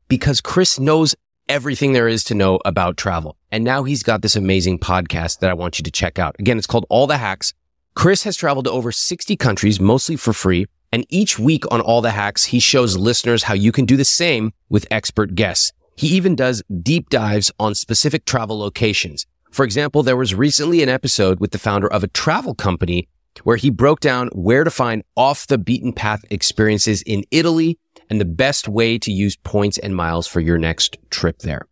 because 0.08 0.42
Chris 0.42 0.80
knows 0.80 1.16
everything 1.50 1.94
there 1.94 2.08
is 2.08 2.24
to 2.26 2.36
know 2.36 2.60
about 2.66 2.98
travel. 2.98 3.38
And 3.52 3.64
now 3.64 3.84
he's 3.84 4.04
got 4.04 4.22
this 4.22 4.36
amazing 4.36 4.80
podcast 4.80 5.40
that 5.40 5.50
I 5.50 5.54
want 5.54 5.80
you 5.80 5.84
to 5.84 5.92
check 5.92 6.20
out. 6.20 6.36
Again, 6.40 6.58
it's 6.58 6.68
called 6.68 6.86
All 6.90 7.08
the 7.08 7.18
Hacks. 7.18 7.54
Chris 7.96 8.24
has 8.24 8.36
traveled 8.36 8.66
to 8.66 8.72
over 8.72 8.92
60 8.92 9.36
countries, 9.38 9.80
mostly 9.80 10.16
for 10.16 10.34
free. 10.34 10.68
And 10.92 11.06
each 11.10 11.38
week 11.40 11.64
on 11.72 11.82
All 11.82 12.02
the 12.02 12.12
Hacks, 12.12 12.46
he 12.46 12.60
shows 12.60 12.98
listeners 12.98 13.44
how 13.44 13.54
you 13.54 13.72
can 13.72 13.86
do 13.86 13.98
the 13.98 14.06
same 14.06 14.52
with 14.70 14.88
expert 14.92 15.36
guests. 15.36 15.72
He 15.96 16.08
even 16.10 16.36
does 16.36 16.64
deep 16.82 17.10
dives 17.10 17.52
on 17.60 17.76
specific 17.76 18.26
travel 18.26 18.60
locations. 18.60 19.26
For 19.52 19.66
example, 19.66 20.04
there 20.04 20.16
was 20.16 20.36
recently 20.36 20.84
an 20.84 20.90
episode 20.90 21.40
with 21.40 21.52
the 21.52 21.58
founder 21.58 21.92
of 21.92 22.04
a 22.04 22.08
travel 22.10 22.54
company 22.54 23.08
where 23.44 23.58
he 23.58 23.70
broke 23.70 24.00
down 24.00 24.28
where 24.30 24.64
to 24.64 24.72
find 24.72 25.04
off 25.16 25.48
the 25.48 25.58
beaten 25.58 25.94
path 25.94 26.24
experiences 26.30 27.02
in 27.04 27.24
Italy 27.32 27.80
and 28.10 28.20
the 28.22 28.26
best 28.26 28.68
way 28.68 28.98
to 29.00 29.12
use 29.12 29.36
points 29.36 29.78
and 29.78 29.96
miles 29.96 30.28
for 30.28 30.40
your 30.40 30.58
next 30.58 30.98
trip 31.10 31.40
there. 31.40 31.68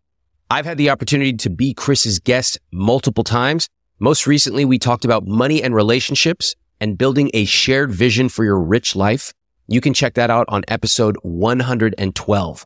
I've 0.49 0.65
had 0.65 0.77
the 0.77 0.89
opportunity 0.89 1.33
to 1.33 1.49
be 1.49 1.73
Chris's 1.73 2.19
guest 2.19 2.59
multiple 2.71 3.23
times. 3.23 3.67
Most 3.99 4.27
recently, 4.27 4.65
we 4.65 4.77
talked 4.77 5.05
about 5.05 5.25
money 5.25 5.63
and 5.63 5.73
relationships 5.73 6.55
and 6.79 6.97
building 6.97 7.31
a 7.33 7.45
shared 7.45 7.91
vision 7.91 8.29
for 8.29 8.43
your 8.43 8.59
rich 8.59 8.95
life. 8.95 9.33
You 9.67 9.81
can 9.81 9.93
check 9.93 10.13
that 10.15 10.29
out 10.29 10.45
on 10.49 10.63
episode 10.67 11.17
112. 11.23 12.65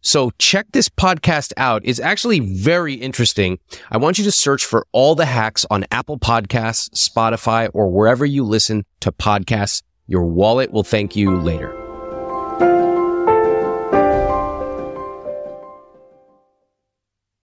So 0.00 0.32
check 0.38 0.66
this 0.72 0.88
podcast 0.88 1.52
out. 1.56 1.82
It's 1.84 2.00
actually 2.00 2.40
very 2.40 2.94
interesting. 2.94 3.60
I 3.90 3.98
want 3.98 4.18
you 4.18 4.24
to 4.24 4.32
search 4.32 4.64
for 4.64 4.84
all 4.90 5.14
the 5.14 5.26
hacks 5.26 5.64
on 5.70 5.84
Apple 5.92 6.18
Podcasts, 6.18 6.90
Spotify, 6.90 7.70
or 7.72 7.88
wherever 7.88 8.26
you 8.26 8.44
listen 8.44 8.84
to 9.00 9.12
podcasts. 9.12 9.82
Your 10.08 10.24
wallet 10.24 10.72
will 10.72 10.82
thank 10.82 11.14
you 11.14 11.36
later. 11.36 11.81